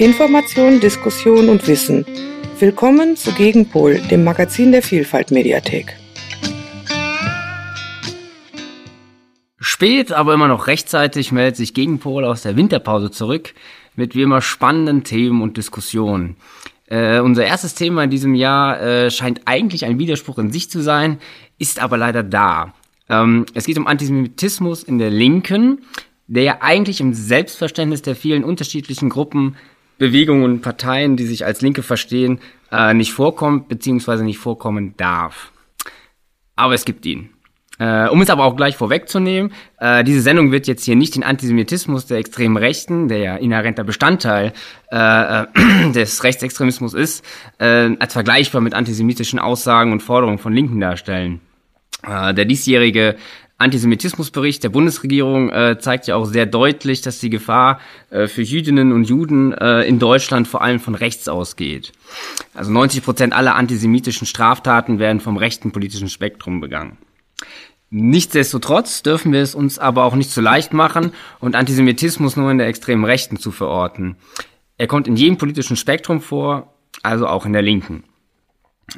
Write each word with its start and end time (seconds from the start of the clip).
Information, 0.00 0.80
Diskussion 0.80 1.50
und 1.50 1.68
Wissen. 1.68 2.06
Willkommen 2.58 3.16
zu 3.16 3.32
Gegenpol, 3.32 3.98
dem 4.10 4.24
Magazin 4.24 4.72
der 4.72 4.82
Vielfalt 4.82 5.30
Mediathek. 5.30 5.94
Spät, 9.58 10.10
aber 10.10 10.32
immer 10.32 10.48
noch 10.48 10.68
rechtzeitig 10.68 11.32
meldet 11.32 11.56
sich 11.56 11.74
Gegenpol 11.74 12.24
aus 12.24 12.40
der 12.40 12.56
Winterpause 12.56 13.10
zurück 13.10 13.52
mit 13.94 14.14
wie 14.14 14.22
immer 14.22 14.40
spannenden 14.40 15.04
Themen 15.04 15.42
und 15.42 15.58
Diskussionen. 15.58 16.36
Äh, 16.86 17.20
unser 17.20 17.44
erstes 17.44 17.74
Thema 17.74 18.04
in 18.04 18.10
diesem 18.10 18.34
Jahr 18.34 18.80
äh, 18.80 19.10
scheint 19.10 19.42
eigentlich 19.44 19.84
ein 19.84 19.98
Widerspruch 19.98 20.38
in 20.38 20.50
sich 20.50 20.70
zu 20.70 20.80
sein, 20.80 21.18
ist 21.58 21.78
aber 21.78 21.98
leider 21.98 22.22
da. 22.22 22.72
Ähm, 23.10 23.44
es 23.52 23.66
geht 23.66 23.76
um 23.76 23.86
Antisemitismus 23.86 24.82
in 24.82 24.98
der 24.98 25.10
Linken, 25.10 25.82
der 26.28 26.44
ja 26.44 26.58
eigentlich 26.60 27.00
im 27.00 27.12
Selbstverständnis 27.12 28.02
der 28.02 28.14
vielen 28.14 28.44
unterschiedlichen 28.44 29.08
Gruppen, 29.10 29.56
Bewegungen 29.98 30.44
und 30.44 30.62
Parteien, 30.62 31.16
die 31.16 31.26
sich 31.26 31.44
als 31.44 31.60
Linke 31.60 31.82
verstehen, 31.82 32.38
äh, 32.72 32.94
nicht 32.94 33.12
vorkommt 33.12 33.68
bzw. 33.68 34.22
nicht 34.22 34.38
vorkommen 34.38 34.94
darf. 34.96 35.52
Aber 36.56 36.72
es 36.72 36.86
gibt 36.86 37.04
ihn. 37.04 37.30
Äh, 37.78 38.08
um 38.08 38.20
es 38.20 38.30
aber 38.30 38.44
auch 38.44 38.56
gleich 38.56 38.76
vorwegzunehmen, 38.76 39.52
äh, 39.78 40.04
diese 40.04 40.20
Sendung 40.20 40.52
wird 40.52 40.66
jetzt 40.66 40.84
hier 40.84 40.96
nicht 40.96 41.16
den 41.16 41.22
Antisemitismus 41.22 42.06
der 42.06 42.18
extremen 42.18 42.58
Rechten, 42.58 43.08
der 43.08 43.18
ja 43.18 43.36
inhärenter 43.36 43.84
Bestandteil 43.84 44.52
äh, 44.90 45.44
des 45.94 46.22
Rechtsextremismus 46.22 46.94
ist, 46.94 47.24
äh, 47.58 47.90
als 47.98 48.12
vergleichbar 48.12 48.60
mit 48.60 48.74
antisemitischen 48.74 49.38
Aussagen 49.38 49.92
und 49.92 50.02
Forderungen 50.02 50.38
von 50.38 50.52
Linken 50.52 50.78
darstellen. 50.78 51.40
Äh, 52.06 52.34
der 52.34 52.44
diesjährige 52.44 53.16
Antisemitismusbericht 53.60 54.64
der 54.64 54.70
Bundesregierung 54.70 55.50
äh, 55.50 55.78
zeigt 55.78 56.06
ja 56.06 56.16
auch 56.16 56.24
sehr 56.24 56.46
deutlich, 56.46 57.02
dass 57.02 57.18
die 57.18 57.28
Gefahr 57.28 57.78
äh, 58.08 58.26
für 58.26 58.40
Jüdinnen 58.40 58.90
und 58.90 59.04
Juden 59.04 59.52
äh, 59.52 59.82
in 59.82 59.98
Deutschland 59.98 60.48
vor 60.48 60.62
allem 60.62 60.80
von 60.80 60.94
rechts 60.94 61.28
ausgeht. 61.28 61.92
Also 62.54 62.72
90 62.72 63.04
Prozent 63.04 63.32
aller 63.34 63.56
antisemitischen 63.56 64.26
Straftaten 64.26 64.98
werden 64.98 65.20
vom 65.20 65.36
rechten 65.36 65.72
politischen 65.72 66.08
Spektrum 66.08 66.60
begangen. 66.60 66.96
Nichtsdestotrotz 67.90 69.02
dürfen 69.02 69.32
wir 69.32 69.42
es 69.42 69.54
uns 69.54 69.78
aber 69.78 70.04
auch 70.04 70.14
nicht 70.14 70.30
zu 70.30 70.40
leicht 70.40 70.72
machen 70.72 71.12
und 71.38 71.54
Antisemitismus 71.54 72.36
nur 72.36 72.50
in 72.50 72.56
der 72.56 72.68
extremen 72.68 73.04
Rechten 73.04 73.36
zu 73.36 73.50
verorten. 73.50 74.16
Er 74.78 74.86
kommt 74.86 75.06
in 75.06 75.16
jedem 75.16 75.36
politischen 75.36 75.76
Spektrum 75.76 76.22
vor, 76.22 76.72
also 77.02 77.26
auch 77.26 77.44
in 77.44 77.52
der 77.52 77.62
Linken. 77.62 78.04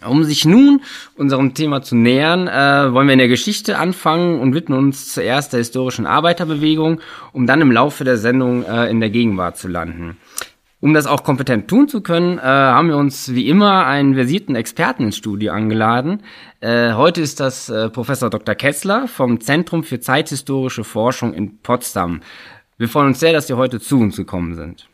Um 0.06 0.24
sich 0.24 0.44
nun 0.44 0.80
unserem 1.16 1.54
Thema 1.54 1.82
zu 1.82 1.96
nähern, 1.96 2.48
äh, 2.48 2.92
wollen 2.92 3.06
wir 3.06 3.12
in 3.12 3.18
der 3.18 3.28
Geschichte 3.28 3.78
anfangen 3.78 4.40
und 4.40 4.54
widmen 4.54 4.78
uns 4.78 5.12
zuerst 5.12 5.52
der 5.52 5.58
historischen 5.58 6.06
Arbeiterbewegung, 6.06 7.00
um 7.32 7.46
dann 7.46 7.60
im 7.60 7.70
Laufe 7.72 8.04
der 8.04 8.16
Sendung 8.16 8.64
äh, 8.64 8.90
in 8.90 9.00
der 9.00 9.10
Gegenwart 9.10 9.58
zu 9.58 9.68
landen. 9.68 10.16
Um 10.82 10.94
das 10.94 11.06
auch 11.06 11.22
kompetent 11.22 11.68
tun 11.68 11.86
zu 11.86 12.00
können, 12.00 12.38
äh, 12.38 12.42
haben 12.42 12.88
wir 12.88 12.96
uns 12.96 13.32
wie 13.34 13.48
immer 13.48 13.86
einen 13.86 14.14
versierten 14.14 14.56
Experten 14.56 15.04
ins 15.04 15.16
Studio 15.16 15.52
angeladen. 15.52 16.24
Äh, 16.60 16.94
heute 16.94 17.20
ist 17.20 17.38
das 17.38 17.68
äh, 17.68 17.88
Professor 17.88 18.30
Dr. 18.30 18.56
Kessler 18.56 19.06
vom 19.06 19.40
Zentrum 19.40 19.84
für 19.84 20.00
zeithistorische 20.00 20.82
Forschung 20.82 21.34
in 21.34 21.58
Potsdam. 21.58 22.20
Wir 22.78 22.88
freuen 22.88 23.08
uns 23.08 23.20
sehr, 23.20 23.32
dass 23.32 23.46
Sie 23.46 23.54
heute 23.54 23.78
zu 23.78 24.00
uns 24.00 24.16
gekommen 24.16 24.56
sind. 24.56 24.88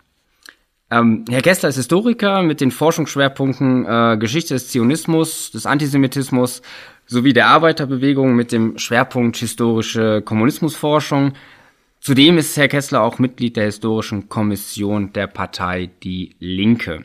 Ähm, 0.90 1.24
Herr 1.28 1.42
Kessler 1.42 1.68
ist 1.68 1.76
Historiker 1.76 2.42
mit 2.42 2.60
den 2.60 2.70
Forschungsschwerpunkten 2.70 3.84
äh, 3.84 4.16
Geschichte 4.18 4.54
des 4.54 4.68
Zionismus, 4.68 5.50
des 5.50 5.66
Antisemitismus 5.66 6.62
sowie 7.06 7.32
der 7.32 7.48
Arbeiterbewegung 7.48 8.34
mit 8.34 8.52
dem 8.52 8.78
Schwerpunkt 8.78 9.36
historische 9.36 10.22
Kommunismusforschung. 10.22 11.32
Zudem 12.00 12.38
ist 12.38 12.56
Herr 12.56 12.68
Kessler 12.68 13.02
auch 13.02 13.18
Mitglied 13.18 13.56
der 13.56 13.64
Historischen 13.64 14.28
Kommission 14.28 15.12
der 15.12 15.26
Partei 15.26 15.90
Die 16.02 16.36
Linke. 16.38 17.04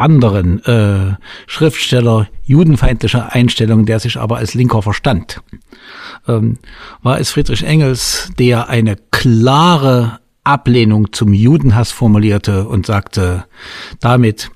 anderen 0.00 0.64
äh, 0.64 1.16
Schriftsteller 1.46 2.28
judenfeindlicher 2.44 3.32
Einstellung, 3.32 3.86
der 3.86 4.00
sich 4.00 4.16
aber 4.16 4.38
als 4.38 4.54
Linker 4.54 4.82
verstand, 4.82 5.42
ähm, 6.26 6.58
war 7.02 7.20
es 7.20 7.30
Friedrich 7.30 7.62
Engels, 7.62 8.32
der 8.38 8.68
eine 8.68 8.96
klare 9.10 10.20
Ablehnung 10.42 11.12
zum 11.12 11.32
Judenhass 11.32 11.92
formulierte 11.92 12.66
und 12.66 12.86
sagte, 12.86 13.44
damit 14.00 14.50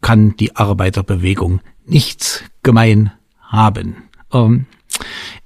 kann 0.00 0.36
die 0.36 0.56
Arbeiterbewegung 0.56 1.60
nichts 1.86 2.42
gemein 2.62 3.12
haben. 3.40 3.96
Ähm, 4.32 4.66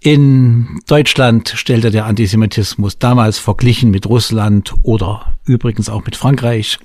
in 0.00 0.80
Deutschland 0.86 1.52
stellte 1.54 1.90
der 1.90 2.06
Antisemitismus 2.06 2.98
damals 2.98 3.38
verglichen 3.38 3.90
mit 3.90 4.06
Russland 4.06 4.74
oder 4.82 5.34
übrigens 5.44 5.88
auch 5.88 6.04
mit 6.04 6.16
Frankreich 6.16 6.78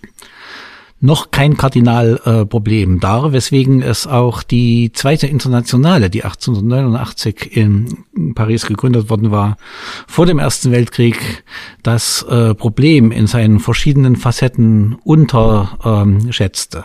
noch 1.02 1.32
kein 1.32 1.56
Kardinalproblem 1.56 2.98
äh, 2.98 3.00
dar, 3.00 3.32
weswegen 3.32 3.82
es 3.82 4.06
auch 4.06 4.44
die 4.44 4.92
zweite 4.94 5.28
Internationale, 5.28 6.10
die 6.10 6.24
1889 6.24 7.56
in 7.56 8.34
Paris 8.36 8.66
gegründet 8.66 9.10
worden 9.10 9.32
war, 9.32 9.58
vor 10.08 10.26
dem 10.26 10.40
Ersten 10.40 10.72
Weltkrieg 10.72 11.44
das 11.84 12.24
äh, 12.24 12.54
Problem 12.54 13.12
in 13.12 13.28
seinen 13.28 13.60
verschiedenen 13.60 14.16
Facetten 14.18 14.98
unterschätzte. 15.04 16.80
Ähm, 16.80 16.84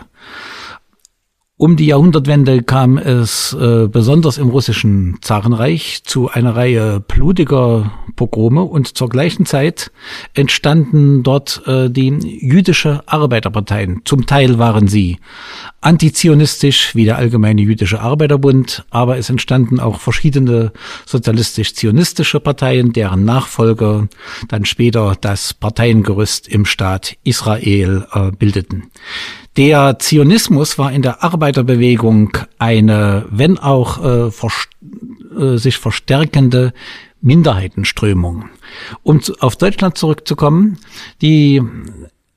um 1.57 1.77
die 1.77 1.85
Jahrhundertwende 1.85 2.63
kam 2.63 2.97
es 2.97 3.53
äh, 3.53 3.87
besonders 3.87 4.37
im 4.37 4.49
russischen 4.49 5.17
Zarenreich 5.21 6.03
zu 6.03 6.29
einer 6.29 6.53
Reihe 6.55 6.99
blutiger 6.99 7.93
Pogrome 8.17 8.63
und 8.63 8.97
zur 8.97 9.07
gleichen 9.07 9.45
Zeit 9.45 9.91
entstanden 10.33 11.23
dort 11.23 11.61
äh, 11.65 11.89
die 11.89 12.09
jüdische 12.09 13.03
Arbeiterparteien. 13.05 14.01
Zum 14.03 14.25
Teil 14.25 14.59
waren 14.59 14.89
sie 14.89 15.17
antizionistisch 15.79 16.93
wie 16.93 17.05
der 17.05 17.17
Allgemeine 17.17 17.61
Jüdische 17.61 18.01
Arbeiterbund, 18.01 18.85
aber 18.89 19.17
es 19.17 19.29
entstanden 19.29 19.79
auch 19.79 20.01
verschiedene 20.01 20.73
sozialistisch-zionistische 21.05 22.41
Parteien, 22.41 22.91
deren 22.91 23.23
Nachfolger 23.23 24.09
dann 24.49 24.65
später 24.65 25.15
das 25.19 25.53
Parteiengerüst 25.53 26.49
im 26.49 26.65
Staat 26.65 27.15
Israel 27.23 28.05
äh, 28.11 28.31
bildeten. 28.31 28.91
Der 29.57 29.99
Zionismus 29.99 30.77
war 30.77 30.91
in 30.91 31.01
der 31.01 31.23
Arbeiterbewegung 31.23 32.37
eine, 32.59 33.25
wenn 33.29 33.57
auch 33.57 34.03
äh, 34.03 34.31
vers 34.31 34.67
äh, 35.37 35.57
sich 35.57 35.77
verstärkende 35.77 36.73
Minderheitenströmung. 37.21 38.49
Um 39.03 39.21
zu, 39.21 39.35
auf 39.39 39.55
Deutschland 39.55 39.97
zurückzukommen, 39.97 40.77
die 41.21 41.61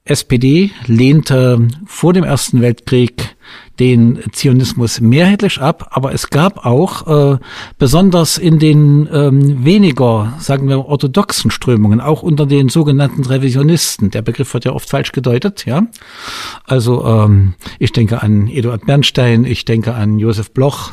SPD 0.04 0.70
lehnte 0.86 1.68
vor 1.86 2.12
dem 2.12 2.24
Ersten 2.24 2.62
Weltkrieg 2.62 3.36
den 3.78 4.18
Zionismus 4.32 5.00
mehrheitlich 5.00 5.60
ab, 5.60 5.88
aber 5.90 6.12
es 6.12 6.30
gab 6.30 6.64
auch 6.66 7.34
äh, 7.34 7.38
besonders 7.78 8.38
in 8.38 8.58
den 8.58 9.08
ähm, 9.12 9.64
weniger, 9.64 10.34
sagen 10.38 10.68
wir, 10.68 10.86
orthodoxen 10.86 11.50
Strömungen, 11.50 12.00
auch 12.00 12.22
unter 12.22 12.46
den 12.46 12.68
sogenannten 12.68 13.24
Revisionisten, 13.24 14.10
der 14.10 14.22
Begriff 14.22 14.52
wird 14.54 14.64
ja 14.64 14.72
oft 14.72 14.88
falsch 14.88 15.12
gedeutet, 15.12 15.64
ja. 15.66 15.86
Also 16.64 17.04
ähm, 17.04 17.54
ich 17.78 17.92
denke 17.92 18.22
an 18.22 18.48
Eduard 18.48 18.86
Bernstein, 18.86 19.44
ich 19.44 19.64
denke 19.64 19.94
an 19.94 20.18
Josef 20.18 20.50
Bloch, 20.50 20.92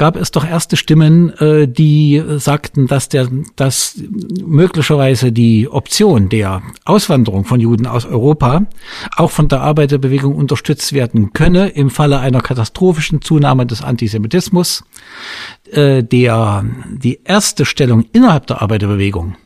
gab 0.00 0.16
es 0.16 0.30
doch 0.30 0.46
erste 0.46 0.78
Stimmen, 0.78 1.28
äh, 1.40 1.68
die 1.68 2.22
sagten, 2.38 2.86
dass 2.86 3.10
der, 3.10 3.28
dass 3.56 4.02
möglicherweise 4.42 5.30
die 5.30 5.68
Option 5.68 6.30
der 6.30 6.62
Auswanderung 6.86 7.44
von 7.44 7.60
Juden 7.60 7.86
aus 7.86 8.06
Europa 8.06 8.62
auch 9.16 9.30
von 9.30 9.48
der 9.48 9.60
Arbeiterbewegung 9.60 10.34
unterstützt 10.34 10.94
werden 10.94 11.34
könne 11.34 11.68
im 11.68 11.90
Falle 12.00 12.18
einer 12.18 12.40
katastrophischen 12.40 13.20
Zunahme 13.20 13.66
des 13.66 13.82
Antisemitismus. 13.82 14.84
Äh, 15.70 16.02
der, 16.02 16.64
die 16.88 17.20
erste 17.24 17.66
Stellung 17.66 18.06
innerhalb 18.14 18.46
der 18.46 18.62
Arbeiterbewegung 18.62 19.36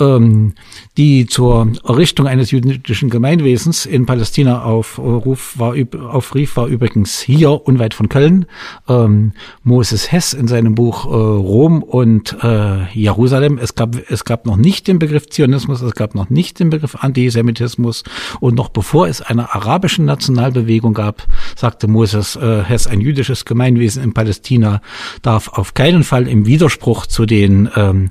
ähm, 0.00 0.54
die 0.96 1.26
zur 1.26 1.72
Errichtung 1.86 2.26
eines 2.26 2.50
jüdischen 2.50 3.10
Gemeinwesens 3.10 3.86
in 3.86 4.06
Palästina 4.06 4.62
aufruf 4.62 5.58
war, 5.58 5.74
aufrief, 6.08 6.56
war 6.56 6.66
übrigens 6.66 7.20
hier 7.20 7.66
unweit 7.66 7.94
von 7.94 8.08
Köln. 8.08 8.46
Ähm, 8.88 9.32
Moses 9.62 10.10
Hess 10.10 10.32
in 10.32 10.48
seinem 10.48 10.74
Buch 10.74 11.06
äh, 11.06 11.08
Rom 11.08 11.82
und 11.82 12.36
äh, 12.42 12.90
Jerusalem. 12.92 13.58
Es 13.58 13.74
gab, 13.74 13.96
es 14.10 14.24
gab 14.24 14.46
noch 14.46 14.56
nicht 14.56 14.88
den 14.88 14.98
Begriff 14.98 15.28
Zionismus, 15.28 15.82
es 15.82 15.94
gab 15.94 16.14
noch 16.14 16.30
nicht 16.30 16.58
den 16.58 16.70
Begriff 16.70 16.96
Antisemitismus 16.96 18.04
und 18.40 18.54
noch 18.56 18.68
bevor 18.70 19.08
es 19.08 19.20
eine 19.20 19.54
arabische 19.54 20.02
Nationalbewegung 20.02 20.94
gab, 20.94 21.26
sagte 21.56 21.88
Moses 21.88 22.36
äh, 22.36 22.62
Hess, 22.62 22.86
ein 22.86 23.00
jüdisches 23.00 23.44
Gemeinwesen 23.44 24.02
in 24.02 24.14
Palästina 24.14 24.80
darf 25.22 25.48
auf 25.48 25.74
keinen 25.74 26.04
Fall 26.04 26.26
im 26.26 26.46
Widerspruch 26.46 27.06
zu 27.06 27.26
den 27.26 27.68
ähm, 27.76 28.08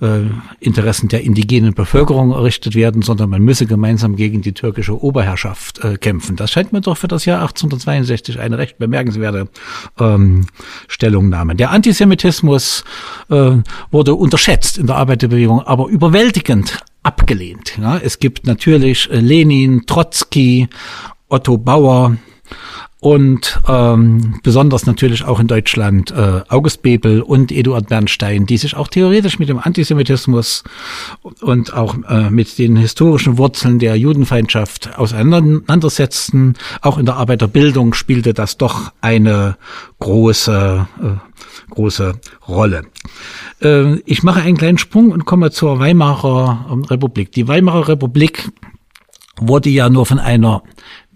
äh, 0.00 0.20
Interessen 0.60 1.08
der 1.08 1.24
indigenen 1.28 1.74
Bevölkerung 1.74 2.32
errichtet 2.32 2.74
werden, 2.74 3.02
sondern 3.02 3.28
man 3.28 3.42
müsse 3.42 3.66
gemeinsam 3.66 4.16
gegen 4.16 4.40
die 4.40 4.54
türkische 4.54 5.00
Oberherrschaft 5.02 5.84
äh, 5.84 5.98
kämpfen. 5.98 6.36
Das 6.36 6.50
scheint 6.50 6.72
mir 6.72 6.80
doch 6.80 6.96
für 6.96 7.08
das 7.08 7.26
Jahr 7.26 7.42
1862 7.42 8.40
eine 8.40 8.56
recht 8.56 8.78
bemerkenswerte 8.78 9.48
ähm, 10.00 10.46
Stellungnahme. 10.88 11.54
Der 11.54 11.70
Antisemitismus 11.70 12.84
äh, 13.28 13.52
wurde 13.90 14.14
unterschätzt 14.14 14.78
in 14.78 14.86
der 14.86 14.96
Arbeiterbewegung, 14.96 15.60
aber 15.60 15.88
überwältigend 15.88 16.78
abgelehnt. 17.02 17.78
Ja, 17.80 17.98
es 17.98 18.18
gibt 18.18 18.46
natürlich 18.46 19.10
äh, 19.10 19.20
Lenin, 19.20 19.84
Trotzki, 19.86 20.68
Otto 21.28 21.58
Bauer, 21.58 22.16
und 23.00 23.60
ähm, 23.68 24.40
besonders 24.42 24.86
natürlich 24.86 25.24
auch 25.24 25.38
in 25.38 25.46
Deutschland 25.46 26.10
äh, 26.10 26.42
August 26.48 26.82
Bebel 26.82 27.22
und 27.22 27.52
Eduard 27.52 27.88
Bernstein, 27.88 28.44
die 28.46 28.56
sich 28.56 28.74
auch 28.74 28.88
theoretisch 28.88 29.38
mit 29.38 29.48
dem 29.48 29.60
Antisemitismus 29.60 30.64
und 31.40 31.74
auch 31.74 31.96
äh, 32.08 32.28
mit 32.30 32.58
den 32.58 32.76
historischen 32.76 33.38
Wurzeln 33.38 33.78
der 33.78 33.96
Judenfeindschaft 33.96 34.98
auseinandersetzten. 34.98 36.54
Auch 36.82 36.98
in 36.98 37.06
der 37.06 37.16
Arbeiterbildung 37.16 37.94
spielte 37.94 38.34
das 38.34 38.56
doch 38.56 38.92
eine 39.00 39.56
große, 40.00 40.88
äh, 41.00 41.72
große 41.72 42.14
Rolle. 42.48 42.82
Äh, 43.62 44.00
ich 44.06 44.24
mache 44.24 44.42
einen 44.42 44.56
kleinen 44.56 44.78
Sprung 44.78 45.12
und 45.12 45.24
komme 45.24 45.52
zur 45.52 45.78
Weimarer 45.78 46.66
ähm, 46.72 46.82
Republik. 46.82 47.30
Die 47.30 47.46
Weimarer 47.46 47.86
Republik 47.86 48.50
wurde 49.40 49.70
ja 49.70 49.88
nur 49.88 50.04
von 50.04 50.18
einer 50.18 50.64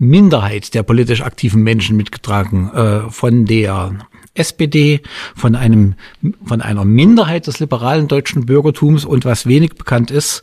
Minderheit 0.02 0.75
der 0.75 0.82
politisch 0.82 1.22
aktiven 1.22 1.62
Menschen 1.62 1.96
mitgetragen, 1.96 2.72
äh, 2.75 3.10
von 3.10 3.44
der 3.44 3.94
SPD, 4.34 5.02
von 5.34 5.55
einem, 5.55 5.94
von 6.44 6.62
einer 6.62 6.87
Minderheit 6.87 7.46
des 7.46 7.61
liberalen 7.61 8.08
deutschen 8.08 8.46
Bürgertums 8.46 9.05
und 9.05 9.26
was 9.26 9.46
wenig 9.46 9.75
bekannt 9.75 10.11
ist, 10.11 10.43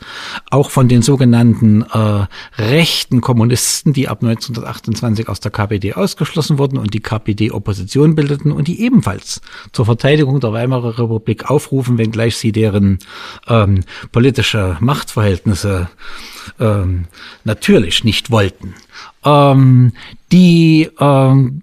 auch 0.51 0.69
von 0.69 0.88
den 0.88 1.01
sogenannten 1.01 1.81
äh, 1.81 2.27
rechten 2.62 3.21
Kommunisten, 3.21 3.94
die 3.94 4.07
ab 4.07 4.21
1928 4.21 5.27
aus 5.27 5.39
der 5.39 5.51
KPD 5.51 5.94
ausgeschlossen 5.94 6.59
wurden 6.59 6.77
und 6.77 6.94
die 6.94 7.00
KPD 7.00 7.51
Opposition 7.51 8.13
bildeten 8.13 8.51
und 8.51 8.68
die 8.68 8.81
ebenfalls 8.81 9.41
zur 9.71 9.86
Verteidigung 9.86 10.39
der 10.39 10.53
Weimarer 10.53 11.00
Republik 11.00 11.50
aufrufen, 11.50 11.97
wenngleich 11.97 12.38
sie 12.38 12.51
deren 12.51 13.00
ähm, 13.47 13.81
politische 14.12 14.77
Machtverhältnisse 14.81 15.89
ähm, 16.59 17.06
natürlich 17.44 18.03
nicht 18.03 18.30
wollten. 18.30 18.75
Ähm, 19.25 19.94
die 20.31 20.89
ähm, 21.00 21.62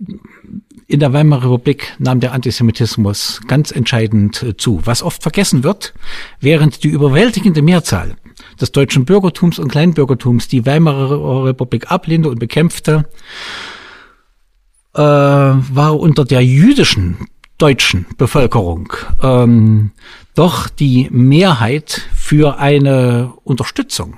in 0.88 1.00
der 1.00 1.12
Weimarer 1.12 1.52
Republik 1.52 1.94
nahm 1.98 2.20
der 2.20 2.32
Antisemitismus 2.32 3.40
ganz 3.46 3.70
entscheidend 3.70 4.42
äh, 4.42 4.56
zu. 4.56 4.80
Was 4.84 5.02
oft 5.02 5.22
vergessen 5.22 5.64
wird, 5.64 5.94
während 6.40 6.84
die 6.84 6.88
überwältigende 6.88 7.62
Mehrzahl 7.62 8.16
des 8.60 8.72
deutschen 8.72 9.04
Bürgertums 9.04 9.58
und 9.58 9.68
Kleinbürgertums 9.68 10.48
die 10.48 10.64
Weimarer 10.64 11.44
Republik 11.46 11.90
ablehnte 11.90 12.28
und 12.28 12.38
bekämpfte, 12.38 13.08
äh, 14.94 15.00
war 15.00 15.98
unter 15.98 16.24
der 16.24 16.44
jüdischen 16.44 17.16
deutschen 17.58 18.06
Bevölkerung 18.18 18.92
ähm, 19.22 19.90
doch 20.34 20.68
die 20.68 21.08
Mehrheit 21.10 22.02
für 22.14 22.58
eine 22.58 23.32
Unterstützung 23.44 24.16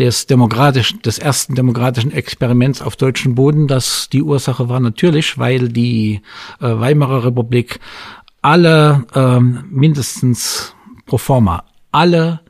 des 0.00 0.26
demokratischen, 0.26 1.02
des 1.02 1.18
ersten 1.18 1.54
demokratischen 1.54 2.10
Experiments 2.10 2.80
auf 2.80 2.96
deutschem 2.96 3.34
Boden. 3.34 3.68
Das 3.68 4.08
die 4.10 4.22
Ursache 4.22 4.68
war 4.70 4.80
natürlich, 4.80 5.38
weil 5.38 5.68
die 5.68 6.22
äh, 6.60 6.66
Weimarer 6.66 7.24
Republik 7.24 7.78
alle 8.40 9.04
ähm, 9.14 9.64
mindestens 9.70 10.74
pro 11.04 11.18
forma 11.18 11.64
alle 11.92 12.40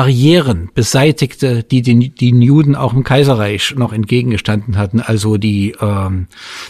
Barrieren 0.00 0.70
beseitigte, 0.72 1.62
die 1.62 1.82
den, 1.82 2.14
den 2.14 2.40
Juden 2.40 2.74
auch 2.74 2.94
im 2.94 3.04
Kaiserreich 3.04 3.74
noch 3.76 3.92
entgegengestanden 3.92 4.78
hatten, 4.78 5.00
also 5.00 5.36
die 5.36 5.74
ähm, 5.78 6.26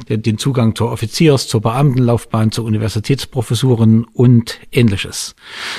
den, 0.08 0.36
Zugang 0.36 0.74
zur 0.74 0.90
Offiziers-, 0.90 1.46
zur 1.46 1.60
Beamtenlaufbahn, 1.60 2.50
zur 2.50 2.64
Universitätsprofessuren 2.64 4.02
und 4.02 4.58
ähnliches. 4.72 5.36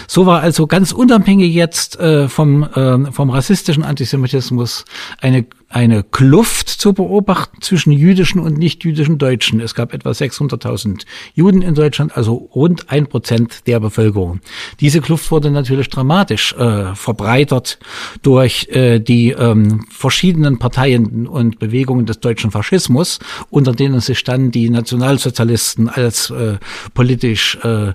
So 0.07 0.25
war 0.25 0.39
also 0.39 0.65
ganz 0.65 0.94
unabhängig 0.94 1.53
jetzt 1.53 2.00
äh, 2.00 2.30
vom, 2.30 2.63
äh, 2.63 3.12
vom 3.12 3.30
rassistischen 3.30 3.83
Antisemitismus 3.83 4.86
eine 5.19 5.45
eine 5.71 6.03
Kluft 6.03 6.69
zu 6.69 6.94
beobachten 6.94 7.62
zwischen 7.62 7.91
jüdischen 7.91 8.39
und 8.39 8.57
nicht-jüdischen 8.57 9.18
Deutschen. 9.18 9.59
Es 9.59 9.75
gab 9.75 9.94
etwa 9.94 10.12
600.000 10.12 11.06
Juden 11.33 11.62
in 11.62 11.75
Deutschland, 11.75 12.15
also 12.15 12.50
rund 12.53 12.89
ein 12.91 13.07
Prozent 13.07 13.68
der 13.68 13.79
Bevölkerung. 13.79 14.41
Diese 14.79 15.01
Kluft 15.01 15.31
wurde 15.31 15.51
natürlich 15.51 15.89
dramatisch 15.89 16.53
äh, 16.53 16.94
verbreitert 16.95 17.79
durch 18.21 18.68
äh, 18.69 19.00
die 19.00 19.31
ähm, 19.31 19.85
verschiedenen 19.89 20.59
Parteien 20.59 21.27
und 21.27 21.59
Bewegungen 21.59 22.06
des 22.06 22.19
deutschen 22.19 22.51
Faschismus, 22.51 23.19
unter 23.50 23.71
denen 23.74 24.00
sich 24.00 24.24
dann 24.24 24.51
die 24.51 24.69
Nationalsozialisten 24.69 25.89
als 25.89 26.29
äh, 26.29 26.57
politisch 26.93 27.57
äh, 27.63 27.93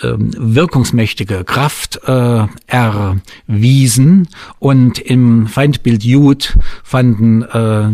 wirkungsmächtige 0.00 1.44
Kraft 1.44 2.00
äh, 2.06 2.46
erwiesen 2.66 4.28
und 4.58 4.98
im 4.98 5.46
Feindbild 5.46 6.02
Jud 6.02 6.58
fanden 6.82 7.42
äh, 7.42 7.88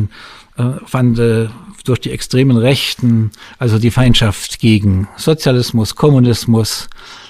äh, 0.60 1.42
äh, 1.44 1.48
durch 1.84 2.00
die 2.00 2.10
extremen 2.10 2.56
Rechten 2.56 3.30
also 3.58 3.78
die 3.78 3.90
Feindschaft 3.90 4.60
gegen 4.60 5.08
Sozialismus, 5.16 5.94
Kommunismus, 5.94 6.88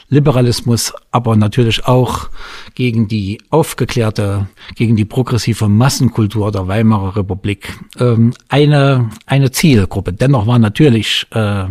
Liberalismus, 0.09 0.93
aber 1.13 1.37
natürlich 1.37 1.87
auch 1.87 2.31
gegen 2.75 3.07
die 3.07 3.41
aufgeklärte, 3.51 4.49
gegen 4.75 4.97
die 4.97 5.05
progressive 5.05 5.69
Massenkultur 5.69 6.51
der 6.51 6.67
Weimarer 6.67 7.17
Republik 7.17 7.79
ähm, 7.99 8.35
eine 8.49 9.11
eine 9.27 9.53
Zielgruppe. 9.53 10.13
Dennoch 10.13 10.49
war 10.49 10.59
natürlich 10.59 11.27
äh, 11.31 11.67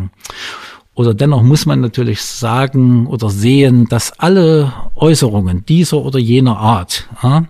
oder 0.99 1.13
dennoch 1.13 1.43
muss 1.43 1.65
man 1.65 1.79
natürlich 1.79 2.21
sagen 2.21 3.07
oder 3.07 3.29
sehen, 3.29 3.85
dass 3.87 4.19
alle 4.19 4.73
Äußerungen 4.97 5.65
dieser 5.65 5.99
oder 5.99 6.19
jener 6.19 6.57
Art 6.57 7.07
ja, 7.23 7.45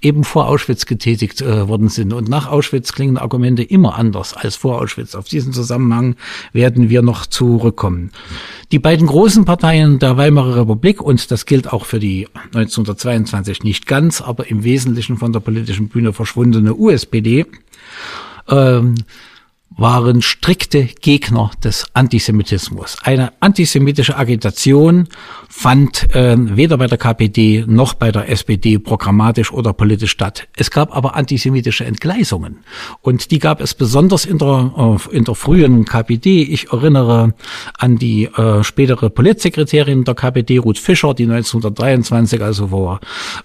eben 0.00 0.24
vor 0.24 0.48
Auschwitz 0.48 0.86
getätigt 0.86 1.42
äh, 1.42 1.68
worden 1.68 1.90
sind. 1.90 2.14
Und 2.14 2.30
nach 2.30 2.48
Auschwitz 2.48 2.94
klingen 2.94 3.18
Argumente 3.18 3.62
immer 3.62 3.96
anders 3.96 4.32
als 4.32 4.56
vor 4.56 4.80
Auschwitz. 4.80 5.14
Auf 5.14 5.28
diesen 5.28 5.52
Zusammenhang 5.52 6.16
werden 6.54 6.88
wir 6.88 7.02
noch 7.02 7.26
zurückkommen. 7.26 8.12
Die 8.72 8.78
beiden 8.78 9.06
großen 9.06 9.44
Parteien 9.44 9.98
der 9.98 10.16
Weimarer 10.16 10.56
Republik, 10.56 11.02
und 11.02 11.30
das 11.30 11.44
gilt 11.44 11.70
auch 11.70 11.84
für 11.84 12.00
die 12.00 12.28
1922 12.54 13.62
nicht 13.62 13.86
ganz, 13.86 14.22
aber 14.22 14.46
im 14.46 14.64
Wesentlichen 14.64 15.18
von 15.18 15.34
der 15.34 15.40
politischen 15.40 15.90
Bühne 15.90 16.14
verschwundene 16.14 16.74
USPD, 16.74 17.44
ähm, 18.48 18.94
waren 19.70 20.22
strikte 20.22 20.84
Gegner 20.84 21.50
des 21.62 21.86
Antisemitismus. 21.92 22.96
Eine 23.02 23.32
antisemitische 23.40 24.16
Agitation 24.16 25.08
fand 25.48 26.14
äh, 26.14 26.36
weder 26.38 26.78
bei 26.78 26.86
der 26.86 26.96
KPD 26.96 27.64
noch 27.66 27.94
bei 27.94 28.10
der 28.10 28.30
SPD 28.30 28.78
programmatisch 28.78 29.52
oder 29.52 29.74
politisch 29.74 30.12
statt. 30.12 30.48
Es 30.56 30.70
gab 30.70 30.96
aber 30.96 31.14
antisemitische 31.14 31.84
Entgleisungen 31.84 32.60
und 33.02 33.30
die 33.30 33.38
gab 33.38 33.60
es 33.60 33.74
besonders 33.74 34.24
in 34.24 34.38
der, 34.38 34.72
äh, 35.12 35.16
in 35.16 35.24
der 35.24 35.34
frühen 35.34 35.84
KPD. 35.84 36.42
Ich 36.42 36.72
erinnere 36.72 37.34
an 37.76 37.96
die 37.98 38.26
äh, 38.26 38.64
spätere 38.64 39.10
Politsekretärin 39.10 40.04
der 40.04 40.14
KPD, 40.14 40.58
Ruth 40.58 40.78
Fischer, 40.78 41.12
die 41.12 41.24
1923 41.24 42.42
also 42.42 42.68
vor 42.68 43.00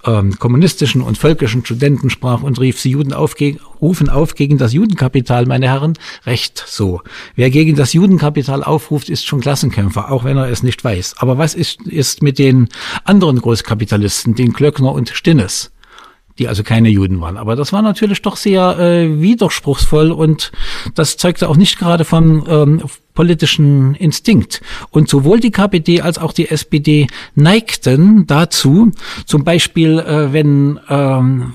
ähm, 0.06 0.40
kommunistischen 0.40 1.02
und 1.02 1.18
völkischen 1.18 1.66
Studenten 1.66 2.10
sprach 2.10 2.42
und 2.42 2.60
rief, 2.60 2.80
sie 2.80 2.92
Juden 2.92 3.14
auf, 3.14 3.36
rufen 3.82 4.10
auf 4.10 4.36
gegen 4.36 4.58
das 4.58 4.72
Judenkapital, 4.72 5.46
meine 5.46 5.68
Herren, 5.68 5.94
recht 6.26 6.64
so. 6.68 7.02
Wer 7.36 7.50
gegen 7.50 7.76
das 7.76 7.94
Judenkapital 7.94 8.64
aufruft, 8.64 9.10
ist 9.10 9.26
schon 9.26 9.42
Klassenkämpfer, 9.42 10.12
auch 10.12 10.24
wenn 10.24 10.38
er 10.38 10.50
es 10.50 10.64
nicht 10.64 10.84
weiß. 10.84 11.16
Aber 11.18 11.38
was 11.38 11.54
ist, 11.54 11.82
ist 11.84 12.24
mit 12.24 12.40
den 12.40 12.70
anderen 13.04 13.40
Großkapitalisten, 13.40 14.36
den 14.36 14.54
Klöckner 14.54 14.92
und 14.92 15.10
Stinnes? 15.10 15.72
die 16.40 16.48
also 16.48 16.64
keine 16.64 16.90
Juden 16.90 17.22
waren. 17.22 17.38
Aber 17.38 17.56
das 17.56 17.74
war 17.74 17.82
natürlich 17.82 18.22
doch 18.22 18.36
sehr 18.36 18.80
äh, 18.80 19.22
widerspruchsvoll 19.22 20.12
und 20.12 20.52
das 20.96 21.18
zeugte 21.18 21.50
auch 21.50 21.58
nicht 21.58 21.78
gerade 21.78 22.06
vom 22.06 22.46
ähm, 22.48 22.82
politischen 23.14 23.96
Instinkt. 23.96 24.62
Und 24.90 25.10
sowohl 25.10 25.40
die 25.40 25.52
KPD 25.52 26.02
als 26.02 26.18
auch 26.18 26.34
die 26.34 26.50
SPD 26.50 27.08
neigten 27.36 28.26
dazu, 28.28 28.92
zum 29.26 29.44
Beispiel, 29.44 30.00
äh, 30.00 30.34
wenn 30.34 30.80
ähm, 30.90 31.54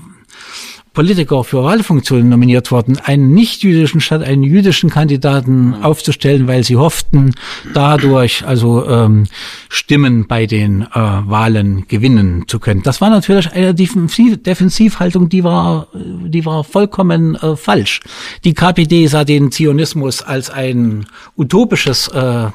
Politiker 0.97 1.43
für 1.43 1.63
Wahlfunktionen 1.63 2.27
nominiert 2.27 2.71
worden, 2.71 2.97
einen 2.97 3.35
nicht-jüdischen 3.35 4.01
statt 4.01 4.23
einen 4.23 4.41
jüdischen 4.41 4.89
Kandidaten 4.89 5.75
aufzustellen, 5.75 6.47
weil 6.47 6.63
sie 6.63 6.75
hofften, 6.75 7.35
dadurch 7.71 8.43
also 8.47 8.83
ähm, 8.89 9.27
Stimmen 9.69 10.25
bei 10.25 10.47
den 10.47 10.81
äh, 10.81 10.87
Wahlen 10.95 11.87
gewinnen 11.87 12.45
zu 12.47 12.57
können. 12.57 12.81
Das 12.81 12.99
war 12.99 13.11
natürlich 13.11 13.51
eine 13.51 13.75
Defensiv 13.75 14.41
Defensivhaltung, 14.41 15.29
die 15.29 15.43
war, 15.43 15.87
die 15.93 16.43
war 16.47 16.63
vollkommen 16.63 17.35
äh, 17.35 17.55
falsch. 17.55 17.99
Die 18.43 18.55
KPD 18.55 19.05
sah 19.05 19.23
den 19.23 19.51
Zionismus 19.51 20.23
als 20.23 20.49
ein 20.49 21.05
utopisches 21.37 22.07
äh, 22.07 22.47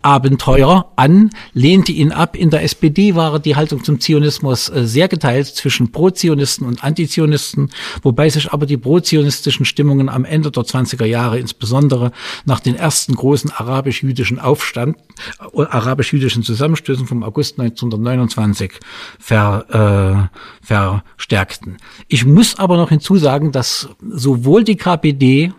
Abenteuer 0.00 0.90
an, 0.96 1.28
lehnte 1.52 1.92
ihn 1.92 2.10
ab. 2.10 2.36
In 2.36 2.48
der 2.48 2.62
SPD 2.62 3.14
war 3.14 3.38
die 3.38 3.54
Haltung 3.54 3.84
zum 3.84 4.00
Zionismus 4.00 4.70
äh, 4.70 4.86
sehr 4.86 5.08
geteilt 5.08 5.48
zwischen 5.48 5.92
Pro-Zionisten 5.92 6.66
und 6.66 6.82
Antizionisten 6.82 7.68
wobei 8.02 8.28
sich 8.28 8.52
aber 8.52 8.66
die 8.66 8.76
prozionistischen 8.76 9.64
Stimmungen 9.64 10.08
am 10.08 10.24
Ende 10.24 10.50
der 10.50 10.62
20er 10.62 11.04
Jahre, 11.04 11.38
insbesondere 11.38 12.12
nach 12.44 12.60
den 12.60 12.74
ersten 12.74 13.14
großen 13.14 13.50
arabisch-jüdischen 13.50 14.38
Aufstand, 14.38 14.96
äh, 15.54 15.62
arabisch-jüdischen 15.62 16.42
Zusammenstößen 16.42 17.06
vom 17.06 17.22
August 17.22 17.58
1929 17.58 18.72
ver, 19.18 20.30
äh, 20.30 20.66
verstärkten. 20.66 21.76
Ich 22.08 22.24
muss 22.24 22.58
aber 22.58 22.76
noch 22.76 22.90
hinzusagen, 22.90 23.52
dass 23.52 23.88
sowohl 24.00 24.64
die 24.64 24.76
KPD 24.76 25.52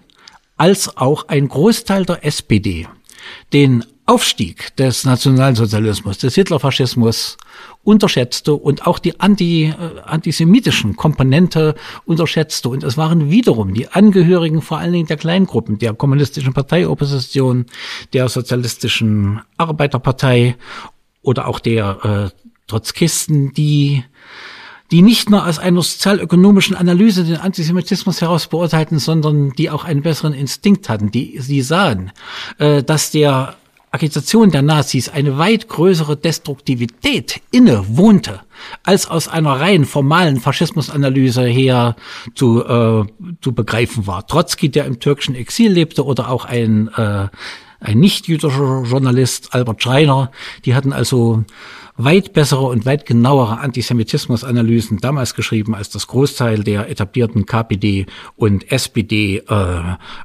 als 0.58 0.98
auch 0.98 1.28
ein 1.28 1.48
Großteil 1.48 2.06
der 2.06 2.26
SPD 2.26 2.88
den 3.52 3.86
Aufstieg 4.06 4.76
des 4.76 5.06
Nationalsozialismus, 5.06 6.18
des 6.18 6.36
Hitlerfaschismus 6.36 7.38
unterschätzte 7.84 8.54
und 8.54 8.88
auch 8.88 9.00
die 9.00 9.20
anti, 9.20 9.66
äh, 9.66 10.00
antisemitischen 10.06 10.96
Komponente 10.96 11.76
unterschätzte. 12.06 12.70
Und 12.70 12.84
es 12.84 12.98
waren 12.98 13.30
wiederum 13.30 13.74
die 13.74 13.90
Angehörigen 13.90 14.62
vor 14.62 14.78
allen 14.78 14.94
Dingen 14.94 15.08
der 15.08 15.18
Kleingruppen, 15.18 15.80
der 15.80 15.94
kommunistischen 15.94 16.54
Parteiopposition, 16.54 17.66
der 18.14 18.30
sozialistischen 18.30 19.42
Arbeiterpartei 19.58 20.56
oder 21.22 21.48
auch 21.48 21.60
der 21.60 22.32
äh, 22.34 22.44
Trotzkisten, 22.68 23.54
die 23.54 24.04
die 24.92 25.02
nicht 25.02 25.30
nur 25.32 25.48
aus 25.48 25.58
einer 25.58 25.82
sozialökonomischen 25.82 26.76
Analyse 26.76 27.24
den 27.24 27.38
Antisemitismus 27.38 28.22
heraus 28.22 28.46
beurteilten, 28.46 29.00
sondern 29.00 29.52
die 29.54 29.72
auch 29.72 29.86
einen 29.86 30.04
besseren 30.04 30.34
Instinkt 30.34 30.88
hatten. 30.88 31.10
Die, 31.10 31.40
sie 31.40 31.64
sahen, 31.64 32.12
äh, 32.60 32.84
dass 32.84 33.10
der 33.10 33.56
Agitation 33.94 34.50
der 34.50 34.64
Nazis 34.64 35.08
eine 35.08 35.38
weit 35.38 35.70
größere 35.70 36.18
Destruktivität 36.18 37.42
inne 37.52 37.86
wohnte, 37.88 38.42
als 38.82 39.08
aus 39.08 39.28
einer 39.28 39.52
rein 39.52 39.86
formalen 39.86 40.40
Faschismusanalyse 40.40 41.44
her 41.44 41.96
zu, 42.34 42.66
äh, 42.66 43.06
zu 43.42 43.54
begreifen 43.54 44.08
war. 44.08 44.26
Trotzki, 44.26 44.70
der 44.70 44.86
im 44.86 45.00
türkischen 45.00 45.36
Exil 45.36 45.72
lebte, 45.72 46.06
oder 46.06 46.30
auch 46.30 46.46
ein, 46.46 46.88
äh, 46.98 47.28
ein 47.80 48.00
nicht-jüdischer 48.00 48.82
Journalist, 48.84 49.54
Albert 49.54 49.84
Schreiner, 49.84 50.32
die 50.66 50.74
hatten 50.74 50.92
also 50.92 51.44
weit 51.96 52.34
bessere 52.34 52.66
und 52.66 52.86
weit 52.86 53.06
genauere 53.06 53.60
Antisemitismusanalysen 53.60 54.98
damals 54.98 55.36
geschrieben 55.36 55.76
als 55.76 55.90
das 55.90 56.08
Großteil 56.08 56.64
der 56.64 56.90
etablierten 56.90 57.46
KPD 57.46 58.08
und 58.36 58.72
SPD 58.72 59.44
äh, 59.48 59.80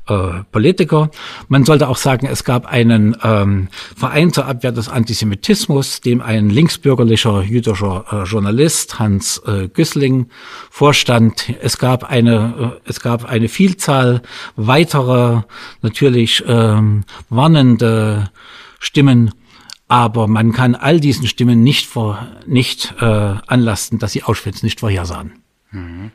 äh, 0.09 0.45
Politiker. 0.51 1.11
Man 1.49 1.65
sollte 1.65 1.89
auch 1.89 1.99
sagen, 1.99 2.27
es 2.27 2.45
gab 2.45 2.67
einen 2.67 3.17
ähm, 3.23 3.69
Verein 3.97 4.33
zur 4.33 4.47
Abwehr 4.47 4.73
des 4.73 4.89
Antisemitismus, 4.89 6.01
dem 6.01 6.23
ein 6.23 6.49
linksbürgerlicher 6.51 7.43
jüdischer 7.43 8.05
äh, 8.11 8.23
Journalist 8.25 8.99
Hans 8.99 9.43
äh, 9.47 9.69
Güssling 9.69 10.29
vorstand. 10.71 11.53
Es 11.61 11.79
gab 11.79 12.05
eine 12.05 12.73
äh, 12.85 12.89
es 12.89 13.01
gab 13.01 13.25
eine 13.27 13.49
Vielzahl 13.49 14.23
weiterer 14.57 15.47
natürlich 15.83 16.43
ähm, 16.47 17.05
warnende 17.29 18.31
Stimmen 18.79 19.33
aber 19.89 20.29
man 20.29 20.53
kann 20.53 20.75
all 20.75 21.01
diesen 21.01 21.27
Stimmen 21.27 21.63
nicht, 21.63 21.87
vor, 21.87 22.29
nicht 22.47 22.95
äh, 23.01 23.05
anlasten, 23.05 23.99
dass 23.99 24.13
sie 24.13 24.23
Auschwitz 24.23 24.63
nicht 24.63 24.81
vorhersahen. 24.81 25.33
Mhm. 25.71 26.11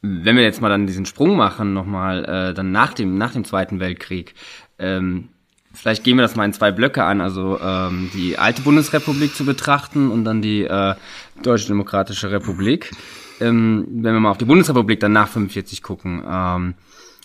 Wenn 0.00 0.36
wir 0.36 0.42
jetzt 0.42 0.60
mal 0.60 0.68
dann 0.68 0.86
diesen 0.86 1.06
Sprung 1.06 1.36
machen, 1.36 1.74
nochmal, 1.74 2.24
äh, 2.24 2.54
dann 2.54 2.72
nach 2.72 2.94
dem, 2.94 3.18
nach 3.18 3.32
dem 3.32 3.44
Zweiten 3.44 3.80
Weltkrieg, 3.80 4.34
ähm, 4.78 5.28
vielleicht 5.74 6.04
gehen 6.04 6.16
wir 6.16 6.22
das 6.22 6.36
mal 6.36 6.44
in 6.44 6.52
zwei 6.52 6.70
Blöcke 6.70 7.04
an, 7.04 7.20
also 7.20 7.58
ähm, 7.60 8.10
die 8.14 8.38
alte 8.38 8.62
Bundesrepublik 8.62 9.34
zu 9.34 9.44
betrachten 9.44 10.10
und 10.10 10.24
dann 10.24 10.42
die 10.42 10.64
äh, 10.64 10.94
Deutsche 11.42 11.68
Demokratische 11.68 12.30
Republik. 12.30 12.92
Ähm, 13.40 13.86
wenn 13.90 14.14
wir 14.14 14.20
mal 14.20 14.30
auf 14.30 14.38
die 14.38 14.44
Bundesrepublik 14.44 15.00
dann 15.00 15.12
nach 15.12 15.28
45 15.28 15.82
gucken, 15.82 16.22
ähm, 16.28 16.74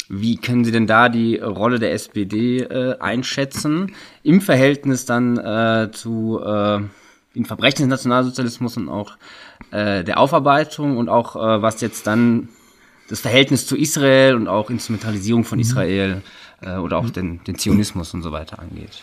wie 0.09 0.37
können 0.37 0.63
Sie 0.63 0.71
denn 0.71 0.87
da 0.87 1.09
die 1.09 1.37
Rolle 1.37 1.79
der 1.79 1.93
SPD 1.93 2.59
äh, 2.59 2.97
einschätzen 2.99 3.93
im 4.23 4.41
Verhältnis 4.41 5.05
dann 5.05 5.37
äh, 5.37 5.89
zu 5.91 6.39
äh, 6.43 6.79
den 7.35 7.45
Verbrechen 7.45 7.89
des 7.89 7.89
Nationalsozialismus 7.89 8.77
und 8.77 8.89
auch 8.89 9.17
äh, 9.71 10.03
der 10.03 10.19
Aufarbeitung 10.19 10.97
und 10.97 11.09
auch 11.09 11.35
äh, 11.35 11.61
was 11.61 11.81
jetzt 11.81 12.07
dann 12.07 12.49
das 13.09 13.21
Verhältnis 13.21 13.65
zu 13.67 13.77
Israel 13.77 14.35
und 14.35 14.47
auch 14.47 14.69
Instrumentalisierung 14.69 15.43
von 15.43 15.57
mhm. 15.57 15.61
Israel 15.61 16.21
äh, 16.61 16.77
oder 16.77 16.97
auch 16.97 17.09
den, 17.09 17.43
den 17.45 17.57
Zionismus 17.57 18.13
und 18.13 18.21
so 18.21 18.31
weiter 18.31 18.59
angeht? 18.59 19.01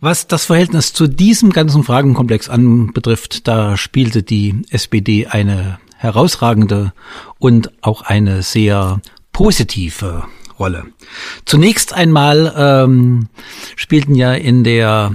Was 0.00 0.28
das 0.28 0.44
Verhältnis 0.44 0.92
zu 0.92 1.08
diesem 1.08 1.50
ganzen 1.50 1.82
Fragenkomplex 1.82 2.48
anbetrifft, 2.48 3.48
da 3.48 3.76
spielte 3.76 4.22
die 4.22 4.62
SPD 4.70 5.26
eine 5.26 5.80
herausragende 5.98 6.92
und 7.38 7.70
auch 7.82 8.02
eine 8.02 8.42
sehr 8.42 9.00
positive 9.32 10.24
Rolle. 10.58 10.84
Zunächst 11.44 11.92
einmal 11.92 12.54
ähm, 12.56 13.28
spielten 13.76 14.14
ja 14.14 14.32
in 14.32 14.64
der 14.64 15.14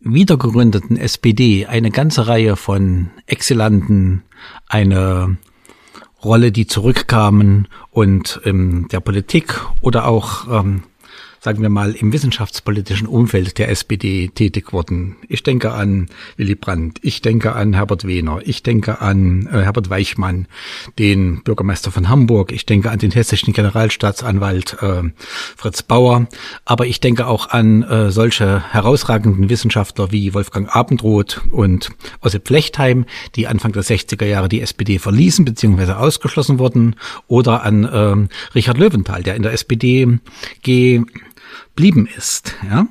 wiedergegründeten 0.00 0.96
SPD 0.96 1.66
eine 1.66 1.90
ganze 1.90 2.26
Reihe 2.26 2.56
von 2.56 3.10
Exilanten 3.26 4.22
eine 4.66 5.36
Rolle, 6.24 6.52
die 6.52 6.66
zurückkamen 6.66 7.68
und 7.90 8.40
in 8.44 8.88
der 8.88 9.00
Politik 9.00 9.60
oder 9.80 10.06
auch 10.06 10.46
ähm, 10.48 10.82
sagen 11.42 11.60
wir 11.60 11.70
mal, 11.70 11.96
im 11.96 12.12
wissenschaftspolitischen 12.12 13.08
Umfeld 13.08 13.58
der 13.58 13.68
SPD 13.68 14.28
tätig 14.28 14.72
wurden. 14.72 15.16
Ich 15.28 15.42
denke 15.42 15.72
an 15.72 16.06
Willy 16.36 16.54
Brandt, 16.54 17.00
ich 17.02 17.20
denke 17.20 17.56
an 17.56 17.72
Herbert 17.72 18.06
Wehner, 18.06 18.38
ich 18.44 18.62
denke 18.62 19.00
an 19.00 19.48
äh, 19.52 19.62
Herbert 19.62 19.90
Weichmann, 19.90 20.46
den 21.00 21.42
Bürgermeister 21.42 21.90
von 21.90 22.08
Hamburg, 22.08 22.52
ich 22.52 22.64
denke 22.64 22.92
an 22.92 23.00
den 23.00 23.10
hessischen 23.10 23.52
Generalstaatsanwalt 23.52 24.76
äh, 24.82 25.02
Fritz 25.56 25.82
Bauer, 25.82 26.28
aber 26.64 26.86
ich 26.86 27.00
denke 27.00 27.26
auch 27.26 27.50
an 27.50 27.82
äh, 27.82 28.12
solche 28.12 28.62
herausragenden 28.72 29.50
Wissenschaftler 29.50 30.12
wie 30.12 30.34
Wolfgang 30.34 30.72
Abendroth 30.72 31.40
und 31.50 31.90
Ossip 32.20 32.46
Flechtheim, 32.46 33.04
die 33.34 33.48
Anfang 33.48 33.72
der 33.72 33.82
60er 33.82 34.26
Jahre 34.26 34.48
die 34.48 34.60
SPD 34.60 35.00
verließen 35.00 35.44
bzw. 35.44 35.94
ausgeschlossen 35.94 36.60
wurden, 36.60 36.94
oder 37.26 37.64
an 37.64 37.82
äh, 37.82 38.28
Richard 38.54 38.78
Löwenthal, 38.78 39.24
der 39.24 39.34
in 39.34 39.42
der 39.42 39.52
SPD 39.52 40.20
G 40.62 41.02
blieben 41.74 42.06
ist. 42.06 42.54
Ja? 42.68 42.86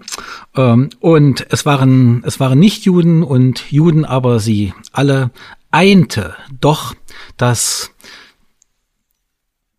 Ähm, 0.56 0.90
und 1.00 1.46
es 1.50 1.66
waren, 1.66 2.24
es 2.26 2.40
waren 2.40 2.60
nicht 2.60 2.86
Juden 2.86 3.24
und 3.24 3.72
Juden, 3.72 4.06
aber 4.06 4.40
sie 4.40 4.74
alle 4.92 5.32
einte 5.72 6.36
doch 6.60 6.96
das 7.38 7.92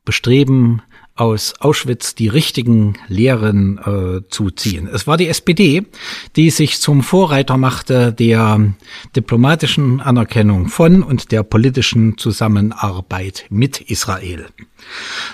Bestreben, 0.04 0.82
aus 1.22 1.54
Auschwitz 1.60 2.16
die 2.16 2.26
richtigen 2.26 2.94
Lehren 3.06 3.78
äh, 3.78 4.28
zu 4.28 4.50
ziehen. 4.50 4.88
Es 4.92 5.06
war 5.06 5.16
die 5.16 5.28
SPD, 5.28 5.86
die 6.34 6.50
sich 6.50 6.80
zum 6.80 7.04
Vorreiter 7.04 7.56
machte 7.56 8.12
der 8.12 8.74
diplomatischen 9.14 10.00
Anerkennung 10.00 10.66
von 10.66 11.04
und 11.04 11.30
der 11.30 11.44
politischen 11.44 12.18
Zusammenarbeit 12.18 13.44
mit 13.50 13.80
Israel. 13.82 14.46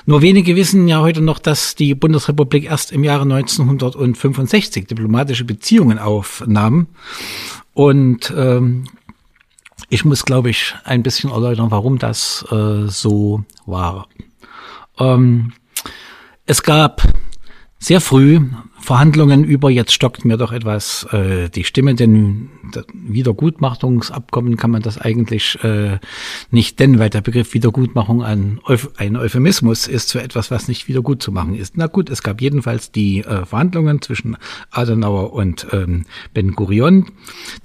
Nur 0.04 0.20
wenige 0.20 0.56
wissen 0.56 0.88
ja 0.88 1.00
heute 1.00 1.22
noch, 1.22 1.38
dass 1.38 1.74
die 1.74 1.94
Bundesrepublik 1.94 2.64
erst 2.64 2.92
im 2.92 3.02
Jahre 3.02 3.22
1965 3.22 4.88
diplomatische 4.88 5.44
Beziehungen 5.44 5.98
aufnahm. 5.98 6.88
Und 7.72 8.30
ähm, 8.36 8.84
ich 9.88 10.04
muss, 10.04 10.26
glaube 10.26 10.50
ich, 10.50 10.74
ein 10.84 11.02
bisschen 11.02 11.30
erläutern, 11.30 11.70
warum 11.70 11.98
das 11.98 12.44
äh, 12.50 12.88
so 12.88 13.42
war. 13.64 14.06
Ähm, 14.98 15.54
es 16.48 16.62
gab 16.62 17.02
sehr 17.78 18.00
früh 18.00 18.40
Verhandlungen 18.88 19.44
über, 19.44 19.68
jetzt 19.68 19.92
stockt 19.92 20.24
mir 20.24 20.38
doch 20.38 20.50
etwas 20.50 21.06
äh, 21.12 21.50
die 21.50 21.64
Stimme, 21.64 21.94
denn 21.94 22.48
Wiedergutmachungsabkommen 22.94 24.56
kann 24.56 24.70
man 24.70 24.80
das 24.80 24.96
eigentlich 24.96 25.62
äh, 25.62 25.98
nicht 26.50 26.80
nennen, 26.80 26.98
weil 26.98 27.10
der 27.10 27.20
Begriff 27.20 27.52
Wiedergutmachung 27.52 28.22
ein, 28.22 28.60
ein 28.96 29.16
Euphemismus 29.16 29.88
ist 29.88 30.12
für 30.12 30.22
etwas, 30.22 30.50
was 30.50 30.68
nicht 30.68 30.88
wieder 30.88 31.02
gut 31.02 31.22
zu 31.22 31.32
machen 31.32 31.54
ist. 31.54 31.76
Na 31.76 31.86
gut, 31.86 32.08
es 32.08 32.22
gab 32.22 32.40
jedenfalls 32.40 32.90
die 32.90 33.18
äh, 33.18 33.44
Verhandlungen 33.44 34.00
zwischen 34.00 34.38
Adenauer 34.70 35.34
und 35.34 35.66
ähm, 35.70 36.06
Ben 36.32 36.52
Gurion, 36.52 37.10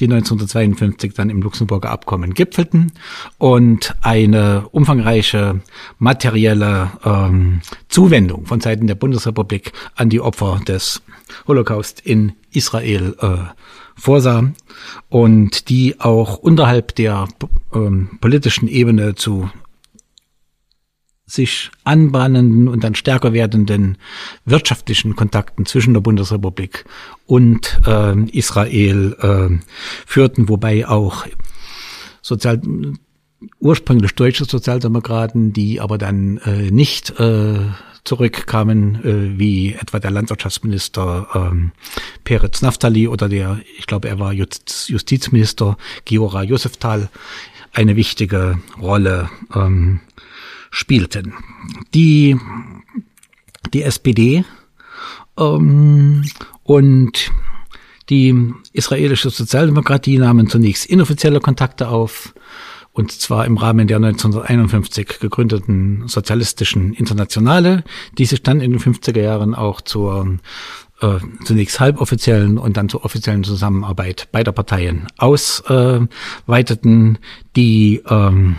die 0.01 0.05
1952 0.11 1.13
dann 1.13 1.29
im 1.29 1.41
Luxemburger 1.41 1.89
Abkommen 1.89 2.33
gipfelten 2.33 2.91
und 3.37 3.95
eine 4.01 4.67
umfangreiche 4.71 5.61
materielle 5.99 6.91
ähm, 7.05 7.61
Zuwendung 7.87 8.45
von 8.45 8.59
Seiten 8.59 8.87
der 8.87 8.95
Bundesrepublik 8.95 9.71
an 9.95 10.09
die 10.09 10.19
Opfer 10.19 10.59
des 10.67 11.01
Holocaust 11.47 11.99
in 12.01 12.33
Israel 12.51 13.15
äh, 13.19 13.37
vorsah 13.95 14.51
und 15.09 15.69
die 15.69 15.99
auch 15.99 16.37
unterhalb 16.37 16.95
der 16.95 17.27
ähm, 17.73 18.17
politischen 18.21 18.67
Ebene 18.67 19.15
zu 19.15 19.49
sich 21.25 21.71
anbahnenden 21.83 22.67
und 22.67 22.83
dann 22.83 22.95
stärker 22.95 23.33
werdenden 23.33 23.97
wirtschaftlichen 24.45 25.15
Kontakten 25.15 25.65
zwischen 25.65 25.93
der 25.93 26.01
Bundesrepublik 26.01 26.85
und 27.25 27.79
äh, 27.85 28.19
Israel 28.29 29.15
äh, 29.19 29.63
führten, 30.05 30.49
wobei 30.49 30.87
auch 30.87 31.25
Sozial 32.21 32.61
ursprünglich 33.59 34.15
deutsche 34.15 34.45
Sozialdemokraten, 34.45 35.53
die 35.53 35.81
aber 35.81 35.97
dann 35.97 36.37
äh, 36.37 36.71
nicht 36.71 37.19
äh, 37.19 37.59
zurückkamen, 38.03 38.95
äh, 39.03 39.39
wie 39.39 39.73
etwa 39.73 39.99
der 39.99 40.11
Landwirtschaftsminister 40.11 41.27
ähm, 41.33 41.71
Peretz 42.23 42.61
Naftali 42.61 43.07
oder 43.07 43.29
der, 43.29 43.59
ich 43.77 43.87
glaube, 43.87 44.09
er 44.09 44.19
war 44.19 44.33
Just, 44.33 44.89
Justizminister 44.89 45.77
Giora 46.05 46.43
Joseftal, 46.43 47.09
eine 47.71 47.95
wichtige 47.95 48.59
Rolle 48.79 49.29
ähm, 49.55 50.01
spielten. 50.69 51.33
Die, 51.93 52.37
die 53.73 53.83
SPD 53.83 54.43
ähm, 55.37 56.25
und 56.63 57.31
die 58.09 58.53
israelische 58.73 59.29
Sozialdemokratie 59.29 60.17
nahmen 60.17 60.49
zunächst 60.49 60.85
inoffizielle 60.85 61.39
Kontakte 61.39 61.87
auf, 61.87 62.33
und 62.93 63.11
zwar 63.11 63.45
im 63.45 63.57
Rahmen 63.57 63.87
der 63.87 63.97
1951 63.97 65.19
gegründeten 65.19 66.07
Sozialistischen 66.07 66.93
Internationale, 66.93 67.83
die 68.17 68.25
sich 68.25 68.43
dann 68.43 68.61
in 68.61 68.71
den 68.71 68.79
50er 68.79 69.19
Jahren 69.19 69.55
auch 69.55 69.81
zur 69.81 70.37
äh, 71.01 71.17
zunächst 71.43 71.79
halboffiziellen 71.79 72.57
und 72.59 72.77
dann 72.77 72.89
zur 72.89 73.03
offiziellen 73.03 73.43
Zusammenarbeit 73.43 74.29
beider 74.31 74.51
Parteien 74.51 75.07
ausweiteten. 75.17 77.15
Äh, 77.15 77.19
die 77.55 78.01
ähm, 78.07 78.57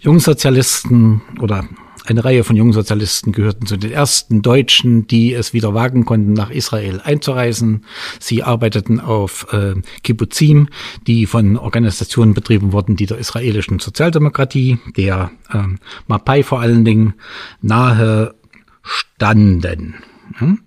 Jungsozialisten 0.00 1.22
oder 1.40 1.68
eine 2.06 2.24
Reihe 2.24 2.44
von 2.44 2.56
jungen 2.56 2.72
Sozialisten 2.72 3.32
gehörten 3.32 3.66
zu 3.66 3.76
den 3.76 3.92
ersten 3.92 4.42
Deutschen, 4.42 5.06
die 5.06 5.32
es 5.32 5.52
wieder 5.52 5.74
wagen 5.74 6.04
konnten, 6.04 6.32
nach 6.32 6.50
Israel 6.50 7.00
einzureisen. 7.02 7.84
Sie 8.18 8.42
arbeiteten 8.42 9.00
auf 9.00 9.46
äh, 9.52 9.74
Kibbutzim, 10.02 10.68
die 11.06 11.26
von 11.26 11.56
Organisationen 11.56 12.34
betrieben 12.34 12.72
wurden, 12.72 12.96
die 12.96 13.06
der 13.06 13.18
israelischen 13.18 13.78
Sozialdemokratie, 13.78 14.78
der 14.96 15.30
äh, 15.52 15.58
Mapai 16.06 16.42
vor 16.42 16.60
allen 16.60 16.84
Dingen, 16.84 17.14
nahe 17.60 18.34
standen. 18.82 19.94
Hm? 20.38 20.58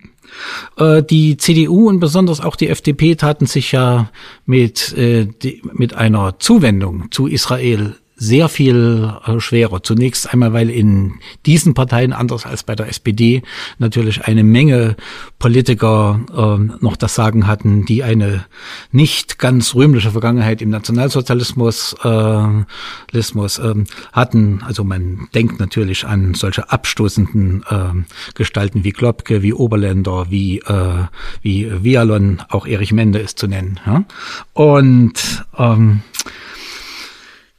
Äh, 0.77 1.03
die 1.03 1.37
CDU 1.37 1.89
und 1.89 1.99
besonders 1.99 2.41
auch 2.41 2.55
die 2.55 2.69
FDP 2.69 3.15
taten 3.15 3.45
sich 3.45 3.71
ja 3.71 4.09
mit, 4.45 4.93
äh, 4.97 5.27
mit 5.73 5.93
einer 5.93 6.39
Zuwendung 6.39 7.11
zu 7.11 7.27
Israel 7.27 7.95
sehr 8.23 8.47
viel 8.47 9.11
äh, 9.25 9.39
schwerer. 9.39 9.83
Zunächst 9.83 10.31
einmal, 10.31 10.53
weil 10.53 10.69
in 10.69 11.15
diesen 11.45 11.73
Parteien, 11.73 12.13
anders 12.13 12.45
als 12.45 12.63
bei 12.63 12.75
der 12.75 12.87
SPD, 12.87 13.43
natürlich 13.79 14.25
eine 14.25 14.43
Menge 14.43 14.95
Politiker 15.39 16.21
äh, 16.31 16.77
noch 16.81 16.95
das 16.95 17.15
Sagen 17.15 17.47
hatten, 17.47 17.85
die 17.85 18.01
eine 18.03 18.45
nicht 18.91 19.39
ganz 19.39 19.75
rühmliche 19.75 20.11
Vergangenheit 20.11 20.61
im 20.61 20.69
Nationalsozialismus 20.69 21.95
äh, 22.03 22.63
Lismus, 23.11 23.59
äh, 23.59 23.75
hatten. 24.13 24.61
Also 24.65 24.85
man 24.85 25.27
denkt 25.35 25.59
natürlich 25.59 26.05
an 26.05 26.33
solche 26.33 26.71
abstoßenden 26.71 27.65
äh, 27.69 28.33
Gestalten 28.35 28.85
wie 28.85 28.93
Klopke, 28.93 29.41
wie 29.41 29.53
Oberländer, 29.53 30.27
wie, 30.29 30.59
äh, 30.59 31.03
wie 31.41 31.83
Vialon, 31.83 32.41
auch 32.47 32.65
Erich 32.65 32.93
Mende 32.93 33.19
ist 33.19 33.37
zu 33.37 33.47
nennen. 33.47 33.81
Ja? 33.85 34.05
Und 34.53 35.45
ähm, 35.57 36.01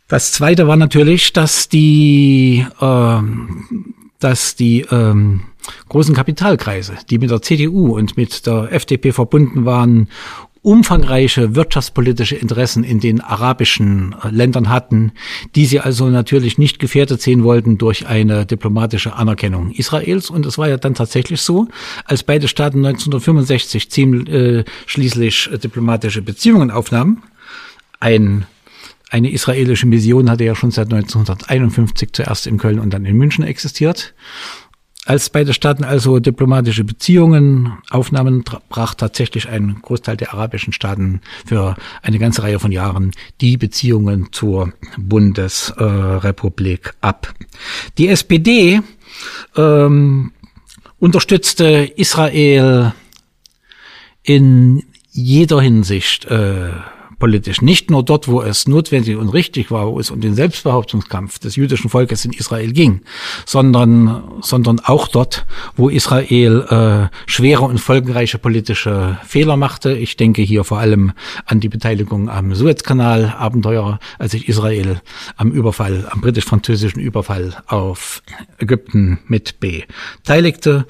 das 0.09 0.33
zweite 0.33 0.67
war 0.69 0.77
natürlich, 0.77 1.33
dass 1.33 1.69
die, 1.69 2.67
äh, 2.81 3.19
dass 4.19 4.57
die 4.57 4.87
ähm, 4.91 5.43
großen 5.89 6.15
Kapitalkreise, 6.15 6.95
die 7.11 7.19
mit 7.19 7.31
der 7.31 7.43
CDU 7.43 7.97
und 7.97 8.17
mit 8.17 8.47
der 8.47 8.73
FDP 8.73 9.13
verbunden 9.13 9.65
waren, 9.65 10.09
umfangreiche 10.65 11.55
wirtschaftspolitische 11.55 12.37
Interessen 12.37 12.85
in 12.85 12.99
den 12.99 13.21
arabischen 13.21 14.15
äh, 14.25 14.31
Ländern 14.31 14.71
hatten, 14.71 15.13
die 15.55 15.67
sie 15.67 15.81
also 15.81 16.09
natürlich 16.09 16.57
nicht 16.57 16.79
gefährdet 16.79 17.21
sehen 17.21 17.45
wollten 17.45 17.77
durch 17.77 18.07
eine 18.07 18.47
diplomatische 18.47 19.15
Anerkennung 19.15 19.71
Israels. 19.73 20.31
Und 20.31 20.47
es 20.47 20.57
war 20.57 20.69
ja 20.69 20.79
dann 20.79 20.95
tatsächlich 20.95 21.43
so, 21.43 21.69
als 22.07 22.23
beide 22.23 22.49
Staaten 22.49 22.79
1965 22.79 23.91
ziemlich, 23.91 24.29
äh, 24.35 24.65
schließlich 24.87 25.51
äh, 25.53 25.59
diplomatische 25.59 26.23
Beziehungen 26.23 26.71
aufnahmen, 26.71 27.23
ein 28.01 28.47
eine 29.15 29.31
israelische 29.31 29.87
Mission 29.87 30.29
hatte 30.29 30.43
ja 30.43 30.57
schon 30.57 30.73
seit 30.73 30.93
1951 30.93 32.13
zuerst 32.13 32.49
in 32.49 32.59
Köln 32.59 32.81
und 32.81 32.93
dann 32.93 33.05
in 33.05 33.17
München 33.17 33.45
existiert. 33.45 34.13
Als 35.07 35.31
beide 35.31 35.55
Staaten 35.55 35.85
also 35.85 36.19
diplomatische 36.19 36.83
Beziehungen 36.83 37.75
aufnahmen, 37.91 38.43
brach 38.69 38.95
tatsächlich 38.97 39.49
ein 39.49 39.77
Großteil 39.81 40.17
der 40.17 40.35
arabischen 40.35 40.73
Staaten 40.73 41.21
für 41.47 41.77
eine 42.03 42.19
ganze 42.19 42.43
Reihe 42.43 42.59
von 42.59 42.73
Jahren 42.73 43.13
die 43.41 43.57
Beziehungen 43.57 44.33
zur 44.33 44.73
Bundesrepublik 44.99 46.89
äh, 46.89 47.07
ab. 47.07 47.33
Die 47.99 48.09
SPD 48.09 48.81
ähm, 49.55 50.33
unterstützte 50.99 51.93
Israel 51.95 52.95
in 54.25 54.83
jeder 55.13 55.61
Hinsicht. 55.61 56.25
Äh, 56.25 56.71
politisch. 57.25 57.63
Nicht 57.63 57.91
nur 57.91 58.03
dort, 58.03 58.29
wo 58.29 58.43
es 58.43 58.69
notwendig 58.69 59.17
und 59.17 59.31
richtig 59.31 59.71
war, 59.71 59.87
wo 59.87 59.99
es 59.99 60.11
um 60.11 60.21
den 60.21 60.35
Selbstbehauptungskampf 60.35 61.39
des 61.39 61.57
jüdischen 61.57 61.89
Volkes 61.89 62.23
in 62.27 62.35
Israel 62.35 62.71
ging, 62.71 63.01
sondern, 63.47 64.25
sondern 64.43 64.79
auch 64.81 65.09
dort, 65.09 65.47
wo 65.75 65.89
Israel 65.89 66.67
äh, 66.69 67.17
schwere 67.25 67.63
und 67.63 67.79
folgenreiche 67.79 68.37
politische 68.37 69.17
Fehler 69.27 69.57
machte. 69.57 69.95
Ich 69.95 70.19
denke 70.19 70.43
hier 70.43 70.65
vor 70.65 70.81
allem 70.81 71.13
an 71.47 71.61
die 71.61 71.71
Beteiligung 71.71 72.29
am 72.29 72.55
Suezkanal, 72.55 73.35
Abenteuer, 73.39 74.01
als 74.19 74.33
sich 74.33 74.47
Israel 74.47 75.01
am 75.39 75.51
Überfall, 75.51 76.07
am 76.11 76.21
britisch-französischen 76.21 77.01
Überfall 77.01 77.57
auf 77.69 78.23
Ägypten 78.59 79.19
mit 79.29 79.61
beteiligte 79.61 80.85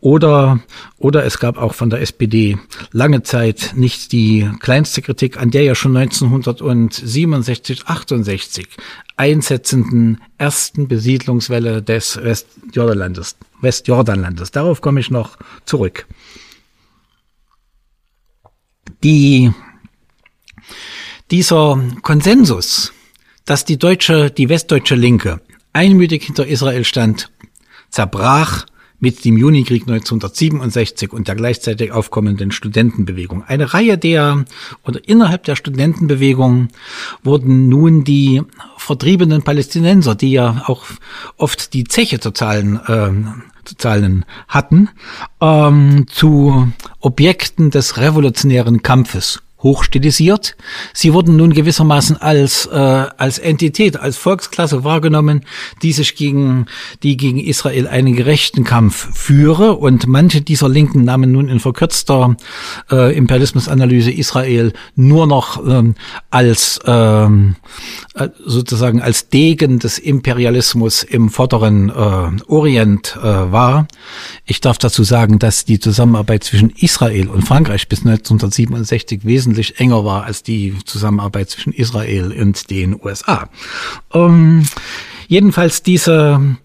oder, 0.00 0.60
oder 0.98 1.24
es 1.24 1.38
gab 1.38 1.58
auch 1.58 1.74
von 1.74 1.90
der 1.90 2.00
SPD 2.00 2.56
lange 2.90 3.22
Zeit 3.22 3.72
nicht 3.76 4.12
die 4.12 4.50
kleinste 4.60 5.02
Kritik 5.02 5.36
an 5.36 5.50
der 5.50 5.62
ja 5.62 5.74
schon 5.74 5.94
1967, 5.96 7.86
68 7.86 8.68
einsetzenden 9.16 10.20
ersten 10.38 10.88
Besiedlungswelle 10.88 11.82
des 11.82 12.16
Westjordanlandes. 12.22 13.36
Westjordanlandes. 13.60 14.50
Darauf 14.50 14.80
komme 14.80 15.00
ich 15.00 15.10
noch 15.10 15.36
zurück. 15.64 16.06
Die, 19.02 19.52
dieser 21.30 21.82
Konsensus, 22.02 22.92
dass 23.44 23.64
die 23.64 23.78
deutsche, 23.78 24.30
die 24.30 24.48
westdeutsche 24.48 24.94
Linke 24.94 25.40
einmütig 25.72 26.24
hinter 26.24 26.46
Israel 26.46 26.84
stand, 26.84 27.30
zerbrach 27.90 28.66
mit 28.98 29.24
dem 29.24 29.36
Junikrieg 29.36 29.82
1967 29.82 31.12
und 31.12 31.28
der 31.28 31.34
gleichzeitig 31.34 31.92
aufkommenden 31.92 32.50
Studentenbewegung. 32.50 33.44
Eine 33.44 33.74
Reihe 33.74 33.98
der 33.98 34.44
oder 34.84 35.00
innerhalb 35.06 35.44
der 35.44 35.56
Studentenbewegung 35.56 36.68
wurden 37.22 37.68
nun 37.68 38.04
die 38.04 38.42
vertriebenen 38.76 39.42
Palästinenser, 39.42 40.14
die 40.14 40.32
ja 40.32 40.62
auch 40.66 40.84
oft 41.36 41.74
die 41.74 41.84
Zeche 41.84 42.20
zu 42.20 42.30
zahlen 42.30 42.80
äh, 42.86 43.10
zu 43.66 43.76
zahlen 43.76 44.24
hatten, 44.46 44.90
ähm, 45.40 46.06
zu 46.08 46.72
Objekten 47.00 47.70
des 47.70 47.96
revolutionären 47.96 48.82
Kampfes 48.82 49.42
hochstilisiert. 49.62 50.56
Sie 50.92 51.12
wurden 51.12 51.36
nun 51.36 51.52
gewissermaßen 51.52 52.16
als, 52.16 52.66
äh, 52.66 52.76
als 52.76 53.38
Entität, 53.38 53.98
als 53.98 54.16
Volksklasse 54.16 54.84
wahrgenommen, 54.84 55.44
die 55.82 55.92
sich 55.92 56.14
gegen, 56.14 56.66
die 57.02 57.16
gegen 57.16 57.40
Israel 57.40 57.88
einen 57.88 58.14
gerechten 58.14 58.64
Kampf 58.64 59.08
führe. 59.14 59.76
Und 59.76 60.06
manche 60.06 60.42
dieser 60.42 60.68
Linken 60.68 61.04
nahmen 61.04 61.32
nun 61.32 61.48
in 61.48 61.60
verkürzter 61.60 62.36
äh, 62.90 63.16
Imperialismusanalyse 63.16 64.12
Israel 64.12 64.72
nur 64.94 65.26
noch 65.26 65.66
ähm, 65.66 65.94
als, 66.30 66.78
ähm, 66.86 67.56
äh, 68.14 68.28
sozusagen 68.44 69.00
als 69.00 69.30
Degen 69.30 69.78
des 69.78 69.98
Imperialismus 69.98 71.02
im 71.02 71.30
vorderen 71.30 71.88
äh, 71.88 72.42
Orient 72.46 73.16
äh, 73.16 73.22
wahr. 73.22 73.88
Ich 74.44 74.60
darf 74.60 74.78
dazu 74.78 75.02
sagen, 75.02 75.38
dass 75.38 75.64
die 75.64 75.80
Zusammenarbeit 75.80 76.44
zwischen 76.44 76.70
Israel 76.70 77.28
und 77.28 77.42
Frankreich 77.42 77.88
bis 77.88 78.00
1967 78.00 79.24
wesentlich 79.24 79.45
wesentlich 79.46 79.78
enger 79.78 80.04
war 80.04 80.24
als 80.24 80.42
die 80.42 80.74
Zusammenarbeit 80.84 81.50
zwischen 81.50 81.72
Israel 81.72 82.32
und 82.32 82.68
den 82.68 83.00
USA. 83.00 83.48
Ähm, 84.12 84.66
jedenfalls 85.28 85.84
diese, 85.84 86.56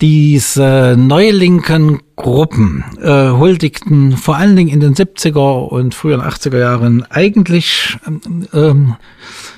diese 0.00 0.96
neulinken 0.98 2.00
Gruppen 2.16 2.82
äh, 3.02 3.30
huldigten 3.30 4.16
vor 4.16 4.36
allen 4.36 4.56
Dingen 4.56 4.70
in 4.70 4.80
den 4.80 4.94
70er 4.94 5.68
und 5.68 5.94
frühen 5.94 6.22
80er 6.22 6.58
Jahren 6.58 7.04
eigentlich 7.10 7.98
ähm, 8.54 8.96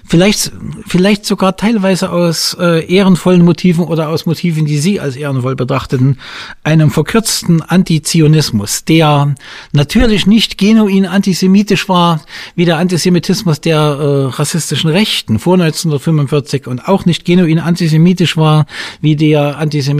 vielleicht, 0.05 0.51
vielleicht 0.87 1.25
sogar 1.25 1.57
teilweise 1.57 2.11
aus 2.11 2.57
äh, 2.59 2.85
ehrenvollen 2.93 3.45
Motiven 3.45 3.85
oder 3.85 4.09
aus 4.09 4.27
Motiven, 4.27 4.65
die 4.65 4.79
Sie 4.79 4.99
als 4.99 5.15
ehrenvoll 5.15 5.55
betrachteten, 5.55 6.19
einem 6.65 6.91
verkürzten 6.91 7.63
Antizionismus, 7.63 8.85
der 8.85 9.37
natürlich 9.71 10.27
nicht 10.27 10.59
genuin 10.59 11.07
antisemitisch 11.07 11.89
war, 11.89 12.23
wie 12.57 12.65
der 12.65 12.79
Antisemitismus 12.79 13.61
der 13.61 13.79
äh, 13.79 14.35
rassistischen 14.35 14.91
Rechten 14.91 15.39
vor 15.39 15.55
1945 15.55 16.67
und 16.67 16.89
auch 16.89 17.05
nicht 17.05 17.25
genuin 17.25 17.61
antisemitisch 17.61 18.37
war, 18.37 18.67
wie 19.01 19.15
der 19.15 19.59
Antisemitismus 19.59 19.98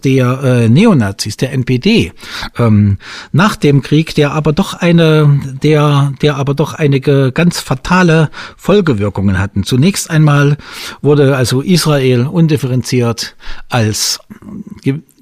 der 0.00 0.42
äh, 0.42 0.68
Neonazis, 0.68 1.36
der 1.36 1.52
NPD, 1.52 2.12
ähm, 2.58 2.98
nach 3.32 3.56
dem 3.56 3.82
Krieg, 3.82 4.14
der 4.14 4.32
aber 4.32 4.52
doch 4.52 4.74
eine, 4.74 5.40
der, 5.62 6.12
der 6.22 6.36
aber 6.36 6.54
doch 6.54 6.74
einige 6.74 7.32
ganz 7.32 7.60
fatale 7.60 8.30
Folgewirkungen 8.56 9.38
hatten. 9.38 9.64
Zunächst 9.64 10.10
einmal 10.10 10.56
wurde 11.00 11.36
also 11.36 11.60
Israel 11.60 12.26
undifferenziert 12.26 13.36
als 13.68 14.20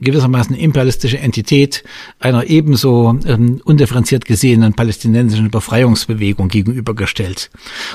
gewissermaßen 0.01 0.57
imperialistische 0.57 1.19
Entität 1.19 1.85
einer 2.19 2.45
ebenso 2.47 3.19
ähm, 3.27 3.61
undifferenziert 3.65 4.25
gesehenen 4.25 4.75
palästinensischen 4.75 5.51
Befreiungsbewegung 5.51 6.49
gegenübergestellt. 6.49 7.51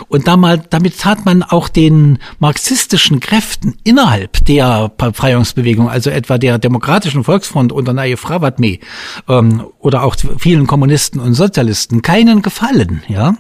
Und 0.07 0.27
damals, 0.27 0.65
damit 0.69 0.99
tat 0.99 1.25
man 1.25 1.43
auch 1.43 1.69
den 1.69 2.19
marxistischen 2.39 3.19
Kräften 3.19 3.75
innerhalb 3.83 4.43
der 4.45 4.91
Befreiungsbewegung, 4.97 5.89
also 5.89 6.09
etwa 6.09 6.37
der 6.37 6.59
Demokratischen 6.59 7.23
Volksfront 7.23 7.71
unter 7.71 7.93
Naye 7.93 8.17
Fravatme 8.17 8.79
ähm, 9.27 9.65
oder 9.79 10.03
auch 10.03 10.15
vielen 10.37 10.67
Kommunisten 10.67 11.19
und 11.19 11.33
Sozialisten 11.33 12.01
keinen 12.01 12.41
Gefallen, 12.41 13.03
ja, 13.07 13.35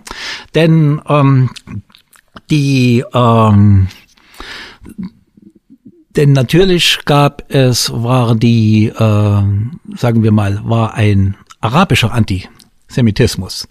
denn 0.53 1.01
ähm, 1.07 1.49
die 2.49 3.03
ähm, 3.13 3.87
denn 6.15 6.31
natürlich 6.31 6.99
gab 7.05 7.43
es, 7.49 7.91
war 7.91 8.35
die, 8.35 8.87
äh, 8.87 8.93
sagen 8.95 10.23
wir 10.23 10.31
mal, 10.31 10.61
war 10.63 10.93
ein 10.93 11.35
arabischer 11.61 12.11
Antisemitismus. 12.13 13.67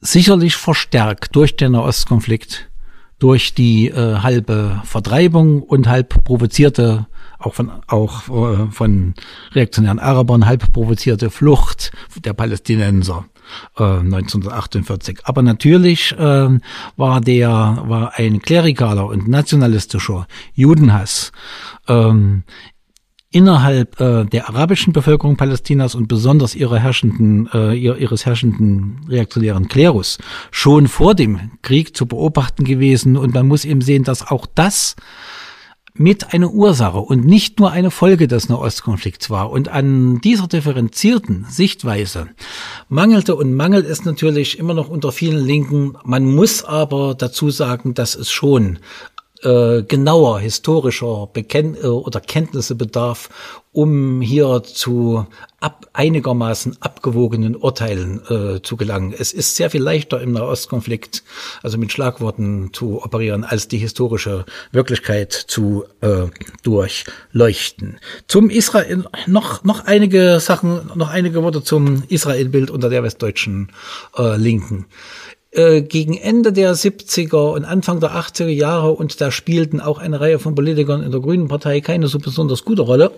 Sicherlich 0.00 0.56
verstärkt 0.56 1.36
durch 1.36 1.56
den 1.56 1.72
Nahostkonflikt, 1.72 2.68
durch 3.18 3.54
die 3.54 3.88
äh, 3.88 4.18
halbe 4.18 4.82
Vertreibung 4.84 5.62
und 5.62 5.86
halb 5.86 6.24
provozierte 6.24 7.06
auch 7.38 7.54
von, 7.54 7.70
auch 7.86 8.28
äh, 8.28 8.70
von 8.70 9.14
reaktionären 9.52 9.98
Arabern 9.98 10.46
halb 10.46 10.72
provozierte 10.72 11.30
Flucht 11.30 11.92
der 12.24 12.32
Palästinenser 12.32 13.24
äh, 13.78 13.82
1948. 13.82 15.20
Aber 15.24 15.42
natürlich 15.42 16.12
äh, 16.12 16.58
war 16.96 17.20
der 17.20 17.82
war 17.86 18.12
ein 18.16 18.40
klerikaler 18.40 19.06
und 19.06 19.28
nationalistischer 19.28 20.26
Judenhass 20.54 21.32
ähm, 21.88 22.44
innerhalb 23.32 23.98
äh, 24.00 24.24
der 24.24 24.48
arabischen 24.48 24.92
Bevölkerung 24.92 25.36
Palästinas 25.36 25.94
und 25.94 26.06
besonders 26.06 26.54
ihrer 26.54 26.78
herrschenden, 26.78 27.48
äh, 27.52 27.74
ihres 27.74 28.26
herrschenden 28.26 29.00
reaktionären 29.08 29.68
Klerus 29.68 30.18
schon 30.50 30.86
vor 30.86 31.14
dem 31.14 31.52
Krieg 31.62 31.96
zu 31.96 32.06
beobachten 32.06 32.64
gewesen. 32.64 33.16
Und 33.16 33.34
man 33.34 33.48
muss 33.48 33.64
eben 33.64 33.80
sehen, 33.80 34.04
dass 34.04 34.30
auch 34.30 34.46
das 34.54 34.96
mit 35.94 36.32
einer 36.32 36.52
Ursache 36.52 36.98
und 36.98 37.24
nicht 37.24 37.58
nur 37.60 37.70
eine 37.70 37.90
Folge 37.90 38.26
des 38.26 38.48
Nahostkonflikts 38.48 39.28
war. 39.30 39.50
Und 39.50 39.68
an 39.68 40.20
dieser 40.20 40.46
differenzierten 40.46 41.46
Sichtweise 41.48 42.28
mangelte 42.88 43.36
und 43.36 43.54
mangelt 43.54 43.86
es 43.86 44.04
natürlich 44.04 44.58
immer 44.58 44.74
noch 44.74 44.88
unter 44.88 45.12
vielen 45.12 45.44
Linken. 45.44 45.96
Man 46.04 46.24
muss 46.24 46.64
aber 46.64 47.14
dazu 47.14 47.50
sagen, 47.50 47.94
dass 47.94 48.14
es 48.14 48.30
schon 48.30 48.78
äh, 49.42 49.82
genauer 49.82 50.40
historischer 50.40 51.28
Bekenn 51.32 51.74
äh, 51.74 51.86
oder 51.86 52.20
Kenntnisse 52.20 52.74
bedarf, 52.74 53.28
um 53.72 54.20
hier 54.20 54.62
zu 54.62 55.26
ab, 55.60 55.86
einigermaßen 55.94 56.76
abgewogenen 56.80 57.56
Urteilen 57.56 58.20
äh, 58.28 58.62
zu 58.62 58.76
gelangen. 58.76 59.14
Es 59.16 59.32
ist 59.32 59.56
sehr 59.56 59.70
viel 59.70 59.82
leichter 59.82 60.20
im 60.20 60.32
Nahostkonflikt, 60.32 61.22
also 61.62 61.78
mit 61.78 61.90
Schlagworten 61.90 62.70
zu 62.72 63.02
operieren, 63.02 63.44
als 63.44 63.68
die 63.68 63.78
historische 63.78 64.44
Wirklichkeit 64.72 65.32
zu 65.32 65.84
äh, 66.02 66.26
durchleuchten. 66.62 67.98
Zum 68.26 68.50
Israel 68.50 69.04
noch 69.26 69.64
noch 69.64 69.84
einige 69.86 70.38
Sachen, 70.40 70.90
noch 70.94 71.08
einige 71.08 71.42
Worte 71.42 71.62
zum 71.62 72.02
Israel-Bild 72.08 72.70
unter 72.70 72.90
der 72.90 73.02
westdeutschen 73.02 73.72
äh, 74.18 74.36
Linken. 74.36 74.86
Äh, 75.52 75.82
gegen 75.82 76.16
Ende 76.16 76.50
der 76.50 76.74
70er 76.74 77.52
und 77.52 77.66
Anfang 77.66 78.00
der 78.00 78.12
80er 78.12 78.46
Jahre 78.46 78.92
und 78.92 79.20
da 79.20 79.30
spielten 79.30 79.82
auch 79.82 79.98
eine 79.98 80.18
Reihe 80.18 80.38
von 80.38 80.54
Politikern 80.54 81.02
in 81.02 81.10
der 81.10 81.20
Grünen 81.20 81.48
Partei 81.48 81.82
keine 81.82 82.08
so 82.08 82.18
besonders 82.18 82.64
gute 82.64 82.80
Rolle, 82.80 83.12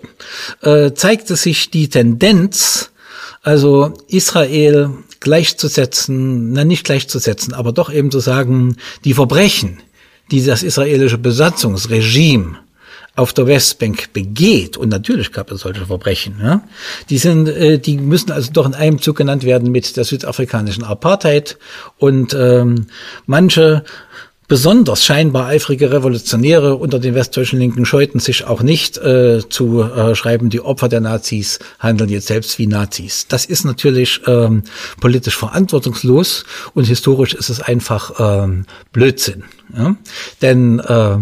äh, 0.61 0.91
zeigte 0.91 1.37
sich 1.37 1.71
die 1.71 1.87
Tendenz, 1.87 2.91
also 3.41 3.93
Israel 4.09 4.89
gleichzusetzen, 5.21 6.51
na 6.51 6.65
nicht 6.65 6.83
gleichzusetzen, 6.83 7.53
aber 7.53 7.71
doch 7.71 7.89
eben 7.89 8.11
zu 8.11 8.19
sagen, 8.19 8.75
die 9.05 9.13
Verbrechen, 9.13 9.79
die 10.29 10.43
das 10.43 10.61
israelische 10.61 11.17
Besatzungsregime 11.17 12.57
auf 13.15 13.33
der 13.33 13.47
Westbank 13.47 14.13
begeht, 14.13 14.77
und 14.77 14.89
natürlich 14.89 15.31
gab 15.31 15.51
es 15.51 15.61
solche 15.61 15.85
Verbrechen, 15.85 16.35
ja, 16.41 16.61
die 17.09 17.17
sind, 17.17 17.47
äh, 17.47 17.79
die 17.79 17.97
müssen 17.97 18.31
also 18.31 18.51
doch 18.51 18.65
in 18.65 18.73
einem 18.73 19.01
Zug 19.01 19.17
genannt 19.17 19.43
werden 19.43 19.71
mit 19.71 19.95
der 19.97 20.03
südafrikanischen 20.03 20.83
Apartheid 20.83 21.57
und 21.97 22.33
ähm, 22.33 22.87
manche 23.25 23.83
besonders 24.47 25.03
scheinbar 25.03 25.47
eifrige 25.47 25.91
Revolutionäre 25.91 26.75
unter 26.75 26.99
den 26.99 27.15
westdeutschen 27.15 27.59
Linken 27.59 27.85
scheuten 27.85 28.19
sich 28.19 28.45
auch 28.45 28.61
nicht 28.61 28.97
äh, 28.97 29.41
zu 29.49 29.81
äh, 29.81 30.15
schreiben, 30.15 30.49
die 30.49 30.61
Opfer 30.61 30.87
der 30.87 31.01
Nazis 31.01 31.59
handeln 31.79 32.09
jetzt 32.09 32.27
selbst 32.27 32.59
wie 32.59 32.67
Nazis. 32.67 33.27
Das 33.27 33.45
ist 33.45 33.65
natürlich 33.65 34.21
ähm, 34.27 34.63
politisch 34.99 35.37
verantwortungslos 35.37 36.45
und 36.73 36.85
historisch 36.85 37.33
ist 37.33 37.49
es 37.49 37.59
einfach 37.59 38.13
ähm, 38.19 38.65
Blödsinn. 38.91 39.43
Ja? 39.75 39.95
Denn 40.41 40.79
äh, 40.79 41.17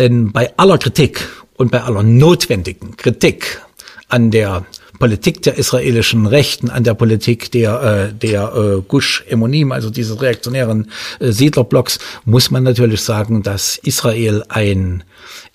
denn 0.00 0.32
bei 0.32 0.52
aller 0.56 0.78
Kritik 0.78 1.28
und 1.56 1.70
bei 1.70 1.82
aller 1.82 2.02
notwendigen 2.02 2.96
Kritik 2.96 3.60
an 4.08 4.30
der 4.30 4.64
Politik 4.98 5.42
der 5.42 5.56
israelischen 5.56 6.26
Rechten, 6.26 6.68
an 6.68 6.84
der 6.84 6.94
Politik 6.94 7.50
der, 7.52 8.10
äh, 8.10 8.14
der 8.14 8.54
äh, 8.54 8.82
Gush 8.86 9.24
Emonim, 9.28 9.72
also 9.72 9.88
dieses 9.88 10.20
reaktionären 10.20 10.90
äh, 11.20 11.32
Siedlerblocks, 11.32 11.98
muss 12.24 12.50
man 12.50 12.64
natürlich 12.64 13.02
sagen, 13.02 13.42
dass 13.42 13.78
Israel 13.78 14.42
ein 14.48 15.04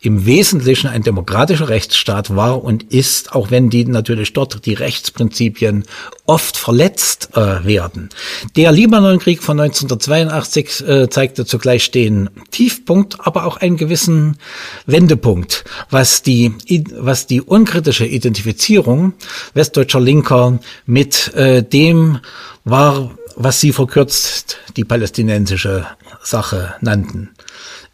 im 0.01 0.25
Wesentlichen 0.25 0.87
ein 0.87 1.01
demokratischer 1.01 1.69
Rechtsstaat 1.69 2.35
war 2.35 2.63
und 2.63 2.83
ist, 2.83 3.33
auch 3.33 3.49
wenn 3.49 3.69
die 3.69 3.85
natürlich 3.85 4.33
dort 4.33 4.65
die 4.65 4.73
Rechtsprinzipien 4.73 5.83
oft 6.25 6.57
verletzt 6.57 7.29
äh, 7.33 7.65
werden. 7.65 8.09
Der 8.55 8.71
Libanonkrieg 8.71 9.41
von 9.41 9.59
1982 9.59 10.87
äh, 10.87 11.09
zeigte 11.09 11.45
zugleich 11.45 11.91
den 11.91 12.29
Tiefpunkt, 12.51 13.25
aber 13.25 13.45
auch 13.45 13.57
einen 13.57 13.77
gewissen 13.77 14.37
Wendepunkt, 14.85 15.63
was 15.89 16.21
die, 16.21 16.53
was 16.97 17.25
die 17.25 17.41
unkritische 17.41 18.05
Identifizierung 18.05 19.13
westdeutscher 19.53 20.01
Linker 20.01 20.59
mit 20.85 21.33
äh, 21.33 21.63
dem 21.63 22.19
war, 22.63 23.11
was 23.35 23.59
sie 23.59 23.73
verkürzt 23.73 24.57
die 24.75 24.83
palästinensische 24.83 25.85
Sache 26.23 26.75
nannten. 26.81 27.31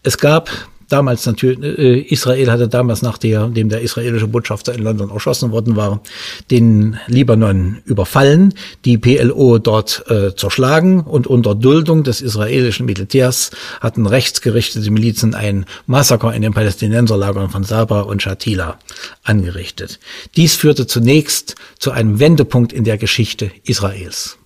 Es 0.04 0.18
gab 0.18 0.50
damals 0.92 1.26
natürlich, 1.26 1.80
äh, 1.80 2.00
Israel 2.00 2.52
hatte 2.52 2.68
damals, 2.68 3.02
nachdem 3.02 3.70
der 3.70 3.82
israelische 3.82 4.28
Botschafter 4.28 4.74
in 4.74 4.84
London 4.84 5.10
erschossen 5.10 5.52
worden 5.52 5.76
war, 5.76 6.02
den 6.50 6.98
Libanon 7.08 7.82
überfallen, 7.86 8.54
die 8.86 8.98
PLO 8.98 9.58
dort 9.58 10.04
äh, 10.10 10.36
zerschlagen 10.36 11.02
und 11.02 11.28
unter 11.28 11.56
Duldung 11.56 12.04
des 12.04 12.22
israelischen 12.22 12.86
Militärs 12.86 13.52
hatten 13.80 14.06
rechtsgerichtete 14.06 14.92
Milizen 14.92 15.36
ein 15.36 15.66
Massaker 15.86 16.34
in 16.34 16.42
den 16.42 16.54
Palästinenserlagern 16.54 17.50
von 17.50 17.64
Sabra 17.64 18.02
und 18.02 18.22
Shatila 18.22 18.80
angerichtet. 19.24 20.00
Dies 20.36 20.56
führte 20.56 20.88
zunächst 20.88 21.56
zu 21.80 21.92
einem 21.92 22.20
Wendepunkt 22.20 22.74
in 22.74 22.84
der 22.84 22.98
Geschichte 22.98 23.52
Israels. 23.64 24.38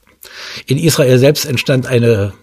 In 0.66 0.78
Israel 0.78 1.20
selbst 1.20 1.46
entstand 1.46 1.88
eine 1.88 2.34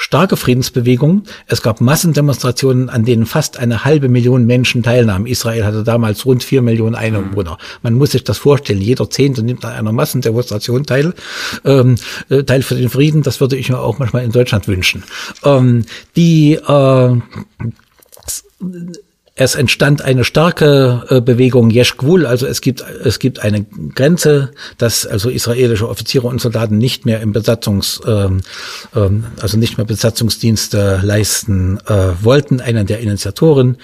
starke 0.00 0.38
Friedensbewegung. 0.38 1.24
Es 1.46 1.60
gab 1.60 1.82
Massendemonstrationen, 1.82 2.88
an 2.88 3.04
denen 3.04 3.26
fast 3.26 3.58
eine 3.58 3.84
halbe 3.84 4.08
Million 4.08 4.46
Menschen 4.46 4.82
teilnahmen. 4.82 5.26
Israel 5.26 5.66
hatte 5.66 5.84
damals 5.84 6.24
rund 6.24 6.42
vier 6.42 6.62
Millionen 6.62 6.94
Einwohner. 6.94 7.58
Man 7.82 7.94
muss 7.94 8.12
sich 8.12 8.24
das 8.24 8.38
vorstellen. 8.38 8.80
Jeder 8.80 9.10
Zehnte 9.10 9.42
nimmt 9.42 9.62
an 9.64 9.72
einer 9.72 9.92
Massendemonstration 9.92 10.86
teil, 10.86 11.12
ähm, 11.66 11.96
äh, 12.30 12.42
teil 12.44 12.62
für 12.62 12.76
den 12.76 12.88
Frieden. 12.88 13.22
Das 13.22 13.40
würde 13.40 13.56
ich 13.56 13.68
mir 13.68 13.78
auch 13.78 13.98
manchmal 13.98 14.24
in 14.24 14.32
Deutschland 14.32 14.66
wünschen. 14.68 15.04
Ähm, 15.44 15.84
die 16.16 16.54
äh, 16.54 17.16
es 19.40 19.54
entstand 19.54 20.02
eine 20.02 20.24
starke 20.24 21.02
äh, 21.08 21.22
Bewegung 21.22 21.70
Yeshgwul, 21.70 22.26
also 22.26 22.46
es 22.46 22.60
gibt 22.60 22.84
es 23.02 23.18
gibt 23.18 23.38
eine 23.38 23.64
Grenze, 23.94 24.50
dass 24.76 25.06
also 25.06 25.30
israelische 25.30 25.88
Offiziere 25.88 26.26
und 26.26 26.42
Soldaten 26.42 26.76
nicht 26.76 27.06
mehr 27.06 27.22
im 27.22 27.32
Besatzungs 27.32 28.02
ähm, 28.06 28.42
ähm, 28.94 29.24
also 29.40 29.56
nicht 29.56 29.78
mehr 29.78 29.86
Besatzungsdienste 29.86 31.00
leisten 31.02 31.78
äh, 31.86 32.22
wollten. 32.22 32.60
Einer 32.60 32.84
der 32.84 33.00
Initiatoren 33.00 33.78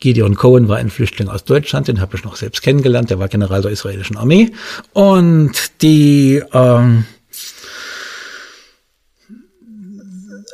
Gideon 0.00 0.34
Cohen 0.34 0.66
war 0.66 0.78
ein 0.78 0.90
Flüchtling 0.90 1.28
aus 1.28 1.44
Deutschland, 1.44 1.86
den 1.86 2.00
habe 2.00 2.16
ich 2.16 2.24
noch 2.24 2.34
selbst 2.34 2.60
kennengelernt, 2.60 3.10
der 3.10 3.20
war 3.20 3.28
General 3.28 3.62
der 3.62 3.70
israelischen 3.70 4.16
Armee 4.16 4.50
und 4.92 5.52
die 5.82 6.42
ähm, 6.52 7.04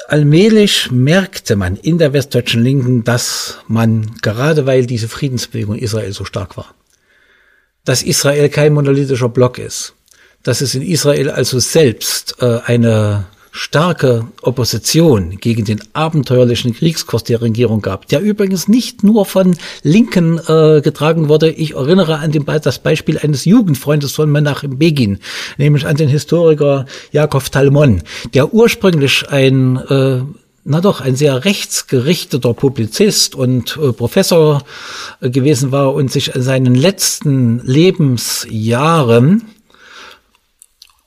allmählich 0.08 0.90
merkte 0.90 1.56
man 1.56 1.76
in 1.76 1.98
der 1.98 2.12
westdeutschen 2.12 2.62
Linken, 2.62 3.04
dass 3.04 3.58
man, 3.68 4.16
gerade 4.22 4.66
weil 4.66 4.86
diese 4.86 5.08
Friedensbewegung 5.08 5.76
Israel 5.76 6.12
so 6.12 6.24
stark 6.24 6.56
war, 6.56 6.74
dass 7.84 8.02
Israel 8.02 8.48
kein 8.48 8.74
monolithischer 8.74 9.28
Block 9.28 9.58
ist, 9.58 9.94
dass 10.42 10.60
es 10.60 10.74
in 10.74 10.82
Israel 10.82 11.30
also 11.30 11.58
selbst 11.58 12.36
äh, 12.40 12.60
eine 12.64 13.26
starke 13.56 14.26
Opposition 14.42 15.38
gegen 15.38 15.64
den 15.64 15.80
abenteuerlichen 15.94 16.74
Kriegskurs 16.74 17.24
der 17.24 17.40
Regierung 17.40 17.80
gab, 17.80 18.06
der 18.08 18.20
übrigens 18.20 18.68
nicht 18.68 19.02
nur 19.02 19.24
von 19.24 19.56
Linken 19.82 20.38
äh, 20.46 20.82
getragen 20.82 21.28
wurde. 21.28 21.50
Ich 21.50 21.74
erinnere 21.74 22.18
an 22.18 22.32
den, 22.32 22.44
das 22.44 22.78
Beispiel 22.78 23.18
eines 23.18 23.46
Jugendfreundes 23.46 24.12
von 24.12 24.30
Menachem 24.30 24.78
Begin, 24.78 25.18
nämlich 25.56 25.86
an 25.86 25.96
den 25.96 26.08
Historiker 26.08 26.84
Jakob 27.12 27.50
Talmon, 27.50 28.02
der 28.34 28.52
ursprünglich 28.52 29.28
ein 29.30 29.76
äh, 29.88 30.20
na 30.68 30.80
doch, 30.80 31.00
ein 31.00 31.14
sehr 31.14 31.44
rechtsgerichteter 31.44 32.52
Publizist 32.52 33.36
und 33.36 33.78
äh, 33.80 33.92
Professor 33.92 34.64
äh, 35.20 35.30
gewesen 35.30 35.70
war 35.70 35.94
und 35.94 36.10
sich 36.10 36.34
in 36.34 36.42
seinen 36.42 36.74
letzten 36.74 37.60
Lebensjahren 37.60 39.42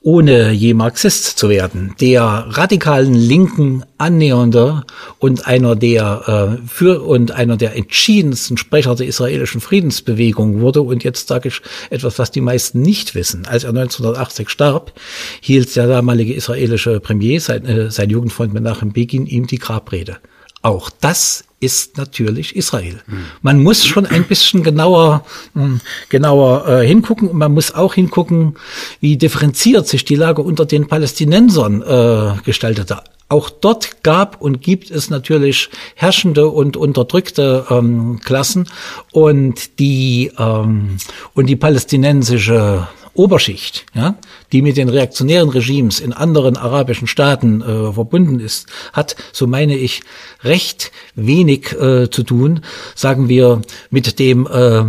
ohne 0.02 0.52
je 0.52 0.72
Marxist 0.72 1.38
zu 1.38 1.50
werden, 1.50 1.94
der 2.00 2.22
radikalen 2.22 3.12
Linken 3.12 3.84
annähernder 3.98 4.86
und 5.18 5.46
einer 5.46 5.76
der 5.76 6.58
äh, 6.62 6.66
für 6.66 7.02
und 7.02 7.32
einer 7.32 7.58
der 7.58 7.76
entschiedensten 7.76 8.56
Sprecher 8.56 8.94
der 8.94 9.06
israelischen 9.06 9.60
Friedensbewegung 9.60 10.60
wurde. 10.60 10.80
Und 10.80 11.04
jetzt 11.04 11.28
sage 11.28 11.48
ich 11.48 11.60
etwas, 11.90 12.18
was 12.18 12.30
die 12.30 12.40
meisten 12.40 12.80
nicht 12.80 13.14
wissen. 13.14 13.46
Als 13.46 13.64
er 13.64 13.70
1980 13.70 14.48
starb, 14.48 14.94
hielt 15.42 15.76
der 15.76 15.86
damalige 15.86 16.32
israelische 16.32 16.98
Premier, 17.00 17.38
sein, 17.38 17.66
äh, 17.66 17.90
sein 17.90 18.08
Jugendfreund 18.08 18.54
Menachem 18.54 18.92
Begin, 18.92 19.26
ihm 19.26 19.46
die 19.46 19.58
Grabrede. 19.58 20.16
Auch 20.62 20.90
das 21.00 21.44
ist 21.60 21.98
natürlich 21.98 22.56
Israel. 22.56 23.02
Man 23.42 23.62
muss 23.62 23.84
schon 23.84 24.06
ein 24.06 24.24
bisschen 24.24 24.62
genauer, 24.62 25.24
hm, 25.54 25.80
genauer 26.08 26.66
äh, 26.66 26.86
hingucken 26.86 27.28
und 27.28 27.36
man 27.36 27.52
muss 27.52 27.72
auch 27.72 27.94
hingucken, 27.94 28.56
wie 29.00 29.16
differenziert 29.16 29.86
sich 29.86 30.04
die 30.04 30.16
Lage 30.16 30.42
unter 30.42 30.64
den 30.64 30.88
Palästinensern 30.88 31.82
äh, 31.82 32.40
gestaltete. 32.44 33.02
Auch 33.28 33.48
dort 33.48 34.02
gab 34.02 34.40
und 34.42 34.60
gibt 34.60 34.90
es 34.90 35.08
natürlich 35.08 35.70
herrschende 35.94 36.48
und 36.48 36.76
unterdrückte 36.76 37.64
ähm, 37.70 38.18
Klassen 38.24 38.68
und 39.12 39.78
die 39.78 40.32
ähm, 40.36 40.96
und 41.34 41.46
die 41.46 41.56
palästinensische 41.56 42.88
Oberschicht, 43.14 43.86
ja, 43.94 44.16
die 44.52 44.62
mit 44.62 44.76
den 44.76 44.88
reaktionären 44.88 45.48
Regimes 45.48 46.00
in 46.00 46.12
anderen 46.12 46.56
arabischen 46.56 47.08
Staaten 47.08 47.62
äh, 47.62 47.92
verbunden 47.92 48.40
ist, 48.40 48.68
hat, 48.92 49.16
so 49.32 49.46
meine 49.46 49.76
ich, 49.76 50.02
recht 50.42 50.92
wenig 51.14 51.72
äh, 51.72 52.10
zu 52.10 52.22
tun, 52.22 52.60
sagen 52.94 53.28
wir, 53.28 53.62
mit 53.90 54.18
dem 54.18 54.46
äh, 54.46 54.84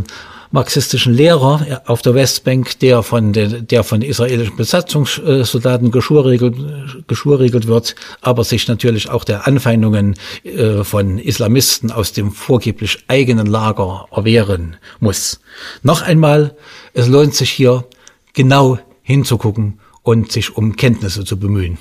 marxistischen 0.51 1.13
Lehrer 1.13 1.81
auf 1.85 2.01
der 2.01 2.13
Westbank, 2.13 2.77
der 2.79 3.03
von 3.03 3.33
der, 3.33 3.47
der 3.47 3.83
von 3.83 4.01
israelischen 4.01 4.57
Besatzungssoldaten 4.57 5.91
geschurregelt, 5.91 7.07
geschurregelt 7.07 7.67
wird, 7.67 7.95
aber 8.21 8.43
sich 8.43 8.67
natürlich 8.67 9.09
auch 9.09 9.23
der 9.23 9.47
Anfeindungen 9.47 10.15
äh, 10.43 10.83
von 10.83 11.17
Islamisten 11.17 11.91
aus 11.91 12.11
dem 12.11 12.31
vorgeblich 12.31 12.99
eigenen 13.07 13.47
Lager 13.47 14.07
erwehren 14.11 14.75
muss. 14.99 15.39
Noch 15.83 16.01
einmal, 16.01 16.55
es 16.93 17.07
lohnt 17.07 17.33
sich 17.33 17.49
hier 17.49 17.85
genau 18.33 18.79
hinzugucken 19.03 19.79
und 20.03 20.31
sich 20.31 20.55
um 20.55 20.75
Kenntnisse 20.75 21.25
zu 21.25 21.39
bemühen. 21.39 21.77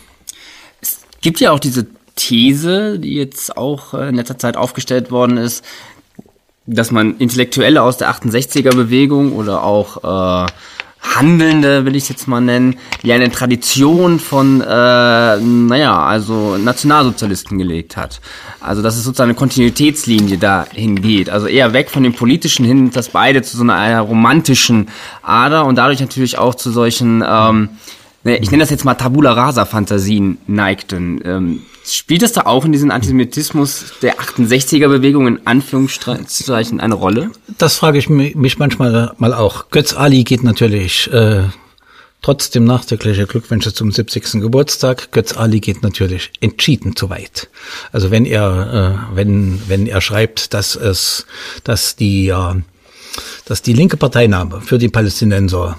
Es 0.80 1.00
gibt 1.20 1.40
ja 1.40 1.52
auch 1.52 1.60
diese 1.60 1.86
These, 2.16 2.98
die 2.98 3.14
jetzt 3.14 3.56
auch 3.56 3.94
äh, 3.94 4.08
in 4.08 4.16
letzter 4.16 4.38
Zeit 4.38 4.56
aufgestellt 4.56 5.10
worden 5.10 5.36
ist, 5.36 5.64
dass 6.66 6.90
man 6.90 7.16
Intellektuelle 7.18 7.82
aus 7.82 7.96
der 7.96 8.10
68er 8.10 8.74
Bewegung 8.74 9.32
oder 9.32 9.62
auch 9.64 10.44
äh, 10.46 10.50
Handelnde, 11.02 11.84
will 11.86 11.96
ich 11.96 12.04
es 12.04 12.08
jetzt 12.10 12.28
mal 12.28 12.40
nennen, 12.40 12.76
die 13.02 13.12
eine 13.12 13.30
Tradition 13.30 14.18
von, 14.20 14.60
äh, 14.60 14.64
naja, 14.66 16.02
also 16.02 16.58
Nationalsozialisten 16.58 17.58
gelegt 17.58 17.96
hat. 17.96 18.20
Also 18.60 18.82
dass 18.82 18.96
es 18.96 19.04
sozusagen 19.04 19.30
eine 19.30 19.38
Kontinuitätslinie 19.38 20.36
dahin 20.36 21.00
geht. 21.00 21.30
Also 21.30 21.46
eher 21.46 21.72
weg 21.72 21.90
von 21.90 22.02
dem 22.02 22.12
Politischen 22.12 22.66
hin, 22.66 22.90
dass 22.90 23.08
beide 23.08 23.42
zu 23.42 23.56
so 23.56 23.62
einer, 23.62 24.00
romantischen 24.00 24.88
Ader 25.22 25.64
und 25.64 25.76
dadurch 25.76 26.00
natürlich 26.00 26.36
auch 26.36 26.54
zu 26.54 26.70
solchen, 26.70 27.24
ähm, 27.26 27.70
ne, 28.24 28.36
ich 28.36 28.50
nenne 28.50 28.62
das 28.62 28.70
jetzt 28.70 28.84
mal 28.84 28.94
Tabula 28.94 29.32
Rasa 29.32 29.64
Fantasien 29.64 30.38
neigten. 30.46 31.20
Ähm, 31.24 31.62
Spielt 31.92 32.22
es 32.22 32.32
da 32.32 32.42
auch 32.42 32.64
in 32.64 32.72
diesem 32.72 32.90
Antisemitismus 32.90 33.94
der 34.02 34.16
68er-Bewegung 34.18 35.26
in 35.26 35.46
Anführungszeichen 35.46 36.80
eine 36.80 36.94
Rolle? 36.94 37.30
Das 37.58 37.76
frage 37.76 37.98
ich 37.98 38.08
mich 38.08 38.58
manchmal 38.58 39.12
mal 39.18 39.34
auch. 39.34 39.70
Götz 39.70 39.94
Ali 39.94 40.24
geht 40.24 40.44
natürlich 40.44 41.12
äh, 41.12 41.44
trotzdem 42.22 42.64
nachträgliche 42.64 43.26
Glückwünsche 43.26 43.72
zum 43.72 43.90
70. 43.90 44.40
Geburtstag. 44.40 45.10
Götz 45.12 45.36
Ali 45.36 45.60
geht 45.60 45.82
natürlich 45.82 46.30
entschieden 46.40 46.94
zu 46.96 47.10
weit. 47.10 47.48
Also 47.92 48.10
wenn 48.10 48.24
er 48.24 49.08
äh, 49.12 49.16
wenn 49.16 49.60
wenn 49.68 49.86
er 49.86 50.00
schreibt, 50.00 50.54
dass 50.54 50.76
es 50.76 51.26
dass 51.64 51.96
die 51.96 52.28
äh, 52.28 52.54
dass 53.46 53.62
die 53.62 53.72
linke 53.72 53.96
Parteinahme 53.96 54.60
für 54.60 54.78
die 54.78 54.88
Palästinenser 54.88 55.78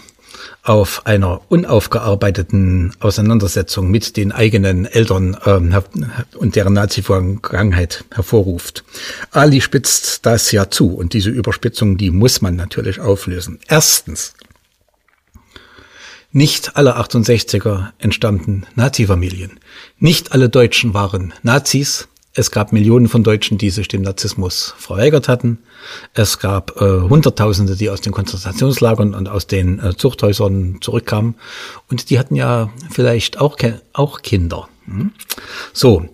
auf 0.63 1.05
einer 1.05 1.41
unaufgearbeiteten 1.49 2.93
Auseinandersetzung 2.99 3.89
mit 3.89 4.17
den 4.17 4.31
eigenen 4.31 4.85
Eltern 4.85 5.37
ähm, 5.45 5.75
und 6.37 6.55
deren 6.55 6.73
Nazi-Vergangenheit 6.73 8.05
hervorruft. 8.11 8.83
Ali 9.31 9.61
spitzt 9.61 10.25
das 10.25 10.51
ja 10.51 10.69
zu 10.69 10.95
und 10.95 11.13
diese 11.13 11.29
Überspitzung, 11.29 11.97
die 11.97 12.11
muss 12.11 12.41
man 12.41 12.55
natürlich 12.55 12.99
auflösen. 12.99 13.59
Erstens, 13.67 14.33
nicht 16.33 16.77
alle 16.77 16.97
68er 16.97 17.89
entstammten 17.99 18.65
Nazi-Familien. 18.75 19.59
Nicht 19.99 20.31
alle 20.31 20.47
Deutschen 20.47 20.93
waren 20.93 21.33
Nazis. 21.43 22.07
Es 22.33 22.51
gab 22.51 22.71
Millionen 22.71 23.09
von 23.09 23.23
Deutschen, 23.23 23.57
die 23.57 23.69
sich 23.69 23.89
dem 23.89 24.03
Narzissmus 24.03 24.73
verweigert 24.77 25.27
hatten. 25.27 25.59
Es 26.13 26.39
gab 26.39 26.79
äh, 26.81 27.01
Hunderttausende, 27.01 27.75
die 27.75 27.89
aus 27.89 27.99
den 27.99 28.13
Konzentrationslagern 28.13 29.13
und 29.13 29.27
aus 29.27 29.47
den 29.47 29.79
äh, 29.79 29.97
Zuchthäusern 29.97 30.77
zurückkamen. 30.79 31.35
Und 31.89 32.09
die 32.09 32.19
hatten 32.19 32.35
ja 32.35 32.69
vielleicht 32.89 33.41
auch, 33.41 33.57
auch 33.91 34.21
Kinder. 34.21 34.69
Hm? 34.85 35.11
So, 35.73 36.05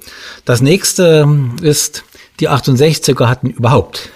das 0.44 0.62
nächste 0.62 1.28
ist, 1.62 2.04
die 2.40 2.50
68er 2.50 3.28
hatten 3.28 3.52
überhaupt 3.52 4.10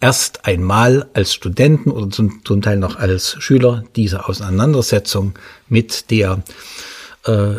erst 0.00 0.44
einmal 0.44 1.08
als 1.14 1.32
Studenten 1.32 1.90
oder 1.90 2.10
zum, 2.10 2.44
zum 2.44 2.60
Teil 2.60 2.76
noch 2.76 2.96
als 2.96 3.36
Schüler 3.38 3.84
diese 3.96 4.28
Auseinandersetzung 4.28 5.32
mit 5.68 6.10
der 6.10 6.42
äh, 7.24 7.54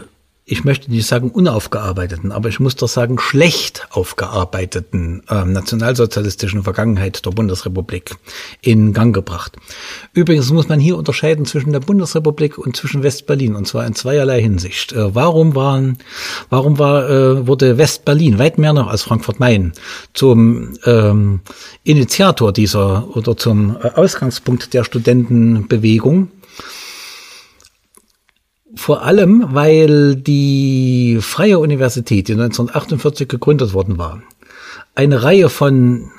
ich 0.50 0.64
möchte 0.64 0.90
nicht 0.90 1.06
sagen 1.06 1.30
unaufgearbeiteten, 1.30 2.32
aber 2.32 2.48
ich 2.48 2.62
muss 2.62 2.78
doch 2.78 2.88
sagen 2.88 3.20
schlecht 3.20 3.86
aufgearbeiteten 3.92 5.22
äh, 5.30 5.44
nationalsozialistischen 5.44 6.64
Vergangenheit 6.64 7.26
der 7.26 7.32
Bundesrepublik 7.32 8.16
in 8.62 8.94
Gang 8.94 9.14
gebracht. 9.14 9.58
Übrigens 10.14 10.50
muss 10.52 10.70
man 10.70 10.80
hier 10.80 10.98
unterscheiden 10.98 11.46
zwischen 11.46 11.74
der 11.74 11.82
Bundesrepublik 11.82 12.58
und 12.58 12.78
zwischen 12.78 13.04
Westberlin 13.04 13.56
und 13.56 13.68
zwar 13.68 13.86
in 13.86 13.94
zweierlei 13.94 14.42
Hinsicht. 14.42 14.94
Äh, 14.94 15.14
warum 15.14 15.54
waren, 15.54 15.98
warum 16.50 16.80
war, 16.80 17.10
äh, 17.10 17.46
wurde 17.46 17.78
Westberlin 17.78 18.40
weit 18.40 18.58
mehr 18.58 18.72
noch 18.72 18.88
als 18.88 19.04
Frankfurt-Main 19.04 19.74
zum 20.14 20.78
ähm, 20.86 21.42
Initiator 21.84 22.54
dieser 22.54 23.18
oder 23.18 23.36
zum 23.36 23.76
äh, 23.84 23.90
Ausgangspunkt 23.90 24.74
der 24.74 24.86
Studentenbewegung? 24.86 26.30
Vor 28.78 29.02
allem, 29.02 29.44
weil 29.50 30.16
die 30.16 31.18
Freie 31.20 31.58
Universität, 31.58 32.28
die 32.28 32.34
1948 32.34 33.28
gegründet 33.28 33.74
worden 33.74 33.98
war, 33.98 34.22
eine 34.94 35.24
Reihe 35.24 35.50
von 35.50 36.12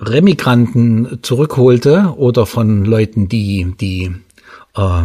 Remigranten 0.00 1.20
zurückholte 1.22 2.14
oder 2.16 2.46
von 2.46 2.84
Leuten, 2.84 3.28
die 3.28 3.74
die 3.80 4.12
äh, 4.76 5.02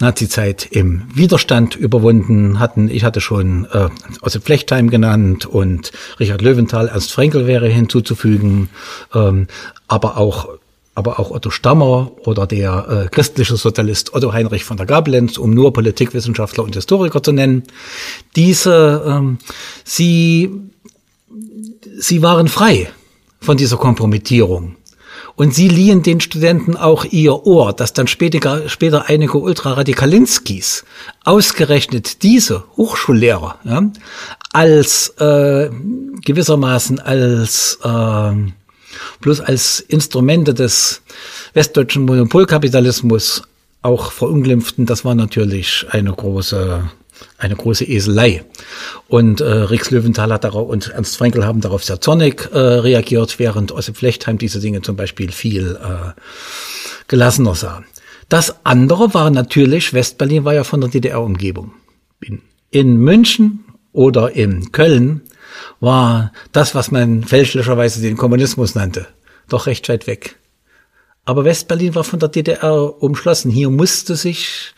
Nazizeit 0.00 0.66
im 0.70 1.04
Widerstand 1.14 1.76
überwunden 1.76 2.58
hatten. 2.58 2.88
Ich 2.88 3.04
hatte 3.04 3.20
schon 3.20 3.66
äh, 3.72 3.88
Ossip 4.22 4.44
Flechtheim 4.44 4.90
genannt 4.90 5.44
und 5.46 5.92
Richard 6.18 6.42
Löwenthal, 6.42 6.88
Ernst 6.88 7.12
Frenkel 7.12 7.46
wäre 7.46 7.68
hinzuzufügen, 7.68 8.70
ähm, 9.14 9.46
aber 9.88 10.16
auch 10.16 10.57
aber 10.98 11.20
auch 11.20 11.30
Otto 11.30 11.50
Stammer 11.50 12.10
oder 12.24 12.48
der 12.48 13.04
äh, 13.06 13.08
christliche 13.08 13.56
Sozialist 13.56 14.14
Otto 14.14 14.32
Heinrich 14.32 14.64
von 14.64 14.76
der 14.76 14.84
Gablenz, 14.84 15.38
um 15.38 15.54
nur 15.54 15.72
Politikwissenschaftler 15.72 16.64
und 16.64 16.74
Historiker 16.74 17.22
zu 17.22 17.30
nennen. 17.30 17.62
Diese, 18.34 19.04
ähm, 19.06 19.38
sie, 19.84 20.50
sie 21.96 22.20
waren 22.22 22.48
frei 22.48 22.90
von 23.40 23.56
dieser 23.56 23.76
Kompromittierung. 23.76 24.74
Und 25.36 25.54
sie 25.54 25.68
liehen 25.68 26.02
den 26.02 26.20
Studenten 26.20 26.76
auch 26.76 27.04
ihr 27.04 27.46
Ohr, 27.46 27.72
dass 27.72 27.92
dann 27.92 28.08
später, 28.08 28.68
später 28.68 29.08
einige 29.08 29.38
Ultraradikalinskis 29.38 30.84
ausgerechnet 31.22 32.24
diese 32.24 32.64
Hochschullehrer 32.76 33.54
ja, 33.62 33.84
als 34.52 35.10
äh, 35.20 35.70
gewissermaßen 36.24 36.98
als 36.98 37.78
äh, 37.84 38.32
bloß 39.20 39.40
als 39.40 39.80
Instrumente 39.80 40.54
des 40.54 41.02
westdeutschen 41.54 42.04
Monopolkapitalismus 42.04 43.42
auch 43.82 44.12
verunglimpften, 44.12 44.86
das 44.86 45.04
war 45.04 45.14
natürlich 45.14 45.86
eine 45.90 46.12
große 46.12 46.90
eine 47.36 47.56
große 47.56 47.84
Eselei. 47.84 48.44
Und 49.08 49.40
äh, 49.40 49.44
Rix 49.44 49.90
Löwenthal 49.90 50.32
hat 50.32 50.44
darauf 50.44 50.68
und 50.68 50.88
Ernst 50.88 51.16
Frenkel 51.16 51.44
haben 51.44 51.60
darauf 51.60 51.84
sehr 51.84 52.00
zornig 52.00 52.48
äh, 52.52 52.58
reagiert, 52.58 53.38
während 53.38 53.72
Ossip 53.72 53.96
Flechtheim 53.96 54.38
diese 54.38 54.60
Dinge 54.60 54.82
zum 54.82 54.96
Beispiel 54.96 55.32
viel 55.32 55.78
äh, 55.82 56.20
gelassener 57.08 57.54
sah. 57.54 57.82
Das 58.28 58.64
andere 58.64 59.14
war 59.14 59.30
natürlich, 59.30 59.94
Westberlin 59.94 60.44
war 60.44 60.54
ja 60.54 60.64
von 60.64 60.80
der 60.80 60.90
DDR-Umgebung. 60.90 61.72
In, 62.20 62.42
in 62.70 62.98
München 62.98 63.64
oder 63.92 64.32
in 64.32 64.70
Köln 64.72 65.22
war 65.80 66.32
das, 66.52 66.74
was 66.74 66.90
man 66.90 67.24
fälschlicherweise 67.24 68.00
den 68.00 68.16
Kommunismus 68.16 68.74
nannte, 68.74 69.06
doch 69.48 69.66
recht 69.66 69.88
weit 69.88 70.06
weg. 70.06 70.36
Aber 71.24 71.44
Westberlin 71.44 71.94
war 71.94 72.04
von 72.04 72.20
der 72.20 72.30
DDR 72.30 73.02
umschlossen. 73.02 73.50
Hier 73.50 73.68
musste 73.68 74.16
sich, 74.16 74.72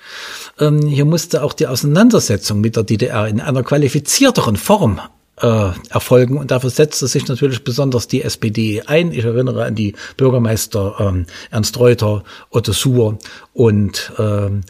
ähm, 0.58 0.84
hier 0.84 1.04
musste 1.04 1.44
auch 1.44 1.52
die 1.52 1.68
Auseinandersetzung 1.68 2.60
mit 2.60 2.74
der 2.74 2.82
DDR 2.82 3.28
in 3.28 3.40
einer 3.40 3.62
qualifizierteren 3.62 4.56
Form 4.56 5.00
äh, 5.40 5.70
erfolgen. 5.90 6.38
Und 6.38 6.50
dafür 6.50 6.70
setzte 6.70 7.06
sich 7.06 7.28
natürlich 7.28 7.64
besonders 7.64 8.08
die 8.08 8.22
SPD 8.22 8.82
ein. 8.86 9.12
Ich 9.12 9.24
erinnere 9.24 9.64
an 9.64 9.74
die 9.74 9.94
Bürgermeister 10.16 10.96
ähm, 10.98 11.26
Ernst 11.50 11.78
Reuter, 11.78 12.24
Otto 12.50 12.72
Suhr 12.72 13.18
und 13.52 14.12
ähm, 14.18 14.60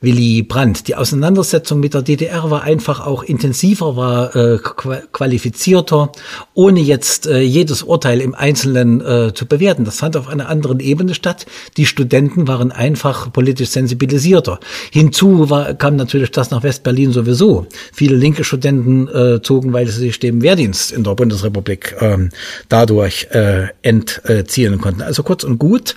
Willy 0.00 0.42
Brandt. 0.42 0.86
Die 0.86 0.94
Auseinandersetzung 0.94 1.80
mit 1.80 1.94
der 1.94 2.02
DDR 2.02 2.50
war 2.50 2.62
einfach 2.62 3.04
auch 3.04 3.24
intensiver, 3.24 3.96
war 3.96 4.36
äh, 4.36 4.58
qualifizierter, 4.58 6.12
ohne 6.54 6.80
jetzt 6.80 7.26
äh, 7.26 7.40
jedes 7.40 7.82
Urteil 7.82 8.20
im 8.20 8.34
Einzelnen 8.34 9.00
äh, 9.00 9.34
zu 9.34 9.46
bewerten. 9.46 9.84
Das 9.84 9.98
fand 9.98 10.16
auf 10.16 10.28
einer 10.28 10.48
anderen 10.48 10.78
Ebene 10.78 11.14
statt. 11.14 11.46
Die 11.76 11.86
Studenten 11.86 12.46
waren 12.46 12.70
einfach 12.70 13.32
politisch 13.32 13.70
sensibilisierter. 13.70 14.60
Hinzu 14.92 15.50
war, 15.50 15.74
kam 15.74 15.96
natürlich 15.96 16.30
das 16.30 16.52
nach 16.52 16.62
Westberlin 16.62 17.12
sowieso. 17.12 17.66
Viele 17.92 18.16
linke 18.16 18.44
Studenten 18.44 19.08
äh, 19.08 19.42
zogen, 19.42 19.72
weil 19.72 19.88
sie 19.88 19.98
sich 19.98 20.20
dem 20.20 20.42
Wehrdienst 20.42 20.92
in 20.92 21.02
der 21.02 21.16
Bundesrepublik 21.16 21.96
ähm, 22.00 22.30
dadurch 22.68 23.26
äh, 23.32 23.68
entziehen 23.82 24.80
konnten. 24.80 25.02
Also 25.02 25.24
kurz 25.24 25.42
und 25.42 25.58
gut, 25.58 25.96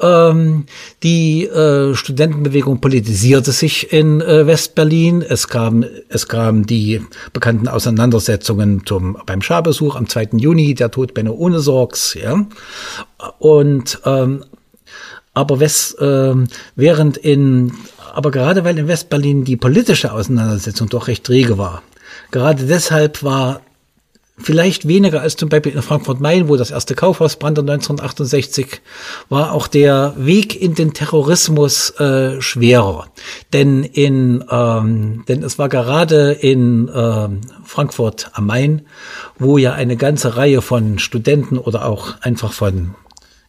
ähm, 0.00 0.66
die 1.02 1.44
äh, 1.44 1.69
Studentenbewegung 1.94 2.80
politisiert 2.80 3.00
politisierte 3.10 3.52
sich 3.52 3.92
in 3.92 4.20
äh, 4.20 4.46
Westberlin. 4.46 5.22
Es 5.22 5.48
kam, 5.48 5.84
es 6.08 6.28
kam 6.28 6.66
die 6.66 7.00
bekannten 7.32 7.68
Auseinandersetzungen 7.68 8.82
zum, 8.84 9.16
beim 9.26 9.42
Scharbesuch 9.42 9.96
am 9.96 10.08
2. 10.08 10.30
Juni, 10.38 10.74
der 10.74 10.90
Tod 10.90 11.14
Benno 11.14 11.32
Ohnesorgs, 11.32 12.14
ja. 12.14 12.46
Und, 13.38 14.00
ähm, 14.04 14.44
aber 15.34 15.60
West, 15.60 15.98
äh, 16.00 16.34
während 16.76 17.16
in, 17.16 17.72
aber 18.12 18.30
gerade 18.30 18.64
weil 18.64 18.78
in 18.78 18.88
Westberlin 18.88 19.44
die 19.44 19.56
politische 19.56 20.12
Auseinandersetzung 20.12 20.88
doch 20.88 21.08
recht 21.08 21.28
rege 21.30 21.58
war, 21.58 21.82
gerade 22.30 22.64
deshalb 22.64 23.22
war 23.22 23.60
vielleicht 24.42 24.88
weniger 24.88 25.20
als 25.20 25.36
zum 25.36 25.48
Beispiel 25.48 25.72
in 25.72 25.82
Frankfurt-Main, 25.82 26.48
wo 26.48 26.56
das 26.56 26.70
erste 26.70 26.94
Kaufhaus 26.94 27.36
brannte 27.36 27.60
1968, 27.60 28.80
war 29.28 29.52
auch 29.52 29.66
der 29.66 30.14
Weg 30.16 30.60
in 30.60 30.74
den 30.74 30.92
Terrorismus 30.92 31.90
äh, 32.00 32.40
schwerer. 32.40 33.08
Denn 33.52 33.84
in, 33.84 34.44
ähm, 34.50 35.24
denn 35.28 35.42
es 35.42 35.58
war 35.58 35.68
gerade 35.68 36.32
in 36.32 36.90
ähm, 36.94 37.40
Frankfurt 37.64 38.30
am 38.34 38.46
Main, 38.46 38.82
wo 39.38 39.58
ja 39.58 39.72
eine 39.72 39.96
ganze 39.96 40.36
Reihe 40.36 40.62
von 40.62 40.98
Studenten 40.98 41.58
oder 41.58 41.86
auch 41.86 42.20
einfach 42.20 42.52
von 42.52 42.94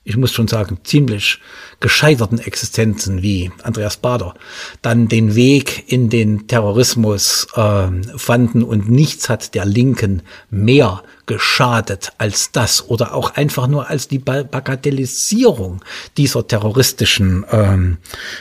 ich 0.04 0.18
muss 0.18 0.32
schon 0.32 0.48
sagen, 0.48 0.80
ziemlich 0.84 1.40
gescheiterten 1.80 2.40
Existenzen 2.40 3.22
wie 3.22 3.52
Andreas 3.62 3.98
Bader 3.98 4.34
dann 4.82 5.08
den 5.08 5.36
Weg 5.36 5.92
in 5.92 6.10
den 6.10 6.48
Terrorismus 6.48 7.48
äh, 7.56 7.90
fanden 8.18 8.64
und 8.64 8.90
nichts 8.90 9.30
hat 9.30 9.54
der 9.54 9.66
Linken 9.66 10.24
mehr 10.50 11.04
geschadet 11.28 12.14
als 12.18 12.52
das 12.52 12.90
oder 12.90 13.14
auch 13.14 13.36
einfach 13.36 13.68
nur 13.68 13.90
als 13.90 14.08
die 14.08 14.18
Bagatellisierung 14.20 15.84
dieser 16.18 16.48
terroristischen 16.48 17.46
ähm, 17.52 17.98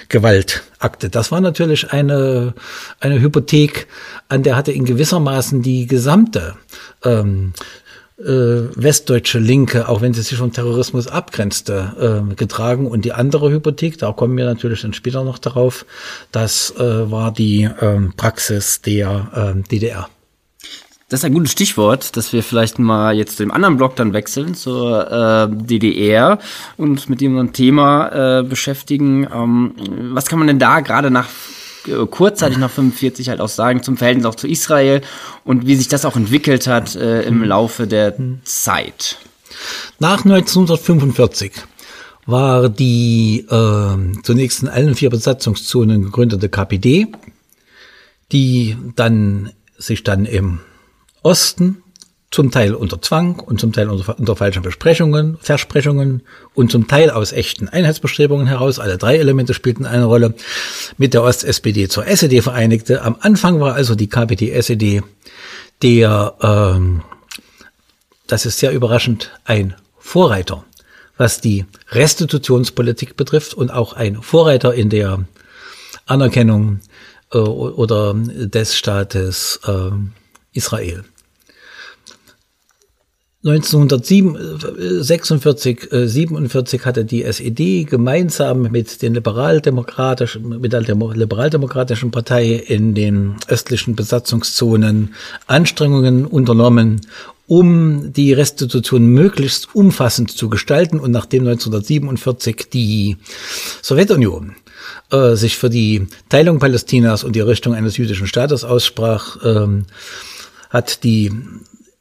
Gewaltakte. 0.08 1.10
Das 1.10 1.30
war 1.30 1.42
natürlich 1.42 1.92
eine, 1.92 2.54
eine 3.00 3.20
Hypothek, 3.20 3.86
an 4.28 4.42
der 4.42 4.56
hatte 4.56 4.72
in 4.72 4.86
gewissermaßen 4.86 5.60
die 5.60 5.86
gesamte 5.86 6.56
ähm, 7.04 7.52
äh, 7.56 7.89
westdeutsche 8.22 9.38
Linke, 9.38 9.88
auch 9.88 10.02
wenn 10.02 10.12
sie 10.12 10.22
sich 10.22 10.36
vom 10.36 10.52
Terrorismus 10.52 11.06
abgrenzte, 11.06 12.24
äh, 12.30 12.34
getragen. 12.34 12.86
Und 12.86 13.04
die 13.04 13.12
andere 13.12 13.50
Hypothek, 13.50 13.98
da 13.98 14.12
kommen 14.12 14.36
wir 14.36 14.44
natürlich 14.44 14.82
dann 14.82 14.92
später 14.92 15.24
noch 15.24 15.38
darauf, 15.38 15.86
das 16.30 16.74
äh, 16.76 17.10
war 17.10 17.32
die 17.32 17.62
äh, 17.62 18.00
Praxis 18.16 18.82
der 18.82 19.54
äh, 19.56 19.68
DDR. 19.68 20.08
Das 21.08 21.20
ist 21.20 21.24
ein 21.24 21.34
gutes 21.34 21.50
Stichwort, 21.50 22.16
dass 22.16 22.32
wir 22.32 22.44
vielleicht 22.44 22.78
mal 22.78 23.16
jetzt 23.16 23.36
zu 23.36 23.42
dem 23.42 23.50
anderen 23.50 23.76
Block 23.76 23.96
dann 23.96 24.12
wechseln, 24.12 24.54
zur 24.54 25.10
äh, 25.10 25.48
DDR 25.50 26.38
und 26.76 27.08
mit 27.08 27.20
dem 27.20 27.52
Thema 27.52 28.38
äh, 28.38 28.42
beschäftigen. 28.44 29.26
Ähm, 29.32 29.74
was 30.12 30.26
kann 30.26 30.38
man 30.38 30.46
denn 30.46 30.60
da 30.60 30.78
gerade 30.80 31.10
nach 31.10 31.26
äh, 31.26 31.59
kurzzeitig 32.10 32.58
nach 32.58 32.70
45 32.70 33.28
halt 33.28 33.40
auch 33.40 33.48
sagen 33.48 33.82
zum 33.82 33.96
Verhältnis 33.96 34.26
auch 34.26 34.34
zu 34.34 34.48
Israel 34.48 35.02
und 35.44 35.66
wie 35.66 35.76
sich 35.76 35.88
das 35.88 36.04
auch 36.04 36.16
entwickelt 36.16 36.66
hat 36.66 36.94
äh, 36.96 37.22
im 37.22 37.42
Laufe 37.42 37.86
der 37.86 38.14
Zeit. 38.44 39.18
Nach 39.98 40.24
1945 40.24 41.52
war 42.26 42.68
die 42.68 43.46
äh, 43.48 44.22
zunächst 44.22 44.62
in 44.62 44.68
allen 44.68 44.94
vier 44.94 45.10
Besatzungszonen 45.10 46.04
gegründete 46.04 46.48
KPD, 46.48 47.08
die 48.32 48.76
dann 48.96 49.50
sich 49.76 50.04
dann 50.04 50.26
im 50.26 50.60
Osten 51.22 51.82
zum 52.30 52.52
Teil 52.52 52.74
unter 52.74 53.02
Zwang 53.02 53.40
und 53.40 53.60
zum 53.60 53.72
Teil 53.72 53.88
unter, 53.88 54.18
unter 54.18 54.36
falschen 54.36 54.62
Besprechungen, 54.62 55.36
Versprechungen 55.40 56.22
und 56.54 56.70
zum 56.70 56.86
Teil 56.86 57.10
aus 57.10 57.32
echten 57.32 57.68
Einheitsbestrebungen 57.68 58.46
heraus. 58.46 58.78
Alle 58.78 58.98
drei 58.98 59.16
Elemente 59.16 59.52
spielten 59.52 59.84
eine 59.84 60.04
Rolle. 60.04 60.34
Mit 60.96 61.12
der 61.12 61.24
Ost-SPD 61.24 61.88
zur 61.88 62.06
SED 62.06 62.40
vereinigte. 62.42 63.02
Am 63.02 63.16
Anfang 63.20 63.60
war 63.60 63.74
also 63.74 63.96
die 63.96 64.08
KPD-SED 64.08 65.02
der, 65.82 66.34
ähm, 66.40 67.02
das 68.26 68.46
ist 68.46 68.58
sehr 68.58 68.72
überraschend, 68.72 69.32
ein 69.44 69.74
Vorreiter, 69.98 70.64
was 71.16 71.40
die 71.40 71.64
Restitutionspolitik 71.88 73.16
betrifft 73.16 73.54
und 73.54 73.70
auch 73.70 73.94
ein 73.94 74.22
Vorreiter 74.22 74.72
in 74.74 74.88
der 74.88 75.24
Anerkennung 76.06 76.80
äh, 77.32 77.38
oder 77.38 78.14
des 78.14 78.76
Staates 78.76 79.60
äh, 79.66 79.90
Israel. 80.52 81.04
1946, 83.42 85.88
47 85.90 86.80
äh, 86.80 86.84
hatte 86.84 87.06
die 87.06 87.24
SED 87.24 87.84
gemeinsam 87.84 88.70
mit 88.70 89.00
den 89.00 89.14
liberaldemokratischen, 89.14 90.60
mit 90.60 90.74
der 90.74 90.82
liberaldemokratischen 90.82 92.10
Partei 92.10 92.52
in 92.52 92.94
den 92.94 93.36
östlichen 93.48 93.96
Besatzungszonen 93.96 95.14
Anstrengungen 95.46 96.26
unternommen, 96.26 97.00
um 97.46 98.12
die 98.12 98.34
Restitution 98.34 99.06
möglichst 99.06 99.74
umfassend 99.74 100.32
zu 100.32 100.50
gestalten. 100.50 101.00
Und 101.00 101.10
nachdem 101.10 101.48
1947 101.48 102.68
die 102.70 103.16
Sowjetunion 103.80 104.54
äh, 105.10 105.34
sich 105.34 105.56
für 105.56 105.70
die 105.70 106.08
Teilung 106.28 106.58
Palästinas 106.58 107.24
und 107.24 107.36
die 107.36 107.40
Errichtung 107.40 107.72
eines 107.72 107.96
jüdischen 107.96 108.26
Staates 108.26 108.64
aussprach, 108.64 109.38
ähm, 109.42 109.86
hat 110.68 111.04
die 111.04 111.32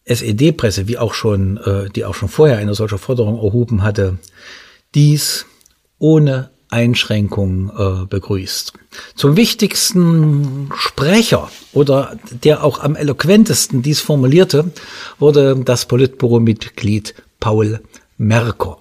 SED-Presse, 0.10 0.88
wie 0.88 0.98
auch 0.98 1.14
schon, 1.14 1.58
äh, 1.58 1.90
die 1.90 2.06
auch 2.06 2.16
schon 2.16 2.30
vorher 2.30 2.58
eine 2.58 2.74
solche 2.74 2.98
Forderung 2.98 3.36
erhoben 3.36 3.84
hatte, 3.84 4.18
dies 4.96 5.46
ohne 6.00 6.50
Einschränkung 6.70 7.72
äh, 7.78 8.06
begrüßt. 8.06 8.74
Zum 9.16 9.36
wichtigsten 9.36 10.70
Sprecher 10.76 11.50
oder 11.74 12.18
der 12.44 12.64
auch 12.64 12.80
am 12.80 12.96
eloquentesten 12.96 13.82
dies 13.82 14.02
formulierte, 14.02 14.72
wurde 15.18 15.56
das 15.64 15.86
Politbüro-Mitglied 15.86 17.16
Paul 17.40 17.82
Merker. 18.18 18.78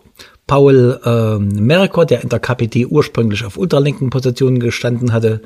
Paul 0.48 0.98
äh, 1.04 1.38
Merker, 1.38 2.06
der 2.06 2.22
in 2.22 2.30
der 2.30 2.40
KPD 2.40 2.86
ursprünglich 2.86 3.44
auf 3.44 3.56
ultralinken 3.56 4.10
Positionen 4.10 4.58
gestanden 4.58 5.12
hatte, 5.12 5.42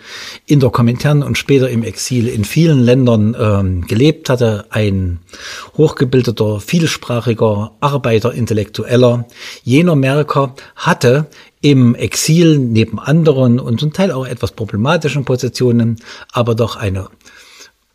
in 0.46 0.60
der 0.60 0.70
Komintern 0.70 1.22
und 1.22 1.36
später 1.36 1.68
im 1.68 1.82
Exil 1.82 2.28
in 2.28 2.44
vielen 2.44 2.80
Ländern 2.80 3.34
äh, 3.34 3.86
gelebt 3.86 4.30
hatte, 4.30 4.64
ein 4.70 5.18
hochgebildeter, 5.76 6.60
vielsprachiger 6.60 7.72
Arbeiter, 7.80 8.32
Intellektueller. 8.32 9.26
Jener 9.64 9.96
Merker 9.96 10.54
hatte 10.76 11.26
im 11.60 11.96
Exil 11.96 12.58
neben 12.58 13.00
anderen 13.00 13.58
und 13.58 13.80
zum 13.80 13.92
Teil 13.92 14.12
auch 14.12 14.26
etwas 14.26 14.52
problematischen 14.52 15.24
Positionen, 15.24 15.96
aber 16.32 16.54
doch 16.54 16.76
eine 16.76 17.08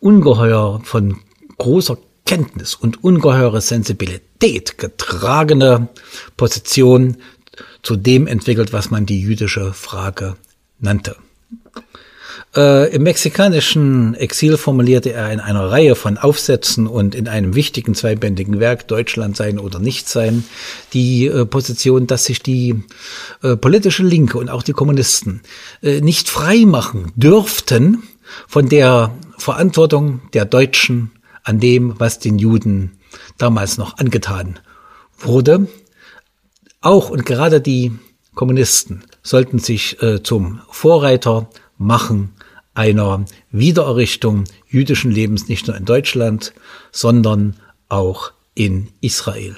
ungeheuer 0.01 0.82
von 0.84 1.18
großer 1.58 1.97
Kenntnis 2.28 2.76
und 2.76 3.04
ungeheure 3.04 3.62
Sensibilität 3.62 4.78
getragene 4.78 5.88
Position 6.36 7.18
zu 7.82 7.96
dem 7.96 8.28
entwickelt, 8.28 8.74
was 8.74 8.92
man 8.92 9.06
die 9.06 9.22
jüdische 9.22 9.74
Frage 9.74 10.36
nannte. 10.80 11.16
Äh, 12.56 12.94
Im 12.94 13.04
mexikanischen 13.04 14.14
Exil 14.16 14.58
formulierte 14.58 15.14
er 15.14 15.32
in 15.32 15.40
einer 15.40 15.72
Reihe 15.72 15.96
von 15.96 16.18
Aufsätzen 16.18 16.86
und 16.86 17.16
in 17.16 17.28
einem 17.28 17.56
wichtigen 17.56 17.96
zweibändigen 17.96 18.60
Werk 18.60 18.88
Deutschland 18.88 19.38
sein 19.38 19.58
oder 19.58 19.80
nicht 19.80 20.10
sein 20.10 20.44
die 20.94 21.28
äh, 21.28 21.46
Position, 21.46 22.08
dass 22.08 22.26
sich 22.26 22.44
die 22.44 22.84
äh, 23.42 23.56
politische 23.56 24.04
Linke 24.04 24.38
und 24.38 24.50
auch 24.50 24.64
die 24.64 24.74
Kommunisten 24.74 25.42
äh, 25.82 26.02
nicht 26.02 26.30
frei 26.30 26.66
machen 26.66 27.14
dürften 27.16 28.04
von 28.48 28.68
der 28.68 29.14
Verantwortung 29.38 30.22
der 30.34 30.46
Deutschen 30.46 31.12
an 31.48 31.60
dem, 31.60 32.00
was 32.00 32.20
den 32.20 32.39
Juden 32.39 32.98
damals 33.38 33.78
noch 33.78 33.98
angetan 33.98 34.60
wurde. 35.18 35.68
Auch 36.82 37.10
und 37.10 37.26
gerade 37.26 37.62
die 37.62 37.93
Kommunisten 38.36 39.04
sollten 39.24 39.60
sich 39.60 40.02
äh, 40.02 40.22
zum 40.22 40.62
Vorreiter 40.70 41.50
machen 41.78 42.34
einer 42.74 43.26
Wiedererrichtung 43.50 44.43
jüdischen 44.68 45.10
Lebens 45.10 45.48
nicht 45.48 45.68
nur 45.68 45.76
in 45.76 45.86
Deutschland, 45.86 46.54
sondern 46.91 47.56
auch 47.89 48.32
in 48.54 48.89
Israel. 49.02 49.58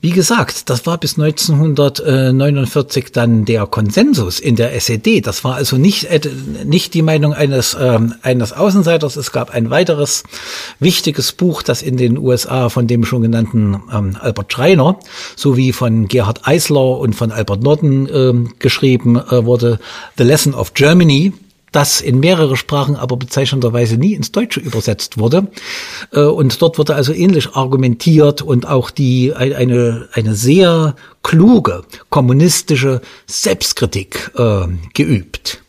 Wie 0.00 0.10
gesagt, 0.10 0.68
das 0.70 0.86
war 0.86 0.98
bis 0.98 1.18
1949 1.18 3.10
dann 3.10 3.44
der 3.46 3.66
Konsensus 3.66 4.38
in 4.38 4.54
der 4.54 4.74
SED. 4.74 5.22
Das 5.22 5.44
war 5.44 5.54
also 5.54 5.76
nicht, 5.76 6.04
äh, 6.04 6.20
nicht 6.64 6.94
die 6.94 7.02
Meinung 7.02 7.32
eines, 7.32 7.74
äh, 7.74 7.98
eines 8.22 8.52
Außenseiters. 8.52 9.16
Es 9.16 9.32
gab 9.32 9.50
ein 9.50 9.70
weiteres 9.70 10.24
wichtiges 10.78 11.32
Buch, 11.32 11.62
das 11.62 11.82
in 11.82 11.96
den 11.96 12.18
USA 12.18 12.68
von 12.68 12.86
dem 12.86 13.04
schon 13.04 13.22
genannten 13.22 13.82
ähm, 13.92 14.16
Albert 14.20 14.52
Schreiner 14.52 14.98
sowie 15.36 15.72
von 15.72 16.06
Gerhard 16.06 16.46
Eisler 16.46 16.98
und 16.98 17.14
von 17.14 17.32
Albert 17.32 17.62
Norden 17.62 18.06
äh, 18.08 18.48
geschrieben 18.58 19.16
äh, 19.16 19.44
wurde, 19.44 19.80
The 20.16 20.24
Lesson 20.24 20.54
of 20.54 20.74
Germany 20.74 21.32
das 21.78 22.00
in 22.00 22.18
mehrere 22.18 22.56
Sprachen 22.56 22.96
aber 22.96 23.16
bezeichnenderweise 23.16 23.98
nie 23.98 24.14
ins 24.14 24.32
Deutsche 24.32 24.58
übersetzt 24.58 25.16
wurde. 25.16 25.46
Äh, 26.12 26.22
und 26.22 26.60
dort 26.60 26.76
wurde 26.76 26.96
also 26.96 27.12
ähnlich 27.12 27.54
argumentiert 27.54 28.42
und 28.42 28.66
auch 28.66 28.90
die, 28.90 29.32
eine, 29.32 30.08
eine 30.12 30.34
sehr 30.34 30.96
kluge 31.22 31.84
kommunistische 32.10 33.00
Selbstkritik 33.28 34.32
äh, 34.34 34.66
geübt. 34.92 35.62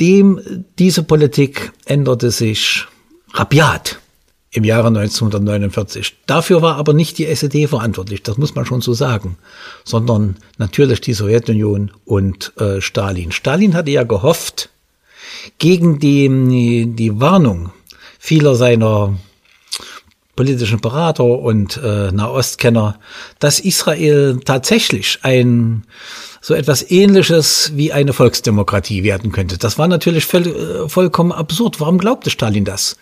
Dem, 0.00 0.64
diese 0.78 1.02
Politik 1.02 1.72
änderte 1.84 2.30
sich 2.30 2.86
rabiat 3.34 4.00
im 4.52 4.64
Jahre 4.64 4.88
1949. 4.88 6.16
Dafür 6.26 6.60
war 6.62 6.76
aber 6.76 6.92
nicht 6.92 7.18
die 7.18 7.26
SED 7.26 7.68
verantwortlich, 7.68 8.22
das 8.22 8.36
muss 8.36 8.54
man 8.54 8.66
schon 8.66 8.80
so 8.80 8.94
sagen, 8.94 9.36
sondern 9.84 10.36
natürlich 10.58 11.00
die 11.00 11.12
Sowjetunion 11.12 11.92
und 12.04 12.52
äh, 12.58 12.80
Stalin. 12.80 13.32
Stalin 13.32 13.74
hatte 13.74 13.90
ja 13.90 14.02
gehofft, 14.02 14.70
gegen 15.58 15.98
die, 15.98 16.86
die 16.94 17.20
Warnung 17.20 17.70
vieler 18.18 18.54
seiner 18.56 19.16
politischen 20.36 20.80
Berater 20.80 21.24
und 21.24 21.76
äh, 21.82 22.10
Nahostkenner, 22.12 22.98
dass 23.38 23.60
Israel 23.60 24.40
tatsächlich 24.44 25.18
ein 25.22 25.84
so 26.40 26.54
etwas 26.54 26.90
ähnliches 26.90 27.72
wie 27.74 27.92
eine 27.92 28.14
Volksdemokratie 28.14 29.02
werden 29.02 29.32
könnte. 29.32 29.58
Das 29.58 29.78
war 29.78 29.88
natürlich 29.88 30.24
voll, 30.24 30.46
äh, 30.46 30.88
vollkommen 30.88 31.32
absurd. 31.32 31.80
Warum 31.80 31.98
glaubte 31.98 32.30
Stalin 32.30 32.64
das? 32.64 32.96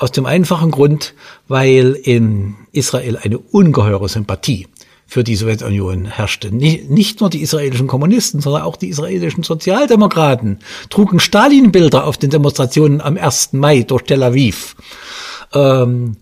Aus 0.00 0.12
dem 0.12 0.24
einfachen 0.24 0.70
Grund, 0.70 1.12
weil 1.46 1.92
in 1.92 2.56
Israel 2.72 3.18
eine 3.18 3.38
ungeheure 3.38 4.08
Sympathie 4.08 4.66
für 5.06 5.22
die 5.24 5.36
Sowjetunion 5.36 6.06
herrschte. 6.06 6.54
Nicht 6.54 7.20
nur 7.20 7.28
die 7.28 7.42
israelischen 7.42 7.86
Kommunisten, 7.86 8.40
sondern 8.40 8.62
auch 8.62 8.76
die 8.76 8.88
israelischen 8.88 9.42
Sozialdemokraten 9.42 10.60
trugen 10.88 11.20
Stalin-Bilder 11.20 12.06
auf 12.06 12.16
den 12.16 12.30
Demonstrationen 12.30 13.02
am 13.02 13.18
1. 13.18 13.52
Mai 13.52 13.82
durch 13.82 14.04
Tel 14.04 14.22
Aviv. 14.22 14.74
Ähm, 15.52 16.16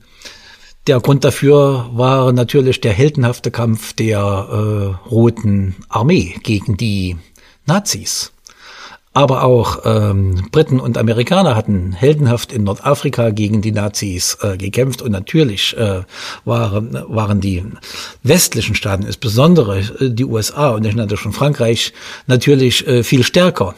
der 0.88 0.98
Grund 0.98 1.22
dafür 1.22 1.88
war 1.92 2.32
natürlich 2.32 2.80
der 2.80 2.94
heldenhafte 2.94 3.52
Kampf 3.52 3.92
der 3.92 4.18
äh, 4.18 5.08
Roten 5.08 5.76
Armee 5.88 6.34
gegen 6.42 6.76
die 6.76 7.16
Nazis 7.64 8.32
aber 9.18 9.42
auch 9.42 9.80
ähm, 9.84 10.46
Briten 10.52 10.78
und 10.78 10.96
Amerikaner 10.96 11.56
hatten 11.56 11.90
heldenhaft 11.90 12.52
in 12.52 12.62
Nordafrika 12.62 13.30
gegen 13.30 13.62
die 13.62 13.72
Nazis 13.72 14.38
äh, 14.42 14.56
gekämpft 14.56 15.02
und 15.02 15.10
natürlich 15.10 15.76
äh, 15.76 16.02
waren, 16.44 16.96
waren 17.08 17.40
die 17.40 17.64
westlichen 18.22 18.76
Staaten, 18.76 19.02
insbesondere 19.02 19.80
äh, 19.80 20.10
die 20.10 20.24
USA 20.24 20.68
und 20.68 20.86
ich 20.86 20.94
nannte 20.94 21.16
schon 21.16 21.32
Frankreich, 21.32 21.92
natürlich 22.28 22.86
äh, 22.86 23.02
viel 23.02 23.24
stärker 23.24 23.74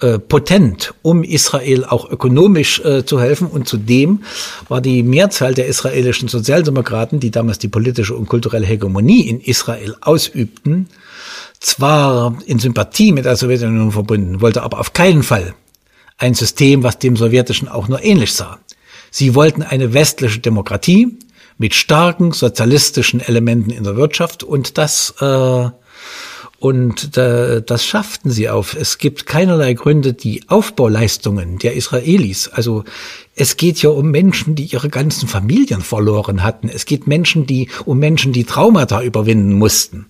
äh, 0.00 0.20
potent, 0.20 0.94
um 1.02 1.24
Israel 1.24 1.84
auch 1.84 2.08
ökonomisch 2.08 2.78
äh, 2.84 3.04
zu 3.04 3.20
helfen. 3.20 3.48
Und 3.48 3.66
zudem 3.66 4.22
war 4.68 4.80
die 4.80 5.02
Mehrzahl 5.02 5.54
der 5.54 5.66
israelischen 5.66 6.28
Sozialdemokraten, 6.28 7.18
die 7.18 7.32
damals 7.32 7.58
die 7.58 7.68
politische 7.68 8.14
und 8.14 8.28
kulturelle 8.28 8.64
Hegemonie 8.64 9.28
in 9.28 9.40
Israel 9.40 9.96
ausübten, 10.00 10.88
zwar 11.64 12.36
in 12.46 12.58
Sympathie 12.58 13.12
mit 13.12 13.24
der 13.24 13.36
Sowjetunion 13.36 13.92
verbunden, 13.92 14.40
wollte 14.40 14.62
aber 14.62 14.80
auf 14.80 14.92
keinen 14.92 15.22
Fall 15.22 15.54
ein 16.18 16.34
System, 16.34 16.82
was 16.82 16.98
dem 16.98 17.16
sowjetischen 17.16 17.68
auch 17.68 17.88
nur 17.88 18.02
ähnlich 18.02 18.32
sah. 18.32 18.58
Sie 19.10 19.34
wollten 19.34 19.62
eine 19.62 19.92
westliche 19.94 20.40
Demokratie 20.40 21.18
mit 21.58 21.74
starken 21.74 22.32
sozialistischen 22.32 23.20
Elementen 23.20 23.70
in 23.70 23.84
der 23.84 23.96
Wirtschaft 23.96 24.42
und 24.42 24.78
das 24.78 25.14
äh, 25.20 25.68
Und 26.64 27.18
äh, 27.18 27.60
das 27.60 27.84
schafften 27.84 28.30
sie 28.30 28.48
auf. 28.48 28.74
Es 28.74 28.96
gibt 28.96 29.26
keinerlei 29.26 29.74
Gründe, 29.74 30.14
die 30.14 30.48
Aufbauleistungen 30.48 31.58
der 31.58 31.74
Israelis, 31.74 32.48
also 32.48 32.84
es 33.36 33.58
geht 33.58 33.82
ja 33.82 33.90
um 33.90 34.10
Menschen, 34.10 34.54
die 34.54 34.64
ihre 34.64 34.88
ganzen 34.88 35.28
Familien 35.28 35.82
verloren 35.82 36.42
hatten. 36.42 36.70
Es 36.70 36.86
geht 36.86 37.06
Menschen, 37.06 37.46
die 37.46 37.68
um 37.84 37.98
Menschen, 37.98 38.32
die 38.32 38.44
Traumata 38.44 39.02
überwinden 39.02 39.54
mussten. 39.54 40.06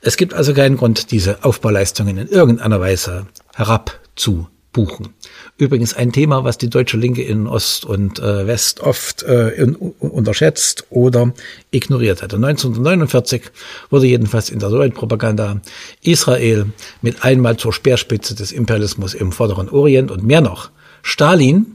Es 0.00 0.16
gibt 0.16 0.34
also 0.34 0.54
keinen 0.54 0.76
Grund, 0.76 1.10
diese 1.10 1.44
Aufbauleistungen 1.44 2.18
in 2.18 2.28
irgendeiner 2.28 2.80
Weise 2.80 3.26
herabzubuchen. 3.54 5.14
Übrigens 5.56 5.94
ein 5.94 6.12
Thema, 6.12 6.44
was 6.44 6.58
die 6.58 6.68
deutsche 6.68 6.98
Linke 6.98 7.22
in 7.22 7.46
Ost 7.46 7.86
und 7.86 8.18
äh, 8.18 8.46
West 8.46 8.80
oft 8.80 9.22
äh, 9.22 9.48
in, 9.50 9.74
unterschätzt 9.74 10.84
oder 10.90 11.32
ignoriert 11.70 12.22
hatte. 12.22 12.36
1949 12.36 13.42
wurde 13.90 14.06
jedenfalls 14.06 14.50
in 14.50 14.58
der 14.58 14.70
Sowjetpropaganda 14.70 15.60
Israel 16.02 16.66
mit 17.00 17.24
einmal 17.24 17.56
zur 17.56 17.72
Speerspitze 17.72 18.34
des 18.34 18.52
Imperialismus 18.52 19.14
im 19.14 19.32
Vorderen 19.32 19.70
Orient 19.70 20.10
und 20.10 20.22
mehr 20.22 20.42
noch. 20.42 20.70
Stalin, 21.02 21.66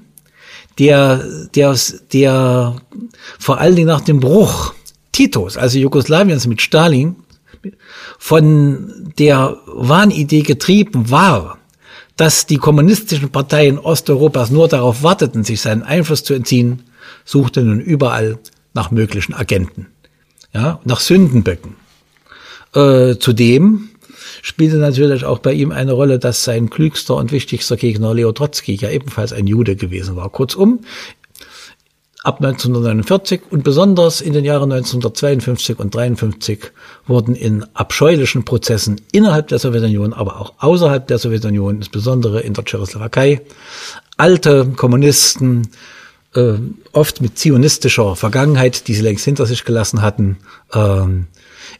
der, 0.77 1.47
der, 1.55 1.75
der 2.13 2.75
vor 3.39 3.59
allen 3.59 3.75
Dingen 3.75 3.87
nach 3.87 4.01
dem 4.01 4.19
Bruch 4.19 4.73
Titos, 5.11 5.57
also 5.57 5.77
Jugoslawiens 5.77 6.47
mit 6.47 6.61
Stalin, 6.61 7.15
von 8.17 9.11
der 9.17 9.57
Wahnidee 9.65 10.41
getrieben 10.41 11.09
war, 11.09 11.57
dass 12.17 12.45
die 12.45 12.57
kommunistischen 12.57 13.29
Parteien 13.29 13.79
Osteuropas 13.79 14.51
nur 14.51 14.67
darauf 14.67 15.03
warteten, 15.03 15.43
sich 15.43 15.61
seinen 15.61 15.83
Einfluss 15.83 16.23
zu 16.23 16.33
entziehen, 16.33 16.83
suchte 17.25 17.61
nun 17.63 17.79
überall 17.79 18.37
nach 18.73 18.91
möglichen 18.91 19.33
Agenten, 19.33 19.87
ja, 20.53 20.79
nach 20.83 20.99
Sündenböcken. 20.99 21.75
Äh, 22.73 23.15
zudem 23.17 23.89
spielte 24.41 24.77
natürlich 24.77 25.25
auch 25.25 25.39
bei 25.39 25.53
ihm 25.53 25.71
eine 25.71 25.93
Rolle, 25.93 26.19
dass 26.19 26.43
sein 26.43 26.69
klügster 26.69 27.15
und 27.15 27.31
wichtigster 27.31 27.75
Gegner 27.75 28.13
Leo 28.13 28.31
Trotzki 28.31 28.75
ja 28.75 28.89
ebenfalls 28.89 29.33
ein 29.33 29.47
Jude 29.47 29.75
gewesen 29.75 30.15
war. 30.15 30.29
Kurzum, 30.29 30.81
Ab 32.23 32.37
1949 32.37 33.41
und 33.49 33.63
besonders 33.63 34.21
in 34.21 34.33
den 34.33 34.45
Jahren 34.45 34.71
1952 34.71 35.79
und 35.79 35.95
1953 35.95 36.71
wurden 37.07 37.33
in 37.33 37.65
abscheulichen 37.73 38.45
Prozessen 38.45 39.01
innerhalb 39.11 39.47
der 39.47 39.57
Sowjetunion, 39.57 40.13
aber 40.13 40.39
auch 40.39 40.53
außerhalb 40.59 41.07
der 41.07 41.17
Sowjetunion, 41.17 41.77
insbesondere 41.77 42.41
in 42.41 42.53
der 42.53 42.63
Tschechoslowakei, 42.63 43.41
alte 44.17 44.67
Kommunisten, 44.75 45.69
äh, 46.35 46.53
oft 46.91 47.21
mit 47.21 47.39
zionistischer 47.39 48.15
Vergangenheit, 48.15 48.87
die 48.87 48.93
sie 48.93 49.01
längst 49.01 49.25
hinter 49.25 49.47
sich 49.47 49.65
gelassen 49.65 50.03
hatten, 50.03 50.37
äh, 50.73 51.01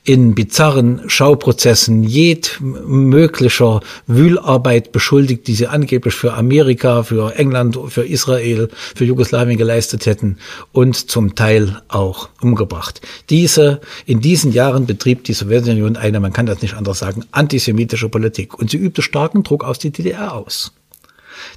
in 0.03 0.33
bizarren 0.33 1.03
Schauprozessen 1.07 2.03
jedmöglicher 2.03 3.81
Wühlarbeit 4.07 4.91
beschuldigt, 4.91 5.47
die 5.47 5.53
sie 5.53 5.67
angeblich 5.67 6.15
für 6.15 6.33
Amerika, 6.33 7.03
für 7.03 7.35
England, 7.35 7.77
für 7.89 8.03
Israel, 8.03 8.69
für 8.95 9.05
Jugoslawien 9.05 9.57
geleistet 9.57 10.07
hätten 10.07 10.37
und 10.71 10.95
zum 10.95 11.35
Teil 11.35 11.81
auch 11.87 12.29
umgebracht. 12.41 13.01
Diese, 13.29 13.79
in 14.05 14.21
diesen 14.21 14.51
Jahren 14.51 14.87
betrieb 14.87 15.23
die 15.25 15.33
Sowjetunion 15.33 15.95
eine, 15.97 16.19
man 16.19 16.33
kann 16.33 16.47
das 16.47 16.61
nicht 16.61 16.73
anders 16.73 16.99
sagen, 16.99 17.25
antisemitische 17.31 18.09
Politik 18.09 18.57
und 18.57 18.71
sie 18.71 18.77
übte 18.77 19.03
starken 19.03 19.43
Druck 19.43 19.63
aus 19.63 19.77
die 19.77 19.91
DDR 19.91 20.33
aus. 20.33 20.71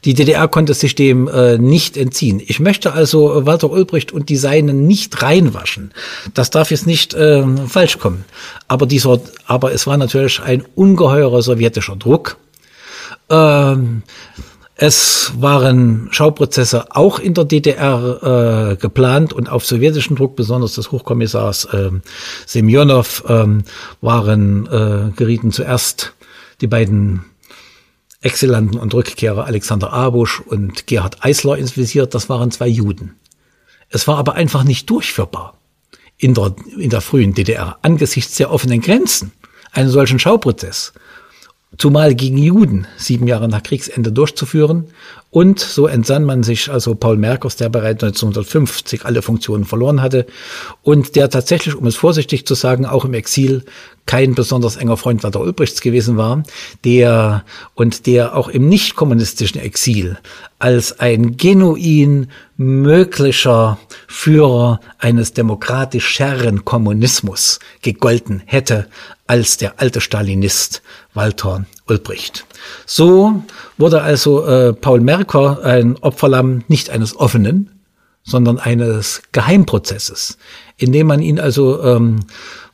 Die 0.05 0.15
DDR 0.15 0.49
konnte 0.49 0.75
sich 0.75 0.95
dem 0.95 1.29
äh, 1.29 1.59
nicht 1.59 1.97
entziehen. 1.97 2.41
Ich 2.45 2.61
möchte 2.61 2.93
also 2.93 3.47
Walter 3.47 3.71
Ulbricht 3.71 4.13
und 4.13 4.29
die 4.29 4.37
Seinen 4.37 4.87
nicht 4.87 5.23
reinwaschen. 5.23 5.93
Das 6.35 6.51
darf 6.51 6.71
jetzt 6.71 6.87
nicht 6.87 7.15
äh, 7.15 7.45
falsch 7.69 7.99
kommen. 7.99 8.25
Aber 8.69 8.87
dieser, 8.87 9.21
aber 9.47 9.73
es 9.73 9.87
war 9.87 9.97
natürlich 9.97 10.41
ein 10.43 10.65
ungeheurer 10.75 11.43
sowjetischer 11.43 11.97
Druck. 11.97 12.37
Ähm, 13.31 14.03
es 14.77 15.33
waren 15.39 16.09
Schauprozesse 16.11 16.97
auch 16.97 17.21
in 17.21 17.35
der 17.35 17.45
DDR 17.45 18.73
äh, 18.73 18.77
geplant 18.77 19.33
und 19.33 19.49
auf 19.49 19.65
sowjetischen 19.65 20.17
Druck, 20.17 20.35
besonders 20.35 20.75
des 20.75 20.91
Hochkommissars 20.91 21.67
äh, 21.67 21.91
Semyonow, 22.47 23.25
äh, 23.29 23.63
waren 24.01 24.67
äh, 24.67 25.13
gerieten 25.15 25.53
zuerst 25.53 26.15
die 26.61 26.67
beiden 26.67 27.25
Exilanten 28.25 28.79
und 28.79 28.95
Rückkehrer 28.95 29.45
Alexander 29.47 29.93
Abusch 29.93 30.41
und 30.41 30.87
Gerhard 30.87 31.25
Eisler 31.25 31.59
ins 31.59 31.77
Visier, 31.77 32.07
das 32.07 32.29
waren 32.29 32.51
zwei 32.51 32.69
Juden. 32.69 33.17
Es 33.91 34.09
war 34.09 34.17
aber 34.17 34.35
einfach 34.35 34.65
nicht 34.65 34.89
durchführbar 34.89 35.59
in 36.17 36.35
der, 36.35 36.55
in 36.79 36.91
der 36.91 37.01
frühen 37.01 37.35
DDR 37.35 37.79
angesichts 37.83 38.37
der 38.37 38.51
offenen 38.51 38.81
Grenzen 38.81 39.33
einen 39.73 39.91
solchen 39.91 40.19
Schauprozess 40.19 40.93
zumal 41.77 42.15
gegen 42.15 42.39
Juden 42.39 42.87
sieben 42.97 43.27
Jahre 43.27 43.49
nach 43.49 43.63
Kriegsende 43.63 44.13
durchzuführen. 44.13 44.89
Und 45.35 45.59
so 45.59 45.89
entsann 45.89 46.23
man 46.23 46.45
sich 46.45 46.71
also 46.71 46.95
Paul 46.95 47.17
Merkers, 47.17 47.57
der 47.57 47.69
bereits 47.69 48.05
1950 48.05 49.05
alle 49.05 49.21
Funktionen 49.21 49.65
verloren 49.65 50.01
hatte 50.01 50.27
und 50.83 51.17
der 51.17 51.29
tatsächlich, 51.29 51.75
um 51.75 51.89
es 51.89 51.97
vorsichtig 51.97 52.47
zu 52.47 52.55
sagen, 52.55 52.87
auch 52.87 53.05
im 53.05 53.15
Exil 53.15 53.65
kein 54.07 54.37
besonders 54.37 54.77
enger 54.77 54.97
Freund 54.97 55.25
Walter 55.25 55.41
Ulbrichts 55.41 55.81
gewesen 55.81 56.17
war, 56.17 56.45
der 56.85 57.45
und 57.75 58.07
der 58.07 58.37
auch 58.37 58.47
im 58.47 58.69
nicht 58.69 58.95
kommunistischen 58.95 59.61
Exil 59.61 60.19
als 60.61 61.01
ein 61.01 61.37
genuin 61.37 62.29
möglicher 62.57 63.79
Führer 64.07 64.79
eines 64.99 65.33
demokratischeren 65.33 66.65
Kommunismus 66.65 67.59
gegolten 67.83 68.41
hätte 68.47 68.87
als 69.27 69.57
der 69.57 69.81
alte 69.81 70.01
Stalinist 70.01 70.81
Walter 71.13 71.65
Ulbricht. 71.87 72.47
So 72.87 73.43
wurde 73.77 74.03
also 74.03 74.47
äh, 74.47 74.73
Paul 74.73 75.01
Merker 75.01 75.63
ein 75.63 75.97
Opferlamm 76.01 76.65
nicht 76.69 76.91
eines 76.91 77.17
offenen, 77.17 77.71
sondern 78.23 78.59
eines 78.59 79.23
Geheimprozesses, 79.33 80.39
in 80.77 80.93
dem 80.93 81.07
man 81.07 81.21
ihn 81.21 81.39
also 81.39 81.83
ähm, 81.83 82.21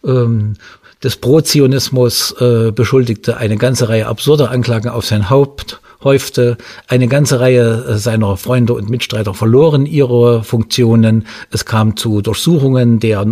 ähm, 0.04 0.54
des 1.02 1.16
Pro-Zionismus 1.16 2.32
äh, 2.40 2.72
beschuldigte, 2.72 3.36
eine 3.36 3.56
ganze 3.56 3.88
Reihe 3.88 4.06
absurder 4.06 4.50
Anklagen 4.50 4.88
auf 4.88 5.06
sein 5.06 5.30
Haupt 5.30 5.80
häufte. 6.03 6.57
Eine 6.88 7.09
ganze 7.09 7.40
Reihe 7.40 7.84
äh, 7.88 7.98
seiner 7.98 8.36
Freunde 8.36 8.74
und 8.74 8.90
Mitstreiter 8.90 9.34
verloren 9.34 9.86
ihre 9.86 10.44
Funktionen. 10.44 11.26
Es 11.51 11.64
kam 11.64 11.96
zu 11.96 12.22
Durchsuchungen 12.22 13.01
der, 13.01 13.26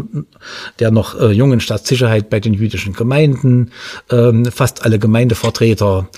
der 0.79 0.91
noch 0.91 1.19
äh, 1.19 1.33
jungen 1.33 1.61
Staatssicherheit 1.61 2.31
bei 2.31 2.41
den 2.41 2.55
jüdischen 2.55 2.93
Gemeinden. 2.93 3.71
Ähm, 4.11 4.47
fast 4.47 4.85
alle 4.85 4.99
Gemeindevertreter 4.99 6.09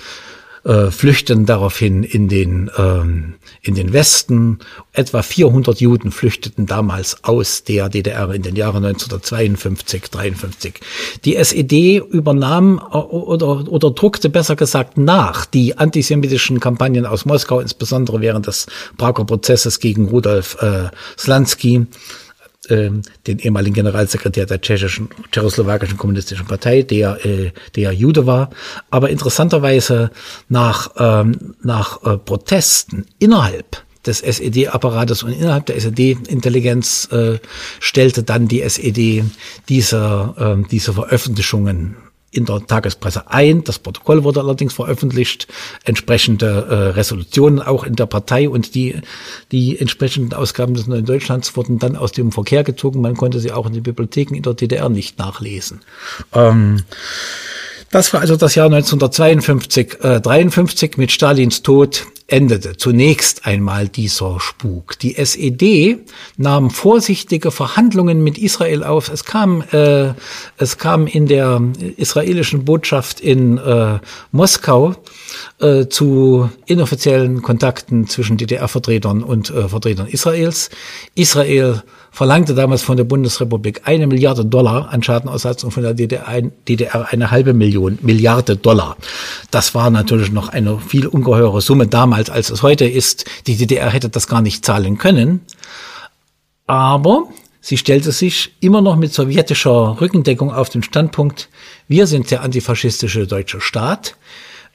äh, 0.63 0.91
flüchten 0.91 1.45
daraufhin 1.45 2.03
in 2.03 2.27
den, 2.27 2.69
ähm, 2.77 3.35
in 3.61 3.75
den 3.75 3.93
Westen. 3.93 4.59
Etwa 4.93 5.23
400 5.23 5.81
Juden 5.81 6.11
flüchteten 6.11 6.65
damals 6.67 7.23
aus 7.23 7.63
der 7.63 7.89
DDR 7.89 8.31
in 8.31 8.43
den 8.43 8.55
Jahren 8.55 8.85
1952, 8.85 10.03
53. 10.03 10.79
Die 11.25 11.35
SED 11.35 11.97
übernahm 11.97 12.79
äh, 12.79 12.97
oder, 12.97 13.67
oder 13.67 13.91
druckte 13.91 14.29
besser 14.29 14.55
gesagt 14.55 14.97
nach 14.97 15.45
die 15.45 15.77
antisemitischen 15.77 16.59
Kampagnen 16.59 17.05
aus 17.05 17.25
Moskau, 17.25 17.59
insbesondere 17.59 18.21
während 18.21 18.47
des 18.47 18.67
Prager 18.97 19.25
Prozesses 19.25 19.79
gegen 19.79 20.09
Rudolf 20.09 20.57
äh, 20.61 20.89
Slansky 21.17 21.87
ähm, 22.69 23.01
den 23.27 23.39
ehemaligen 23.39 23.73
Generalsekretär 23.73 24.45
der 24.45 24.61
tschechischen, 24.61 25.09
tschechoslowakischen 25.31 25.97
kommunistischen 25.97 26.45
Partei, 26.45 26.83
der, 26.83 27.25
äh, 27.25 27.51
der 27.75 27.91
Jude 27.91 28.25
war. 28.27 28.49
Aber 28.89 29.09
interessanterweise 29.09 30.11
nach, 30.49 30.91
ähm, 30.97 31.55
nach 31.63 32.03
äh, 32.03 32.17
Protesten 32.17 33.05
innerhalb 33.19 33.83
des 34.05 34.21
SED-Apparates 34.21 35.23
und 35.23 35.31
innerhalb 35.31 35.67
der 35.67 35.77
SED-Intelligenz 35.77 37.07
äh, 37.11 37.39
stellte 37.79 38.23
dann 38.23 38.47
die 38.47 38.61
SED 38.61 39.25
diese, 39.69 40.33
äh, 40.37 40.67
diese 40.69 40.93
Veröffentlichungen 40.93 41.95
in 42.31 42.45
der 42.45 42.65
Tagespresse 42.65 43.29
ein. 43.29 43.63
Das 43.63 43.79
Protokoll 43.79 44.23
wurde 44.23 44.39
allerdings 44.39 44.73
veröffentlicht, 44.73 45.47
entsprechende 45.83 46.45
äh, 46.47 46.73
Resolutionen 46.91 47.61
auch 47.61 47.83
in 47.83 47.95
der 47.95 48.05
Partei 48.05 48.49
und 48.49 48.73
die, 48.73 49.01
die 49.51 49.77
entsprechenden 49.77 50.33
Ausgaben 50.33 50.73
des 50.73 50.87
Neuen 50.87 51.05
Deutschlands 51.05 51.55
wurden 51.55 51.77
dann 51.77 51.95
aus 51.95 52.13
dem 52.13 52.31
Verkehr 52.31 52.63
gezogen. 52.63 53.01
Man 53.01 53.17
konnte 53.17 53.39
sie 53.39 53.51
auch 53.51 53.65
in 53.65 53.73
den 53.73 53.83
Bibliotheken 53.83 54.35
in 54.35 54.43
der 54.43 54.53
DDR 54.53 54.89
nicht 54.89 55.19
nachlesen. 55.19 55.81
Ähm, 56.33 56.83
das 57.91 58.13
war 58.13 58.21
also 58.21 58.35
das 58.35 58.55
Jahr 58.55 58.67
1952, 58.67 60.03
äh, 60.03 60.21
53 60.21 60.97
mit 60.97 61.11
Stalins 61.11 61.61
Tod 61.61 62.05
endete 62.31 62.77
zunächst 62.77 63.45
einmal 63.45 63.89
dieser 63.89 64.39
Spuk. 64.39 64.97
Die 64.99 65.17
SED 65.17 65.97
nahm 66.37 66.69
vorsichtige 66.69 67.51
Verhandlungen 67.51 68.23
mit 68.23 68.37
Israel 68.37 68.85
auf. 68.85 69.09
Es 69.09 69.25
kam, 69.25 69.61
äh, 69.73 70.13
es 70.57 70.77
kam 70.77 71.07
in 71.07 71.27
der 71.27 71.61
israelischen 71.97 72.63
Botschaft 72.63 73.19
in 73.19 73.57
äh, 73.57 73.99
Moskau 74.31 74.95
äh, 75.59 75.87
zu 75.87 76.49
inoffiziellen 76.65 77.41
Kontakten 77.41 78.07
zwischen 78.07 78.37
DDR-Vertretern 78.37 79.23
und 79.23 79.49
äh, 79.49 79.67
Vertretern 79.67 80.07
Israels. 80.07 80.69
Israel 81.15 81.83
verlangte 82.11 82.53
damals 82.53 82.83
von 82.83 82.97
der 82.97 83.05
Bundesrepublik 83.05 83.81
eine 83.85 84.05
Milliarde 84.05 84.45
Dollar 84.45 84.89
an 84.89 85.01
Schadenersatz 85.01 85.63
und 85.63 85.71
von 85.71 85.81
der 85.81 85.93
DDR, 85.93 87.07
eine 87.09 87.31
halbe 87.31 87.53
Million, 87.53 87.97
Milliarde 88.01 88.57
Dollar. 88.57 88.97
Das 89.49 89.73
war 89.73 89.89
natürlich 89.89 90.31
noch 90.31 90.49
eine 90.49 90.77
viel 90.79 91.07
ungeheure 91.07 91.61
Summe 91.61 91.87
damals, 91.87 92.29
als 92.29 92.49
es 92.49 92.61
heute 92.61 92.85
ist. 92.85 93.25
Die 93.47 93.55
DDR 93.55 93.89
hätte 93.89 94.09
das 94.09 94.27
gar 94.27 94.41
nicht 94.41 94.65
zahlen 94.65 94.97
können. 94.97 95.39
Aber 96.67 97.27
sie 97.61 97.77
stellte 97.77 98.11
sich 98.11 98.51
immer 98.59 98.81
noch 98.81 98.97
mit 98.97 99.13
sowjetischer 99.13 100.01
Rückendeckung 100.01 100.51
auf 100.51 100.69
den 100.69 100.83
Standpunkt, 100.83 101.49
wir 101.87 102.07
sind 102.07 102.29
der 102.29 102.41
antifaschistische 102.41 103.25
deutsche 103.25 103.61
Staat. 103.61 104.15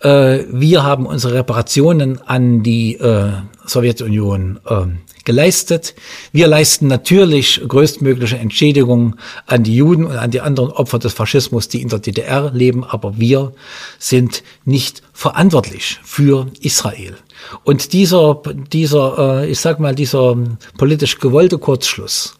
Äh, 0.00 0.44
wir 0.50 0.82
haben 0.82 1.06
unsere 1.06 1.34
Reparationen 1.34 2.20
an 2.22 2.62
die 2.62 2.96
äh, 2.96 3.32
Sowjetunion 3.64 4.60
äh, 4.66 4.86
geleistet. 5.24 5.94
Wir 6.32 6.46
leisten 6.46 6.86
natürlich 6.86 7.60
größtmögliche 7.66 8.38
Entschädigungen 8.38 9.16
an 9.46 9.64
die 9.64 9.76
Juden 9.76 10.04
und 10.04 10.16
an 10.16 10.30
die 10.30 10.40
anderen 10.40 10.70
Opfer 10.70 10.98
des 10.98 11.12
Faschismus, 11.12 11.68
die 11.68 11.82
in 11.82 11.88
der 11.88 11.98
DDR 11.98 12.50
leben, 12.52 12.84
aber 12.84 13.18
wir 13.18 13.52
sind 13.98 14.42
nicht 14.64 15.02
verantwortlich 15.12 15.98
für 16.04 16.46
Israel. 16.60 17.16
Und 17.64 17.92
dieser, 17.92 18.40
dieser, 18.72 19.42
äh, 19.42 19.50
ich 19.50 19.60
sag 19.60 19.80
mal, 19.80 19.94
dieser 19.94 20.36
politisch 20.78 21.18
gewollte 21.18 21.58
Kurzschluss 21.58 22.38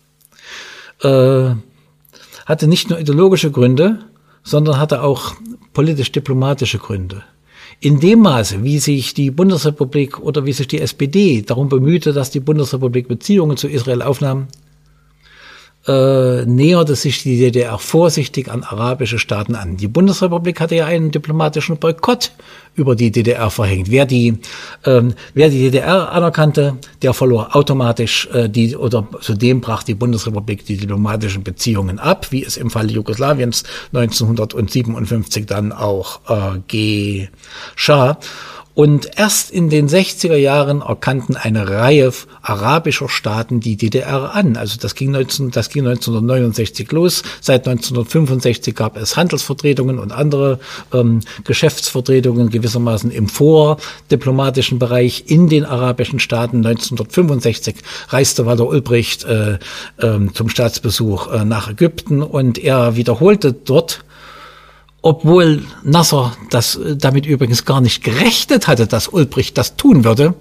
äh, 1.02 1.50
hatte 2.46 2.68
nicht 2.68 2.88
nur 2.88 3.00
ideologische 3.00 3.50
Gründe, 3.50 3.98
sondern 4.44 4.78
hatte 4.78 5.02
auch 5.02 5.34
politisch-diplomatische 5.72 6.78
Gründe 6.78 7.24
in 7.80 8.00
dem 8.00 8.20
Maße, 8.20 8.62
wie 8.62 8.78
sich 8.78 9.14
die 9.14 9.30
Bundesrepublik 9.30 10.18
oder 10.20 10.46
wie 10.46 10.52
sich 10.52 10.68
die 10.68 10.80
SPD 10.80 11.42
darum 11.42 11.68
bemühte, 11.68 12.12
dass 12.12 12.30
die 12.30 12.40
Bundesrepublik 12.40 13.08
Beziehungen 13.08 13.56
zu 13.56 13.68
Israel 13.68 14.02
aufnahm, 14.02 14.48
äh, 15.86 16.44
näherte 16.44 16.96
sich 16.96 17.22
die 17.22 17.38
DDR 17.38 17.78
vorsichtig 17.78 18.50
an 18.50 18.62
arabische 18.64 19.18
Staaten 19.18 19.54
an. 19.54 19.76
Die 19.76 19.88
Bundesrepublik 19.88 20.60
hatte 20.60 20.74
ja 20.74 20.86
einen 20.86 21.10
diplomatischen 21.10 21.78
Boykott 21.78 22.32
über 22.74 22.94
die 22.94 23.10
DDR 23.10 23.50
verhängt. 23.50 23.90
Wer 23.90 24.04
die, 24.04 24.38
ähm, 24.84 25.14
wer 25.34 25.48
die 25.48 25.60
DDR 25.60 26.12
anerkannte, 26.12 26.76
der 27.02 27.14
verlor 27.14 27.54
automatisch 27.56 28.28
äh, 28.32 28.48
die 28.48 28.76
oder 28.76 29.06
zudem 29.20 29.60
brach 29.60 29.82
die 29.82 29.94
Bundesrepublik 29.94 30.66
die 30.66 30.76
diplomatischen 30.76 31.42
Beziehungen 31.42 31.98
ab, 31.98 32.26
wie 32.30 32.44
es 32.44 32.56
im 32.56 32.70
Fall 32.70 32.90
Jugoslawiens 32.90 33.64
1957 33.92 35.46
dann 35.46 35.72
auch 35.72 36.20
äh, 36.28 36.58
geschah. 36.68 38.18
Und 38.76 39.08
erst 39.16 39.50
in 39.50 39.70
den 39.70 39.88
60er 39.88 40.36
Jahren 40.36 40.82
erkannten 40.82 41.34
eine 41.34 41.66
Reihe 41.70 42.12
arabischer 42.42 43.08
Staaten 43.08 43.58
die 43.58 43.78
DDR 43.78 44.34
an. 44.34 44.58
Also 44.58 44.76
das 44.78 44.94
ging, 44.94 45.12
19, 45.12 45.50
das 45.50 45.70
ging 45.70 45.86
1969 45.86 46.92
los. 46.92 47.22
Seit 47.40 47.66
1965 47.66 48.74
gab 48.74 48.98
es 48.98 49.16
Handelsvertretungen 49.16 49.98
und 49.98 50.12
andere 50.12 50.60
ähm, 50.92 51.20
Geschäftsvertretungen 51.44 52.50
gewissermaßen 52.50 53.10
im 53.10 53.30
vordiplomatischen 53.30 54.78
Bereich 54.78 55.24
in 55.26 55.48
den 55.48 55.64
arabischen 55.64 56.18
Staaten. 56.18 56.58
1965 56.58 57.76
reiste 58.10 58.44
Walter 58.44 58.66
Ulbricht 58.66 59.24
äh, 59.24 59.54
äh, 59.54 60.32
zum 60.34 60.50
Staatsbesuch 60.50 61.32
äh, 61.32 61.46
nach 61.46 61.70
Ägypten 61.70 62.22
und 62.22 62.58
er 62.58 62.94
wiederholte 62.94 63.54
dort 63.54 64.04
obwohl 65.06 65.62
Nasser 65.84 66.36
das 66.50 66.74
äh, 66.74 66.96
damit 66.96 67.26
übrigens 67.26 67.64
gar 67.64 67.80
nicht 67.80 68.02
gerechnet 68.02 68.66
hatte, 68.66 68.88
dass 68.88 69.06
Ulbricht 69.06 69.56
das 69.56 69.76
tun 69.76 70.02
würde. 70.02 70.34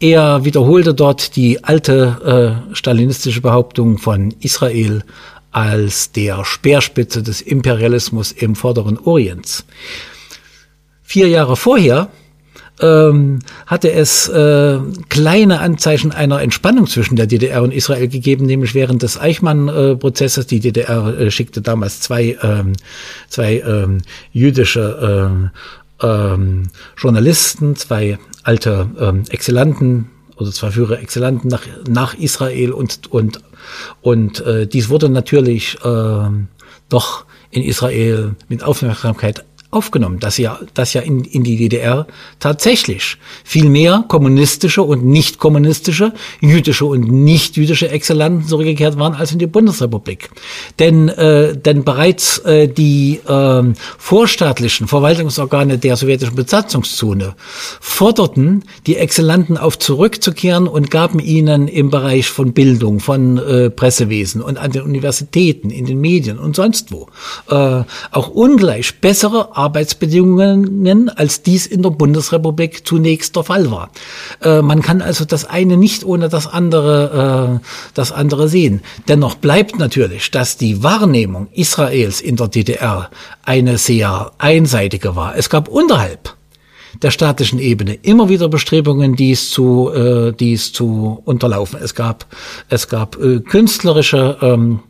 Er 0.00 0.44
wiederholte 0.44 0.94
dort 0.94 1.36
die 1.36 1.62
alte 1.62 2.64
äh, 2.72 2.74
stalinistische 2.74 3.40
Behauptung 3.40 3.98
von 3.98 4.34
Israel 4.40 5.04
als 5.52 6.10
der 6.10 6.44
Speerspitze 6.44 7.22
des 7.22 7.40
Imperialismus 7.40 8.32
im 8.32 8.56
vorderen 8.56 8.98
Orients. 8.98 9.64
Vier 11.04 11.28
Jahre 11.28 11.54
vorher 11.54 12.08
ähm, 12.84 13.38
hatte 13.66 13.92
es 13.92 14.28
äh, 14.28 14.78
kleine 15.08 15.60
Anzeichen 15.60 16.12
einer 16.12 16.42
Entspannung 16.42 16.86
zwischen 16.86 17.16
der 17.16 17.26
DDR 17.26 17.62
und 17.62 17.72
Israel 17.72 18.08
gegeben, 18.08 18.44
nämlich 18.44 18.74
während 18.74 19.02
des 19.02 19.18
Eichmann-Prozesses. 19.18 20.46
Die 20.46 20.60
DDR 20.60 21.18
äh, 21.18 21.30
schickte 21.30 21.62
damals 21.62 22.00
zwei, 22.00 22.36
ähm, 22.42 22.74
zwei 23.28 23.60
ähm, 23.66 24.02
jüdische 24.32 25.50
äh, 26.02 26.06
ähm, 26.06 26.64
Journalisten, 26.98 27.74
zwei 27.76 28.18
alte 28.42 28.90
ähm, 29.00 29.24
Exzellenten 29.30 30.10
oder 30.36 30.50
zwei 30.50 30.70
Führer 30.70 31.00
Exzellenten 31.00 31.48
nach, 31.48 31.62
nach 31.88 32.14
Israel 32.14 32.72
und, 32.72 33.10
und, 33.10 33.40
und 34.02 34.40
äh, 34.40 34.66
dies 34.66 34.90
wurde 34.90 35.08
natürlich 35.08 35.78
äh, 35.84 36.28
doch 36.90 37.24
in 37.50 37.62
Israel 37.62 38.34
mit 38.48 38.62
Aufmerksamkeit 38.62 39.44
aufgenommen, 39.74 40.20
dass 40.20 40.38
ja, 40.38 40.58
dass 40.74 40.92
ja 40.94 41.02
in, 41.02 41.24
in 41.24 41.44
die 41.44 41.56
DDR 41.56 42.06
tatsächlich 42.38 43.18
viel 43.44 43.68
mehr 43.68 44.04
kommunistische 44.08 44.82
und 44.82 45.04
nicht 45.04 45.38
kommunistische, 45.38 46.12
jüdische 46.40 46.86
und 46.86 47.10
nicht 47.10 47.56
jüdische 47.56 47.88
Exzellenten 47.90 48.46
zurückgekehrt 48.46 48.98
waren 48.98 49.14
als 49.14 49.32
in 49.32 49.38
die 49.38 49.46
Bundesrepublik. 49.46 50.30
Denn, 50.78 51.08
äh, 51.08 51.56
denn 51.56 51.84
bereits 51.84 52.38
äh, 52.38 52.68
die 52.68 53.20
äh, 53.26 53.62
vorstaatlichen 53.98 54.86
Verwaltungsorgane 54.86 55.78
der 55.78 55.96
sowjetischen 55.96 56.36
Besatzungszone 56.36 57.34
forderten 57.80 58.64
die 58.86 58.96
Exzellenten 58.96 59.56
auf 59.56 59.78
zurückzukehren 59.78 60.68
und 60.68 60.90
gaben 60.90 61.18
ihnen 61.18 61.68
im 61.68 61.90
Bereich 61.90 62.28
von 62.28 62.52
Bildung, 62.52 63.00
von 63.00 63.38
äh, 63.38 63.70
Pressewesen 63.70 64.40
und 64.40 64.58
an 64.58 64.72
den 64.72 64.82
Universitäten, 64.82 65.70
in 65.70 65.86
den 65.86 66.00
Medien 66.00 66.38
und 66.38 66.56
sonst 66.56 66.92
wo 66.92 67.08
äh, 67.48 67.84
auch 68.10 68.28
ungleich 68.28 69.00
bessere 69.00 69.56
Arbeitsbedingungen, 69.64 71.08
als 71.08 71.42
dies 71.42 71.66
in 71.66 71.82
der 71.82 71.90
Bundesrepublik 71.90 72.86
zunächst 72.86 73.34
der 73.34 73.44
Fall 73.44 73.70
war. 73.70 73.90
Äh, 74.42 74.60
man 74.60 74.82
kann 74.82 75.00
also 75.00 75.24
das 75.24 75.44
eine 75.46 75.76
nicht 75.76 76.04
ohne 76.04 76.28
das 76.28 76.46
andere, 76.46 77.60
äh, 77.60 77.66
das 77.94 78.12
andere 78.12 78.48
sehen. 78.48 78.82
Dennoch 79.08 79.36
bleibt 79.36 79.78
natürlich, 79.78 80.30
dass 80.30 80.58
die 80.58 80.82
Wahrnehmung 80.82 81.48
Israels 81.52 82.20
in 82.20 82.36
der 82.36 82.48
DDR 82.48 83.10
eine 83.42 83.78
sehr 83.78 84.32
einseitige 84.38 85.16
war. 85.16 85.36
Es 85.36 85.48
gab 85.48 85.68
unterhalb 85.68 86.34
der 87.02 87.10
staatlichen 87.10 87.58
Ebene 87.58 87.94
immer 87.94 88.28
wieder 88.28 88.48
Bestrebungen, 88.48 89.16
dies 89.16 89.50
zu, 89.50 89.90
äh, 89.90 90.32
dies 90.32 90.72
zu 90.72 91.20
unterlaufen. 91.24 91.80
Es 91.82 91.94
gab, 91.94 92.26
es 92.68 92.88
gab 92.88 93.16
äh, 93.20 93.40
künstlerische 93.40 94.36
ähm, 94.40 94.80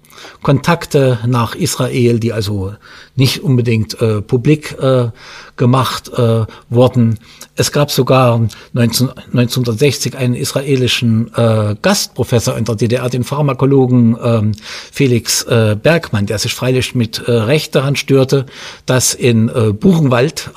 Kontakte 0.43 1.19
nach 1.27 1.55
Israel, 1.55 2.19
die 2.19 2.33
also 2.33 2.75
nicht 3.17 3.43
unbedingt 3.43 4.01
äh, 4.01 4.21
publik 4.21 4.77
äh, 4.81 5.11
gemacht 5.57 6.11
äh, 6.17 6.45
wurden. 6.69 7.19
Es 7.57 7.71
gab 7.71 7.91
sogar 7.91 8.49
19, 8.73 9.11
1960 9.11 10.17
einen 10.17 10.35
israelischen 10.35 11.33
äh, 11.35 11.77
Gastprofessor 11.81 12.57
in 12.57 12.65
der 12.65 12.75
DDR, 12.75 13.09
den 13.09 13.23
Pharmakologen 13.23 14.17
äh, 14.17 14.53
Felix 14.91 15.45
äh, 15.45 15.77
Bergmann, 15.81 16.27
der 16.27 16.39
sich 16.39 16.55
freilich 16.55 16.95
mit 16.95 17.21
äh, 17.21 17.31
Recht 17.31 17.75
daran 17.75 17.95
störte, 17.95 18.47
dass 18.87 19.15
in 19.15 19.49
äh, 19.49 19.73
Buchenwald 19.73 20.51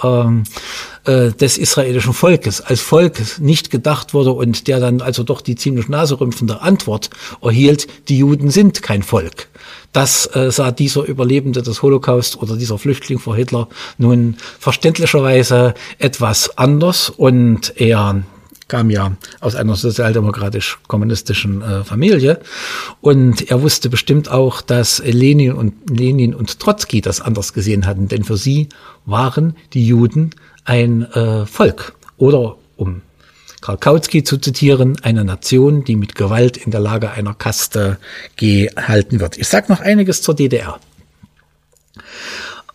äh, 1.08 1.32
des 1.32 1.58
israelischen 1.58 2.14
Volkes 2.14 2.62
als 2.62 2.82
Volk 2.82 3.40
nicht 3.40 3.72
gedacht 3.72 4.14
wurde 4.14 4.32
und 4.32 4.68
der 4.68 4.80
dann 4.80 5.02
also 5.02 5.24
doch 5.24 5.42
die 5.42 5.56
ziemlich 5.56 5.88
naserümpfende 5.88 6.62
Antwort 6.62 7.10
erhielt, 7.42 7.88
die 8.10 8.18
Juden 8.20 8.52
sind 8.52 8.84
kein 8.84 9.04
Volk. 9.04 9.48
Das 9.94 10.30
äh, 10.36 10.52
sah 10.52 10.72
dieser 10.72 11.06
Überlebende 11.06 11.64
des 11.64 11.82
Holocaust 11.82 12.42
oder 12.42 12.56
dieser 12.58 12.78
Flüchtling 12.78 13.20
vor 13.20 13.36
Hitler 13.36 13.68
nun 13.98 14.36
verständlicherweise 14.60 15.74
etwas 15.98 16.58
anders 16.58 17.10
und 17.10 17.74
er 17.78 18.24
kam 18.68 18.90
ja 18.90 19.16
aus 19.40 19.56
einer 19.56 19.76
sozialdemokratisch-kommunistischen 19.76 21.62
äh, 21.62 21.84
Familie 21.84 22.42
und 23.02 23.50
er 23.50 23.62
wusste 23.62 23.90
bestimmt 23.90 24.30
auch, 24.30 24.62
dass 24.62 25.02
Lenin 25.06 25.54
und 25.54 25.74
Lenin 25.90 26.36
und 26.36 26.60
Trotzki 26.60 27.02
das 27.02 27.22
anders 27.22 27.54
gesehen 27.54 27.86
hatten, 27.86 28.08
denn 28.08 28.24
für 28.24 28.38
sie 28.38 28.68
waren 29.06 29.56
die 29.74 29.88
Juden 29.88 30.32
ein 30.68 31.12
äh, 31.14 31.46
Volk 31.46 31.94
oder 32.18 32.58
um 32.76 33.02
Karl 33.62 33.78
Kautsky 33.78 34.24
zu 34.24 34.38
zitieren, 34.38 34.98
eine 35.02 35.24
Nation, 35.24 35.84
die 35.84 35.96
mit 35.96 36.14
Gewalt 36.14 36.58
in 36.58 36.72
der 36.72 36.80
Lage 36.80 37.10
einer 37.12 37.34
Kaste 37.34 37.98
gehalten 38.36 39.20
wird. 39.20 39.38
Ich 39.38 39.48
sage 39.48 39.72
noch 39.72 39.82
einiges 39.82 40.22
zur 40.22 40.36
DDR. 40.36 40.80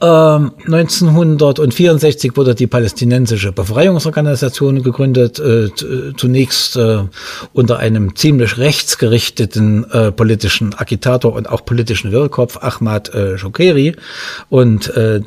1964 0.03 2.30
ähm, 2.30 2.36
wurde 2.36 2.57
die 2.57 2.66
palästinensische 2.66 3.53
Befreiungsorganisation 3.53 4.82
gegründet, 4.82 5.38
äh, 5.38 5.68
zunächst 6.16 6.76
äh, 6.76 7.05
unter 7.53 7.78
einem 7.78 8.16
ziemlich 8.16 8.59
rechtsgerichteten 8.59 9.88
äh, 9.92 10.11
politischen 10.11 10.74
Agitator 10.74 11.32
und 11.32 11.48
auch 11.48 11.64
politischen 11.64 12.11
Wirrkopf 12.11 12.57
Ahmad 12.57 13.14
äh, 13.14 13.38
Shokeri 13.38 13.94
und 14.50 14.88
äh, 14.96 15.20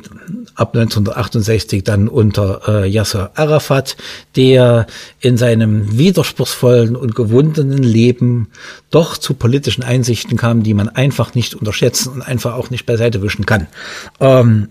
ab 0.55 0.75
1968 0.75 1.85
dann 1.85 2.09
unter 2.09 2.61
äh, 2.67 2.89
Yasser 2.89 3.31
Arafat, 3.35 3.95
der 4.35 4.87
in 5.21 5.37
seinem 5.37 5.97
widerspruchsvollen 5.97 6.97
und 6.97 7.15
gewundenen 7.15 7.81
Leben 7.81 8.49
doch 8.91 9.17
zu 9.17 9.35
politischen 9.35 9.83
Einsichten 9.83 10.37
kam, 10.37 10.63
die 10.63 10.73
man 10.73 10.89
einfach 10.89 11.33
nicht 11.33 11.55
unterschätzen 11.55 12.11
und 12.11 12.21
einfach 12.21 12.55
auch 12.55 12.69
nicht 12.69 12.85
beiseite 12.85 13.21
wischen 13.21 13.45
kann. 13.45 13.67
Ähm, 14.19 14.64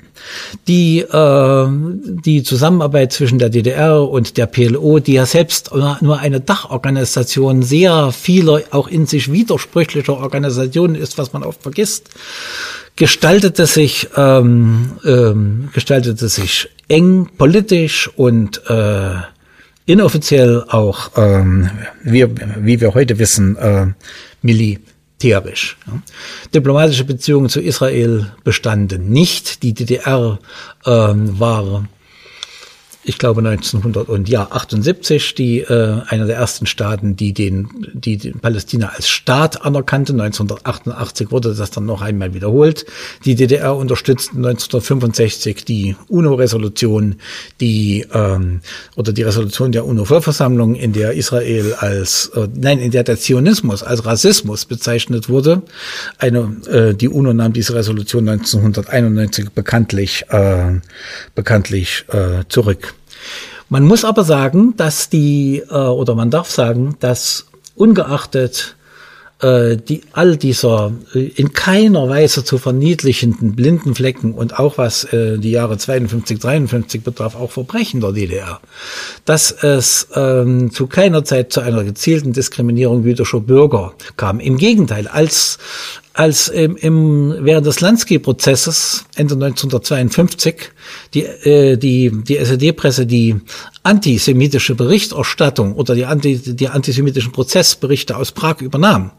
die, 0.68 1.00
äh, 1.00 1.66
die 1.68 2.42
Zusammenarbeit 2.42 3.12
zwischen 3.12 3.38
der 3.38 3.50
DDR 3.50 4.08
und 4.08 4.36
der 4.36 4.46
PLO, 4.46 4.98
die 4.98 5.14
ja 5.14 5.26
selbst 5.26 5.70
nur 6.00 6.18
eine 6.18 6.40
Dachorganisation 6.40 7.62
sehr 7.62 8.12
vieler, 8.12 8.62
auch 8.70 8.88
in 8.88 9.06
sich 9.06 9.30
widersprüchlicher 9.30 10.16
Organisationen 10.16 10.94
ist, 10.94 11.18
was 11.18 11.32
man 11.32 11.42
oft 11.42 11.62
vergisst, 11.62 12.10
gestaltete 12.96 13.66
sich, 13.66 14.08
ähm, 14.16 14.92
ähm, 15.04 15.68
gestaltete 15.72 16.28
sich 16.28 16.68
eng 16.88 17.28
politisch 17.36 18.10
und 18.16 18.62
äh, 18.68 19.14
inoffiziell 19.86 20.64
auch, 20.68 21.10
ähm, 21.16 21.70
wie, 22.02 22.26
wie 22.58 22.80
wir 22.80 22.94
heute 22.94 23.18
wissen, 23.18 23.56
äh, 23.56 23.86
militär 24.42 24.93
militärisch. 25.24 25.76
Diplomatische 26.52 27.04
Beziehungen 27.04 27.48
zu 27.48 27.60
Israel 27.60 28.32
bestanden 28.44 29.08
nicht. 29.08 29.62
Die 29.62 29.74
DDR 29.74 30.38
ähm, 30.86 31.40
war 31.40 31.88
ich 33.04 33.18
glaube 33.18 33.46
1978, 33.46 35.34
die 35.34 35.60
äh, 35.60 36.00
einer 36.08 36.26
der 36.26 36.36
ersten 36.36 36.66
Staaten, 36.66 37.16
die 37.16 37.34
den, 37.34 37.68
die 37.92 38.16
den 38.16 38.40
Palästina 38.40 38.88
als 38.88 39.08
Staat 39.08 39.62
anerkannte. 39.64 40.12
1988 40.12 41.30
wurde 41.30 41.54
das 41.54 41.70
dann 41.70 41.84
noch 41.84 42.00
einmal 42.00 42.32
wiederholt. 42.32 42.86
Die 43.24 43.34
DDR 43.34 43.76
unterstützte 43.76 44.36
1965 44.36 45.64
die 45.64 45.96
UNO-Resolution, 46.08 47.16
die 47.60 48.06
ähm, 48.12 48.60
oder 48.96 49.12
die 49.12 49.22
Resolution 49.22 49.72
der 49.72 49.84
UNO-Vollversammlung, 49.84 50.74
in 50.74 50.94
der 50.94 51.12
Israel 51.12 51.74
als 51.74 52.28
äh, 52.34 52.48
nein, 52.54 52.78
in 52.78 52.90
der 52.90 53.04
der 53.04 53.18
Zionismus 53.18 53.82
als 53.82 54.06
Rassismus 54.06 54.64
bezeichnet 54.64 55.28
wurde. 55.28 55.62
Eine 56.18 56.56
äh, 56.70 56.94
die 56.94 57.08
UNO 57.08 57.34
nahm 57.34 57.52
diese 57.52 57.74
Resolution 57.74 58.28
1991 58.28 59.50
bekanntlich 59.50 60.24
äh, 60.30 60.80
bekanntlich 61.34 62.06
äh, 62.08 62.44
zurück. 62.48 62.93
Man 63.68 63.84
muss 63.84 64.04
aber 64.04 64.24
sagen, 64.24 64.74
dass 64.76 65.08
die, 65.08 65.62
äh, 65.68 65.74
oder 65.74 66.14
man 66.14 66.30
darf 66.30 66.50
sagen, 66.50 66.96
dass 67.00 67.46
ungeachtet 67.74 68.76
äh, 69.44 69.76
die, 69.76 70.02
all 70.12 70.36
dieser 70.36 70.92
äh, 71.14 71.18
in 71.18 71.52
keiner 71.52 72.08
Weise 72.08 72.44
zu 72.44 72.56
verniedlichenden 72.56 73.56
blinden 73.56 73.94
Flecken 73.94 74.32
und 74.32 74.58
auch 74.58 74.78
was 74.78 75.04
äh, 75.04 75.38
die 75.38 75.50
Jahre 75.50 75.76
52, 75.76 76.38
53 76.38 77.02
betraf, 77.02 77.34
auch 77.34 77.50
Verbrechen 77.50 78.00
der 78.00 78.12
DDR, 78.12 78.60
dass 79.24 79.50
es 79.50 80.08
ähm, 80.14 80.70
zu 80.70 80.86
keiner 80.86 81.24
Zeit 81.24 81.52
zu 81.52 81.60
einer 81.60 81.84
gezielten 81.84 82.32
Diskriminierung 82.32 83.04
jüdischer 83.04 83.40
Bürger 83.40 83.94
kam. 84.16 84.40
Im 84.40 84.56
Gegenteil, 84.56 85.08
als 85.08 85.58
als 86.14 86.46
im, 86.46 86.76
im, 86.76 87.34
während 87.40 87.66
des 87.66 87.80
Lansky-Prozesses 87.80 89.04
Ende 89.16 89.34
1952 89.34 90.70
die, 91.12 91.24
äh, 91.24 91.76
die, 91.76 92.10
die 92.10 92.36
SED-Presse 92.36 93.04
die 93.04 93.34
antisemitische 93.82 94.76
Berichterstattung 94.76 95.74
oder 95.74 95.96
die, 95.96 96.04
anti, 96.04 96.38
die 96.38 96.68
antisemitischen 96.68 97.32
Prozessberichte 97.32 98.16
aus 98.16 98.30
Prag 98.30 98.60
übernahm, 98.60 99.10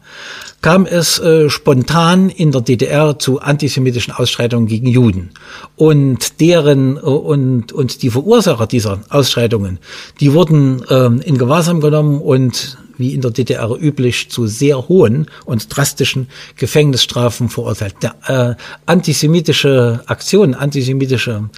kam 0.62 0.86
es 0.86 1.18
äh, 1.18 1.50
spontan 1.50 2.30
in 2.30 2.50
der 2.50 2.62
DDR 2.62 3.18
zu 3.18 3.40
antisemitischen 3.40 4.14
Ausschreitungen 4.14 4.66
gegen 4.66 4.86
Juden. 4.86 5.32
Und 5.76 6.40
deren 6.40 6.96
und, 6.96 7.72
und 7.72 8.02
die 8.02 8.10
Verursacher 8.10 8.66
dieser 8.66 9.00
Ausschreitungen, 9.10 9.80
die 10.20 10.32
wurden 10.32 10.82
äh, 10.88 11.28
in 11.28 11.36
Gewahrsam 11.36 11.80
genommen 11.80 12.22
und 12.22 12.78
wie 12.98 13.14
in 13.14 13.20
der 13.20 13.30
DDR 13.30 13.70
üblich, 13.80 14.30
zu 14.30 14.46
sehr 14.46 14.88
hohen 14.88 15.26
und 15.44 15.74
drastischen 15.74 16.28
Gefängnisstrafen 16.56 17.48
verurteilt. 17.48 17.96
Der, 18.02 18.14
äh, 18.26 18.54
antisemitische 18.86 20.02
Aktion, 20.06 20.54
antisemitische 20.54 21.48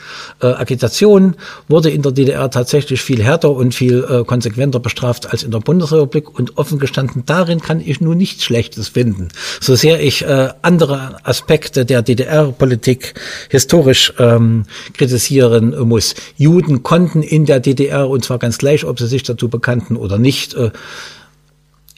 äh, 0.40 0.46
Agitation 0.46 1.36
wurde 1.68 1.90
in 1.90 2.02
der 2.02 2.12
DDR 2.12 2.50
tatsächlich 2.50 3.00
viel 3.02 3.22
härter 3.22 3.50
und 3.50 3.74
viel 3.74 4.04
äh, 4.08 4.24
konsequenter 4.24 4.80
bestraft 4.80 5.30
als 5.30 5.42
in 5.42 5.50
der 5.50 5.60
Bundesrepublik 5.60 6.38
und 6.38 6.58
offen 6.58 6.78
gestanden, 6.78 7.22
darin 7.26 7.60
kann 7.60 7.80
ich 7.80 8.00
nun 8.00 8.16
nichts 8.16 8.44
Schlechtes 8.44 8.88
finden. 8.88 9.28
So 9.60 9.74
sehr 9.74 10.00
ich 10.00 10.24
äh, 10.24 10.50
andere 10.62 11.18
Aspekte 11.24 11.84
der 11.84 12.02
DDR-Politik 12.02 13.14
historisch 13.48 14.12
ähm, 14.18 14.64
kritisieren 14.94 15.76
muss. 15.88 16.14
Juden 16.36 16.82
konnten 16.82 17.22
in 17.22 17.46
der 17.46 17.60
DDR, 17.60 18.08
und 18.08 18.24
zwar 18.24 18.38
ganz 18.38 18.58
gleich, 18.58 18.84
ob 18.84 18.98
sie 18.98 19.06
sich 19.06 19.22
dazu 19.22 19.48
bekannten 19.48 19.96
oder 19.96 20.18
nicht, 20.18 20.54
äh, 20.54 20.70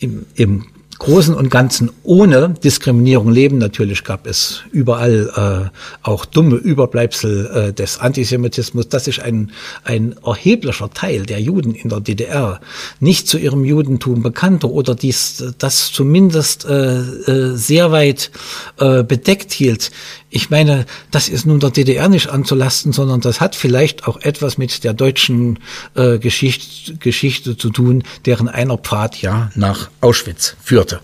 im, 0.00 0.26
im 0.34 0.64
Großen 1.00 1.34
und 1.34 1.48
Ganzen 1.50 1.90
ohne 2.02 2.50
Diskriminierung 2.62 3.32
leben. 3.32 3.56
Natürlich 3.56 4.04
gab 4.04 4.26
es 4.26 4.64
überall 4.70 5.70
äh, 5.72 6.06
auch 6.06 6.26
dumme 6.26 6.56
Überbleibsel 6.56 7.46
äh, 7.46 7.72
des 7.72 7.98
Antisemitismus, 8.00 8.90
dass 8.90 9.06
sich 9.06 9.22
ein, 9.22 9.50
ein 9.82 10.14
erheblicher 10.22 10.90
Teil 10.90 11.24
der 11.24 11.40
Juden 11.40 11.74
in 11.74 11.88
der 11.88 12.00
DDR 12.00 12.60
nicht 13.00 13.28
zu 13.28 13.38
ihrem 13.38 13.64
Judentum 13.64 14.22
bekannte 14.22 14.70
oder 14.70 14.94
dies 14.94 15.42
das 15.56 15.90
zumindest 15.90 16.66
äh, 16.66 16.98
äh, 16.98 17.56
sehr 17.56 17.92
weit 17.92 18.30
äh, 18.78 19.02
bedeckt 19.02 19.54
hielt. 19.54 19.92
Ich 20.32 20.48
meine, 20.48 20.86
das 21.10 21.28
ist 21.28 21.44
nun 21.44 21.58
der 21.58 21.70
DDR 21.70 22.08
nicht 22.08 22.28
anzulasten, 22.28 22.92
sondern 22.92 23.20
das 23.20 23.40
hat 23.40 23.56
vielleicht 23.56 24.06
auch 24.06 24.20
etwas 24.20 24.58
mit 24.58 24.84
der 24.84 24.94
deutschen 24.94 25.58
äh, 25.94 26.18
Geschichte, 26.18 26.96
Geschichte 26.96 27.56
zu 27.56 27.70
tun, 27.70 28.04
deren 28.26 28.48
einer 28.48 28.78
Pfad 28.78 29.20
ja 29.20 29.50
nach 29.56 29.90
Auschwitz 30.00 30.56
führt. 30.62 31.00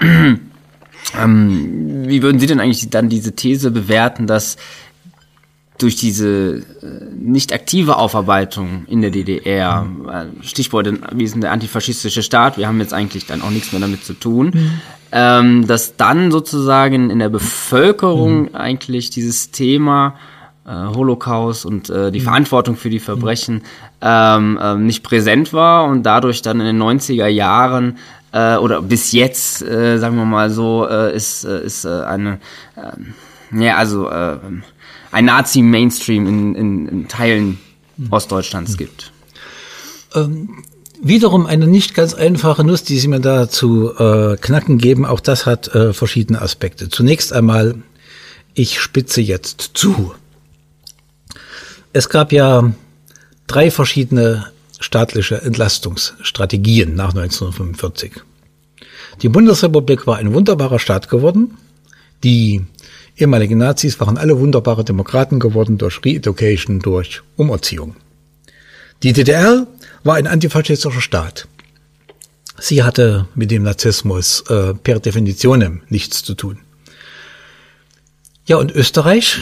Ähm, 1.18 2.04
wie 2.06 2.22
würden 2.22 2.38
Sie 2.38 2.46
denn 2.46 2.60
eigentlich 2.60 2.90
dann 2.90 3.08
diese 3.08 3.34
These 3.34 3.70
bewerten, 3.70 4.26
dass 4.26 4.58
durch 5.78 5.96
diese 5.96 6.56
äh, 6.56 6.64
nicht 7.16 7.52
aktive 7.52 7.96
Aufarbeitung 7.96 8.84
in 8.86 9.00
der 9.00 9.10
DDR, 9.10 9.86
äh, 10.06 10.44
Stichwort, 10.44 10.86
ist 10.86 11.34
denn 11.34 11.40
der 11.40 11.52
antifaschistische 11.52 12.22
Staat, 12.22 12.58
wir 12.58 12.66
haben 12.66 12.80
jetzt 12.80 12.92
eigentlich 12.92 13.26
dann 13.26 13.42
auch 13.42 13.50
nichts 13.50 13.72
mehr 13.72 13.80
damit 13.80 14.04
zu 14.04 14.14
tun, 14.14 14.50
mhm. 14.52 14.80
Ähm, 15.12 15.66
dass 15.66 15.96
dann 15.96 16.30
sozusagen 16.30 17.10
in 17.10 17.18
der 17.18 17.28
Bevölkerung 17.28 18.42
mhm. 18.42 18.54
eigentlich 18.54 19.10
dieses 19.10 19.50
Thema 19.50 20.16
äh, 20.66 20.70
Holocaust 20.70 21.64
und 21.64 21.88
äh, 21.88 22.12
die 22.12 22.20
mhm. 22.20 22.24
Verantwortung 22.24 22.76
für 22.76 22.90
die 22.90 23.00
Verbrechen 23.00 23.62
ähm, 24.02 24.58
äh, 24.60 24.74
nicht 24.76 25.02
präsent 25.02 25.52
war 25.52 25.86
und 25.86 26.02
dadurch 26.02 26.42
dann 26.42 26.60
in 26.60 26.66
den 26.66 26.82
90er 26.82 27.26
Jahren 27.26 27.96
äh, 28.32 28.56
oder 28.56 28.82
bis 28.82 29.12
jetzt, 29.12 29.62
äh, 29.62 29.98
sagen 29.98 30.16
wir 30.16 30.26
mal 30.26 30.50
so, 30.50 30.86
äh, 30.86 31.14
ist, 31.16 31.44
äh, 31.44 31.64
ist 31.64 31.86
eine, 31.86 32.38
äh, 32.76 33.58
ja, 33.58 33.76
also 33.76 34.08
ein 34.08 35.24
Nazi-Mainstream 35.24 36.26
in, 36.26 36.54
in, 36.54 36.88
in 36.88 37.08
Teilen 37.08 37.58
mhm. 37.96 38.08
Ostdeutschlands 38.10 38.72
mhm. 38.72 38.76
gibt. 38.76 39.12
Wiederum 41.00 41.46
eine 41.46 41.66
nicht 41.66 41.94
ganz 41.94 42.14
einfache 42.14 42.64
Nuss, 42.64 42.82
die 42.82 42.98
Sie 42.98 43.08
mir 43.08 43.20
da 43.20 43.48
zu 43.48 43.94
äh, 43.96 44.36
knacken 44.36 44.78
geben. 44.78 45.06
Auch 45.06 45.20
das 45.20 45.46
hat 45.46 45.68
äh, 45.68 45.92
verschiedene 45.92 46.42
Aspekte. 46.42 46.88
Zunächst 46.88 47.32
einmal, 47.32 47.76
ich 48.54 48.80
spitze 48.80 49.20
jetzt 49.20 49.70
zu. 49.74 50.14
Es 51.92 52.08
gab 52.08 52.32
ja 52.32 52.72
drei 53.46 53.70
verschiedene 53.70 54.46
staatliche 54.80 55.42
Entlastungsstrategien 55.42 56.94
nach 56.94 57.14
1945. 57.14 58.12
Die 59.22 59.28
Bundesrepublik 59.28 60.06
war 60.06 60.16
ein 60.16 60.34
wunderbarer 60.34 60.78
Staat 60.78 61.08
geworden. 61.08 61.56
Die 62.24 62.64
ehemaligen 63.16 63.58
Nazis 63.58 64.00
waren 64.00 64.18
alle 64.18 64.38
wunderbare 64.38 64.84
Demokraten 64.84 65.38
geworden 65.38 65.78
durch 65.78 66.04
Re-Education, 66.04 66.80
durch 66.80 67.22
Umerziehung. 67.36 67.96
Die 69.02 69.12
DDR 69.12 69.66
war 70.04 70.16
ein 70.16 70.26
antifaschistischer 70.26 71.00
Staat. 71.00 71.48
Sie 72.58 72.82
hatte 72.82 73.26
mit 73.34 73.50
dem 73.50 73.62
Nazismus 73.62 74.42
äh, 74.48 74.74
per 74.74 74.98
Definition 74.98 75.82
nichts 75.88 76.24
zu 76.24 76.34
tun. 76.34 76.58
Ja, 78.46 78.56
und 78.56 78.72
Österreich? 78.72 79.40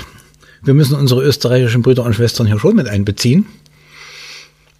Wir 0.62 0.74
müssen 0.74 0.96
unsere 0.96 1.22
österreichischen 1.22 1.82
Brüder 1.82 2.04
und 2.04 2.14
Schwestern 2.14 2.46
hier 2.46 2.58
schon 2.58 2.76
mit 2.76 2.88
einbeziehen. 2.88 3.46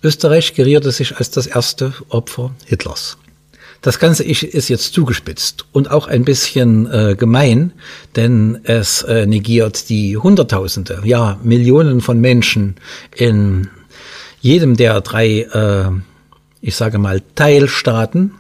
Österreich 0.03 0.55
gerierte 0.55 0.91
sich 0.91 1.17
als 1.17 1.31
das 1.31 1.47
erste 1.47 1.95
Opfer 2.09 2.55
Hitlers. 2.67 3.19
Das 3.83 3.99
Ganze 3.99 4.25
ist 4.25 4.69
jetzt 4.69 4.95
zugespitzt 4.95 5.65
und 5.71 5.91
auch 5.91 6.09
ein 6.09 6.25
bisschen 6.25 6.91
äh, 6.91 7.15
gemein, 7.17 7.73
denn 8.17 8.59
es 8.65 9.03
äh, 9.03 9.27
negiert 9.27 9.89
die 9.89 10.17
Hunderttausende, 10.17 11.03
ja 11.05 11.39
Millionen 11.43 12.01
von 12.01 12.21
Menschen 12.21 12.77
in 13.15 13.69
jedem 14.47 14.77
der 14.77 15.01
drei, 15.01 15.41
äh, 15.41 15.91
ich 16.61 16.77
sage 16.77 16.99
mal, 16.99 17.21
Teilstaaten, 17.35 18.33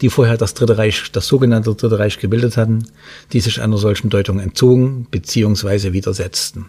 die 0.00 0.08
vorher 0.08 0.36
das 0.36 0.54
Dritte 0.54 0.78
Reich, 0.78 1.10
das 1.12 1.26
sogenannte 1.26 1.74
Dritte 1.74 1.98
Reich 1.98 2.18
gebildet 2.18 2.56
hatten, 2.56 2.86
die 3.32 3.40
sich 3.40 3.60
einer 3.60 3.76
solchen 3.76 4.08
Deutung 4.08 4.38
entzogen 4.38 5.06
bzw. 5.10 5.92
widersetzten. 5.92 6.66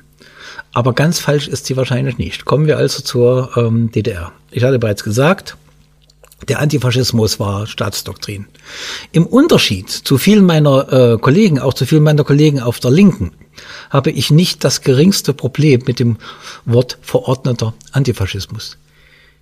Aber 0.74 0.94
ganz 0.94 1.20
falsch 1.20 1.48
ist 1.48 1.68
sie 1.68 1.78
wahrscheinlich 1.78 2.18
nicht. 2.18 2.46
Kommen 2.46 2.66
wir 2.66 2.78
also 2.78 3.04
zur 3.04 3.52
ähm, 3.56 3.92
DDR. 3.92 4.32
Ich 4.52 4.64
hatte 4.64 4.80
bereits 4.80 5.04
gesagt, 5.04 5.56
der 6.48 6.60
Antifaschismus 6.60 7.40
war 7.40 7.68
Staatsdoktrin. 7.68 8.48
Im 9.12 9.28
Unterschied 9.28 9.90
zu 9.90 10.18
vielen 10.18 10.46
meiner 10.46 10.92
äh, 10.92 11.18
Kollegen, 11.20 11.60
auch 11.60 11.76
zu 11.76 11.86
vielen 11.86 12.04
meiner 12.04 12.24
Kollegen 12.24 12.60
auf 12.60 12.80
der 12.80 12.92
Linken, 12.92 13.34
habe 13.90 14.12
ich 14.12 14.32
nicht 14.32 14.64
das 14.64 14.82
geringste 14.82 15.34
Problem 15.34 15.84
mit 15.86 16.00
dem 16.00 16.18
Wort 16.66 16.98
verordneter 17.02 17.74
Antifaschismus. 17.92 18.78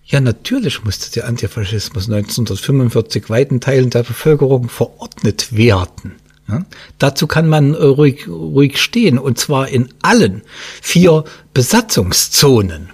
Ja, 0.05 0.22
natürlich 0.22 0.84
musste 0.86 1.11
der 1.11 1.28
Antifaschismus 1.28 2.05
1945 2.05 3.30
weiten 3.30 3.59
Teilen 3.59 3.89
der 3.89 4.03
Bevölkerung 4.03 4.70
verordnet 4.70 5.55
werden. 5.55 6.15
Ja, 6.47 6.65
dazu 6.97 7.28
kann 7.28 7.49
man 7.49 7.76
ruhig, 7.76 8.28
ruhig 8.30 8.78
stehen, 8.78 9.20
und 9.20 9.38
zwar 9.38 9.68
in 9.68 9.89
allen 10.01 10.43
vier 10.82 11.26
Besatzungszonen. 11.53 12.89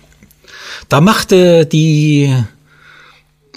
Da 0.89 1.01
machte 1.01 1.67
die 1.67 2.33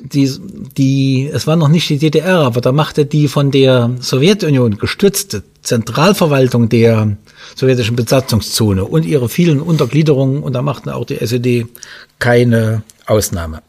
die, 0.02 0.30
die, 0.76 1.30
es 1.32 1.46
war 1.46 1.56
noch 1.56 1.68
nicht 1.68 1.88
die 1.88 1.98
DDR, 1.98 2.38
aber 2.40 2.60
da 2.60 2.72
machte 2.72 3.06
die 3.06 3.28
von 3.28 3.50
der 3.50 3.90
Sowjetunion 4.00 4.78
gestützte 4.78 5.42
Zentralverwaltung 5.62 6.68
der 6.68 7.16
sowjetischen 7.54 7.96
Besatzungszone 7.96 8.84
und 8.84 9.04
ihre 9.04 9.28
vielen 9.28 9.60
Untergliederungen, 9.60 10.42
und 10.42 10.52
da 10.52 10.62
machten 10.62 10.90
auch 10.90 11.04
die 11.04 11.20
SED 11.20 11.66
keine 12.18 12.82
Ausnahme. 13.06 13.62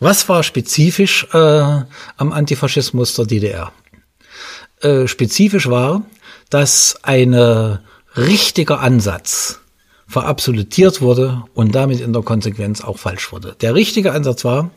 Was 0.00 0.28
war 0.28 0.42
spezifisch 0.42 1.26
äh, 1.32 1.36
am 1.38 2.32
Antifaschismus 2.32 3.14
der 3.14 3.26
DDR? 3.26 3.72
Äh, 4.80 5.06
spezifisch 5.08 5.68
war, 5.68 6.02
dass 6.50 6.98
ein 7.02 7.34
richtiger 8.16 8.80
Ansatz 8.80 9.60
verabsolutiert 10.06 11.00
wurde 11.00 11.42
und 11.54 11.74
damit 11.74 12.00
in 12.00 12.12
der 12.12 12.22
Konsequenz 12.22 12.80
auch 12.80 12.98
falsch 12.98 13.32
wurde. 13.32 13.56
Der 13.60 13.74
richtige 13.74 14.12
Ansatz 14.12 14.44
war, 14.44 14.70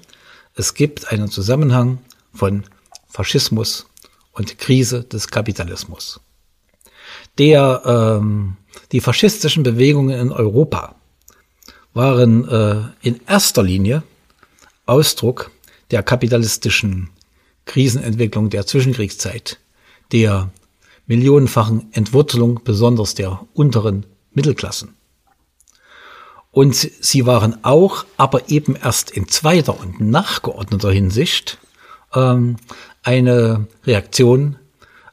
es 0.55 0.73
gibt 0.73 1.11
einen 1.11 1.29
Zusammenhang 1.29 1.99
von 2.33 2.63
Faschismus 3.07 3.87
und 4.31 4.57
Krise 4.57 5.03
des 5.03 5.27
Kapitalismus. 5.27 6.19
Der, 7.37 7.81
ähm, 7.85 8.57
die 8.91 9.01
faschistischen 9.01 9.63
Bewegungen 9.63 10.19
in 10.19 10.31
Europa 10.31 10.95
waren 11.93 12.47
äh, 12.47 12.81
in 13.01 13.19
erster 13.27 13.63
Linie 13.63 14.03
Ausdruck 14.85 15.51
der 15.91 16.03
kapitalistischen 16.03 17.09
Krisenentwicklung 17.65 18.49
der 18.49 18.65
Zwischenkriegszeit, 18.65 19.59
der 20.11 20.51
millionenfachen 21.07 21.89
Entwurzelung 21.93 22.61
besonders 22.63 23.15
der 23.15 23.45
unteren 23.53 24.05
Mittelklassen. 24.33 24.95
Und 26.51 26.75
sie 26.75 27.25
waren 27.25 27.63
auch, 27.63 28.05
aber 28.17 28.49
eben 28.49 28.75
erst 28.75 29.11
in 29.11 29.27
zweiter 29.27 29.79
und 29.79 30.01
nachgeordneter 30.01 30.91
Hinsicht, 30.91 31.59
ähm, 32.13 32.57
eine 33.03 33.67
Reaktion 33.85 34.57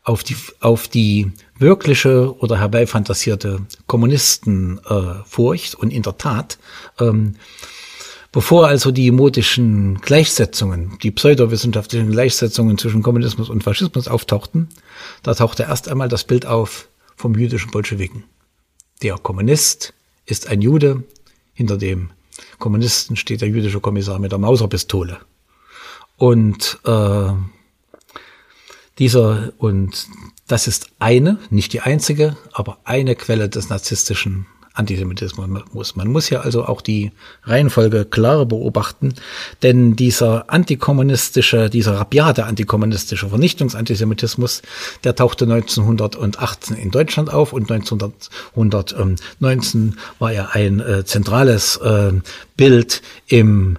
auf 0.02 0.22
die, 0.22 0.36
auf 0.60 0.88
die 0.88 1.32
wirkliche 1.58 2.36
oder 2.38 2.58
herbeifantasierte 2.58 3.66
Kommunistenfurcht. 3.86 5.74
Äh, 5.74 5.76
und 5.76 5.90
in 5.92 6.02
der 6.02 6.16
Tat, 6.16 6.58
ähm, 6.98 7.36
bevor 8.32 8.68
also 8.68 8.90
die 8.90 9.10
modischen 9.10 10.00
Gleichsetzungen, 10.00 10.96
die 11.02 11.10
pseudowissenschaftlichen 11.10 12.12
Gleichsetzungen 12.12 12.78
zwischen 12.78 13.02
Kommunismus 13.02 13.50
und 13.50 13.62
Faschismus 13.62 14.08
auftauchten, 14.08 14.68
da 15.22 15.34
tauchte 15.34 15.64
erst 15.64 15.88
einmal 15.88 16.08
das 16.08 16.24
Bild 16.24 16.46
auf 16.46 16.88
vom 17.16 17.34
jüdischen 17.34 17.70
Bolschewiken. 17.70 18.24
Der 19.02 19.16
Kommunist 19.18 19.92
ist 20.24 20.48
ein 20.48 20.62
Jude, 20.62 21.04
hinter 21.56 21.76
dem 21.76 22.10
Kommunisten 22.58 23.16
steht 23.16 23.40
der 23.40 23.48
jüdische 23.48 23.80
Kommissar 23.80 24.20
mit 24.20 24.30
der 24.30 24.38
Mauserpistole. 24.38 25.18
Und 26.16 26.78
äh, 26.84 27.32
dieser 28.98 29.52
und 29.58 30.06
das 30.46 30.68
ist 30.68 30.90
eine, 30.98 31.38
nicht 31.50 31.72
die 31.72 31.80
einzige, 31.80 32.36
aber 32.52 32.78
eine 32.84 33.16
Quelle 33.16 33.48
des 33.48 33.68
narzisstischen 33.68 34.46
Antisemitismus. 34.76 35.96
Man 35.96 36.08
muss 36.08 36.30
ja 36.30 36.40
also 36.40 36.64
auch 36.64 36.80
die 36.80 37.12
Reihenfolge 37.42 38.04
klar 38.04 38.46
beobachten, 38.46 39.14
denn 39.62 39.96
dieser 39.96 40.50
antikommunistische, 40.50 41.70
dieser 41.70 41.94
rabiate 41.94 42.44
antikommunistische 42.44 43.28
Vernichtungsantisemitismus, 43.28 44.62
der 45.04 45.14
tauchte 45.14 45.44
1918 45.44 46.76
in 46.76 46.90
Deutschland 46.90 47.32
auf 47.32 47.52
und 47.52 47.70
1919 47.70 49.96
war 50.18 50.32
er 50.32 50.54
ein 50.54 50.80
äh, 50.80 51.04
zentrales 51.04 51.76
äh, 51.78 52.12
Bild 52.56 53.02
im 53.26 53.78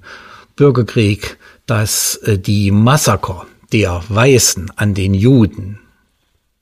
Bürgerkrieg, 0.55 1.37
dass 1.67 2.15
äh, 2.17 2.39
die 2.39 2.71
Massaker 2.71 3.45
der 3.71 4.01
Weißen 4.09 4.71
an 4.75 4.93
den 4.93 5.13
Juden 5.13 5.79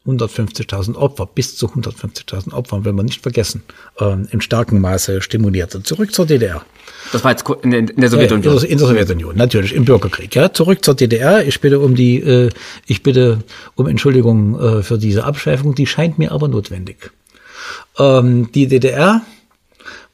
150.000 0.06 0.96
Opfer, 0.96 1.26
bis 1.26 1.58
zu 1.58 1.68
150.000 1.68 2.54
Opfern, 2.54 2.86
wenn 2.86 2.96
man 2.96 3.06
nicht 3.06 3.22
vergessen, 3.22 3.64
ähm, 4.00 4.28
in 4.32 4.40
starkem 4.40 4.80
Maße 4.80 5.22
stimulierte. 5.22 5.82
Zurück 5.82 6.14
zur 6.14 6.26
DDR. 6.26 6.64
Das 7.12 7.24
war 7.24 7.32
jetzt 7.32 7.46
in 7.64 7.72
der, 7.72 7.80
in 7.80 8.02
der 8.02 8.10
Sowjetunion. 8.10 8.64
in 8.64 8.78
der 8.78 8.88
Sowjetunion, 8.88 9.36
natürlich, 9.36 9.74
im 9.74 9.86
Bürgerkrieg. 9.86 10.36
Ja, 10.36 10.54
zurück 10.54 10.86
zur 10.86 10.94
DDR. 10.94 11.46
Ich 11.48 11.60
bitte 11.60 11.80
um 11.80 11.96
die, 11.96 12.18
äh, 12.22 12.50
ich 12.86 13.02
bitte 13.02 13.44
um 13.76 13.88
Entschuldigung 13.88 14.60
äh, 14.60 14.84
für 14.84 14.98
diese 14.98 15.24
Abschweifung, 15.24 15.74
die 15.74 15.88
scheint 15.88 16.20
mir 16.20 16.32
aber 16.32 16.48
notwendig. 16.48 17.12
Ähm, 17.98 18.52
die 18.54 18.68
DDR 18.68 19.22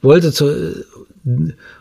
wollte 0.00 0.32
zu, 0.32 0.48
äh, 0.48 0.84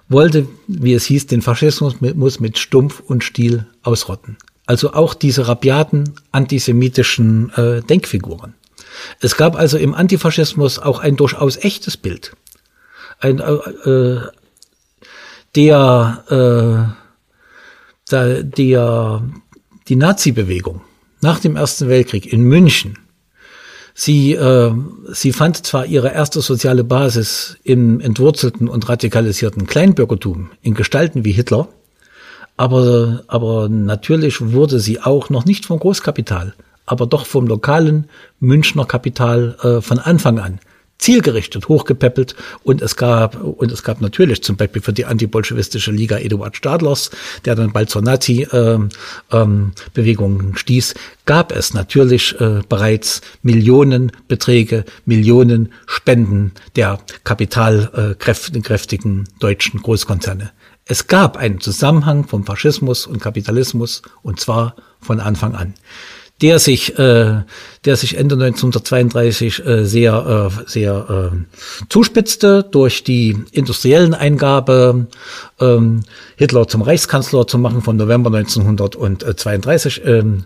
wollte, 0.10 0.48
wie 0.68 0.94
es 0.94 1.06
hieß, 1.06 1.28
den 1.28 1.42
Faschismus 1.42 2.02
mit, 2.02 2.18
muss 2.18 2.40
mit 2.42 2.58
Stumpf 2.58 3.00
und 3.00 3.24
Stiel 3.24 3.68
ausrotten. 3.84 4.38
Also 4.66 4.94
auch 4.94 5.14
diese 5.14 5.48
rabiaten 5.48 6.16
antisemitischen 6.32 7.52
äh, 7.56 7.82
Denkfiguren. 7.82 8.56
Es 9.20 9.38
gab 9.38 9.56
also 9.56 9.78
im 9.78 9.94
Antifaschismus 9.94 10.80
auch 10.80 11.00
ein 11.00 11.16
durchaus 11.16 11.58
echtes 11.58 11.98
Bild. 11.98 12.34
Ein, 13.20 13.40
äh, 13.40 13.90
äh 13.90 14.22
der, 15.56 16.24
äh, 16.30 18.12
der, 18.12 18.44
der, 18.44 19.24
die 19.88 19.96
Nazi-Bewegung 19.96 20.82
nach 21.22 21.40
dem 21.40 21.56
Ersten 21.56 21.90
Weltkrieg 21.90 22.32
in 22.32 22.44
München, 22.44 22.98
sie, 23.94 24.34
äh, 24.34 24.72
sie 25.12 25.34
fand 25.34 25.66
zwar 25.66 25.86
ihre 25.86 26.14
erste 26.14 26.42
soziale 26.42 26.84
Basis 26.84 27.58
im 27.64 28.00
entwurzelten 28.00 28.68
und 28.68 28.88
radikalisierten 28.88 29.68
Kleinbürgertum 29.68 30.52
in 30.62 30.74
Gestalten 30.74 31.26
wie 31.26 31.32
Hitler, 31.32 31.68
aber, 32.58 33.24
aber 33.28 33.70
natürlich 33.70 34.42
wurde 34.42 34.80
sie 34.80 35.02
auch 35.02 35.30
noch 35.30 35.46
nicht 35.46 35.66
vom 35.66 35.80
Großkapital, 35.80 36.54
aber 36.86 37.08
doch 37.08 37.26
vom 37.26 37.48
lokalen 37.48 38.10
Münchner 38.40 38.86
Kapital 38.86 39.58
äh, 39.62 39.82
von 39.82 40.00
Anfang 40.00 40.40
an 40.40 40.60
zielgerichtet 41.02 41.68
hochgepäppelt 41.68 42.36
und 42.64 42.82
es 42.82 42.96
gab 42.96 43.44
und 43.44 43.70
es 43.72 43.84
gab 43.84 44.02
natürlich 44.02 44.44
zum 44.44 44.56
Beispiel 44.56 44.84
für 44.84 44.94
die 44.94 45.06
antibolschewistische 45.06 45.92
Liga 45.92 46.18
Eduard 46.18 46.56
Stadlers, 46.56 47.10
der 47.44 47.56
dann 47.56 47.74
bald 47.74 47.90
zur 47.90 48.04
Nazi-Bewegung 48.04 48.92
ähm, 49.32 50.48
ähm, 50.48 50.56
stieß, 50.56 50.94
gab 51.26 51.52
es 51.52 51.74
natürlich 51.74 52.40
äh, 52.40 52.62
bereits 52.70 53.22
Millionenbeträge, 53.42 54.86
Millionen 55.06 55.74
Spenden 55.88 56.52
der 56.76 57.00
kapitalkräftigen 57.24 59.28
deutschen 59.40 59.82
Großkonzerne. 59.82 60.52
Es 60.92 61.08
gab 61.08 61.38
einen 61.38 61.62
Zusammenhang 61.62 62.26
von 62.28 62.44
Faschismus 62.44 63.08
und 63.08 63.22
Kapitalismus 63.22 64.02
und 64.24 64.42
zwar 64.42 64.76
von 65.00 65.22
Anfang 65.22 65.56
an, 65.56 65.74
der 66.42 66.60
sich, 66.60 67.00
äh, 67.00 67.44
der 67.86 67.96
sich 67.96 68.18
Ende 68.18 68.36
1932 68.36 69.66
äh, 69.66 69.86
sehr, 69.86 70.52
äh, 70.52 70.70
sehr 70.70 71.32
äh, 71.32 71.86
zuspitzte 71.88 72.64
durch 72.70 73.06
die 73.06 73.38
industriellen 73.54 74.14
Eingabe, 74.14 75.08
ähm, 75.62 76.04
Hitler 76.36 76.68
zum 76.68 76.82
Reichskanzler 76.82 77.48
zu 77.48 77.58
machen 77.58 77.82
von 77.82 77.96
November 77.96 78.30
1932 78.36 80.02
ähm, 80.04 80.44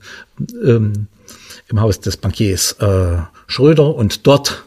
ähm, 0.63 1.07
im 1.69 1.81
Haus 1.81 2.01
des 2.01 2.17
Bankiers 2.17 2.73
äh, 2.73 3.17
Schröder. 3.47 3.95
Und 3.95 4.27
dort 4.27 4.63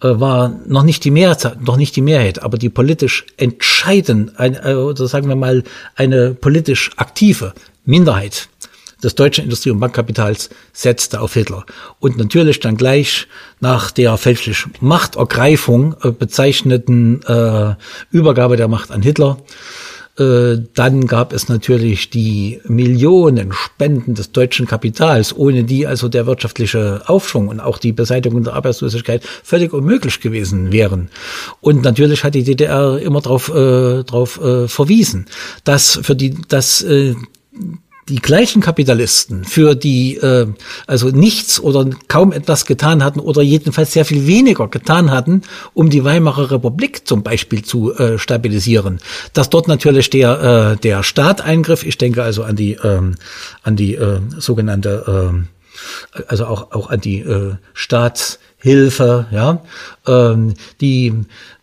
war 0.00 0.60
noch 0.66 0.84
nicht 0.84 1.04
die 1.04 1.10
Mehrheit, 1.10 1.60
noch 1.60 1.76
nicht 1.76 1.96
die 1.96 2.02
Mehrheit, 2.02 2.42
aber 2.42 2.58
die 2.58 2.68
politisch 2.68 3.26
entscheidend, 3.36 4.38
ein, 4.38 4.54
äh, 4.54 4.74
oder 4.74 5.06
sagen 5.08 5.28
wir 5.28 5.36
mal 5.36 5.64
eine 5.96 6.34
politisch 6.34 6.90
aktive 6.96 7.52
Minderheit 7.84 8.48
des 9.02 9.14
deutschen 9.14 9.44
Industrie- 9.44 9.70
und 9.70 9.80
Bankkapitals 9.80 10.50
setzte 10.72 11.20
auf 11.20 11.34
Hitler. 11.34 11.64
Und 12.00 12.16
natürlich 12.16 12.60
dann 12.60 12.76
gleich 12.76 13.28
nach 13.60 13.90
der 13.90 14.16
fälschlich 14.16 14.64
Machtergreifung 14.80 15.94
äh, 16.02 16.10
bezeichneten 16.10 17.22
äh, 17.22 17.74
Übergabe 18.10 18.56
der 18.56 18.68
Macht 18.68 18.90
an 18.90 19.02
Hitler 19.02 19.38
äh, 19.38 19.44
dann 20.18 21.06
gab 21.06 21.32
es 21.32 21.48
natürlich 21.48 22.10
die 22.10 22.60
Millionen 22.64 23.52
Spenden 23.52 24.14
des 24.14 24.32
deutschen 24.32 24.66
Kapitals, 24.66 25.36
ohne 25.36 25.62
die 25.64 25.86
also 25.86 26.08
der 26.08 26.26
wirtschaftliche 26.26 27.02
Aufschwung 27.06 27.48
und 27.48 27.60
auch 27.60 27.78
die 27.78 27.92
Beseitigung 27.92 28.42
der 28.42 28.54
Arbeitslosigkeit 28.54 29.22
völlig 29.44 29.72
unmöglich 29.72 30.20
gewesen 30.20 30.72
wären. 30.72 31.08
Und 31.60 31.82
natürlich 31.82 32.24
hat 32.24 32.34
die 32.34 32.42
DDR 32.42 32.98
immer 32.98 33.20
darauf 33.20 33.48
äh, 33.48 34.02
drauf, 34.04 34.40
äh, 34.42 34.66
verwiesen, 34.66 35.26
dass 35.64 36.00
für 36.02 36.16
die, 36.16 36.34
dass 36.48 36.82
äh, 36.82 37.14
die 38.08 38.16
gleichen 38.16 38.62
Kapitalisten, 38.62 39.44
für 39.44 39.74
die 39.74 40.16
äh, 40.16 40.46
also 40.86 41.08
nichts 41.08 41.60
oder 41.60 41.88
kaum 42.08 42.32
etwas 42.32 42.64
getan 42.64 43.04
hatten 43.04 43.20
oder 43.20 43.42
jedenfalls 43.42 43.92
sehr 43.92 44.04
viel 44.04 44.26
weniger 44.26 44.68
getan 44.68 45.10
hatten, 45.10 45.42
um 45.74 45.90
die 45.90 46.04
Weimarer 46.04 46.50
Republik 46.50 47.06
zum 47.06 47.22
Beispiel 47.22 47.62
zu 47.62 47.94
äh, 47.94 48.18
stabilisieren, 48.18 49.00
dass 49.32 49.50
dort 49.50 49.68
natürlich 49.68 50.10
der 50.10 50.74
äh, 50.74 50.80
der 50.80 51.02
Staat 51.02 51.40
eingriff. 51.40 51.84
Ich 51.84 51.98
denke 51.98 52.22
also 52.22 52.42
an 52.44 52.56
die 52.56 52.72
ähm, 52.82 53.16
an 53.62 53.76
die 53.76 53.94
äh, 53.94 54.20
sogenannte 54.38 55.44
äh, 56.14 56.22
also 56.26 56.46
auch 56.46 56.72
auch 56.72 56.90
an 56.90 57.00
die 57.00 57.20
äh, 57.20 57.54
Staats 57.74 58.38
Hilfe, 58.60 59.26
ja, 59.30 59.62
ähm, 60.08 60.54
die 60.80 61.12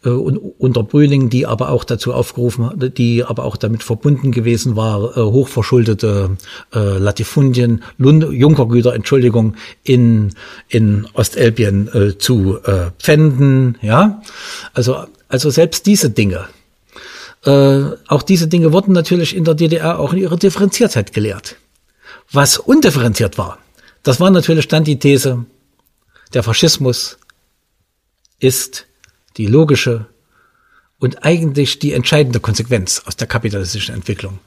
äh, 0.06 0.10
unter 0.10 0.84
Brüning, 0.84 1.30
die 1.30 1.46
aber 1.46 1.70
auch 1.70 1.84
dazu 1.84 2.14
aufgerufen, 2.14 2.72
die 2.98 3.26
aber 3.26 3.44
auch 3.44 3.58
damit 3.58 3.84
verbunden 3.84 4.32
gewesen 4.32 4.78
war, 4.78 5.18
äh, 5.18 5.22
hochverschuldete 5.22 6.38
äh, 6.74 6.98
Latifundien, 6.98 7.84
Junkergüter, 7.98 8.94
Entschuldigung, 8.94 9.56
in 9.84 10.32
in 10.70 11.06
Ostelbien 11.14 11.90
äh, 11.94 12.18
zu 12.18 12.60
äh, 12.64 12.92
pfänden, 12.98 13.78
ja, 13.82 14.22
also 14.74 14.96
also 15.28 15.50
selbst 15.50 15.86
diese 15.88 16.12
Dinge. 16.12 16.46
Äh, 17.44 17.82
auch 18.08 18.22
diese 18.22 18.48
Dinge 18.48 18.72
wurden 18.72 18.94
natürlich 18.94 19.36
in 19.36 19.44
der 19.44 19.54
DDR 19.54 20.00
auch 20.00 20.14
in 20.14 20.20
ihrer 20.20 20.38
Differenziertheit 20.38 21.12
gelehrt. 21.12 21.58
Was 22.32 22.58
undifferenziert 22.58 23.38
war, 23.38 23.58
das 24.04 24.22
war 24.22 24.32
natürlich 24.32 24.70
dann 24.70 24.86
die 24.86 24.98
These, 24.98 25.46
der 26.36 26.44
Faschismus 26.44 27.18
ist 28.40 28.86
die 29.38 29.48
logische 29.48 30.06
und 31.00 31.26
eigentlich 31.26 31.80
die 31.80 31.94
entscheidende 31.94 32.40
Konsequenz 32.40 33.02
aus 33.06 33.16
der 33.16 33.28
kapitalistischen 33.28 33.96
Entwicklung. 33.96 34.40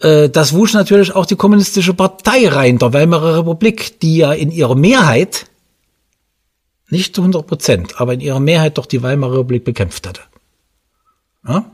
Äh, 0.00 0.30
das 0.30 0.54
wusch 0.54 0.72
natürlich 0.72 1.14
auch 1.14 1.26
die 1.26 1.36
kommunistische 1.36 1.94
Partei 1.94 2.48
rein, 2.48 2.78
der 2.78 2.92
Weimarer 2.92 3.38
Republik, 3.38 4.00
die 4.00 4.16
ja 4.16 4.32
in 4.32 4.50
ihrer 4.50 4.74
Mehrheit, 4.74 5.46
nicht 6.88 7.14
zu 7.14 7.20
100 7.20 7.46
Prozent, 7.46 8.00
aber 8.00 8.14
in 8.14 8.20
ihrer 8.20 8.40
Mehrheit 8.40 8.78
doch 8.78 8.86
die 8.86 9.02
Weimarer 9.02 9.40
Republik 9.40 9.64
bekämpft 9.64 10.06
hatte. 10.06 10.22
Ja? 11.46 11.70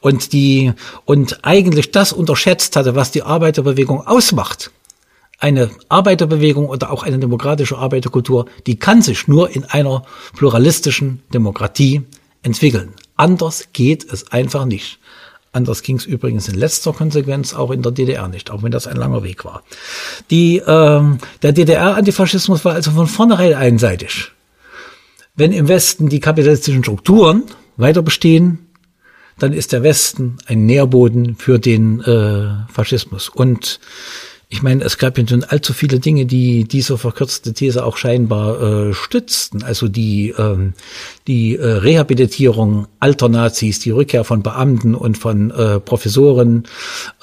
Und 0.00 0.32
die, 0.34 0.72
und 1.06 1.42
eigentlich 1.42 1.90
das 1.90 2.12
unterschätzt 2.12 2.76
hatte, 2.76 2.94
was 2.94 3.10
die 3.10 3.22
Arbeiterbewegung 3.22 4.06
ausmacht 4.06 4.70
eine 5.38 5.70
Arbeiterbewegung 5.88 6.68
oder 6.68 6.90
auch 6.90 7.04
eine 7.04 7.18
demokratische 7.18 7.78
Arbeiterkultur, 7.78 8.46
die 8.66 8.78
kann 8.78 9.02
sich 9.02 9.28
nur 9.28 9.50
in 9.50 9.64
einer 9.64 10.02
pluralistischen 10.34 11.22
Demokratie 11.32 12.02
entwickeln. 12.42 12.94
Anders 13.16 13.68
geht 13.72 14.10
es 14.12 14.32
einfach 14.32 14.64
nicht. 14.64 14.98
Anders 15.52 15.82
ging 15.82 15.96
es 15.96 16.06
übrigens 16.06 16.48
in 16.48 16.56
letzter 16.56 16.92
Konsequenz 16.92 17.54
auch 17.54 17.70
in 17.70 17.82
der 17.82 17.92
DDR 17.92 18.28
nicht, 18.28 18.50
auch 18.50 18.62
wenn 18.62 18.70
das 18.70 18.86
ein 18.86 18.96
langer 18.96 19.22
Weg 19.22 19.44
war. 19.44 19.62
Die, 20.30 20.62
ähm, 20.66 21.18
der 21.42 21.52
DDR-Antifaschismus 21.52 22.64
war 22.64 22.74
also 22.74 22.90
von 22.90 23.06
vornherein 23.06 23.54
einseitig. 23.54 24.32
Wenn 25.36 25.52
im 25.52 25.68
Westen 25.68 26.08
die 26.08 26.20
kapitalistischen 26.20 26.82
Strukturen 26.82 27.44
weiter 27.76 28.02
bestehen, 28.02 28.66
dann 29.38 29.52
ist 29.52 29.72
der 29.72 29.82
Westen 29.82 30.38
ein 30.46 30.66
Nährboden 30.66 31.36
für 31.36 31.58
den 31.58 32.00
äh, 32.00 32.72
Faschismus. 32.72 33.28
Und 33.28 33.78
ich 34.50 34.62
meine, 34.62 34.82
es 34.82 34.96
gab 34.96 35.18
ja 35.18 35.24
nun 35.28 35.44
allzu 35.44 35.74
viele 35.74 36.00
Dinge, 36.00 36.24
die 36.24 36.64
diese 36.64 36.96
verkürzte 36.96 37.52
These 37.52 37.84
auch 37.84 37.98
scheinbar 37.98 38.62
äh, 38.88 38.94
stützten. 38.94 39.62
Also 39.62 39.88
die, 39.88 40.34
ähm, 40.38 40.72
die 41.26 41.56
äh, 41.56 41.66
Rehabilitierung 41.66 42.86
alter 42.98 43.28
Nazis, 43.28 43.78
die 43.78 43.90
Rückkehr 43.90 44.24
von 44.24 44.42
Beamten 44.42 44.94
und 44.94 45.18
von 45.18 45.50
äh, 45.50 45.80
Professoren, 45.80 46.66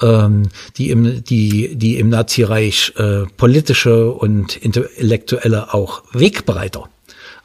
ähm, 0.00 0.44
die 0.76 0.90
im, 0.90 1.24
die, 1.24 1.74
die 1.74 1.98
im 1.98 2.10
Nazireich 2.10 2.92
äh, 2.96 3.24
politische 3.36 4.12
und 4.12 4.56
intellektuelle 4.56 5.74
auch 5.74 6.04
Wegbereiter 6.12 6.88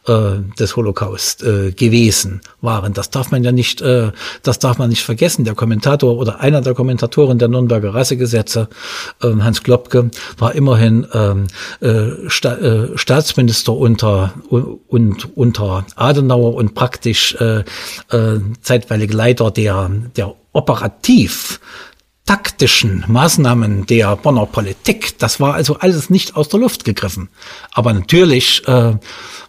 äh, 0.07 0.39
des 0.59 0.75
Holocaust 0.75 1.43
äh, 1.43 1.71
gewesen 1.71 2.41
waren. 2.61 2.93
Das 2.93 3.09
darf 3.09 3.31
man 3.31 3.43
ja 3.43 3.51
nicht, 3.51 3.81
äh, 3.81 4.11
das 4.43 4.59
darf 4.59 4.77
man 4.77 4.89
nicht 4.89 5.03
vergessen. 5.03 5.45
Der 5.45 5.55
Kommentator 5.55 6.17
oder 6.17 6.39
einer 6.39 6.61
der 6.61 6.73
Kommentatoren 6.73 7.39
der 7.39 7.47
Nürnberger 7.47 7.93
Rassegesetze, 7.93 8.67
äh, 9.21 9.27
Hans 9.27 9.63
Klopke, 9.63 10.09
war 10.37 10.55
immerhin 10.55 11.07
ähm, 11.13 11.47
äh, 11.81 12.29
Sta 12.29 12.55
äh, 12.55 12.97
Staatsminister 12.97 13.73
unter 13.73 14.33
und 14.49 15.37
unter 15.37 15.85
Adenauer 15.95 16.55
und 16.55 16.73
praktisch 16.73 17.35
äh, 17.35 17.63
äh, 18.09 18.39
zeitweilig 18.61 19.13
Leiter 19.13 19.51
der 19.51 19.89
der 20.15 20.35
operativ 20.53 21.59
taktischen 22.25 23.03
Maßnahmen 23.07 23.85
der 23.85 24.15
Bonner 24.15 24.45
Politik. 24.45 25.17
Das 25.19 25.39
war 25.39 25.53
also 25.53 25.77
alles 25.77 26.09
nicht 26.09 26.35
aus 26.35 26.49
der 26.49 26.59
Luft 26.59 26.85
gegriffen. 26.85 27.29
Aber 27.73 27.93
natürlich 27.93 28.67
äh, 28.67 28.95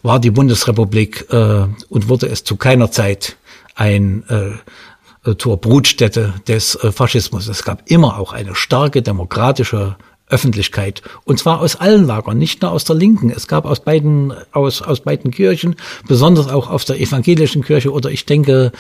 war 0.03 0.19
die 0.19 0.31
Bundesrepublik 0.31 1.27
äh, 1.31 1.67
und 1.89 2.09
wurde 2.09 2.27
es 2.27 2.45
zu 2.45 2.57
keiner 2.57 2.91
Zeit 2.91 3.37
ein 3.75 4.25
äh, 4.29 5.35
zur 5.37 5.57
Brutstätte 5.57 6.35
des 6.49 6.75
äh, 6.77 6.91
Faschismus. 6.91 7.47
Es 7.47 7.63
gab 7.63 7.89
immer 7.89 8.19
auch 8.19 8.33
eine 8.33 8.55
starke 8.55 9.03
demokratische 9.03 9.97
Öffentlichkeit. 10.33 11.03
Und 11.25 11.39
zwar 11.39 11.61
aus 11.61 11.77
allen 11.77 12.07
Lagern, 12.07 12.39
nicht 12.39 12.63
nur 12.63 12.73
aus 12.73 12.85
der 12.85 12.97
Linken. 12.97 13.31
Es 13.31 13.47
gab 13.47 13.65
aus 13.67 13.81
beiden, 13.81 14.33
aus, 14.53 14.83
aus 14.83 15.01
beiden 15.01 15.31
Kirchen, 15.31 15.77
besonders 16.09 16.49
auch 16.49 16.71
aus 16.71 16.85
der 16.87 17.01
evangelischen 17.01 17.63
Kirche 17.63 17.93
oder 17.93 18.11
ich 18.11 18.25
denke, 18.25 18.73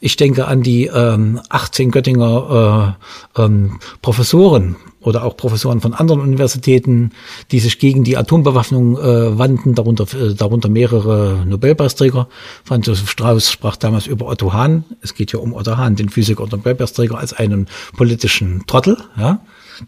ich 0.00 0.16
denke 0.16 0.46
an 0.46 0.62
die 0.62 0.86
ähm, 0.86 1.40
18 1.48 1.90
Göttinger 1.90 2.96
äh, 3.36 3.42
ähm, 3.42 3.80
Professoren 4.02 4.76
oder 5.00 5.24
auch 5.24 5.36
Professoren 5.36 5.80
von 5.80 5.94
anderen 5.94 6.20
Universitäten, 6.20 7.12
die 7.50 7.58
sich 7.58 7.78
gegen 7.78 8.04
die 8.04 8.16
Atombewaffnung 8.16 8.98
äh, 8.98 9.38
wandten, 9.38 9.74
darunter, 9.74 10.04
äh, 10.14 10.34
darunter 10.34 10.68
mehrere 10.68 11.42
Nobelpreisträger. 11.46 12.28
Franz 12.64 12.86
Josef 12.86 13.10
Strauß 13.10 13.50
sprach 13.50 13.76
damals 13.76 14.06
über 14.06 14.26
Otto 14.26 14.52
Hahn. 14.52 14.84
Es 15.00 15.14
geht 15.14 15.32
ja 15.32 15.38
um 15.38 15.54
Otto 15.54 15.76
Hahn, 15.76 15.96
den 15.96 16.10
Physiker 16.10 16.42
und 16.42 16.52
Nobelpreisträger, 16.52 17.18
als 17.18 17.32
einen 17.32 17.66
politischen 17.96 18.66
Trottel. 18.66 18.98
Ja? 19.16 19.40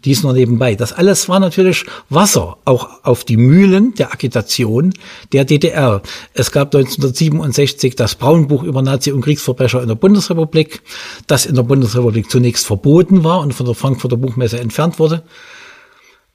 Dies 0.03 0.23
nur 0.23 0.33
nebenbei. 0.33 0.75
Das 0.75 0.93
alles 0.93 1.29
war 1.29 1.39
natürlich 1.39 1.85
Wasser, 2.09 2.57
auch 2.65 2.89
auf 3.03 3.23
die 3.23 3.37
Mühlen 3.37 3.93
der 3.95 4.11
Agitation 4.11 4.93
der 5.31 5.45
DDR. 5.45 6.01
Es 6.33 6.51
gab 6.51 6.73
1967 6.73 7.95
das 7.95 8.15
Braunbuch 8.15 8.63
über 8.63 8.81
Nazi- 8.81 9.11
und 9.11 9.21
Kriegsverbrecher 9.21 9.81
in 9.81 9.87
der 9.87 9.95
Bundesrepublik, 9.95 10.81
das 11.27 11.45
in 11.45 11.55
der 11.55 11.63
Bundesrepublik 11.63 12.29
zunächst 12.29 12.65
verboten 12.65 13.23
war 13.23 13.39
und 13.39 13.53
von 13.53 13.65
der 13.65 13.75
Frankfurter 13.75 14.17
Buchmesse 14.17 14.59
entfernt 14.59 14.99
wurde. 14.99 15.23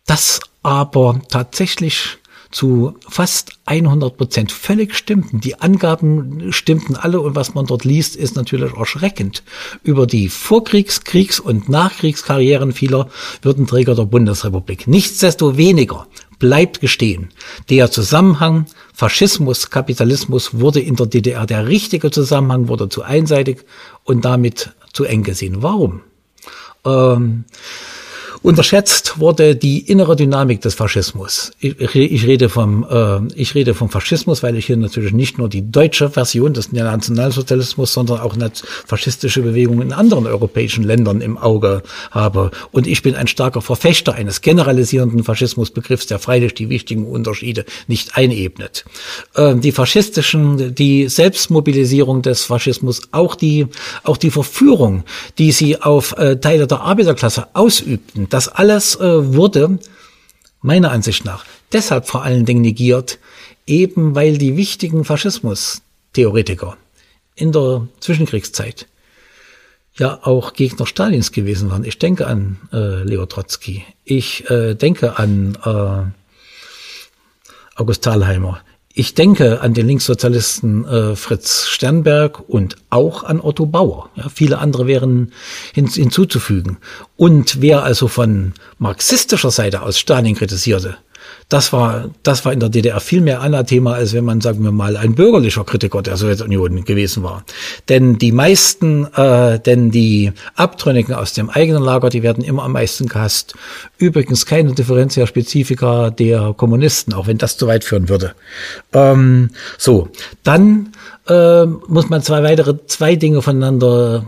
Das 0.06 0.40
aber 0.62 1.20
tatsächlich 1.28 2.18
zu 2.50 2.94
fast 3.06 3.52
100 3.66 4.16
Prozent 4.16 4.52
völlig 4.52 4.94
stimmten. 4.94 5.40
Die 5.40 5.60
Angaben 5.60 6.52
stimmten 6.52 6.96
alle 6.96 7.20
und 7.20 7.36
was 7.36 7.54
man 7.54 7.66
dort 7.66 7.84
liest, 7.84 8.16
ist 8.16 8.36
natürlich 8.36 8.74
erschreckend. 8.74 9.42
Über 9.82 10.06
die 10.06 10.28
Vorkriegs-, 10.28 11.04
Kriegs- 11.04 11.40
und 11.40 11.68
Nachkriegskarrieren 11.68 12.72
vieler 12.72 13.08
Würdenträger 13.42 13.94
der 13.94 14.04
Bundesrepublik. 14.04 14.86
Nichtsdestoweniger 14.86 16.06
bleibt 16.38 16.80
gestehen, 16.80 17.30
der 17.68 17.90
Zusammenhang 17.90 18.66
Faschismus, 18.94 19.70
Kapitalismus 19.70 20.58
wurde 20.58 20.80
in 20.80 20.96
der 20.96 21.06
DDR, 21.06 21.46
der 21.46 21.66
richtige 21.66 22.10
Zusammenhang 22.10 22.68
wurde 22.68 22.88
zu 22.88 23.02
einseitig 23.02 23.64
und 24.04 24.24
damit 24.24 24.70
zu 24.92 25.04
eng 25.04 25.24
gesehen. 25.24 25.62
Warum? 25.62 26.02
Ähm, 26.84 27.44
Unterschätzt 28.42 29.18
wurde 29.18 29.56
die 29.56 29.80
innere 29.80 30.14
Dynamik 30.14 30.60
des 30.60 30.74
Faschismus. 30.74 31.52
Ich, 31.58 31.78
ich 31.80 32.26
rede 32.26 32.48
vom, 32.48 32.86
äh, 32.88 33.32
ich 33.34 33.54
rede 33.54 33.74
vom 33.74 33.90
Faschismus, 33.90 34.42
weil 34.42 34.56
ich 34.56 34.66
hier 34.66 34.76
natürlich 34.76 35.12
nicht 35.12 35.38
nur 35.38 35.48
die 35.48 35.70
deutsche 35.70 36.10
Version 36.10 36.54
des 36.54 36.72
Nationalsozialismus, 36.72 37.92
sondern 37.92 38.20
auch 38.20 38.36
faschistische 38.86 39.42
Bewegungen 39.42 39.82
in 39.82 39.92
anderen 39.92 40.26
europäischen 40.26 40.84
Ländern 40.84 41.20
im 41.20 41.36
Auge 41.36 41.82
habe. 42.10 42.50
Und 42.70 42.86
ich 42.86 43.02
bin 43.02 43.14
ein 43.14 43.26
starker 43.26 43.60
Verfechter 43.60 44.14
eines 44.14 44.40
generalisierenden 44.40 45.24
Faschismusbegriffs, 45.24 46.06
der 46.06 46.18
freilich 46.18 46.54
die 46.54 46.68
wichtigen 46.68 47.06
Unterschiede 47.06 47.64
nicht 47.88 48.16
einebnet. 48.16 48.84
Äh, 49.34 49.56
die 49.56 49.72
faschistischen, 49.72 50.74
die 50.74 51.08
Selbstmobilisierung 51.08 52.22
des 52.22 52.44
Faschismus, 52.44 53.02
auch 53.10 53.34
die, 53.34 53.66
auch 54.04 54.16
die 54.16 54.30
Verführung, 54.30 55.04
die 55.38 55.52
sie 55.52 55.80
auf 55.80 56.16
äh, 56.16 56.36
Teile 56.36 56.66
der 56.66 56.80
Arbeiterklasse 56.80 57.48
ausübten, 57.54 58.27
das 58.28 58.48
alles 58.48 58.96
äh, 58.96 59.34
wurde 59.34 59.78
meiner 60.60 60.90
Ansicht 60.90 61.24
nach 61.24 61.44
deshalb 61.72 62.08
vor 62.08 62.22
allen 62.22 62.44
Dingen 62.44 62.62
negiert, 62.62 63.18
eben 63.66 64.14
weil 64.14 64.38
die 64.38 64.56
wichtigen 64.56 65.04
Faschismus-Theoretiker 65.04 66.76
in 67.34 67.52
der 67.52 67.86
Zwischenkriegszeit 68.00 68.86
ja 69.96 70.20
auch 70.22 70.52
Gegner 70.52 70.86
Stalins 70.86 71.32
gewesen 71.32 71.70
waren. 71.70 71.84
Ich 71.84 71.98
denke 71.98 72.26
an 72.26 72.58
äh, 72.72 73.02
Leo 73.02 73.26
Trotzki. 73.26 73.84
Ich 74.04 74.48
äh, 74.48 74.74
denke 74.74 75.18
an 75.18 75.58
äh, 75.64 77.80
August 77.80 78.04
Thalheimer. 78.04 78.60
Ich 78.98 79.14
denke 79.14 79.60
an 79.60 79.74
den 79.74 79.86
Linkssozialisten 79.86 80.84
äh, 80.84 81.14
Fritz 81.14 81.68
Sternberg 81.68 82.40
und 82.48 82.74
auch 82.90 83.22
an 83.22 83.40
Otto 83.40 83.64
Bauer. 83.64 84.10
Ja, 84.16 84.28
viele 84.28 84.58
andere 84.58 84.88
wären 84.88 85.30
hin, 85.72 85.86
hinzuzufügen. 85.86 86.78
Und 87.16 87.62
wer 87.62 87.84
also 87.84 88.08
von 88.08 88.54
marxistischer 88.80 89.52
Seite 89.52 89.82
aus 89.82 90.00
Stalin 90.00 90.34
kritisierte, 90.34 90.96
das 91.48 91.72
war, 91.72 92.10
das 92.22 92.44
war 92.44 92.52
in 92.52 92.60
der 92.60 92.68
DDR 92.68 93.00
viel 93.00 93.22
mehr 93.22 93.40
Anathema, 93.40 93.94
als 93.94 94.12
wenn 94.12 94.24
man, 94.24 94.40
sagen 94.40 94.62
wir 94.62 94.72
mal, 94.72 94.96
ein 94.96 95.14
bürgerlicher 95.14 95.64
Kritiker 95.64 96.02
der 96.02 96.16
Sowjetunion 96.16 96.84
gewesen 96.84 97.22
war. 97.22 97.44
Denn 97.88 98.18
die 98.18 98.32
meisten, 98.32 99.06
äh, 99.14 99.58
denn 99.58 99.90
die 99.90 100.32
Abtrünnigen 100.56 101.14
aus 101.14 101.32
dem 101.32 101.48
eigenen 101.48 101.82
Lager, 101.82 102.10
die 102.10 102.22
werden 102.22 102.44
immer 102.44 102.64
am 102.64 102.72
meisten 102.72 103.06
gehasst. 103.06 103.54
Übrigens 103.96 104.44
keine 104.44 104.74
Differenzia 104.74 105.26
Spezifika 105.26 106.10
der 106.10 106.54
Kommunisten, 106.54 107.14
auch 107.14 107.26
wenn 107.26 107.38
das 107.38 107.56
zu 107.56 107.66
weit 107.66 107.84
führen 107.84 108.08
würde. 108.08 108.34
Ähm, 108.92 109.50
so, 109.78 110.08
dann 110.44 110.92
äh, 111.28 111.64
muss 111.64 112.10
man 112.10 112.22
zwei 112.22 112.42
weitere, 112.42 112.76
zwei 112.86 113.16
Dinge 113.16 113.40
voneinander 113.40 114.26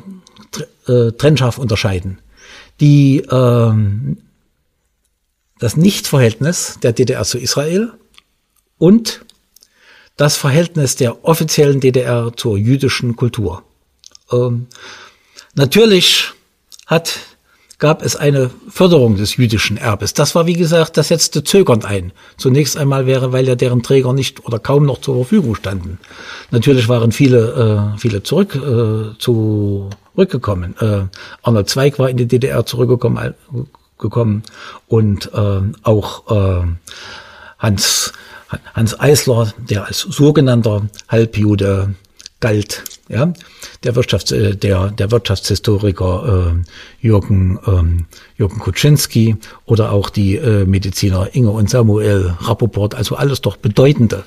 äh, 0.86 1.12
trennscharf 1.12 1.58
unterscheiden. 1.58 2.18
Die 2.80 3.22
ähm, 3.30 4.16
das 5.60 5.76
Nichtverhältnis 5.76 6.78
der 6.82 6.92
DDR 6.92 7.22
zu 7.22 7.38
Israel 7.38 7.92
und 8.78 9.24
das 10.16 10.36
Verhältnis 10.36 10.96
der 10.96 11.24
offiziellen 11.24 11.80
DDR 11.80 12.32
zur 12.34 12.58
jüdischen 12.58 13.14
Kultur. 13.14 13.62
Ähm, 14.32 14.66
natürlich 15.54 16.32
hat, 16.86 17.20
gab 17.78 18.02
es 18.02 18.16
eine 18.16 18.50
Förderung 18.68 19.16
des 19.16 19.36
jüdischen 19.36 19.76
Erbes. 19.76 20.14
Das 20.14 20.34
war, 20.34 20.46
wie 20.46 20.54
gesagt, 20.54 20.96
das 20.96 21.08
setzte 21.08 21.44
zögernd 21.44 21.84
ein. 21.84 22.12
Zunächst 22.36 22.76
einmal 22.76 23.06
wäre, 23.06 23.32
weil 23.32 23.46
ja 23.46 23.54
deren 23.54 23.82
Träger 23.82 24.12
nicht 24.12 24.44
oder 24.44 24.58
kaum 24.58 24.84
noch 24.84 25.00
zur 25.00 25.14
Verfügung 25.16 25.54
standen. 25.54 25.98
Natürlich 26.50 26.88
waren 26.88 27.12
viele, 27.12 27.92
äh, 27.94 27.98
viele 27.98 28.22
zurück, 28.22 28.54
äh, 28.54 29.18
zurückgekommen. 29.18 30.74
Äh, 30.80 31.04
Arnold 31.42 31.68
Zweig 31.68 31.98
war 31.98 32.10
in 32.10 32.16
die 32.16 32.28
DDR 32.28 32.64
zurückgekommen, 32.66 33.34
gekommen 34.00 34.42
und 34.88 35.30
äh, 35.32 35.60
auch 35.82 36.30
äh, 36.30 36.66
Hans, 37.58 38.12
Hans 38.74 38.98
Eisler, 38.98 39.52
der 39.58 39.86
als 39.86 40.00
sogenannter 40.00 40.88
Halbjude 41.08 41.94
galt, 42.40 42.84
ja, 43.08 43.32
der 43.84 43.96
Wirtschafts, 43.96 44.32
äh, 44.32 44.56
der, 44.56 44.90
der 44.90 45.10
Wirtschaftshistoriker 45.10 46.54
äh, 46.56 47.06
Jürgen, 47.06 47.58
ähm, 47.66 48.06
Jürgen 48.36 48.58
Kuczynski 48.58 49.36
oder 49.66 49.92
auch 49.92 50.10
die 50.10 50.36
äh, 50.36 50.64
Mediziner 50.64 51.28
Inge 51.34 51.50
und 51.50 51.70
Samuel 51.70 52.34
Rappoport, 52.40 52.94
also 52.94 53.16
alles 53.16 53.42
doch 53.42 53.56
bedeutende 53.56 54.24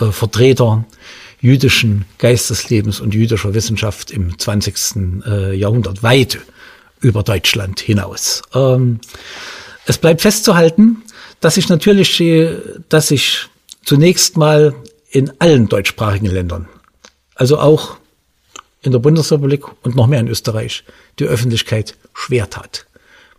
äh, 0.00 0.06
Vertreter 0.06 0.84
jüdischen 1.40 2.04
Geisteslebens 2.18 3.00
und 3.00 3.14
jüdischer 3.14 3.54
Wissenschaft 3.54 4.10
im 4.10 4.38
20. 4.38 5.24
Äh, 5.26 5.54
Jahrhundert 5.54 6.02
weit 6.02 6.38
über 7.00 7.22
Deutschland 7.22 7.80
hinaus. 7.80 8.42
Ähm, 8.54 9.00
es 9.86 9.98
bleibt 9.98 10.20
festzuhalten, 10.20 11.02
dass 11.40 11.56
ich 11.56 11.68
natürlich, 11.68 12.22
dass 12.88 13.10
ich 13.10 13.46
zunächst 13.84 14.36
mal 14.36 14.74
in 15.10 15.32
allen 15.40 15.68
deutschsprachigen 15.68 16.26
Ländern, 16.26 16.68
also 17.34 17.58
auch 17.58 17.96
in 18.82 18.92
der 18.92 18.98
Bundesrepublik 18.98 19.64
und 19.82 19.96
noch 19.96 20.06
mehr 20.06 20.20
in 20.20 20.28
Österreich, 20.28 20.84
die 21.18 21.24
Öffentlichkeit 21.24 21.96
schwer 22.14 22.48
tat 22.48 22.86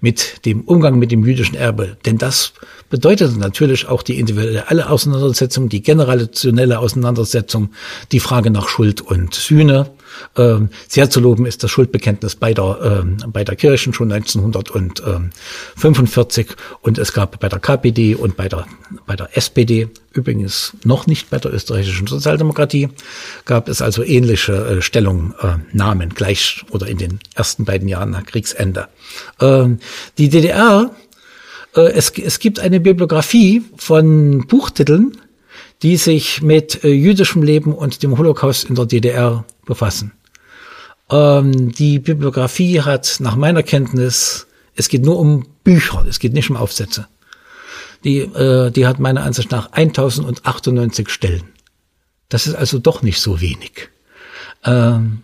mit 0.02 0.46
dem 0.46 0.62
Umgang 0.62 0.98
mit 0.98 1.12
dem 1.12 1.24
jüdischen 1.26 1.56
Erbe. 1.56 1.96
Denn 2.06 2.18
das 2.18 2.54
bedeutet 2.90 3.38
natürlich 3.38 3.88
auch 3.88 4.02
die 4.02 4.20
individuelle 4.20 4.90
Auseinandersetzung, 4.90 5.70
die 5.70 5.82
generationelle 5.82 6.80
Auseinandersetzung, 6.80 7.70
die 8.12 8.20
Frage 8.20 8.50
nach 8.50 8.68
Schuld 8.68 9.02
und 9.02 9.34
Sühne, 9.34 9.92
ähm, 10.36 10.70
sehr 10.88 11.10
zu 11.10 11.20
loben 11.20 11.46
ist 11.46 11.64
das 11.64 11.72
Schuldbekenntnis 11.72 12.36
bei 12.36 12.54
der, 12.54 13.04
ähm, 13.04 13.18
bei 13.28 13.44
der 13.44 13.56
Kirchen 13.56 13.94
schon 13.94 14.12
1945 14.12 16.48
und 16.82 16.98
es 16.98 17.14
gab 17.14 17.40
bei 17.40 17.50
der 17.50 17.60
KPD 17.60 18.16
und 18.16 18.38
bei 18.38 18.50
der, 18.50 18.66
bei 19.06 19.16
der 19.16 19.38
SPD, 19.38 19.88
übrigens 20.14 20.74
noch 20.84 21.06
nicht 21.08 21.30
bei 21.30 21.38
der 21.38 21.54
österreichischen 21.54 22.08
Sozialdemokratie, 22.08 22.90
gab 23.46 23.70
es 23.70 23.82
also 23.82 24.04
ähnliche 24.04 24.54
äh, 24.54 24.82
Stellungnahmen 24.82 26.10
gleich 26.10 26.66
oder 26.72 26.88
in 26.88 26.98
den 26.98 27.20
ersten 27.36 27.64
beiden 27.66 27.88
Jahren 27.88 28.10
nach 28.12 28.26
Kriegsende. 28.26 28.88
Ähm, 29.40 29.80
die 30.18 30.30
DDR 30.30 30.92
äh, 31.76 31.92
es, 31.94 32.10
es 32.10 32.40
gibt 32.40 32.60
eine 32.60 32.80
Bibliografie 32.80 33.64
von 33.78 34.48
Buchtiteln, 34.48 35.18
die 35.82 35.98
sich 35.98 36.42
mit 36.42 36.84
äh, 36.84 36.90
jüdischem 36.90 37.44
Leben 37.44 37.74
und 37.74 38.04
dem 38.04 38.18
Holocaust 38.18 38.66
in 38.66 38.76
der 38.76 38.86
DDR 38.86 39.46
befassen. 39.66 40.14
Ähm, 41.10 41.72
die 41.72 42.00
Bibliografie 42.00 42.82
hat 42.82 43.18
nach 43.20 43.36
meiner 43.36 43.64
Kenntnis, 43.64 44.48
es 44.76 44.88
geht 44.90 45.04
nur 45.04 45.20
um 45.20 45.46
Bücher, 45.64 46.06
es 46.08 46.20
geht 46.20 46.34
nicht 46.34 46.50
um 46.50 46.58
Aufsätze. 46.58 47.08
Die, 48.04 48.20
äh, 48.20 48.72
die 48.72 48.88
hat 48.88 49.00
meiner 49.00 49.24
Ansicht 49.24 49.52
nach 49.52 49.72
1098 49.72 51.10
Stellen. 51.10 51.44
Das 52.30 52.48
ist 52.48 52.56
also 52.56 52.80
doch 52.80 53.02
nicht 53.04 53.20
so 53.20 53.42
wenig. 53.42 53.90
Ähm, 54.64 55.22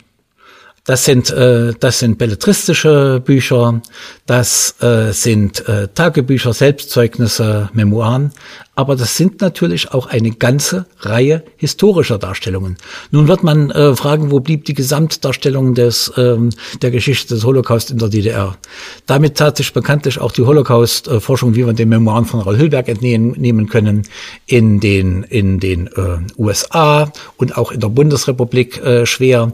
das 0.88 1.04
sind, 1.04 1.30
äh, 1.32 1.74
das 1.78 2.00
sind 2.00 2.18
belletristische 2.18 3.22
Bücher, 3.24 3.82
das 4.26 4.82
äh, 4.82 5.12
sind 5.12 5.68
äh, 5.68 5.90
Tagebücher, 5.90 6.54
Selbstzeugnisse, 6.54 7.70
Memoiren, 7.74 8.32
aber 8.78 8.96
das 8.96 9.18
sind 9.18 9.42
natürlich 9.42 9.92
auch 9.92 10.06
eine 10.06 10.30
ganze 10.30 10.86
Reihe 11.00 11.44
historischer 11.56 12.20
Darstellungen. 12.20 12.78
Nun 13.10 13.28
wird 13.28 13.42
man 13.42 13.72
äh, 13.72 13.96
fragen, 13.96 14.30
wo 14.30 14.40
blieb 14.40 14.66
die 14.66 14.76
Gesamtdarstellung 14.76 15.74
des, 15.74 16.14
ähm, 16.16 16.52
der 16.84 16.92
Geschichte 16.92 17.34
des 17.34 17.44
Holocaust 17.44 17.90
in 17.90 17.98
der 17.98 18.10
DDR? 18.10 18.56
Damit 19.08 19.36
tat 19.36 19.58
sich 19.58 19.74
bekanntlich 19.74 20.20
auch 20.20 20.32
die 20.32 20.44
Holocaust-Forschung, 20.44 21.56
wie 21.56 21.66
wir 21.66 21.74
den 21.74 21.90
Memoiren 21.90 22.26
von 22.26 22.40
Raul 22.40 22.60
Hülberg 22.60 22.88
entnehmen 22.88 23.68
können, 23.68 24.04
in 24.46 24.80
den, 24.80 25.24
in 25.24 25.60
den 25.60 25.88
äh, 25.88 26.20
USA 26.38 27.12
und 27.38 27.58
auch 27.58 27.72
in 27.72 27.80
der 27.80 27.90
Bundesrepublik 27.90 28.78
äh, 28.86 29.08
schwer. 29.08 29.54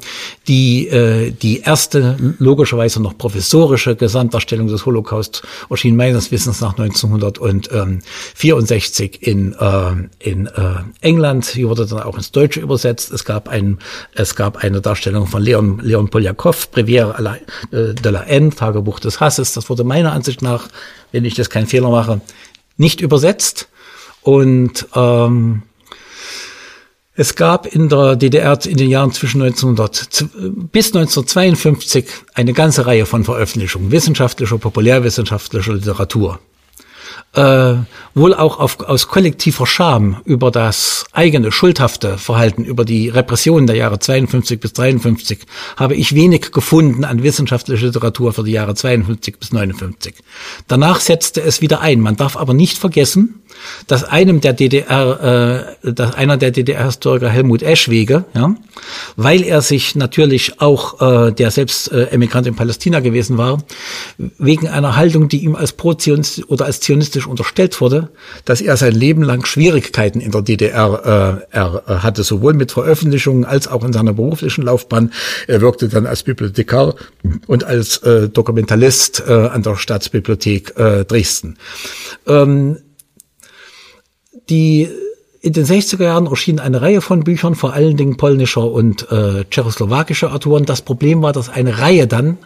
Die, 0.49 0.89
äh, 0.89 1.31
die 1.31 1.61
erste, 1.61 2.17
logischerweise 2.39 3.01
noch 3.01 3.17
professorische 3.17 3.95
Gesamtdarstellung 3.95 4.67
des 4.67 4.85
Holocaust 4.85 5.43
erschien 5.69 5.95
meines 5.95 6.29
Wissens 6.29 6.59
nach 6.59 6.77
1964 6.77 9.12
Krieg 9.13 9.27
in, 9.27 9.53
äh, 9.53 9.93
in 10.19 10.47
äh, 10.47 10.83
England. 11.01 11.55
Die 11.55 11.67
wurde 11.67 11.85
dann 11.85 12.01
auch 12.01 12.17
ins 12.17 12.31
Deutsche 12.31 12.59
übersetzt. 12.59 13.11
Es 13.11 13.25
gab 13.25 13.49
ein, 13.49 13.79
es 14.13 14.35
gab 14.35 14.57
eine 14.57 14.81
Darstellung 14.81 15.27
von 15.27 15.41
Leon, 15.41 15.79
Leon 15.79 16.09
Poljakov, 16.09 16.69
Brevière 16.73 17.37
äh, 17.71 17.93
de 17.93 18.11
la 18.11 18.25
Haine, 18.25 18.49
Tagebuch 18.51 18.99
des 18.99 19.19
Hasses. 19.19 19.53
Das 19.53 19.69
wurde 19.69 19.83
meiner 19.83 20.11
Ansicht 20.11 20.41
nach, 20.41 20.67
wenn 21.11 21.25
ich 21.25 21.35
das 21.35 21.49
keinen 21.49 21.67
Fehler 21.67 21.89
mache, 21.89 22.21
nicht 22.77 23.01
übersetzt. 23.01 23.69
Und 24.21 24.87
ähm, 24.95 25.63
es 27.15 27.35
gab 27.35 27.67
in 27.67 27.89
der 27.89 28.15
DDR 28.15 28.57
in 28.65 28.77
den 28.77 28.89
Jahren 28.89 29.11
zwischen 29.11 29.41
1900 29.41 30.25
bis 30.71 30.87
1952 30.87 32.05
eine 32.33 32.53
ganze 32.53 32.87
Reihe 32.87 33.05
von 33.05 33.23
Veröffentlichungen 33.23 33.91
wissenschaftlicher, 33.91 34.57
populärwissenschaftlicher 34.57 35.73
Literatur 35.73 36.39
äh, 37.33 37.75
wohl 38.13 38.33
auch 38.33 38.59
auf, 38.59 38.79
aus 38.81 39.07
kollektiver 39.07 39.65
Scham 39.65 40.21
über 40.25 40.51
das 40.51 41.05
eigene 41.11 41.51
schuldhafte 41.51 42.17
Verhalten, 42.17 42.63
über 42.63 42.85
die 42.85 43.09
Repressionen 43.09 43.67
der 43.67 43.75
Jahre 43.75 43.99
52 43.99 44.59
bis 44.59 44.73
53, 44.73 45.39
habe 45.77 45.95
ich 45.95 46.13
wenig 46.13 46.51
gefunden 46.51 47.05
an 47.05 47.23
wissenschaftlicher 47.23 47.87
Literatur 47.87 48.33
für 48.33 48.43
die 48.43 48.51
Jahre 48.51 48.75
52 48.75 49.39
bis 49.39 49.51
59. 49.51 50.15
Danach 50.67 50.99
setzte 50.99 51.41
es 51.41 51.61
wieder 51.61 51.81
ein. 51.81 52.01
Man 52.01 52.15
darf 52.15 52.37
aber 52.37 52.53
nicht 52.53 52.77
vergessen, 52.77 53.41
dass 53.87 54.03
einem 54.03 54.41
der 54.41 54.53
DDR, 54.53 55.75
äh, 55.83 55.93
dass 55.93 56.15
einer 56.15 56.37
der 56.37 56.51
DDR-Historiker 56.51 57.29
Helmut 57.29 57.61
Eschwege, 57.61 58.25
ja, 58.33 58.55
weil 59.15 59.43
er 59.43 59.61
sich 59.61 59.95
natürlich 59.95 60.61
auch, 60.61 61.01
äh, 61.01 61.31
der 61.31 61.51
selbst 61.51 61.91
äh, 61.91 62.05
Emigrant 62.05 62.47
in 62.47 62.55
Palästina 62.55 62.99
gewesen 62.99 63.37
war, 63.37 63.63
wegen 64.17 64.67
einer 64.67 64.95
Haltung, 64.95 65.29
die 65.29 65.43
ihm 65.43 65.55
als 65.55 65.73
pro-zionistisch 65.73 66.45
oder 66.47 66.65
als 66.65 66.79
zionistisch 66.79 67.22
unterstellt 67.27 67.79
wurde, 67.81 68.09
dass 68.45 68.61
er 68.61 68.77
sein 68.77 68.93
Leben 68.93 69.23
lang 69.23 69.45
Schwierigkeiten 69.45 70.19
in 70.19 70.31
der 70.31 70.41
DDR 70.41 71.41
äh, 71.51 71.55
er, 71.55 71.83
äh, 71.87 71.93
hatte, 71.97 72.23
sowohl 72.23 72.53
mit 72.53 72.71
Veröffentlichungen 72.71 73.45
als 73.45 73.67
auch 73.67 73.83
in 73.83 73.93
seiner 73.93 74.13
beruflichen 74.13 74.63
Laufbahn. 74.63 75.11
Er 75.47 75.61
wirkte 75.61 75.89
dann 75.89 76.05
als 76.05 76.23
Bibliothekar 76.23 76.95
und 77.47 77.63
als 77.63 77.97
äh, 77.99 78.29
Dokumentalist 78.29 79.23
äh, 79.27 79.33
an 79.33 79.63
der 79.63 79.75
Staatsbibliothek 79.75 80.77
äh, 80.77 81.05
Dresden. 81.05 81.57
Ähm, 82.27 82.77
die 84.49 84.89
in 85.41 85.51
den 85.51 85.65
60er 85.65 86.03
Jahren 86.03 86.27
erschien 86.27 86.59
eine 86.59 86.81
Reihe 86.81 87.01
von 87.01 87.25
Büchern, 87.25 87.55
vor 87.55 87.73
allen 87.73 87.97
Dingen 87.97 88.15
polnischer 88.15 88.71
und 88.71 89.11
äh, 89.11 89.43
tschechoslowakischer 89.43 90.33
Autoren. 90.33 90.65
Das 90.65 90.81
Problem 90.81 91.21
war, 91.21 91.33
dass 91.33 91.49
eine 91.49 91.79
Reihe 91.79 92.07
dann 92.07 92.37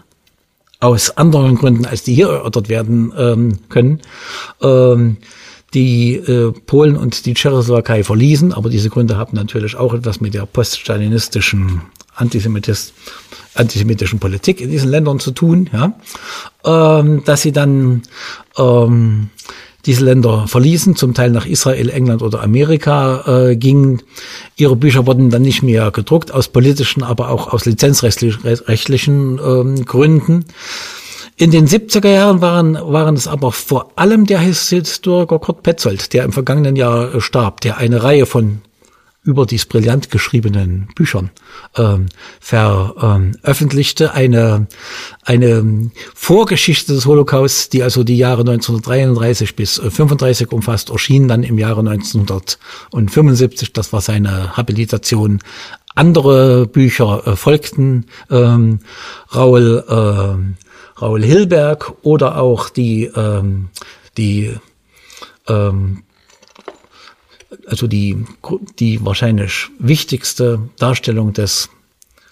aus 0.80 1.18
anderen 1.18 1.56
Gründen, 1.56 1.86
als 1.86 2.04
die 2.04 2.14
hier 2.14 2.30
erörtert 2.30 2.70
werden 2.70 3.14
ähm, 3.18 3.60
können, 3.70 4.02
ähm, 4.62 5.18
die 5.74 6.16
äh, 6.16 6.52
Polen 6.52 6.95
und 6.95 7.26
die 7.26 7.34
Tschechoslowakei 7.34 8.04
verließen. 8.04 8.54
Aber 8.54 8.70
diese 8.70 8.90
Gründe 8.90 9.18
haben 9.18 9.36
natürlich 9.36 9.76
auch 9.76 9.94
etwas 9.94 10.22
mit 10.22 10.34
der 10.34 10.45
poststalinistischen 10.45 11.82
Antisemitis, 12.16 12.94
antisemitischen 13.54 14.20
Politik 14.20 14.62
in 14.62 14.72
diesen 14.72 14.90
Ländern 14.90 15.20
zu 15.20 15.32
tun, 15.32 15.70
ja, 15.72 15.94
ähm, 16.64 17.24
dass 17.26 17.41
sie 17.41 17.52
dann 17.52 18.04
ähm, 18.58 19.30
diese 19.88 20.05
Länder 20.05 20.47
verließen, 20.47 20.95
zum 20.95 21.14
Teil 21.14 21.31
nach 21.31 21.45
Israel, 21.45 21.89
England 21.89 22.22
oder 22.22 22.43
Amerika 22.43 23.23
äh, 23.49 23.55
gingen. 23.55 24.03
Ihre 24.57 24.76
Bücher 24.76 25.07
wurden 25.07 25.30
dann 25.30 25.41
nicht 25.41 25.64
mehr 25.64 25.89
gedruckt, 25.91 26.31
aus 26.34 26.49
politischen, 26.49 27.01
aber 27.03 27.30
auch 27.30 27.51
aus 27.51 27.65
lizenzrechtlichen 27.65 29.39
ähm, 29.43 29.85
Gründen. 29.85 30.45
In 31.38 31.51
den 31.51 31.68
70er 31.68 32.09
Jahren 32.09 32.41
waren, 32.41 32.73
waren 32.76 33.15
es 33.15 33.27
aber 33.27 33.51
vor 33.51 33.91
allem 33.95 34.26
der 34.26 34.39
Historiker 34.39 35.39
Kurt 35.39 35.64
Petzold, 35.64 36.14
der 36.14 36.26
im 36.26 36.34
vergangenen 36.34 36.76
Jahr 36.76 37.15
äh, 37.15 37.22
starb, 37.22 37.61
der 37.61 37.77
eine 37.77 38.03
Reihe 38.03 38.26
von 38.26 38.61
überdies 39.28 39.66
brillant 39.66 40.10
geschriebenen 40.10 40.88
Büchern 40.95 41.30
ähm, 41.76 42.08
veröffentlichte. 42.40 44.14
Eine, 44.14 44.68
eine 45.24 45.91
Vorgeschichte 46.16 46.94
des 46.94 47.06
Holocaust, 47.06 47.74
die 47.74 47.84
also 47.84 48.04
die 48.04 48.18
Jahre 48.18 48.41
1933 48.41 49.56
bis 49.56 49.76
35 49.76 50.52
umfasst, 50.52 50.90
erschien 50.90 51.28
dann 51.28 51.44
im 51.44 51.60
Jahre 51.60 51.82
1975. 51.82 53.74
Das 53.74 53.91
war 53.91 54.02
seine 54.02 54.56
Habilitation. 54.56 55.41
Andere 55.94 56.68
Bücher 56.68 57.28
äh, 57.28 57.36
folgten. 57.36 58.06
Ähm, 58.32 58.80
Raul, 59.36 59.84
äh, 59.88 61.02
Raul 61.02 61.24
Hilberg 61.24 61.94
oder 62.04 62.40
auch 62.40 62.70
die, 62.70 63.06
ähm, 63.06 63.70
die 64.16 64.54
ähm, 65.48 66.04
also 67.65 67.88
die, 67.88 68.26
die 68.80 69.03
wahrscheinlich 69.06 69.68
wichtigste 69.80 70.60
Darstellung 70.78 71.34
des, 71.34 71.69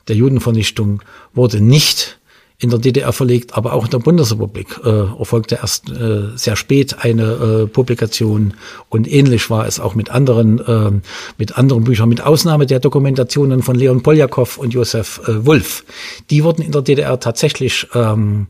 der 0.07 0.15
Judenvernichtung 0.15 1.01
wurde 1.33 1.61
nicht 1.61 2.19
in 2.57 2.69
der 2.69 2.79
DDR 2.79 3.11
verlegt, 3.11 3.57
aber 3.57 3.73
auch 3.73 3.83
in 3.83 3.91
der 3.91 3.99
Bundesrepublik 3.99 4.79
äh, 4.85 4.89
erfolgte 4.89 5.55
erst 5.55 5.89
äh, 5.89 6.29
sehr 6.35 6.55
spät 6.55 6.97
eine 6.99 7.23
äh, 7.23 7.67
Publikation 7.67 8.53
und 8.87 9.11
ähnlich 9.11 9.49
war 9.49 9.67
es 9.67 9.79
auch 9.79 9.93
mit 9.93 10.09
anderen 10.09 10.59
äh, 10.59 10.91
mit 11.37 11.57
anderen 11.57 11.83
Büchern, 11.83 12.07
mit 12.07 12.21
Ausnahme 12.21 12.65
der 12.65 12.79
Dokumentationen 12.79 13.61
von 13.61 13.75
Leon 13.75 14.03
Poljakov 14.03 14.57
und 14.57 14.73
Josef 14.73 15.21
äh, 15.27 15.45
Wulff. 15.45 15.83
Die 16.29 16.45
wurden 16.45 16.61
in 16.61 16.71
der 16.71 16.81
DDR 16.81 17.19
tatsächlich 17.19 17.87
ähm, 17.93 18.47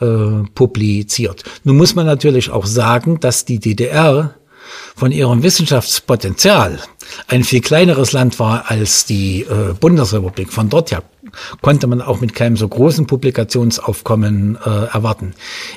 äh, 0.00 0.44
publiziert. 0.54 1.42
Nun 1.64 1.76
muss 1.76 1.96
man 1.96 2.06
natürlich 2.06 2.50
auch 2.50 2.66
sagen, 2.66 3.18
dass 3.18 3.46
die 3.46 3.58
DDR 3.58 4.36
von 4.96 5.12
ihrem 5.12 5.42
Wissenschaftspotenzial 5.42 6.80
ein 7.28 7.44
viel 7.44 7.60
kleineres 7.60 8.12
Land 8.12 8.38
war 8.38 8.70
als 8.70 9.04
die 9.04 9.42
äh, 9.42 9.74
Bundesrepublik. 9.78 10.52
Von 10.52 10.68
dort 10.68 10.90
her 10.90 11.02
konnte 11.60 11.86
man 11.86 12.02
auch 12.02 12.20
mit 12.20 12.34
keinem 12.34 12.56
so 12.56 12.68
großen 12.68 13.06
Publikationsaufkommen 13.06 14.58
äh, 14.64 14.68
erwarten. 14.92 15.34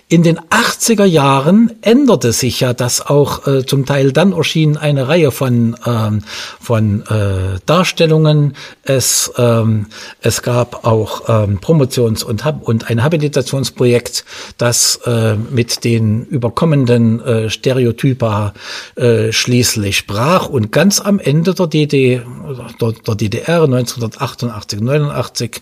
In 0.07 0.23
den 0.23 0.39
80er 0.39 1.05
Jahren 1.05 1.71
änderte 1.81 2.31
sich 2.31 2.59
ja 2.59 2.73
das 2.73 3.05
auch 3.05 3.47
äh, 3.47 3.65
zum 3.65 3.85
Teil. 3.85 4.11
Dann 4.11 4.33
erschien 4.33 4.77
eine 4.77 5.07
Reihe 5.07 5.31
von, 5.31 5.75
ähm, 5.85 6.23
von 6.59 7.03
äh, 7.07 7.59
Darstellungen. 7.65 8.55
Es, 8.83 9.31
ähm, 9.37 9.87
es 10.21 10.41
gab 10.41 10.85
auch 10.85 11.23
ähm, 11.27 11.59
Promotions- 11.59 12.23
und, 12.23 12.43
und 12.61 12.89
ein 12.89 13.03
Habilitationsprojekt, 13.03 14.25
das 14.57 14.99
äh, 15.05 15.35
mit 15.35 15.83
den 15.83 16.25
überkommenden 16.25 17.19
äh, 17.21 17.49
Stereotypa 17.49 18.53
äh, 18.95 19.31
schließlich 19.31 20.07
brach 20.07 20.49
und 20.49 20.71
ganz 20.71 20.99
am 21.01 21.19
Ende 21.19 21.53
der, 21.53 21.67
DD, 21.67 22.21
der, 22.81 22.91
der 22.91 23.15
DDR 23.15 23.63
1988, 23.63 24.81
89 24.81 25.42
1980. 25.43 25.61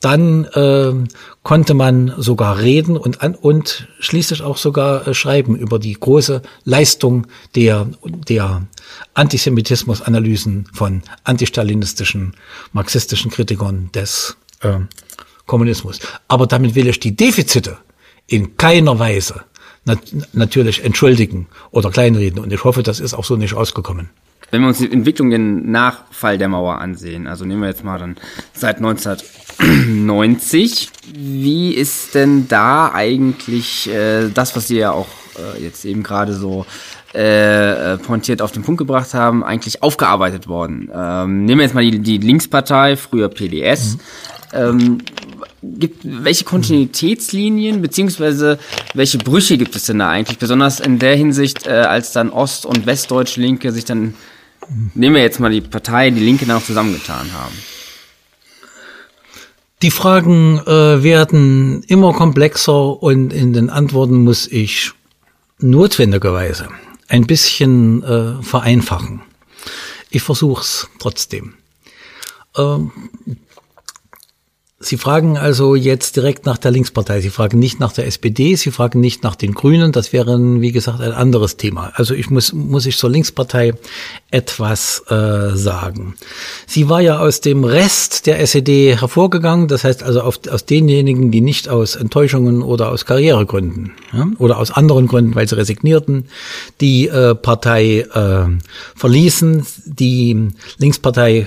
Dann 0.00 0.44
äh, 0.44 1.08
konnte 1.42 1.74
man 1.74 2.12
sogar 2.18 2.58
reden 2.58 2.96
und, 2.96 3.22
an, 3.22 3.34
und 3.34 3.88
schließlich 4.00 4.42
auch 4.42 4.56
sogar 4.56 5.06
äh, 5.06 5.14
schreiben 5.14 5.56
über 5.56 5.78
die 5.78 5.94
große 5.94 6.42
Leistung 6.64 7.26
der, 7.54 7.88
der 8.04 8.66
Antisemitismus-Analysen 9.14 10.66
von 10.72 11.02
antistalinistischen, 11.24 12.34
marxistischen 12.72 13.30
Kritikern 13.30 13.90
des 13.94 14.36
äh, 14.60 14.78
Kommunismus. 15.46 16.00
Aber 16.28 16.46
damit 16.46 16.74
will 16.74 16.88
ich 16.88 17.00
die 17.00 17.14
Defizite 17.16 17.78
in 18.26 18.56
keiner 18.56 18.98
Weise 18.98 19.42
nat 19.84 20.00
natürlich 20.32 20.84
entschuldigen 20.84 21.48
oder 21.70 21.90
kleinreden. 21.90 22.38
Und 22.38 22.52
ich 22.52 22.64
hoffe, 22.64 22.82
das 22.82 23.00
ist 23.00 23.14
auch 23.14 23.24
so 23.24 23.36
nicht 23.36 23.54
ausgekommen. 23.54 24.10
Wenn 24.50 24.60
wir 24.60 24.68
uns 24.68 24.78
die 24.78 24.92
Entwicklungen 24.92 25.70
nach 25.70 26.04
Fall 26.10 26.38
der 26.38 26.48
Mauer 26.48 26.78
ansehen, 26.78 27.26
also 27.26 27.44
nehmen 27.44 27.62
wir 27.62 27.68
jetzt 27.68 27.84
mal 27.84 27.98
dann 27.98 28.16
seit 28.52 28.76
1990, 28.76 30.90
wie 31.14 31.72
ist 31.72 32.14
denn 32.14 32.48
da 32.48 32.92
eigentlich 32.92 33.90
äh, 33.90 34.28
das, 34.28 34.54
was 34.56 34.68
Sie 34.68 34.78
ja 34.78 34.92
auch 34.92 35.08
äh, 35.38 35.62
jetzt 35.62 35.84
eben 35.84 36.02
gerade 36.02 36.34
so 36.34 36.66
äh, 37.14 37.96
pointiert 37.98 38.42
auf 38.42 38.52
den 38.52 38.62
Punkt 38.62 38.78
gebracht 38.78 39.14
haben, 39.14 39.42
eigentlich 39.42 39.82
aufgearbeitet 39.82 40.48
worden? 40.48 40.90
Ähm, 40.94 41.44
nehmen 41.44 41.60
wir 41.60 41.64
jetzt 41.64 41.74
mal 41.74 41.90
die, 41.90 42.00
die 42.00 42.18
Linkspartei, 42.18 42.96
früher 42.96 43.28
PDS. 43.28 43.96
Mhm. 43.96 44.00
Ähm, 44.54 44.98
gibt, 45.62 46.00
welche 46.04 46.44
Kontinuitätslinien 46.44 47.82
beziehungsweise 47.82 48.58
welche 48.94 49.18
Brüche 49.18 49.56
gibt 49.58 49.76
es 49.76 49.84
denn 49.84 50.00
da 50.00 50.08
eigentlich, 50.08 50.38
besonders 50.38 50.80
in 50.80 50.98
der 50.98 51.16
Hinsicht, 51.16 51.66
äh, 51.66 51.70
als 51.70 52.12
dann 52.12 52.30
Ost- 52.30 52.66
und 52.66 52.86
Westdeutsche 52.86 53.40
Linke 53.40 53.72
sich 53.72 53.84
dann 53.84 54.14
Nehmen 54.94 55.16
wir 55.16 55.22
jetzt 55.22 55.40
mal 55.40 55.50
die 55.50 55.60
Partei, 55.60 56.10
die 56.10 56.20
Linke 56.20 56.46
dann 56.46 56.58
auch 56.58 56.64
zusammengetan 56.64 57.32
haben. 57.32 57.54
Die 59.82 59.90
Fragen 59.90 60.60
äh, 60.60 61.02
werden 61.02 61.82
immer 61.88 62.12
komplexer 62.12 63.02
und 63.02 63.32
in 63.32 63.52
den 63.52 63.68
Antworten 63.68 64.22
muss 64.22 64.46
ich 64.46 64.92
notwendigerweise 65.58 66.68
ein 67.08 67.26
bisschen 67.26 68.02
äh, 68.04 68.42
vereinfachen. 68.42 69.22
Ich 70.10 70.22
versuche 70.22 70.62
es 70.62 70.88
trotzdem. 71.00 71.54
Ähm, 72.56 72.92
Sie 74.84 74.96
fragen 74.96 75.38
also 75.38 75.76
jetzt 75.76 76.16
direkt 76.16 76.44
nach 76.44 76.58
der 76.58 76.72
Linkspartei. 76.72 77.20
Sie 77.20 77.30
fragen 77.30 77.60
nicht 77.60 77.78
nach 77.78 77.92
der 77.92 78.06
SPD. 78.06 78.56
Sie 78.56 78.72
fragen 78.72 78.98
nicht 78.98 79.22
nach 79.22 79.36
den 79.36 79.54
Grünen. 79.54 79.92
Das 79.92 80.12
wäre, 80.12 80.36
wie 80.60 80.72
gesagt, 80.72 81.00
ein 81.00 81.12
anderes 81.12 81.56
Thema. 81.56 81.92
Also 81.94 82.14
ich 82.14 82.30
muss, 82.30 82.52
muss 82.52 82.84
ich 82.86 82.96
zur 82.96 83.08
Linkspartei 83.08 83.74
etwas 84.32 85.04
äh, 85.08 85.56
sagen. 85.56 86.14
Sie 86.66 86.88
war 86.88 87.00
ja 87.00 87.20
aus 87.20 87.40
dem 87.40 87.62
Rest 87.62 88.26
der 88.26 88.40
SED 88.40 88.96
hervorgegangen. 88.98 89.68
Das 89.68 89.84
heißt 89.84 90.02
also 90.02 90.22
auf, 90.22 90.40
aus 90.50 90.66
denjenigen, 90.66 91.30
die 91.30 91.42
nicht 91.42 91.68
aus 91.68 91.94
Enttäuschungen 91.94 92.62
oder 92.62 92.90
aus 92.90 93.04
Karrieregründen 93.04 93.92
ja, 94.12 94.26
oder 94.38 94.58
aus 94.58 94.72
anderen 94.72 95.06
Gründen, 95.06 95.36
weil 95.36 95.48
sie 95.48 95.56
resignierten, 95.56 96.26
die 96.80 97.06
äh, 97.06 97.36
Partei 97.36 98.00
äh, 98.00 98.46
verließen. 98.96 99.64
Die 99.86 100.48
Linkspartei 100.78 101.46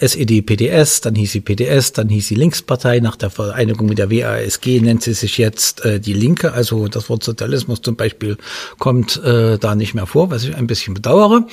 SED-PDS, 0.00 1.00
dann 1.00 1.14
hieß 1.14 1.32
sie 1.32 1.40
PDS, 1.40 1.92
dann 1.92 2.08
hieß 2.08 2.28
sie 2.28 2.34
Linkspartei. 2.34 3.00
Nach 3.00 3.16
der 3.16 3.30
Vereinigung 3.30 3.86
mit 3.86 3.98
der 3.98 4.10
WASG 4.10 4.80
nennt 4.80 5.02
sie 5.02 5.12
sich 5.12 5.38
jetzt 5.38 5.84
äh, 5.84 6.00
die 6.00 6.12
Linke. 6.12 6.52
Also 6.52 6.88
das 6.88 7.08
Wort 7.08 7.22
Sozialismus 7.22 7.82
zum 7.82 7.96
Beispiel 7.96 8.36
kommt 8.78 9.22
äh, 9.22 9.58
da 9.58 9.74
nicht 9.74 9.94
mehr 9.94 10.06
vor, 10.06 10.30
was 10.30 10.44
ich 10.44 10.56
ein 10.56 10.66
bisschen 10.66 10.94
bedauere. 10.94 11.46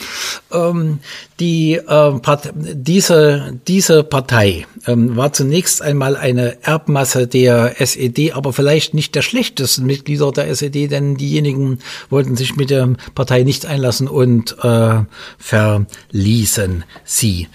Ähm, 0.51 0.99
die, 1.43 1.73
äh, 1.73 2.19
diese, 2.55 3.59
diese 3.67 4.05
Partei 4.05 4.65
ähm, 4.87 5.17
war 5.17 5.33
zunächst 5.33 5.81
einmal 5.81 6.15
eine 6.15 6.63
Erbmasse 6.63 7.27
der 7.27 7.81
SED, 7.81 8.31
aber 8.31 8.53
vielleicht 8.53 8.93
nicht 8.93 9.13
der 9.13 9.23
schlechtesten 9.23 9.85
Mitglieder 9.85 10.31
der 10.31 10.47
SED, 10.47 10.87
denn 10.87 11.17
diejenigen 11.17 11.79
wollten 12.09 12.37
sich 12.37 12.55
mit 12.55 12.69
der 12.69 12.93
Partei 13.13 13.43
nicht 13.43 13.65
einlassen 13.65 14.07
und 14.07 14.55
äh, 14.63 15.01
verließen 15.37 16.85
sie. 17.03 17.49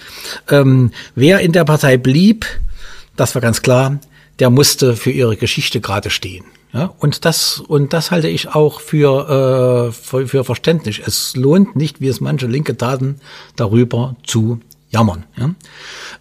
Ähm, 0.50 0.90
wer 1.14 1.40
in 1.40 1.52
der 1.52 1.64
Partei 1.64 1.96
blieb, 1.96 2.44
das 3.16 3.34
war 3.34 3.40
ganz 3.40 3.62
klar, 3.62 4.00
der 4.38 4.50
musste 4.50 4.96
für 4.96 5.10
ihre 5.10 5.38
Geschichte 5.38 5.80
gerade 5.80 6.10
stehen. 6.10 6.44
Ja, 6.72 6.92
und 6.98 7.24
das 7.24 7.60
und 7.60 7.92
das 7.94 8.10
halte 8.10 8.28
ich 8.28 8.54
auch 8.54 8.80
für, 8.80 9.88
äh, 9.88 9.92
für, 9.92 10.28
für 10.28 10.44
verständlich. 10.44 11.02
Es 11.06 11.34
lohnt 11.34 11.76
nicht, 11.76 12.00
wie 12.00 12.08
es 12.08 12.20
manche 12.20 12.46
Linke 12.46 12.76
taten, 12.76 13.20
darüber 13.56 14.16
zu 14.26 14.60
jammern. 14.90 15.24
Ja? 15.36 15.54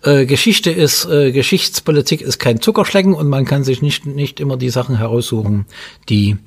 Äh, 0.04 0.26
Geschichte 0.26 0.72
ist 0.72 1.06
äh, 1.06 1.32
Geschichtspolitik 1.32 2.22
ist 2.22 2.40
kein 2.40 2.62
Zuckerschlecken 2.62 3.14
und 3.14 3.28
man 3.28 3.46
kann 3.46 3.64
sich 3.64 3.82
nicht 3.82 4.06
nicht 4.06 4.40
immer 4.40 4.56
die 4.56 4.70
Sachen 4.70 4.98
heraussuchen, 4.98 5.66
die 6.08 6.38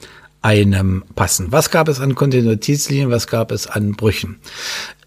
einem 0.42 1.04
passen. 1.14 1.52
Was 1.52 1.70
gab 1.70 1.88
es 1.88 2.00
an 2.00 2.14
Kontinuitätslinien, 2.14 3.10
was 3.10 3.26
gab 3.26 3.52
es 3.52 3.66
an 3.66 3.92
Brüchen? 3.92 4.40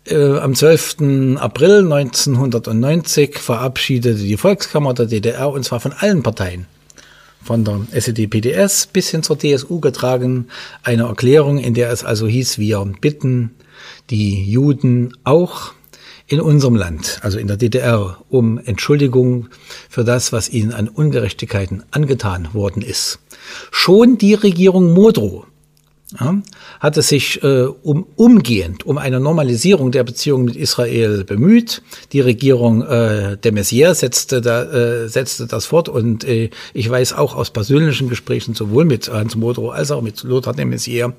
Äh, 0.05 0.37
am 0.37 0.53
12. 0.53 1.37
April 1.37 1.91
1990 1.91 3.39
verabschiedete 3.39 4.21
die 4.21 4.37
Volkskammer 4.37 4.93
der 4.93 5.05
DDR, 5.05 5.49
und 5.49 5.63
zwar 5.63 5.79
von 5.79 5.93
allen 5.93 6.23
Parteien, 6.23 6.65
von 7.43 7.63
der 7.63 7.81
SED-PDS 7.91 8.87
bis 8.87 9.09
hin 9.09 9.23
zur 9.23 9.37
DSU 9.37 9.79
getragen, 9.79 10.47
eine 10.83 11.03
Erklärung, 11.03 11.57
in 11.57 11.73
der 11.73 11.91
es 11.91 12.03
also 12.03 12.27
hieß, 12.27 12.59
wir 12.59 12.83
bitten 13.01 13.51
die 14.09 14.49
Juden 14.49 15.17
auch 15.23 15.73
in 16.27 16.39
unserem 16.39 16.75
Land, 16.75 17.19
also 17.21 17.37
in 17.37 17.47
der 17.47 17.57
DDR, 17.57 18.17
um 18.29 18.57
Entschuldigung 18.57 19.49
für 19.89 20.03
das, 20.03 20.31
was 20.31 20.49
ihnen 20.49 20.71
an 20.71 20.87
Ungerechtigkeiten 20.87 21.83
angetan 21.91 22.53
worden 22.53 22.81
ist. 22.81 23.19
Schon 23.71 24.17
die 24.17 24.33
Regierung 24.33 24.93
Modrow 24.93 25.45
ja, 26.19 26.41
hatte 26.80 27.02
sich 27.02 27.44
äh, 27.44 27.64
um, 27.84 28.06
umgehend 28.15 28.85
um 28.85 28.98
eine 28.98 29.19
Normalisierung 29.19 29.91
der 29.91 30.03
Beziehungen 30.03 30.45
mit 30.45 30.56
Israel 30.56 31.23
bemüht. 31.23 31.81
Die 32.11 32.22
Regierung 32.22 32.81
äh, 32.84 33.38
de 33.38 33.52
Maizière 33.52 33.95
setzte, 33.95 34.41
da, 34.41 34.64
äh, 34.64 35.10
setzte 35.10 35.48
das 35.48 35.65
fort 35.65 35.90
und 35.90 36.23
äh, 36.23 36.49
ich 36.73 36.90
weiß 36.90 37.14
auch 37.14 37.35
aus 37.35 37.52
persönlichen 37.52 38.10
Gesprächen 38.10 38.53
sowohl 38.53 38.85
mit 38.85 39.11
Hans 39.11 39.35
Modrow 39.35 39.72
als 39.72 39.91
auch 39.91 40.02
mit 40.02 40.23
Lothar 40.23 40.53
de 40.53 40.65
Maizière, 40.65 41.14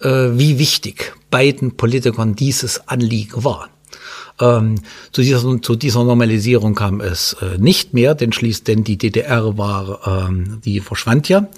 äh, 0.00 0.08
wie 0.38 0.58
wichtig 0.58 1.14
beiden 1.30 1.76
Politikern 1.76 2.34
dieses 2.34 2.88
Anliegen 2.88 3.44
war. 3.44 3.68
Ähm, 4.40 4.76
zu, 5.12 5.22
dieser, 5.22 5.60
zu 5.62 5.76
dieser 5.76 6.04
Normalisierung 6.04 6.74
kam 6.74 7.00
es 7.00 7.36
äh, 7.40 7.58
nicht 7.58 7.94
mehr, 7.94 8.14
denn 8.14 8.32
schließlich 8.32 8.64
denn 8.64 8.84
die 8.84 8.96
DDR 8.96 9.58
war, 9.58 10.28
ähm, 10.28 10.60
die 10.64 10.80
verschwand 10.80 11.28
ja. 11.28 11.48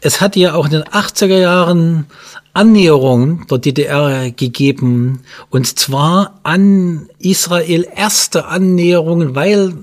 Es 0.00 0.20
hat 0.20 0.36
ja 0.36 0.54
auch 0.54 0.66
in 0.66 0.72
den 0.72 0.84
80er 0.84 1.38
Jahren 1.38 2.06
Annäherungen 2.52 3.46
der 3.50 3.58
DDR 3.58 4.30
gegeben, 4.30 5.22
und 5.50 5.78
zwar 5.78 6.40
an 6.44 7.08
Israel 7.18 7.86
erste 7.94 8.46
Annäherungen, 8.46 9.34
weil 9.34 9.74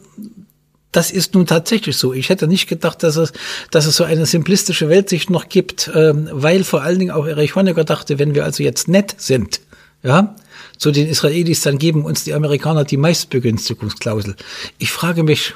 das 0.92 1.12
ist 1.12 1.36
nun 1.36 1.48
tatsächlich 1.48 1.96
so. 1.98 2.14
Ich 2.14 2.30
hätte 2.30 2.48
nicht 2.48 2.68
gedacht, 2.68 3.04
dass 3.04 3.16
es, 3.16 3.32
dass 3.72 3.86
es 3.86 3.96
so 3.96 4.04
eine 4.04 4.26
simplistische 4.26 4.90
Weltsicht 4.90 5.30
noch 5.30 5.48
gibt, 5.48 5.90
ähm, 5.96 6.30
weil 6.32 6.64
vor 6.64 6.82
allen 6.82 7.00
Dingen 7.00 7.12
auch 7.12 7.26
Erich 7.26 7.56
Honecker 7.56 7.84
dachte, 7.84 8.20
wenn 8.20 8.36
wir 8.36 8.44
also 8.44 8.64
jetzt 8.64 8.88
nett 8.88 9.16
sind, 9.18 9.62
ja, 10.04 10.36
zu 10.78 10.92
den 10.92 11.08
Israelis, 11.08 11.62
dann 11.62 11.78
geben 11.78 12.06
uns 12.06 12.24
die 12.24 12.34
Amerikaner 12.34 12.84
die 12.84 12.98
Meistbegünstigungsklausel. 12.98 14.36
Ich 14.78 14.92
frage 14.92 15.24
mich, 15.24 15.54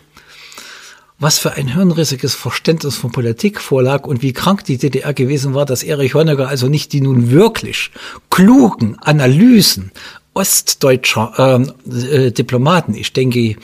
was 1.18 1.40
für 1.40 1.54
ein 1.54 1.68
hirnrissiges 1.68 2.36
Verständnis 2.36 2.98
von 2.98 3.12
Politik 3.12 3.62
vorlag 3.62 4.06
und 4.06 4.22
wie 4.22 4.34
krank 4.34 4.66
die 4.66 4.78
DDR 4.78 5.14
gewesen 5.14 5.54
war, 5.54 5.66
dass 5.66 5.84
Erich 5.84 6.14
Honecker 6.14 6.48
also 6.48 6.68
nicht 6.68 6.92
die 6.94 7.02
nun 7.02 7.32
wirklich 7.32 7.92
klugen 8.30 8.98
Analysen 9.00 9.92
ostdeutscher 10.34 11.34
ähm, 11.38 11.72
äh, 11.90 12.32
Diplomaten, 12.32 12.94
ich 12.94 13.14
denke, 13.14 13.56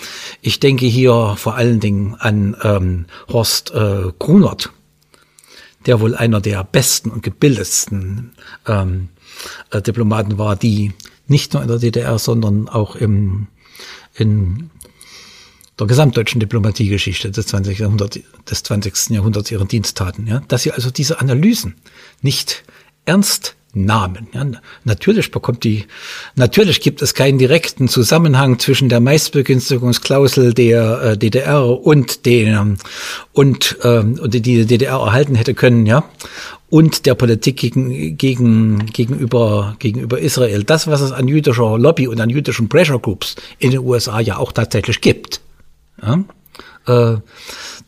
ich 0.41 0.59
denke 0.61 0.85
hier 0.85 1.35
vor 1.37 1.55
allen 1.55 1.81
Dingen 1.81 2.15
an 2.17 2.55
ähm, 2.63 3.05
Horst 3.27 3.71
äh, 3.71 4.13
Grunert, 4.17 4.71
der 5.85 5.99
wohl 5.99 6.15
einer 6.15 6.39
der 6.39 6.63
besten 6.63 7.09
und 7.09 7.23
gebildetsten 7.23 8.31
ähm, 8.65 9.09
äh, 9.71 9.81
Diplomaten 9.81 10.37
war, 10.37 10.55
die 10.55 10.93
nicht 11.27 11.53
nur 11.53 11.61
in 11.61 11.67
der 11.67 11.79
DDR, 11.79 12.19
sondern 12.19 12.69
auch 12.69 12.95
im, 12.95 13.47
in 14.15 14.69
der 15.79 15.87
gesamtdeutschen 15.87 16.39
Diplomatiegeschichte 16.39 17.31
des 17.31 17.47
20. 17.47 17.79
Jahrhunderts, 17.79 18.19
des 18.49 18.63
20. 18.63 19.09
Jahrhunderts 19.09 19.49
ihren 19.51 19.67
Dienst 19.67 19.97
taten, 19.97 20.27
ja, 20.27 20.41
dass 20.47 20.63
sie 20.63 20.71
also 20.71 20.91
diese 20.91 21.19
Analysen 21.19 21.75
nicht 22.21 22.63
ernst 23.05 23.55
nahmen. 23.73 24.27
Ja, 24.33 24.45
natürlich 24.83 25.31
bekommt 25.31 25.63
die, 25.63 25.85
natürlich 26.35 26.81
gibt 26.81 27.01
es 27.01 27.13
keinen 27.13 27.37
direkten 27.37 27.87
Zusammenhang 27.87 28.59
zwischen 28.59 28.89
der 28.89 28.99
Meistbegünstigungsklausel 28.99 30.53
der 30.53 31.01
äh, 31.01 31.17
DDR 31.17 31.65
und 31.65 32.25
den 32.25 32.77
und 33.31 33.77
ähm, 33.83 34.19
und 34.21 34.33
die 34.33 34.41
die 34.41 34.65
DDR 34.65 34.99
erhalten 34.99 35.35
hätte 35.35 35.53
können, 35.53 35.85
ja 35.85 36.03
und 36.71 37.05
der 37.05 37.15
Politik 37.15 37.57
gegen, 37.57 38.17
gegen, 38.17 38.85
gegenüber, 38.87 39.75
gegenüber 39.77 40.17
Israel. 40.17 40.63
Das, 40.63 40.87
was 40.87 41.01
es 41.01 41.11
an 41.11 41.27
jüdischer 41.27 41.77
Lobby 41.77 42.07
und 42.07 42.19
an 42.21 42.29
jüdischen 42.29 42.69
Pressure 42.69 42.97
Groups 42.97 43.35
in 43.59 43.71
den 43.71 43.81
USA 43.81 44.21
ja 44.21 44.37
auch 44.37 44.53
tatsächlich 44.53 45.01
gibt. 45.01 45.41
Ja? 46.01 46.23
Äh, 46.87 47.17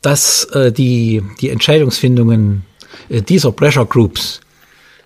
dass 0.01 0.43
äh, 0.51 0.73
die, 0.73 1.23
die 1.39 1.49
Entscheidungsfindungen 1.49 2.65
äh, 3.07 3.21
dieser 3.21 3.53
Pressure 3.53 3.85
Groups 3.85 4.41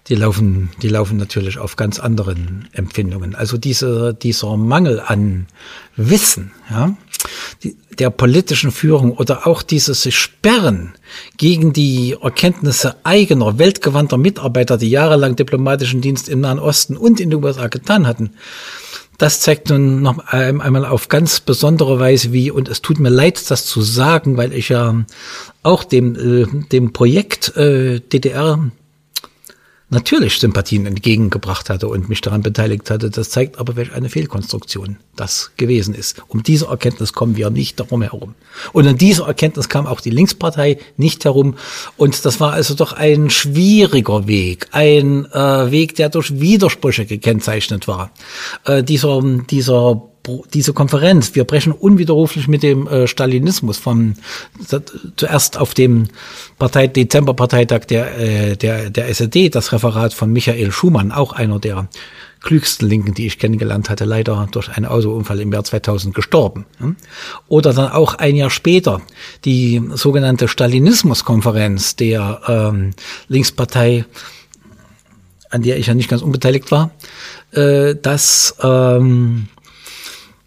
die 0.09 0.15
laufen, 0.15 0.69
die 0.81 0.87
laufen 0.87 1.17
natürlich 1.17 1.57
auf 1.57 1.75
ganz 1.75 1.99
anderen 1.99 2.69
Empfindungen. 2.71 3.35
Also 3.35 3.57
dieser, 3.57 4.13
dieser 4.13 4.55
Mangel 4.55 5.01
an 5.01 5.47
Wissen, 5.97 6.51
ja, 6.69 6.95
der 7.99 8.10
politischen 8.10 8.72
Führung 8.72 9.11
oder 9.11 9.48
auch 9.48 9.61
dieses 9.61 10.11
Sperren 10.14 10.94
gegen 11.38 11.73
die 11.73 12.15
Erkenntnisse 12.22 12.95
eigener, 13.03 13.57
weltgewandter 13.57 14.18
Mitarbeiter, 14.18 14.77
die 14.77 14.89
jahrelang 14.89 15.35
diplomatischen 15.35 16.02
Dienst 16.02 16.30
im 16.30 16.41
Nahen 16.41 16.60
Osten 16.60 16.95
und 16.95 17.19
in 17.19 17.30
den 17.30 17.44
USA 17.44 17.68
getan 17.68 18.06
hatten, 18.06 18.31
das 19.18 19.39
zeigt 19.39 19.69
nun 19.69 20.03
noch 20.03 20.19
einmal 20.27 20.85
auf 20.85 21.07
ganz 21.10 21.39
besondere 21.39 21.99
Weise, 21.99 22.34
wie, 22.34 22.52
und 22.52 22.69
es 22.69 22.84
tut 22.84 22.99
mir 22.99 23.10
leid, 23.10 23.49
das 23.49 23.65
zu 23.65 23.81
sagen, 23.81 24.38
weil 24.38 24.53
ich 24.53 24.69
ja 24.69 25.06
auch 25.64 25.84
dem, 25.84 26.15
äh, 26.15 26.45
dem 26.72 26.94
Projekt 26.94 27.57
äh, 27.57 27.99
DDR 27.99 28.69
natürlich 29.89 30.38
Sympathien 30.39 30.85
entgegengebracht 30.85 31.69
hatte 31.69 31.88
und 31.88 32.09
mich 32.09 32.22
daran 32.22 32.41
beteiligt 32.41 32.89
hatte. 32.89 33.09
Das 33.09 33.30
zeigt 33.30 33.57
aber, 33.57 33.76
welch 33.76 33.93
eine 33.93 34.09
Fehlkonstruktion 34.09 34.97
das 35.15 35.51
gewesen 35.57 35.93
ist. 35.93 36.22
Um 36.27 36.43
diese 36.43 36.68
Erkenntnis 36.68 37.14
kommen 37.14 37.38
wir 37.38 37.49
nicht 37.49 37.80
darum 37.80 38.01
herum. 38.01 38.35
Und 38.73 38.88
an 38.88 38.97
diese 38.97 39.23
Erkenntnis 39.23 39.69
kam 39.69 39.88
auch 39.88 40.01
die 40.01 40.09
Linkspartei 40.09 40.77
nicht 40.97 41.23
herum. 41.26 41.55
Und 41.95 42.26
das 42.26 42.39
war 42.39 42.53
also 42.53 42.73
doch 42.73 42.93
ein 42.93 43.30
schwieriger 43.30 44.27
Weg, 44.27 44.68
ein 44.72 45.26
äh, 45.31 45.72
Weg, 45.72 45.95
der 45.95 46.09
durch 46.09 46.39
Widersprüche 46.39 47.05
gekennzeichnet 47.05 47.88
war. 47.88 48.11
Äh, 48.65 48.84
dieser, 48.84 49.22
dieser 49.49 50.01
diese 50.53 50.73
Konferenz, 50.73 51.35
wir 51.35 51.43
brechen 51.43 51.71
unwiderruflich 51.71 52.47
mit 52.47 52.63
dem 52.63 52.87
äh, 52.87 53.07
Stalinismus 53.07 53.77
von 53.77 54.15
zuerst 55.15 55.57
auf 55.57 55.73
dem 55.73 56.07
Partei, 56.57 56.87
Dezemberparteitag 56.87 57.85
der, 57.85 58.19
äh, 58.19 58.55
der, 58.55 58.89
der 58.89 59.09
SED, 59.09 59.49
das 59.49 59.71
Referat 59.71 60.13
von 60.13 60.31
Michael 60.31 60.71
Schumann, 60.71 61.11
auch 61.11 61.33
einer 61.33 61.59
der 61.59 61.87
klügsten 62.41 62.87
Linken, 62.87 63.13
die 63.13 63.27
ich 63.27 63.39
kennengelernt 63.39 63.89
hatte, 63.89 64.05
leider 64.05 64.47
durch 64.51 64.69
einen 64.69 64.85
Autounfall 64.85 65.39
im 65.39 65.51
Jahr 65.51 65.63
2000 65.63 66.13
gestorben. 66.13 66.65
Oder 67.47 67.73
dann 67.73 67.91
auch 67.91 68.15
ein 68.15 68.35
Jahr 68.35 68.49
später 68.49 69.01
die 69.43 69.81
sogenannte 69.93 70.47
Stalinismus-Konferenz 70.47 71.95
der 71.95 72.41
ähm, 72.47 72.91
Linkspartei, 73.27 74.05
an 75.49 75.61
der 75.61 75.77
ich 75.77 75.87
ja 75.87 75.93
nicht 75.93 76.09
ganz 76.09 76.21
unbeteiligt 76.21 76.71
war, 76.71 76.91
äh, 77.51 77.95
das 77.95 78.55
ähm, 78.61 79.47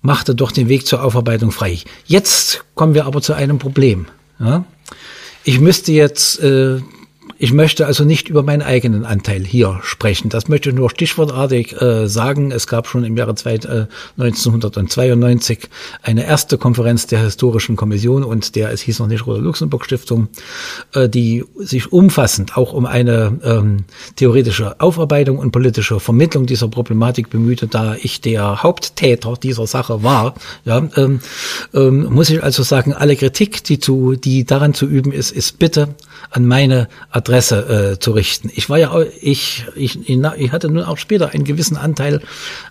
machte 0.02 0.34
doch 0.34 0.52
den 0.52 0.68
Weg 0.68 0.86
zur 0.86 1.02
Aufarbeitung 1.02 1.52
frei. 1.52 1.78
Jetzt 2.06 2.64
kommen 2.74 2.94
wir 2.94 3.06
aber 3.06 3.20
zu 3.20 3.34
einem 3.34 3.58
Problem. 3.58 4.06
Ja? 4.38 4.64
Ich 5.44 5.60
müsste 5.60 5.92
jetzt 5.92 6.40
äh, 6.40 6.80
ich 7.42 7.54
möchte 7.54 7.86
also 7.86 8.04
nicht 8.04 8.28
über 8.28 8.42
meinen 8.42 8.60
eigenen 8.60 9.06
Anteil 9.06 9.42
hier 9.42 9.80
sprechen. 9.82 10.28
Das 10.28 10.48
möchte 10.48 10.68
ich 10.68 10.74
nur 10.74 10.90
stichwortartig 10.90 11.80
äh, 11.80 12.06
sagen. 12.06 12.52
Es 12.52 12.66
gab 12.66 12.86
schon 12.86 13.02
im 13.02 13.16
Jahre 13.16 13.34
zwei, 13.34 13.54
äh, 13.54 13.86
1992 14.18 15.70
eine 16.02 16.26
erste 16.26 16.58
Konferenz 16.58 17.06
der 17.06 17.20
Historischen 17.20 17.76
Kommission 17.76 18.24
und 18.24 18.56
der, 18.56 18.70
es 18.72 18.82
hieß 18.82 18.98
noch 18.98 19.06
nicht 19.06 19.26
Rosa-Luxemburg-Stiftung, 19.26 20.28
äh, 20.92 21.08
die 21.08 21.46
sich 21.58 21.90
umfassend 21.90 22.58
auch 22.58 22.74
um 22.74 22.84
eine 22.84 23.38
ähm, 23.42 23.84
theoretische 24.16 24.78
Aufarbeitung 24.78 25.38
und 25.38 25.50
politische 25.50 25.98
Vermittlung 25.98 26.44
dieser 26.44 26.68
Problematik 26.68 27.30
bemühte, 27.30 27.68
da 27.68 27.96
ich 28.02 28.20
der 28.20 28.62
Haupttäter 28.62 29.32
dieser 29.42 29.66
Sache 29.66 30.02
war. 30.02 30.34
Ja, 30.66 30.86
ähm, 30.94 31.20
ähm, 31.72 32.04
muss 32.10 32.28
ich 32.28 32.42
also 32.42 32.62
sagen, 32.62 32.92
alle 32.92 33.16
Kritik, 33.16 33.64
die, 33.64 33.78
zu, 33.78 34.14
die 34.14 34.44
daran 34.44 34.74
zu 34.74 34.84
üben 34.84 35.10
ist, 35.10 35.30
ist 35.30 35.58
bitte 35.58 35.94
an 36.30 36.46
meine 36.46 36.88
Adresse 37.10 37.92
äh, 37.94 37.98
zu 37.98 38.12
richten. 38.12 38.50
Ich 38.54 38.68
war 38.68 38.78
ja, 38.78 38.94
ich, 39.20 39.64
ich, 39.74 40.08
ich 40.08 40.52
hatte 40.52 40.70
nun 40.70 40.84
auch 40.84 40.98
später 40.98 41.30
einen 41.30 41.44
gewissen 41.44 41.76
Anteil 41.76 42.20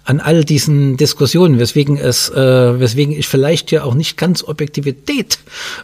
an 0.06 0.20
all 0.20 0.44
diesen 0.44 0.98
Diskussionen, 0.98 1.60
weswegen 1.60 1.98
es, 1.98 2.30
äh, 2.30 2.80
weswegen 2.80 3.14
ich 3.16 3.28
vielleicht 3.28 3.72
ja 3.72 3.84
auch 3.84 3.94
nicht 3.94 4.18
ganz 4.18 4.44
Objektivität 4.44 5.40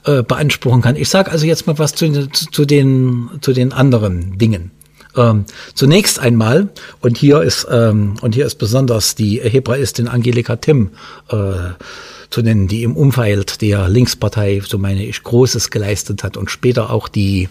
äh, 0.06 0.24
beanspruchen 0.24 0.82
kann. 0.82 0.96
Ich 0.96 1.10
sage 1.10 1.32
also 1.32 1.46
jetzt 1.46 1.68
mal 1.68 1.78
was 1.80 1.96
zu, 1.96 2.30
zu 2.30 2.66
den 2.66 3.30
zu 3.42 3.54
den 3.54 3.74
anderen 3.74 4.38
Dingen. 4.38 4.72
Ähm, 5.16 5.46
zunächst 5.74 6.20
einmal, 6.20 6.70
und 7.02 7.18
hier 7.18 7.42
ist, 7.42 7.68
ähm, 7.70 8.16
und 8.22 8.36
hier 8.36 8.46
ist 8.46 8.56
besonders 8.56 9.16
die 9.16 9.40
Hebraistin 9.40 10.08
Angelika 10.08 10.56
Timm 10.58 10.92
äh, 11.30 11.74
zu 12.30 12.42
nennen, 12.42 12.68
die 12.68 12.84
im 12.84 12.96
Umfeld 12.96 13.62
der 13.62 13.88
Linkspartei, 13.88 14.62
so 14.66 14.78
meine 14.78 15.06
ich, 15.06 15.24
Großes 15.24 15.70
geleistet 15.70 16.24
hat 16.24 16.38
und 16.38 16.52
später 16.52 16.90
auch 16.90 17.08
die, 17.08 17.50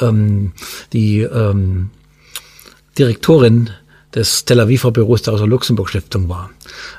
ähm, 0.00 0.52
die 0.92 1.20
ähm, 1.20 1.90
Direktorin 2.98 3.70
des 4.14 4.44
Tel 4.44 4.60
Aviver 4.60 4.90
Büros 4.90 5.22
der 5.22 5.34
Rosa-Luxemburg-Stiftung 5.34 6.28
war. 6.28 6.50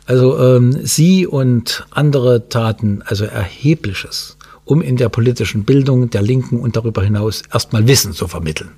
Also 0.06 0.40
ähm, 0.40 0.80
sie 0.84 1.28
und 1.28 1.86
andere 1.92 2.48
taten 2.50 3.04
also 3.06 3.26
Erhebliches, 3.26 4.38
um 4.66 4.82
in 4.82 4.98
der 4.98 5.10
politischen 5.10 5.66
Bildung 5.66 6.10
der 6.10 6.22
Linken 6.22 6.60
und 6.60 6.76
darüber 6.76 7.04
hinaus 7.04 7.44
erstmal 7.52 7.88
Wissen 7.88 8.14
zu 8.14 8.28
vermitteln. 8.28 8.72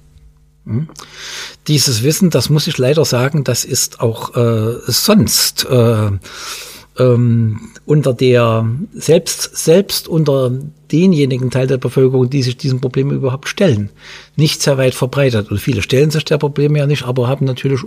Hm? 0.66 0.88
Dieses 1.68 2.04
Wissen, 2.04 2.30
das 2.30 2.50
muss 2.50 2.68
ich 2.68 2.78
leider 2.78 3.06
sagen, 3.06 3.44
das 3.44 3.66
ist 3.66 4.00
auch 4.00 4.36
äh, 4.36 4.80
sonst 4.88 5.66
äh, 5.66 6.12
ähm, 7.00 7.72
unter 7.86 8.14
der 8.14 8.66
selbst 8.94 9.58
selbst 9.58 10.08
unter 10.08 10.52
denjenigen 10.92 11.50
Teil 11.50 11.66
der 11.66 11.78
Bevölkerung, 11.78 12.30
die 12.30 12.44
sich 12.44 12.56
diesem 12.56 12.80
Problem 12.80 13.10
überhaupt 13.10 13.48
stellen, 13.48 13.90
nicht 14.36 14.62
sehr 14.62 14.78
weit 14.78 14.94
verbreitet. 14.94 15.50
Und 15.50 15.58
viele 15.58 15.82
stellen 15.82 16.12
sich 16.12 16.24
der 16.24 16.38
Probleme 16.38 16.78
ja 16.78 16.86
nicht, 16.86 17.04
aber 17.04 17.28
haben 17.28 17.46
natürlich 17.46 17.82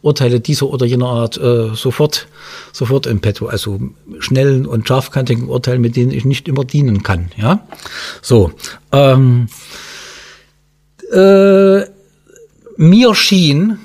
Urteile 0.00 0.38
dieser 0.38 0.68
oder 0.68 0.86
jener 0.86 1.08
Art 1.08 1.38
äh, 1.38 1.74
sofort 1.74 2.28
sofort 2.72 3.06
im 3.06 3.20
Petto, 3.20 3.46
also 3.46 3.80
schnellen 4.20 4.64
und 4.64 4.86
scharfkantigen 4.86 5.48
Urteilen, 5.48 5.80
mit 5.80 5.96
denen 5.96 6.12
ich 6.12 6.24
nicht 6.24 6.46
immer 6.46 6.64
dienen 6.64 7.02
kann. 7.02 7.32
Ja, 7.36 7.66
so. 8.20 8.52
Ähm, 8.92 9.48
äh, 11.12 11.82
mir 12.82 13.14
schien, 13.14 13.78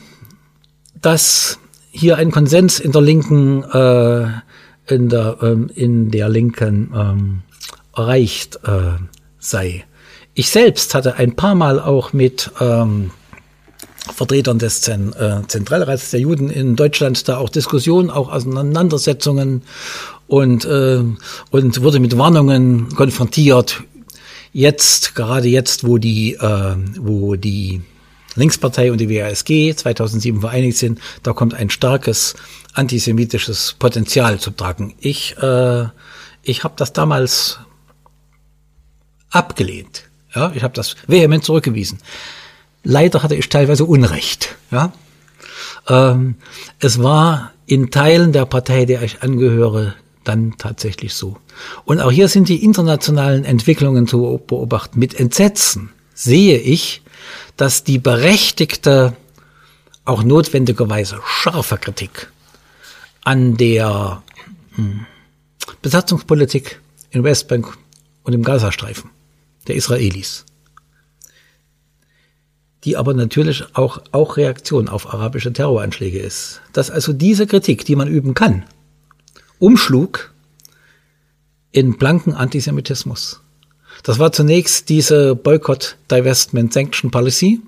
dass 1.00 1.60
hier 1.92 2.18
ein 2.18 2.32
Konsens 2.32 2.80
in 2.80 2.92
der 2.92 3.02
linken 3.02 3.64
äh, 3.64 4.28
in 4.88 5.10
der, 5.10 5.38
ähm, 5.42 5.70
in 5.76 6.12
der 6.12 6.30
Linken 6.30 6.92
ähm, 6.96 7.42
erreicht 7.96 8.60
äh, 8.64 8.98
sei. 9.40 9.86
Ich 10.34 10.50
selbst 10.50 10.96
hatte 10.96 11.16
ein 11.16 11.36
paar 11.36 11.56
Mal 11.56 11.80
auch 11.80 12.14
mit 12.14 12.52
ähm, 12.60 13.12
Vertretern 14.14 14.60
des 14.60 14.82
Zen, 14.82 15.14
äh, 15.14 15.42
Zentralrats 15.48 16.12
der 16.12 16.22
Juden 16.22 16.50
in 16.50 16.76
Deutschland 16.76 17.28
da 17.28 17.38
auch 17.38 17.50
Diskussionen, 17.50 18.10
auch 18.10 18.32
Auseinandersetzungen 18.32 19.64
und, 20.28 20.66
äh, 20.66 21.04
und 21.52 21.82
wurde 21.82 22.00
mit 22.00 22.18
Warnungen 22.18 22.90
konfrontiert. 22.96 23.84
Jetzt, 24.54 25.14
gerade 25.14 25.50
jetzt, 25.50 25.86
wo 25.86 25.98
die, 25.98 26.34
äh, 26.34 26.76
wo 27.00 27.36
die 27.36 27.82
Linkspartei 28.38 28.92
und 28.92 29.00
die 29.00 29.10
WASG 29.10 29.76
2007 29.76 30.42
vereinigt 30.42 30.78
sind, 30.78 31.00
da 31.24 31.34
kommt 31.34 31.54
ein 31.54 31.70
starkes 31.70 32.36
antisemitisches 32.74 33.76
Potenzial 33.78 34.40
zu 34.40 34.52
tragen. 34.52 34.96
Ich, 35.00 35.36
äh, 35.38 35.86
ich 36.44 36.64
habe 36.64 36.76
das 36.78 36.94
damals 36.94 37.60
abgelehnt. 39.30 40.04
Ja, 40.34 40.52
ich 40.56 40.64
habe 40.64 40.74
das 40.74 40.96
vehement 41.08 41.44
zurückgewiesen. 41.44 42.00
Leider 42.84 43.24
hatte 43.24 43.36
ich 43.36 43.50
teilweise 43.50 43.86
Unrecht. 43.86 44.56
Ja, 44.72 44.94
ähm, 45.88 46.36
es 46.80 47.02
war 47.02 47.52
in 47.66 47.92
Teilen 47.92 48.32
der 48.32 48.46
Partei, 48.46 48.86
der 48.86 49.02
ich 49.02 49.24
angehöre, 49.24 49.96
dann 50.24 50.56
tatsächlich 50.58 51.14
so. 51.14 51.38
Und 51.86 52.00
auch 52.00 52.12
hier 52.12 52.28
sind 52.28 52.50
die 52.50 52.64
internationalen 52.64 53.46
Entwicklungen 53.46 54.08
zu 54.08 54.42
beobachten. 54.46 55.00
Mit 55.00 55.20
Entsetzen 55.20 55.90
sehe 56.14 56.58
ich, 56.58 57.02
dass 57.58 57.84
die 57.84 58.00
berechtigte, 58.00 59.16
auch 60.06 60.24
notwendigerweise 60.24 61.20
scharfe 61.26 61.78
Kritik 61.78 62.32
an 63.24 63.58
der 63.58 64.24
hm, 64.76 65.06
Besatzungspolitik 65.82 66.80
in 67.10 67.24
Westbank 67.24 67.78
und 68.24 68.34
im 68.34 68.44
Gazastreifen 68.44 69.10
der 69.68 69.76
Israelis, 69.76 70.46
die 72.86 72.96
aber 72.96 73.14
natürlich 73.14 73.76
auch, 73.76 74.02
auch 74.14 74.38
Reaktion 74.38 74.88
auf 74.88 75.14
arabische 75.14 75.52
Terroranschläge 75.52 76.20
ist. 76.20 76.62
Dass 76.72 76.90
also 76.90 77.12
diese 77.12 77.48
Kritik, 77.48 77.84
die 77.84 77.98
man 77.98 78.08
üben 78.08 78.34
kann, 78.34 78.64
umschlug 79.60 80.34
in 81.72 81.98
blanken 81.98 82.34
Antisemitismus. 82.34 83.42
Das 84.04 84.20
war 84.20 84.32
zunächst 84.32 84.90
diese 84.90 85.36
Boycott 85.36 85.98
Divestment 86.10 86.74
Sanction 86.74 87.12
Policy, 87.12 87.62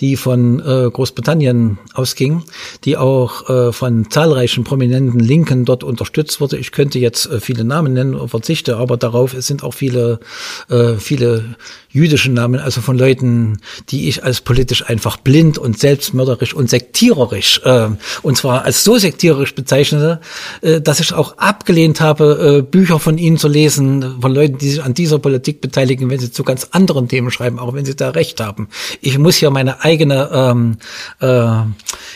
die 0.00 0.16
von 0.16 0.60
äh, 0.60 0.90
Großbritannien 0.90 1.78
ausging, 1.94 2.42
die 2.84 2.96
auch 2.96 3.48
äh, 3.48 3.72
von 3.72 4.10
zahlreichen 4.10 4.64
prominenten 4.64 5.20
Linken 5.20 5.64
dort 5.64 5.84
unterstützt 5.84 6.40
wurde. 6.40 6.56
Ich 6.58 6.72
könnte 6.72 6.98
jetzt 6.98 7.26
äh, 7.26 7.40
viele 7.40 7.64
Namen 7.64 7.92
nennen, 7.92 8.28
verzichte 8.28 8.76
aber 8.76 8.96
darauf. 8.96 9.34
Es 9.34 9.46
sind 9.46 9.62
auch 9.62 9.74
viele, 9.74 10.20
äh, 10.68 10.94
viele 10.94 11.56
jüdische 11.92 12.32
Namen, 12.32 12.58
also 12.58 12.80
von 12.80 12.96
Leuten, 12.96 13.60
die 13.90 14.08
ich 14.08 14.24
als 14.24 14.40
politisch 14.40 14.88
einfach 14.88 15.18
blind 15.18 15.58
und 15.58 15.78
selbstmörderisch 15.78 16.54
und 16.54 16.70
sektiererisch, 16.70 17.60
äh, 17.64 17.88
und 18.22 18.36
zwar 18.36 18.64
als 18.64 18.82
so 18.82 18.96
sektiererisch 18.96 19.54
bezeichnete, 19.54 20.20
äh, 20.62 20.80
dass 20.80 21.00
ich 21.00 21.12
auch 21.12 21.36
abgelehnt 21.38 22.00
habe, 22.00 22.58
äh, 22.58 22.62
Bücher 22.62 22.98
von 22.98 23.18
ihnen 23.18 23.36
zu 23.36 23.48
lesen, 23.48 24.20
von 24.20 24.34
Leuten, 24.34 24.58
die 24.58 24.70
sich 24.70 24.82
an 24.82 24.94
dieser 24.94 25.18
Politik 25.18 25.60
beteiligen, 25.60 26.08
wenn 26.10 26.18
sie 26.18 26.32
zu 26.32 26.44
ganz 26.44 26.68
anderen 26.70 27.08
Themen 27.08 27.30
schreiben, 27.30 27.58
auch 27.58 27.74
wenn 27.74 27.84
sie 27.84 27.94
da 27.94 28.10
recht 28.10 28.40
haben. 28.40 28.68
Ich 29.00 29.18
muss 29.18 29.40
ja 29.40 29.50
meine 29.50 29.81
eigene, 29.82 30.30
ähm, 30.32 30.76
äh, 31.20 31.64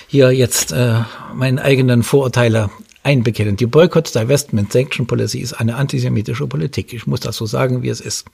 hier 0.06 0.32
jetzt 0.32 0.72
äh, 0.72 1.00
meine 1.34 1.62
eigenen 1.62 2.02
Vorurteile 2.02 2.70
einbekennen. 3.02 3.56
Die 3.56 3.66
Boycott 3.66 4.14
Divestment 4.14 4.72
Sanction 4.72 5.06
Policy 5.06 5.38
ist 5.38 5.54
eine 5.54 5.76
antisemitische 5.76 6.46
Politik. 6.46 6.92
Ich 6.92 7.06
muss 7.06 7.20
das 7.20 7.36
so 7.36 7.46
sagen, 7.46 7.82
wie 7.82 7.88
es 7.88 8.00
ist. 8.00 8.26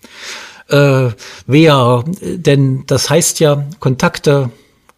Äh, 0.68 1.10
wer, 1.46 2.04
denn 2.20 2.84
das 2.86 3.10
heißt 3.10 3.40
ja 3.40 3.64
Kontakte. 3.80 4.50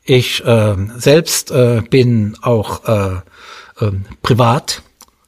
Ich 0.04 0.44
äh, 0.44 0.76
selbst 0.98 1.50
äh, 1.50 1.82
bin 1.88 2.36
auch 2.42 2.84
äh, 2.86 3.14
äh, 3.80 3.92
privat 4.22 4.82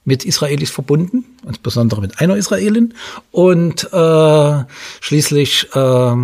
mit 0.05 0.25
Israelis 0.25 0.71
verbunden, 0.71 1.25
insbesondere 1.47 2.01
mit 2.01 2.21
einer 2.21 2.37
Israelin 2.37 2.95
und 3.33 3.93
äh, 3.93 4.65
schließlich 5.01 5.75
äh, 5.75 6.15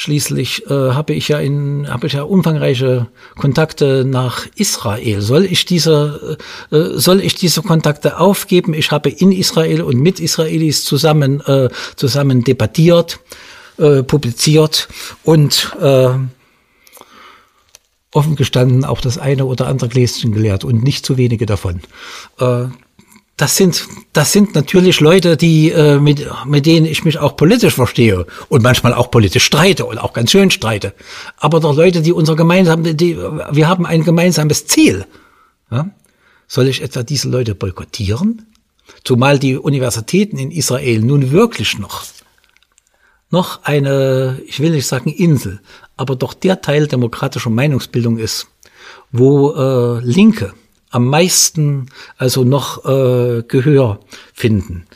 Schließlich 0.00 0.64
äh, 0.70 0.92
habe 0.94 1.12
ich 1.12 1.28
ja 1.28 1.38
in 1.40 1.86
habe 1.90 2.06
ich 2.06 2.14
ja 2.14 2.22
umfangreiche 2.22 3.08
Kontakte 3.36 4.06
nach 4.06 4.46
Israel. 4.54 5.20
Soll 5.20 5.44
ich 5.44 5.66
diese 5.66 6.38
äh, 6.72 6.74
äh, 6.74 6.98
soll 6.98 7.20
ich 7.20 7.34
diese 7.34 7.60
Kontakte 7.60 8.18
aufgeben? 8.18 8.72
Ich 8.72 8.92
habe 8.92 9.10
in 9.10 9.30
Israel 9.30 9.82
und 9.82 10.00
mit 10.00 10.18
Israelis 10.18 10.86
zusammen 10.86 11.42
äh, 11.42 11.68
zusammen 11.96 12.44
debattiert, 12.44 13.20
äh, 13.76 14.02
publiziert 14.02 14.88
und 15.22 15.76
äh, 15.82 16.08
offen 18.10 18.36
gestanden 18.36 18.86
auch 18.86 19.02
das 19.02 19.18
eine 19.18 19.44
oder 19.44 19.66
andere 19.66 19.90
Gläschen 19.90 20.32
gelehrt 20.32 20.64
und 20.64 20.82
nicht 20.82 21.04
zu 21.04 21.18
wenige 21.18 21.44
davon. 21.44 21.82
Äh, 22.38 22.68
das 23.40 23.56
sind, 23.56 23.88
das 24.12 24.32
sind 24.32 24.54
natürlich 24.54 25.00
Leute, 25.00 25.38
die, 25.38 25.70
äh, 25.70 25.98
mit, 25.98 26.28
mit 26.44 26.66
denen 26.66 26.84
ich 26.84 27.04
mich 27.04 27.18
auch 27.18 27.36
politisch 27.36 27.74
verstehe 27.74 28.26
und 28.50 28.62
manchmal 28.62 28.92
auch 28.92 29.10
politisch 29.10 29.44
streite 29.44 29.86
und 29.86 29.96
auch 29.96 30.12
ganz 30.12 30.30
schön 30.30 30.50
streite. 30.50 30.92
Aber 31.38 31.58
doch 31.60 31.74
Leute, 31.74 32.02
die 32.02 32.12
unser 32.12 32.36
gemeinsames, 32.36 32.96
die, 32.96 33.16
wir 33.16 33.66
haben 33.66 33.86
ein 33.86 34.04
gemeinsames 34.04 34.66
Ziel. 34.66 35.06
Ja? 35.70 35.88
Soll 36.48 36.68
ich 36.68 36.82
etwa 36.82 37.02
diese 37.02 37.30
Leute 37.30 37.54
boykottieren? 37.54 38.46
Zumal 39.04 39.38
die 39.38 39.56
Universitäten 39.56 40.36
in 40.36 40.50
Israel 40.50 41.00
nun 41.00 41.30
wirklich 41.30 41.78
noch, 41.78 42.04
noch 43.30 43.62
eine, 43.62 44.42
ich 44.46 44.60
will 44.60 44.72
nicht 44.72 44.86
sagen 44.86 45.08
Insel, 45.08 45.60
aber 45.96 46.14
doch 46.14 46.34
der 46.34 46.60
Teil 46.60 46.88
demokratischer 46.88 47.48
Meinungsbildung 47.48 48.18
ist, 48.18 48.48
wo 49.12 49.52
äh, 49.52 50.00
Linke, 50.04 50.52
am 50.90 51.06
meisten 51.06 51.86
also 52.18 52.44
noch 52.44 52.84
äh, 52.84 53.42
Gehör 53.46 54.00
finden. 54.34 54.86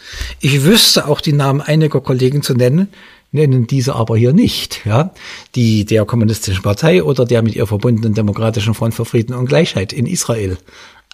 Ich 0.40 0.64
wüsste 0.64 1.08
auch 1.08 1.20
die 1.20 1.32
Namen 1.32 1.60
einiger 1.60 2.00
Kollegen 2.00 2.42
zu 2.42 2.54
nennen, 2.54 2.88
nennen 3.32 3.66
diese 3.66 3.94
aber 3.94 4.16
hier 4.16 4.32
nicht, 4.32 4.84
ja, 4.84 5.12
die 5.54 5.84
der 5.84 6.04
kommunistischen 6.04 6.62
Partei 6.62 7.02
oder 7.02 7.24
der 7.24 7.42
mit 7.42 7.54
ihr 7.56 7.66
verbundenen 7.66 8.14
Demokratischen 8.14 8.74
Front 8.74 8.94
für 8.94 9.04
Frieden 9.04 9.34
und 9.34 9.46
Gleichheit 9.46 9.92
in 9.92 10.06
Israel 10.06 10.58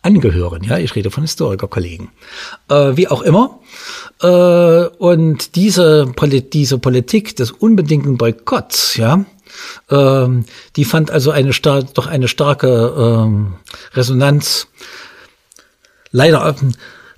angehören. 0.02 0.62
Ja, 0.64 0.78
ich 0.78 0.94
rede 0.96 1.10
von 1.10 1.24
Historikerkollegen. 1.24 2.08
Äh, 2.68 2.96
wie 2.96 3.08
auch 3.08 3.22
immer. 3.22 3.60
Äh, 4.22 4.86
und 4.96 5.56
diese, 5.56 6.12
diese 6.52 6.78
Politik 6.78 7.36
des 7.36 7.50
unbedingten 7.50 8.16
Boykotts, 8.16 8.96
ja, 8.96 9.24
ähm, 9.90 10.44
die 10.76 10.84
fand 10.84 11.10
also 11.10 11.30
eine 11.30 11.50
doch 11.94 12.06
eine 12.06 12.28
starke 12.28 12.94
ähm, 12.96 13.54
Resonanz. 13.94 14.68
Leider, 16.12 16.56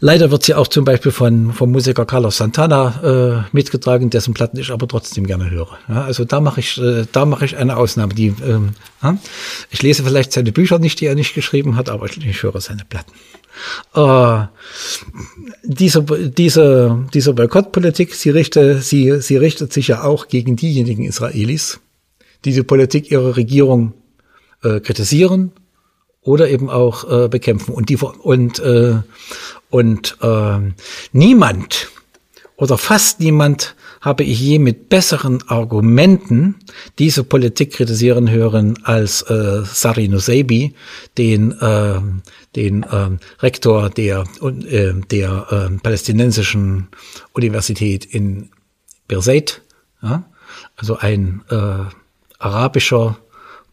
leider 0.01 0.31
wird 0.31 0.43
sie 0.43 0.55
auch 0.55 0.69
zum 0.69 0.85
Beispiel 0.85 1.12
von 1.12 1.52
vom 1.52 1.73
Musiker 1.73 2.05
Carlos 2.05 2.36
Santana 2.36 3.47
äh, 3.48 3.56
mitgetragen, 3.56 4.10
dessen 4.10 4.35
Platten 4.35 4.59
ich 4.59 4.70
aber 4.70 4.86
trotzdem 4.86 5.27
gerne 5.27 5.51
höre. 5.51 5.78
Ja, 5.89 6.05
also 6.05 6.24
da 6.24 6.40
mache 6.40 6.60
ich 6.60 6.78
äh, 6.78 7.06
da 7.10 7.24
mache 7.24 7.44
ich 7.44 7.56
eine 7.56 7.77
Ausnahme. 7.77 8.14
Die, 8.14 8.35
ähm, 8.44 8.70
ja, 9.02 9.16
ich 9.70 9.82
lese 9.82 10.05
vielleicht 10.05 10.32
seine 10.32 10.52
Bücher 10.52 10.78
nicht, 10.78 11.01
die 11.01 11.06
er 11.06 11.14
nicht 11.14 11.35
geschrieben 11.35 11.77
hat, 11.77 11.89
aber 11.89 12.06
ich, 12.06 12.24
ich 12.24 12.43
höre 12.43 12.60
seine 12.60 12.85
Platten. 12.85 13.12
Äh, 13.94 14.47
diese, 15.62 16.02
diese, 16.02 17.06
diese 17.12 17.32
Boykottpolitik, 17.35 18.14
sie 18.14 18.31
richtet, 18.31 18.82
sie, 18.82 19.20
sie 19.20 19.36
richtet 19.36 19.73
sich 19.73 19.89
ja 19.89 20.02
auch 20.02 20.28
gegen 20.28 20.56
diejenigen 20.56 21.05
Israelis, 21.05 21.81
diese 22.44 22.64
Politik 22.64 23.10
ihrer 23.10 23.36
Regierung 23.36 23.94
äh, 24.62 24.81
kritisieren 24.81 25.52
oder 26.23 26.48
eben 26.48 26.70
auch 26.70 27.24
äh, 27.24 27.28
bekämpfen. 27.28 27.74
Und 27.74 27.89
die 27.89 27.97
und 27.97 28.59
äh, 28.60 28.97
und 29.70 30.16
äh, 30.20 30.59
niemand 31.12 31.89
oder 32.56 32.78
fast 32.78 33.20
niemand 33.20 33.74
habe 34.02 34.24
ich 34.24 34.40
je 34.40 34.59
mit 34.59 34.89
besseren 34.89 35.48
Argumenten 35.48 36.56
diese 36.98 37.24
Politik 37.24 37.73
kritisieren 37.73 38.31
hören 38.31 38.78
als 38.82 39.23
äh, 39.23 39.62
Sari 39.64 40.09
Nusseibeh, 40.09 40.73
den, 41.19 41.52
äh, 41.52 42.01
den 42.55 42.82
äh, 42.82 43.10
Rektor 43.39 43.90
der, 43.90 44.24
äh, 44.43 44.93
der 45.10 45.47
äh, 45.51 45.78
palästinensischen 45.78 46.89
Universität 47.32 48.05
in 48.05 48.51
Birzeit, 49.06 49.62
ja? 50.02 50.24
also 50.77 50.98
ein 50.98 51.43
äh, 51.48 51.85
arabischer, 52.43 53.16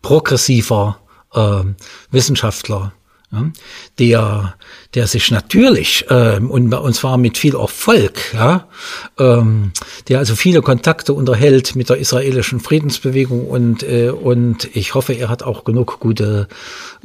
progressiver 0.01 0.99
äh, 1.33 1.63
Wissenschaftler, 2.11 2.93
ja, 3.31 3.51
der, 3.99 4.55
der 4.95 5.05
sich 5.05 5.29
natürlich 5.29 6.03
ähm, 6.09 6.49
und, 6.49 6.73
und 6.73 6.93
zwar 6.95 7.19
mit 7.19 7.37
viel 7.37 7.55
Erfolg, 7.55 8.33
ja, 8.33 8.67
ähm, 9.19 9.71
der 10.07 10.17
also 10.17 10.35
viele 10.35 10.63
Kontakte 10.63 11.13
unterhält 11.13 11.75
mit 11.75 11.89
der 11.89 11.97
israelischen 11.97 12.59
Friedensbewegung 12.59 13.47
und 13.47 13.83
äh, 13.83 14.09
und 14.09 14.75
ich 14.75 14.95
hoffe, 14.95 15.13
er 15.13 15.29
hat 15.29 15.43
auch 15.43 15.63
genug 15.63 15.99
gute 15.99 16.47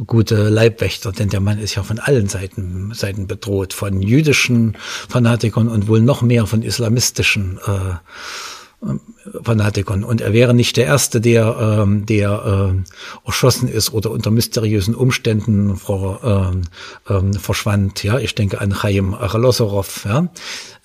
gute 0.07 0.49
Leibwächter, 0.49 1.13
denn 1.13 1.29
der 1.29 1.41
Mann 1.41 1.59
ist 1.59 1.75
ja 1.75 1.83
von 1.83 1.99
allen 1.99 2.29
Seiten 2.29 2.95
Seiten 2.95 3.27
bedroht, 3.27 3.75
von 3.75 4.01
jüdischen 4.01 4.79
Fanatikern 5.11 5.69
und 5.69 5.89
wohl 5.89 6.01
noch 6.01 6.23
mehr 6.23 6.47
von 6.47 6.63
islamistischen 6.63 7.59
äh, 7.67 7.97
Fanatikern. 9.43 10.05
Und 10.05 10.21
er 10.21 10.33
wäre 10.33 10.55
nicht 10.55 10.77
der 10.77 10.87
Erste, 10.87 11.21
der, 11.21 11.57
ähm, 11.83 12.07
der 12.07 12.75
äh, 12.75 13.27
erschossen 13.27 13.69
ist 13.69 13.93
oder 13.93 14.11
unter 14.11 14.31
mysteriösen 14.31 14.95
Umständen 14.95 15.77
vor, 15.77 16.21
ähm, 16.23 16.63
ähm, 17.09 17.35
verschwand. 17.35 18.05
Ja, 18.05 18.19
ich 18.19 18.35
denke 18.35 18.61
an 18.61 18.73
Chaim 18.73 19.15
Aralosorow, 19.15 20.05
ja, 20.05 20.29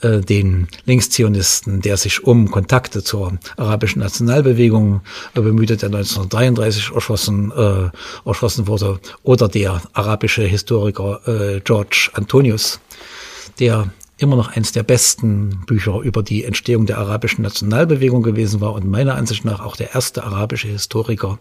äh, 0.01 0.21
den 0.21 0.67
Linkszionisten, 0.85 1.81
der 1.81 1.97
sich 1.97 2.23
um 2.23 2.49
Kontakte 2.49 3.03
zur 3.03 3.37
arabischen 3.57 4.01
Nationalbewegung 4.01 5.01
äh, 5.35 5.41
bemühte, 5.41 5.77
der 5.77 5.87
1933 5.87 6.91
erschossen, 6.93 7.51
äh, 7.51 7.89
erschossen 8.25 8.67
wurde. 8.67 8.99
Oder 9.23 9.47
der 9.47 9.81
arabische 9.93 10.43
Historiker 10.43 11.21
äh, 11.27 11.59
George 11.61 12.09
Antonius, 12.13 12.79
der 13.59 13.91
immer 14.19 14.35
noch 14.35 14.55
eins 14.55 14.71
der 14.71 14.83
besten 14.83 15.61
Bücher 15.65 16.01
über 16.01 16.23
die 16.23 16.43
Entstehung 16.43 16.85
der 16.85 16.97
arabischen 16.97 17.41
Nationalbewegung 17.43 18.21
gewesen 18.23 18.61
war 18.61 18.73
und 18.73 18.87
meiner 18.87 19.15
Ansicht 19.15 19.45
nach 19.45 19.59
auch 19.61 19.75
der 19.75 19.95
erste 19.95 20.23
arabische 20.23 20.67
Historiker, 20.67 21.39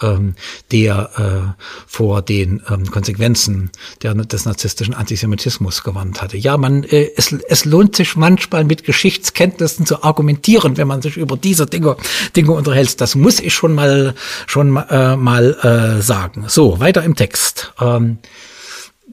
ähm, 0.00 0.34
der 0.70 1.10
äh, 1.56 1.62
vor 1.86 2.22
den 2.22 2.62
ähm, 2.70 2.90
Konsequenzen 2.90 3.70
der, 4.02 4.14
des 4.14 4.44
narzisstischen 4.44 4.94
Antisemitismus 4.94 5.82
gewarnt 5.82 6.22
hatte. 6.22 6.36
Ja, 6.36 6.56
man, 6.56 6.84
äh, 6.84 7.10
es, 7.16 7.32
es 7.32 7.64
lohnt 7.64 7.96
sich 7.96 8.16
manchmal 8.16 8.64
mit 8.64 8.84
Geschichtskenntnissen 8.84 9.86
zu 9.86 10.02
argumentieren, 10.02 10.76
wenn 10.76 10.88
man 10.88 11.02
sich 11.02 11.16
über 11.16 11.36
diese 11.36 11.66
Dinge, 11.66 11.96
Dinge 12.36 12.52
unterhält. 12.52 13.00
Das 13.00 13.14
muss 13.14 13.40
ich 13.40 13.54
schon 13.54 13.74
mal, 13.74 14.14
schon 14.46 14.76
äh, 14.76 15.16
mal 15.16 15.54
äh, 15.98 16.02
sagen. 16.02 16.44
So, 16.48 16.80
weiter 16.80 17.02
im 17.02 17.16
Text. 17.16 17.72
Ähm, 17.80 18.18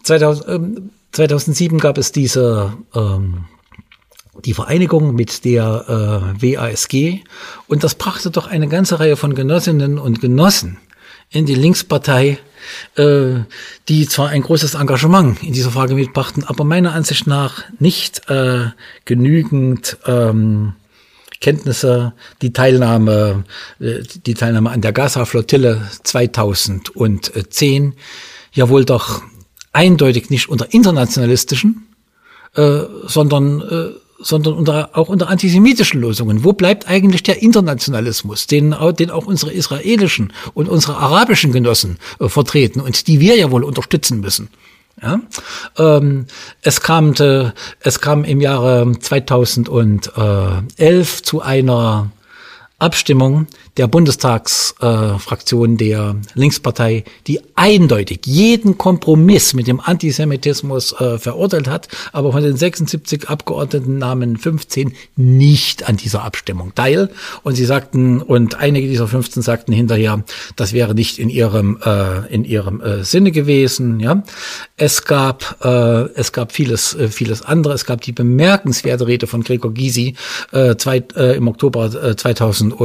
2000, 0.03 0.47
ähm, 0.47 0.89
2007 1.17 1.79
gab 1.79 1.97
es 1.97 2.11
diese 2.11 2.77
ähm, 2.93 3.45
die 4.45 4.53
Vereinigung 4.53 5.15
mit 5.15 5.45
der 5.45 6.35
äh, 6.39 6.55
WASG 6.55 7.21
und 7.67 7.83
das 7.83 7.95
brachte 7.95 8.29
doch 8.29 8.45
eine 8.45 8.67
ganze 8.67 8.99
Reihe 8.99 9.17
von 9.17 9.33
Genossinnen 9.33 9.97
und 9.97 10.21
Genossen 10.21 10.77
in 11.31 11.47
die 11.47 11.55
Linkspartei, 11.55 12.37
äh, 12.97 13.39
die 13.89 14.07
zwar 14.07 14.29
ein 14.29 14.43
großes 14.43 14.75
Engagement 14.75 15.41
in 15.41 15.53
dieser 15.53 15.71
Frage 15.71 15.95
mitbrachten, 15.95 16.43
aber 16.43 16.63
meiner 16.63 16.93
Ansicht 16.93 17.25
nach 17.25 17.63
nicht 17.79 18.29
äh, 18.29 18.67
genügend 19.05 19.97
ähm, 20.05 20.73
Kenntnisse, 21.41 22.13
die 22.43 22.53
Teilnahme, 22.53 23.43
äh, 23.79 24.03
die 24.23 24.35
Teilnahme 24.35 24.69
an 24.69 24.81
der 24.81 24.93
Gaza-Flottille 24.93 25.81
2010 26.03 27.95
ja 28.53 28.69
wohl 28.69 28.85
doch 28.85 29.23
eindeutig 29.77 30.29
nicht 30.31 30.49
unter 30.49 30.73
internationalistischen, 30.73 31.85
äh, 32.55 32.79
sondern 33.05 33.61
äh, 33.61 33.91
sondern 34.19 34.55
unter, 34.55 34.89
auch 34.93 35.09
unter 35.09 35.29
antisemitischen 35.29 36.01
Lösungen. 36.01 36.43
Wo 36.43 36.53
bleibt 36.53 36.87
eigentlich 36.87 37.21
der 37.21 37.43
Internationalismus, 37.43 38.47
den, 38.47 38.75
den 38.97 39.11
auch 39.11 39.27
unsere 39.27 39.53
israelischen 39.53 40.33
und 40.55 40.67
unsere 40.67 40.97
arabischen 40.97 41.51
Genossen 41.51 41.99
äh, 42.19 42.27
vertreten 42.27 42.81
und 42.81 43.05
die 43.05 43.19
wir 43.19 43.35
ja 43.35 43.51
wohl 43.51 43.63
unterstützen 43.63 44.19
müssen? 44.19 44.49
Ja? 44.99 45.19
Ähm, 45.77 46.25
es, 46.63 46.81
kam, 46.81 47.13
äh, 47.19 47.51
es 47.81 48.01
kam 48.01 48.23
im 48.23 48.41
Jahre 48.41 48.91
2011 48.99 51.21
zu 51.21 51.43
einer 51.43 52.09
Abstimmung 52.79 53.45
der 53.77 53.87
Bundestagsfraktion 53.87 55.73
äh, 55.73 55.77
der 55.77 56.15
Linkspartei, 56.33 57.03
die 57.27 57.39
eindeutig 57.55 58.21
jeden 58.25 58.77
Kompromiss 58.77 59.53
mit 59.53 59.67
dem 59.67 59.79
Antisemitismus 59.79 60.93
äh, 60.99 61.17
verurteilt 61.17 61.67
hat, 61.67 61.87
aber 62.11 62.31
von 62.31 62.43
den 62.43 62.57
76 62.57 63.29
Abgeordneten 63.29 63.97
nahmen 63.97 64.37
15 64.37 64.93
nicht 65.15 65.87
an 65.87 65.97
dieser 65.97 66.23
Abstimmung 66.23 66.73
teil. 66.75 67.09
Und 67.43 67.55
sie 67.55 67.65
sagten, 67.65 68.21
und 68.21 68.55
einige 68.55 68.87
dieser 68.87 69.07
15 69.07 69.43
sagten 69.43 69.71
hinterher, 69.73 70.23
das 70.55 70.73
wäre 70.73 70.95
nicht 70.95 71.19
in 71.19 71.29
ihrem, 71.29 71.79
äh, 71.83 72.27
in 72.33 72.43
ihrem 72.43 72.81
äh, 72.81 73.03
Sinne 73.03 73.31
gewesen. 73.31 73.99
Ja, 73.99 74.23
Es 74.75 75.05
gab, 75.05 75.63
äh, 75.63 76.09
es 76.13 76.31
gab 76.31 76.51
vieles, 76.51 76.93
äh, 76.95 77.09
vieles 77.09 77.41
andere. 77.41 77.73
Es 77.73 77.85
gab 77.85 78.01
die 78.01 78.11
bemerkenswerte 78.11 79.07
Rede 79.07 79.27
von 79.27 79.43
Gregor 79.43 79.73
Gysi 79.73 80.15
äh, 80.51 80.75
zwei, 80.75 81.03
äh, 81.15 81.35
im 81.35 81.47
Oktober 81.47 81.85
äh, 82.03 82.15
2000 82.15 82.79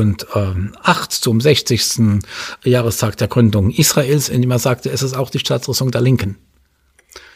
2008 0.82 1.12
zum 1.12 1.40
60. 1.40 2.22
Jahrestag 2.64 3.16
der 3.16 3.28
Gründung 3.28 3.70
Israels, 3.70 4.28
in 4.28 4.42
dem 4.42 4.50
er 4.50 4.58
sagte, 4.58 4.90
es 4.90 5.02
ist 5.02 5.14
auch 5.14 5.30
die 5.30 5.38
Staatsräson 5.38 5.90
der 5.90 6.00
Linken, 6.00 6.38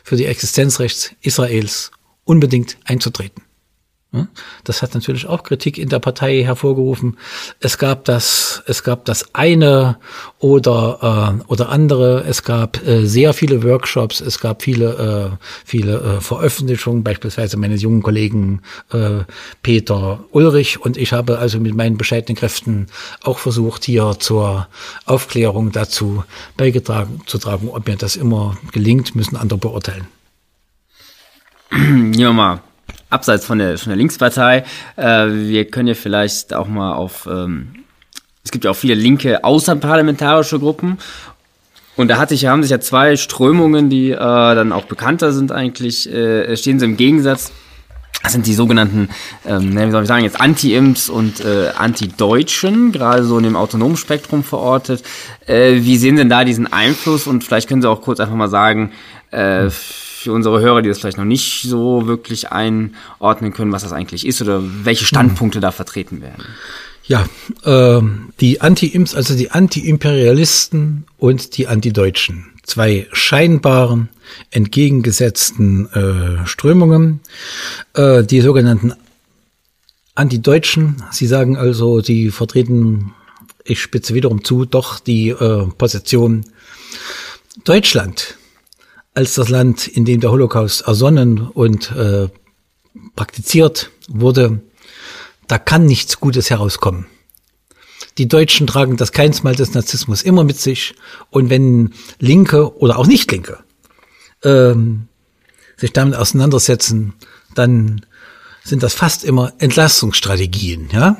für 0.02 0.16
die 0.16 0.26
Existenzrechts 0.26 1.12
Israels 1.20 1.90
unbedingt 2.24 2.76
einzutreten. 2.84 3.42
Das 4.64 4.82
hat 4.82 4.94
natürlich 4.94 5.26
auch 5.26 5.42
Kritik 5.42 5.78
in 5.78 5.88
der 5.88 5.98
Partei 5.98 6.42
hervorgerufen. 6.42 7.16
Es 7.60 7.76
gab 7.76 8.04
das, 8.04 8.62
es 8.66 8.82
gab 8.82 9.04
das 9.04 9.34
eine 9.34 9.98
oder 10.38 11.40
äh, 11.40 11.44
oder 11.48 11.68
andere. 11.68 12.24
Es 12.24 12.42
gab 12.42 12.84
äh, 12.86 13.04
sehr 13.06 13.34
viele 13.34 13.62
Workshops. 13.62 14.20
Es 14.20 14.40
gab 14.40 14.62
viele 14.62 15.36
äh, 15.40 15.44
viele 15.64 16.00
äh, 16.00 16.20
Veröffentlichungen, 16.20 17.04
beispielsweise 17.04 17.56
meines 17.56 17.82
jungen 17.82 18.02
Kollegen 18.02 18.62
äh, 18.90 19.24
Peter 19.62 20.20
Ulrich 20.30 20.80
und 20.80 20.96
ich 20.96 21.12
habe 21.12 21.38
also 21.38 21.60
mit 21.60 21.74
meinen 21.74 21.98
bescheidenen 21.98 22.36
Kräften 22.36 22.86
auch 23.22 23.38
versucht, 23.38 23.84
hier 23.84 24.16
zur 24.18 24.68
Aufklärung 25.04 25.72
dazu 25.72 26.24
beigetragen 26.56 27.22
zu 27.26 27.38
tragen. 27.38 27.68
Ob 27.68 27.86
mir 27.86 27.96
das 27.96 28.16
immer 28.16 28.56
gelingt, 28.72 29.14
müssen 29.14 29.36
andere 29.36 29.58
beurteilen. 29.58 30.06
Ja, 32.16 32.32
mal 32.32 32.60
abseits 33.10 33.44
von 33.44 33.58
der, 33.58 33.78
von 33.78 33.90
der 33.90 33.96
Linkspartei. 33.96 34.64
Äh, 34.96 35.26
wir 35.30 35.64
können 35.66 35.88
ja 35.88 35.94
vielleicht 35.94 36.54
auch 36.54 36.68
mal 36.68 36.94
auf, 36.94 37.28
ähm, 37.30 37.84
es 38.44 38.50
gibt 38.50 38.64
ja 38.64 38.70
auch 38.70 38.76
viele 38.76 38.94
linke 38.94 39.44
außerparlamentarische 39.44 40.58
Gruppen. 40.58 40.98
Und 41.96 42.08
da 42.08 42.18
hat 42.18 42.28
sich, 42.28 42.44
haben 42.46 42.62
sich 42.62 42.70
ja 42.70 42.80
zwei 42.80 43.16
Strömungen, 43.16 43.88
die 43.88 44.10
äh, 44.10 44.16
dann 44.18 44.72
auch 44.72 44.84
bekannter 44.84 45.32
sind 45.32 45.50
eigentlich, 45.50 46.12
äh, 46.12 46.56
stehen 46.56 46.78
sie 46.78 46.84
im 46.84 46.96
Gegensatz. 46.96 47.52
Das 48.22 48.32
sind 48.32 48.46
die 48.46 48.54
sogenannten, 48.54 49.08
ähm, 49.46 49.76
wie 49.76 49.90
soll 49.90 50.02
ich 50.02 50.08
sagen, 50.08 50.24
jetzt 50.24 50.40
Anti-Imps 50.40 51.08
und 51.08 51.44
äh, 51.44 51.70
Anti-Deutschen, 51.76 52.90
gerade 52.90 53.24
so 53.24 53.38
in 53.38 53.44
dem 53.44 53.56
autonomen 53.56 53.96
Spektrum 53.96 54.42
verortet. 54.42 55.02
Äh, 55.46 55.76
wie 55.82 55.96
sehen 55.96 56.16
denn 56.16 56.28
da 56.28 56.44
diesen 56.44 56.70
Einfluss? 56.72 57.26
Und 57.26 57.44
vielleicht 57.44 57.68
können 57.68 57.82
Sie 57.82 57.88
auch 57.88 58.02
kurz 58.02 58.18
einfach 58.18 58.34
mal 58.34 58.48
sagen, 58.48 58.92
äh, 59.30 59.68
für 60.26 60.32
unsere 60.32 60.60
Hörer, 60.60 60.82
die 60.82 60.88
das 60.88 60.98
vielleicht 60.98 61.18
noch 61.18 61.24
nicht 61.24 61.62
so 61.62 62.08
wirklich 62.08 62.50
einordnen 62.50 63.52
können, 63.52 63.70
was 63.70 63.84
das 63.84 63.92
eigentlich 63.92 64.26
ist 64.26 64.42
oder 64.42 64.60
welche 64.82 65.04
Standpunkte 65.04 65.60
da 65.60 65.70
vertreten 65.70 66.20
werden. 66.20 66.44
Ja, 67.04 67.28
äh, 67.62 68.02
die 68.40 68.60
Anti-Imps, 68.60 69.14
also 69.14 69.36
die 69.36 69.52
Anti-Imperialisten 69.52 71.04
und 71.16 71.56
die 71.56 71.68
Anti-Deutschen. 71.68 72.46
Zwei 72.64 73.06
scheinbaren, 73.12 74.08
entgegengesetzten 74.50 75.86
äh, 75.92 76.44
Strömungen. 76.44 77.20
Äh, 77.94 78.24
die 78.24 78.40
sogenannten 78.40 78.94
Anti-Deutschen, 80.16 81.04
sie 81.12 81.28
sagen 81.28 81.56
also, 81.56 82.00
sie 82.00 82.32
vertreten, 82.32 83.12
ich 83.62 83.80
spitze 83.80 84.12
wiederum 84.14 84.42
zu, 84.42 84.64
doch 84.64 84.98
die 84.98 85.28
äh, 85.28 85.66
Position 85.78 86.44
Deutschland 87.62 88.36
als 89.16 89.34
das 89.34 89.48
Land, 89.48 89.88
in 89.88 90.04
dem 90.04 90.20
der 90.20 90.30
Holocaust 90.30 90.82
ersonnen 90.82 91.40
und 91.40 91.90
äh, 91.92 92.28
praktiziert 93.16 93.90
wurde, 94.08 94.60
da 95.48 95.58
kann 95.58 95.86
nichts 95.86 96.20
Gutes 96.20 96.50
herauskommen. 96.50 97.06
Die 98.18 98.28
Deutschen 98.28 98.66
tragen 98.66 98.96
das 98.96 99.12
Keinsmal 99.12 99.54
des 99.54 99.72
Narzissmus 99.72 100.22
immer 100.22 100.44
mit 100.44 100.58
sich. 100.58 100.94
Und 101.30 101.48
wenn 101.48 101.94
Linke 102.18 102.76
oder 102.78 102.98
auch 102.98 103.06
Nicht-Linke 103.06 103.58
ähm, 104.42 105.08
sich 105.76 105.92
damit 105.92 106.14
auseinandersetzen, 106.16 107.14
dann 107.54 108.04
sind 108.64 108.82
das 108.82 108.94
fast 108.94 109.24
immer 109.24 109.54
Entlastungsstrategien, 109.58 110.88
ja 110.92 111.16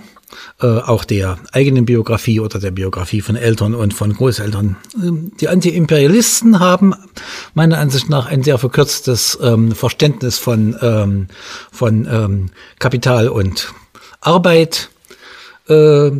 äh, 0.60 0.66
auch 0.66 1.04
der 1.04 1.38
eigenen 1.52 1.84
Biografie 1.84 2.40
oder 2.40 2.58
der 2.58 2.70
Biografie 2.70 3.20
von 3.20 3.36
Eltern 3.36 3.74
und 3.74 3.94
von 3.94 4.12
Großeltern. 4.12 4.76
Ähm, 4.94 5.32
die 5.40 5.48
Antiimperialisten 5.48 6.58
haben 6.60 6.94
meiner 7.54 7.78
Ansicht 7.78 8.08
nach 8.08 8.26
ein 8.26 8.42
sehr 8.42 8.58
verkürztes 8.58 9.38
ähm, 9.40 9.72
Verständnis 9.72 10.38
von, 10.38 10.76
ähm, 10.80 11.28
von 11.70 12.08
ähm, 12.10 12.50
Kapital 12.78 13.28
und 13.28 13.72
Arbeit. 14.20 14.90
Äh, 15.68 16.10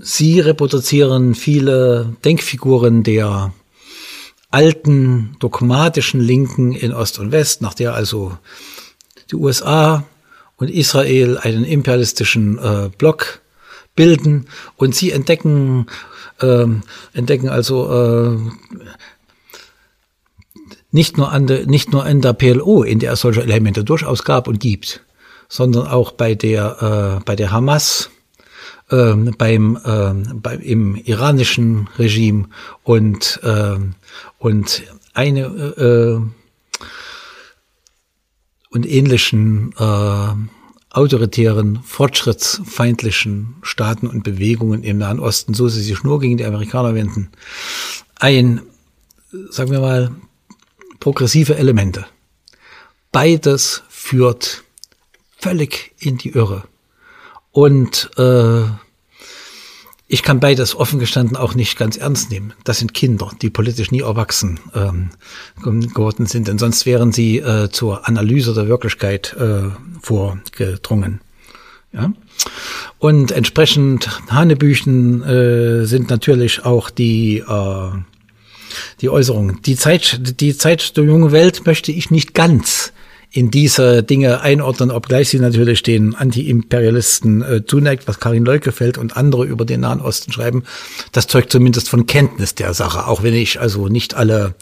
sie 0.00 0.40
reproduzieren 0.40 1.34
viele 1.34 2.16
Denkfiguren 2.24 3.02
der 3.02 3.52
alten 4.50 5.36
dogmatischen 5.40 6.20
Linken 6.20 6.72
in 6.72 6.92
Ost 6.92 7.18
und 7.18 7.32
West, 7.32 7.62
nach 7.62 7.74
der 7.74 7.94
also 7.94 8.36
die 9.30 9.36
USA 9.36 10.04
und 10.56 10.70
Israel 10.70 11.38
einen 11.38 11.64
imperialistischen 11.64 12.58
äh, 12.58 12.90
Block 12.96 13.40
bilden 13.94 14.46
und 14.76 14.94
sie 14.94 15.10
entdecken 15.10 15.86
äh, 16.40 16.66
entdecken 17.12 17.48
also 17.48 17.90
äh, 17.90 18.38
nicht 20.90 21.16
nur 21.16 21.32
an 21.32 21.46
der, 21.46 21.66
nicht 21.66 21.92
nur 21.92 22.06
in 22.06 22.20
der 22.20 22.34
PLO, 22.34 22.82
in 22.82 22.98
der 22.98 23.12
es 23.12 23.20
solche 23.20 23.42
Elemente 23.42 23.82
durchaus 23.82 24.24
gab 24.24 24.46
und 24.46 24.60
gibt, 24.60 25.00
sondern 25.48 25.86
auch 25.86 26.12
bei 26.12 26.34
der 26.34 27.18
äh, 27.20 27.24
bei 27.24 27.34
der 27.34 27.50
Hamas, 27.50 28.10
äh, 28.90 29.14
beim, 29.14 29.78
äh, 29.84 30.34
beim 30.34 30.60
im 30.60 30.96
iranischen 30.96 31.88
Regime 31.98 32.48
und 32.84 33.40
äh, 33.42 33.76
und 34.38 34.82
eine 35.14 35.40
äh, 35.40 36.41
und 38.72 38.86
ähnlichen 38.86 39.72
äh, 39.78 40.34
autoritären, 40.90 41.82
fortschrittsfeindlichen 41.84 43.56
Staaten 43.62 44.06
und 44.06 44.24
Bewegungen 44.24 44.82
im 44.82 44.98
Nahen 44.98 45.20
Osten, 45.20 45.54
so 45.54 45.68
sie 45.68 45.82
sich 45.82 46.02
nur 46.02 46.20
gegen 46.20 46.36
die 46.36 46.44
Amerikaner 46.44 46.94
wenden, 46.94 47.30
ein, 48.16 48.60
sagen 49.50 49.70
wir 49.70 49.80
mal, 49.80 50.10
progressive 51.00 51.56
Elemente. 51.56 52.06
Beides 53.10 53.82
führt 53.88 54.64
völlig 55.38 55.92
in 55.98 56.18
die 56.18 56.30
Irre. 56.30 56.64
Und 57.50 58.10
äh, 58.16 58.62
ich 60.12 60.22
kann 60.22 60.40
beides 60.40 60.74
offen 60.74 60.98
gestanden 60.98 61.38
auch 61.38 61.54
nicht 61.54 61.78
ganz 61.78 61.96
ernst 61.96 62.30
nehmen. 62.30 62.52
Das 62.64 62.78
sind 62.78 62.92
Kinder, 62.92 63.30
die 63.40 63.48
politisch 63.48 63.90
nie 63.90 64.02
erwachsen 64.02 64.60
ähm, 64.74 65.08
geworden 65.62 66.26
sind, 66.26 66.48
denn 66.48 66.58
sonst 66.58 66.84
wären 66.84 67.12
sie 67.12 67.38
äh, 67.38 67.70
zur 67.70 68.06
Analyse 68.06 68.52
der 68.52 68.68
Wirklichkeit 68.68 69.34
äh, 69.40 69.70
vorgedrungen. 70.02 71.22
Ja? 71.94 72.12
Und 72.98 73.32
entsprechend 73.32 74.10
Hanebüchen 74.30 75.22
äh, 75.22 75.86
sind 75.86 76.10
natürlich 76.10 76.62
auch 76.62 76.90
die 76.90 77.38
äh, 77.38 77.90
die 79.00 79.08
Äußerungen. 79.08 79.62
Die 79.62 79.76
Zeit, 79.76 80.40
die 80.42 80.54
Zeit 80.54 80.94
der 80.98 81.04
jungen 81.04 81.32
Welt 81.32 81.64
möchte 81.64 81.90
ich 81.90 82.10
nicht 82.10 82.34
ganz 82.34 82.92
in 83.32 83.50
diese 83.50 84.02
Dinge 84.02 84.42
einordnen, 84.42 84.90
obgleich 84.90 85.30
sie 85.30 85.38
natürlich 85.38 85.82
den 85.82 86.14
Anti-Imperialisten 86.14 87.42
äh, 87.42 87.64
zuneigt, 87.64 88.06
was 88.06 88.20
Karin 88.20 88.44
Leukefeld 88.44 88.98
und 88.98 89.16
andere 89.16 89.46
über 89.46 89.64
den 89.64 89.80
Nahen 89.80 90.02
Osten 90.02 90.32
schreiben. 90.32 90.64
Das 91.12 91.28
zeugt 91.28 91.50
zumindest 91.50 91.88
von 91.88 92.06
Kenntnis 92.06 92.54
der 92.54 92.74
Sache, 92.74 93.06
auch 93.06 93.22
wenn 93.22 93.32
ich 93.32 93.58
also 93.58 93.88
nicht 93.88 94.14
alle, 94.14 94.54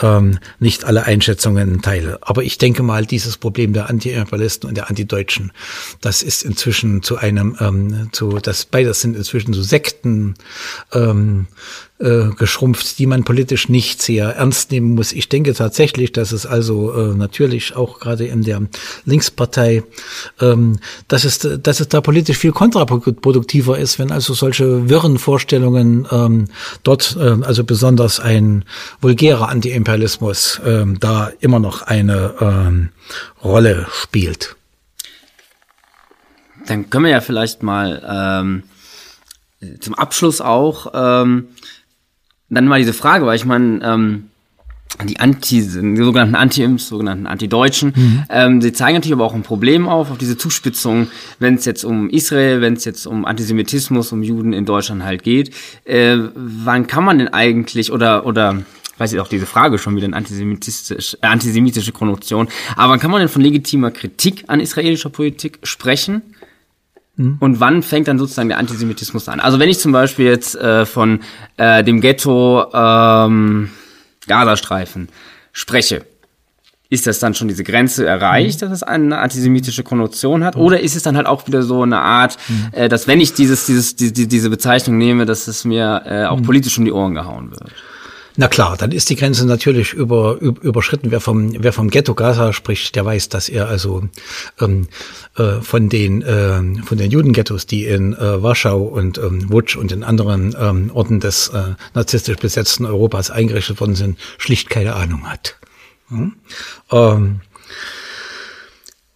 ähm, 0.00 0.38
nicht 0.58 0.84
alle 0.84 1.04
Einschätzungen 1.04 1.82
teile. 1.82 2.18
Aber 2.22 2.42
ich 2.42 2.56
denke 2.56 2.82
mal, 2.82 3.04
dieses 3.04 3.36
Problem 3.36 3.74
der 3.74 3.90
Anti-Imperialisten 3.90 4.66
und 4.66 4.76
der 4.76 4.88
Anti-Deutschen, 4.88 5.52
das 6.00 6.22
ist 6.22 6.42
inzwischen 6.42 7.02
zu 7.02 7.18
einem, 7.18 7.54
ähm, 7.60 8.08
zu, 8.12 8.38
das 8.38 8.64
beides 8.64 9.02
sind 9.02 9.14
inzwischen 9.14 9.52
zu 9.52 9.62
Sekten, 9.62 10.36
ähm, 10.94 11.48
äh, 11.98 12.28
geschrumpft, 12.36 12.98
die 12.98 13.06
man 13.06 13.24
politisch 13.24 13.68
nicht 13.68 14.02
sehr 14.02 14.36
ernst 14.36 14.70
nehmen 14.70 14.94
muss. 14.94 15.12
Ich 15.12 15.28
denke 15.28 15.54
tatsächlich, 15.54 16.12
dass 16.12 16.32
es 16.32 16.44
also 16.44 16.92
äh, 16.92 17.14
natürlich 17.14 17.74
auch 17.74 18.00
gerade 18.00 18.26
in 18.26 18.42
der 18.42 18.62
Linkspartei, 19.04 19.82
ähm, 20.40 20.78
dass 21.08 21.24
es, 21.24 21.38
dass 21.38 21.80
es 21.80 21.88
da 21.88 22.00
politisch 22.00 22.36
viel 22.36 22.52
kontraproduktiver 22.52 23.78
ist, 23.78 23.98
wenn 23.98 24.12
also 24.12 24.34
solche 24.34 24.90
wirren 24.90 25.18
Vorstellungen 25.18 26.06
ähm, 26.10 26.48
dort, 26.82 27.16
äh, 27.18 27.36
also 27.42 27.64
besonders 27.64 28.20
ein 28.20 28.64
vulgärer 29.00 29.48
Antiimperialismus, 29.48 30.58
äh, 30.58 30.84
da 31.00 31.30
immer 31.40 31.60
noch 31.60 31.82
eine 31.82 32.90
äh, 33.40 33.42
Rolle 33.42 33.86
spielt. 33.90 34.56
Dann 36.66 36.90
können 36.90 37.04
wir 37.04 37.12
ja 37.12 37.20
vielleicht 37.20 37.62
mal 37.62 38.02
ähm, 38.06 38.64
zum 39.80 39.94
Abschluss 39.94 40.40
auch 40.40 40.92
ähm, 40.94 41.48
dann 42.48 42.66
mal 42.66 42.78
diese 42.78 42.92
Frage, 42.92 43.26
weil 43.26 43.36
ich 43.36 43.44
meine, 43.44 43.80
ähm, 43.82 44.24
die 45.04 45.20
Anti, 45.20 45.60
die 45.60 45.96
sogenannten 45.96 46.34
Anti-Imps, 46.34 46.88
sogenannten 46.88 47.26
Anti-Deutschen, 47.26 47.92
mhm. 47.94 48.22
ähm, 48.30 48.62
sie 48.62 48.72
zeigen 48.72 48.94
natürlich 48.94 49.14
aber 49.14 49.24
auch 49.24 49.34
ein 49.34 49.42
Problem 49.42 49.88
auf, 49.88 50.10
auf 50.10 50.18
diese 50.18 50.38
Zuspitzung, 50.38 51.08
wenn 51.38 51.54
es 51.54 51.64
jetzt 51.64 51.84
um 51.84 52.08
Israel, 52.08 52.60
wenn 52.60 52.74
es 52.74 52.84
jetzt 52.84 53.06
um 53.06 53.24
Antisemitismus, 53.24 54.12
um 54.12 54.22
Juden 54.22 54.52
in 54.52 54.64
Deutschland 54.64 55.04
halt 55.04 55.22
geht. 55.22 55.50
Äh, 55.84 56.16
wann 56.34 56.86
kann 56.86 57.04
man 57.04 57.18
denn 57.18 57.28
eigentlich, 57.28 57.92
oder, 57.92 58.24
oder, 58.26 58.62
weiß 58.98 59.12
ich 59.12 59.20
auch 59.20 59.28
diese 59.28 59.44
Frage 59.44 59.78
schon 59.78 59.96
wieder, 59.96 60.06
eine 60.06 60.16
antisemitisch, 60.16 61.16
äh, 61.20 61.26
antisemitische 61.26 61.92
Konnotation, 61.92 62.48
aber 62.76 62.92
wann 62.92 63.00
kann 63.00 63.10
man 63.10 63.20
denn 63.20 63.28
von 63.28 63.42
legitimer 63.42 63.90
Kritik 63.90 64.44
an 64.46 64.60
israelischer 64.60 65.10
Politik 65.10 65.58
sprechen? 65.64 66.22
Mhm. 67.16 67.36
Und 67.40 67.60
wann 67.60 67.82
fängt 67.82 68.08
dann 68.08 68.18
sozusagen 68.18 68.48
der 68.48 68.58
Antisemitismus 68.58 69.28
an? 69.28 69.40
Also 69.40 69.58
wenn 69.58 69.68
ich 69.68 69.78
zum 69.78 69.92
Beispiel 69.92 70.26
jetzt 70.26 70.54
äh, 70.54 70.86
von 70.86 71.20
äh, 71.56 71.82
dem 71.82 72.00
Ghetto 72.00 72.66
ähm, 72.72 73.70
Gazastreifen 74.26 75.08
spreche, 75.52 76.04
ist 76.88 77.06
das 77.06 77.18
dann 77.18 77.34
schon 77.34 77.48
diese 77.48 77.64
Grenze 77.64 78.06
erreicht, 78.06 78.60
mhm. 78.60 78.66
dass 78.66 78.72
es 78.72 78.82
eine 78.82 79.18
antisemitische 79.18 79.82
Konnotation 79.82 80.44
hat? 80.44 80.56
Mhm. 80.56 80.62
Oder 80.62 80.80
ist 80.80 80.94
es 80.94 81.02
dann 81.02 81.16
halt 81.16 81.26
auch 81.26 81.46
wieder 81.46 81.62
so 81.62 81.82
eine 81.82 82.00
Art, 82.00 82.36
mhm. 82.48 82.68
äh, 82.72 82.88
dass 82.88 83.08
wenn 83.08 83.20
ich 83.20 83.32
dieses, 83.32 83.66
dieses, 83.66 83.96
die, 83.96 84.12
diese 84.12 84.50
Bezeichnung 84.50 84.98
nehme, 84.98 85.26
dass 85.26 85.48
es 85.48 85.64
mir 85.64 86.02
äh, 86.06 86.24
auch 86.26 86.40
politisch 86.42 86.78
um 86.78 86.84
die 86.84 86.92
Ohren 86.92 87.14
gehauen 87.14 87.50
wird? 87.50 87.72
Na 88.36 88.48
klar, 88.48 88.76
dann 88.76 88.92
ist 88.92 89.08
die 89.08 89.16
Grenze 89.16 89.46
natürlich 89.46 89.94
über, 89.94 90.38
überschritten. 90.40 91.10
Wer 91.10 91.20
vom, 91.20 91.52
wer 91.62 91.72
vom 91.72 91.88
Ghetto 91.88 92.14
Gaza 92.14 92.52
spricht, 92.52 92.94
der 92.94 93.04
weiß, 93.04 93.30
dass 93.30 93.48
er 93.48 93.68
also 93.68 94.08
ähm, 94.60 94.88
äh, 95.36 95.60
von 95.62 95.88
den 95.88 96.22
äh, 96.22 96.82
von 96.82 96.98
den 96.98 97.10
Judenghettos, 97.10 97.66
die 97.66 97.86
in 97.86 98.12
äh, 98.12 98.42
Warschau 98.42 98.82
und 98.82 99.16
ähm, 99.18 99.50
Wutsch 99.50 99.76
und 99.76 99.90
in 99.90 100.04
anderen 100.04 100.54
ähm, 100.58 100.90
Orten 100.92 101.20
des 101.20 101.48
äh, 101.48 101.74
narzisstisch 101.94 102.36
besetzten 102.36 102.84
Europas 102.84 103.30
eingerichtet 103.30 103.80
worden 103.80 103.94
sind, 103.94 104.18
schlicht 104.36 104.68
keine 104.68 104.94
Ahnung 104.94 105.26
hat. 105.26 105.56
Hm? 106.08 106.34
Ähm, 106.92 107.40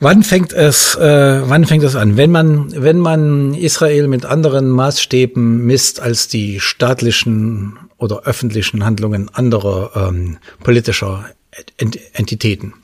Wann 0.02 0.22
fängt 0.22 0.54
es, 0.54 0.94
äh, 0.94 1.42
wann 1.44 1.66
fängt 1.66 1.84
es 1.84 1.94
an? 1.94 2.16
Wenn 2.16 2.30
man, 2.30 2.72
wenn 2.74 2.98
man 2.98 3.52
Israel 3.52 4.08
mit 4.08 4.24
anderen 4.24 4.70
Maßstäben 4.70 5.66
misst 5.66 6.00
als 6.00 6.26
die 6.26 6.58
staatlichen 6.58 7.76
oder 8.00 8.24
öffentlichen 8.24 8.84
Handlungen 8.84 9.28
anderer 9.28 9.92
ähm, 9.94 10.38
politischer 10.62 11.26
Ent 11.76 11.98
Entitäten. 12.12 12.74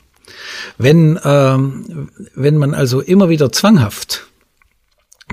Wenn, 0.77 1.19
ähm, 1.23 2.09
wenn 2.35 2.57
man 2.57 2.73
also 2.73 3.01
immer 3.01 3.29
wieder 3.29 3.51
zwanghaft 3.51 4.27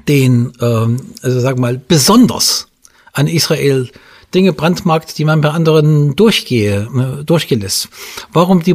den, 0.09 0.53
ähm, 0.61 0.97
also 1.23 1.41
sag 1.41 1.59
mal, 1.59 1.79
besonders 1.79 2.69
an 3.13 3.27
Israel 3.27 3.91
Dinge 4.35 4.53
brandmarkt, 4.53 5.17
die 5.19 5.25
man 5.25 5.41
bei 5.41 5.51
anderen 5.51 6.17
durchgehe, 6.17 6.89
äh, 7.21 7.25
durchgehen 7.25 7.61
lässt. 7.61 7.89
Warum 8.33 8.63
die, 8.63 8.75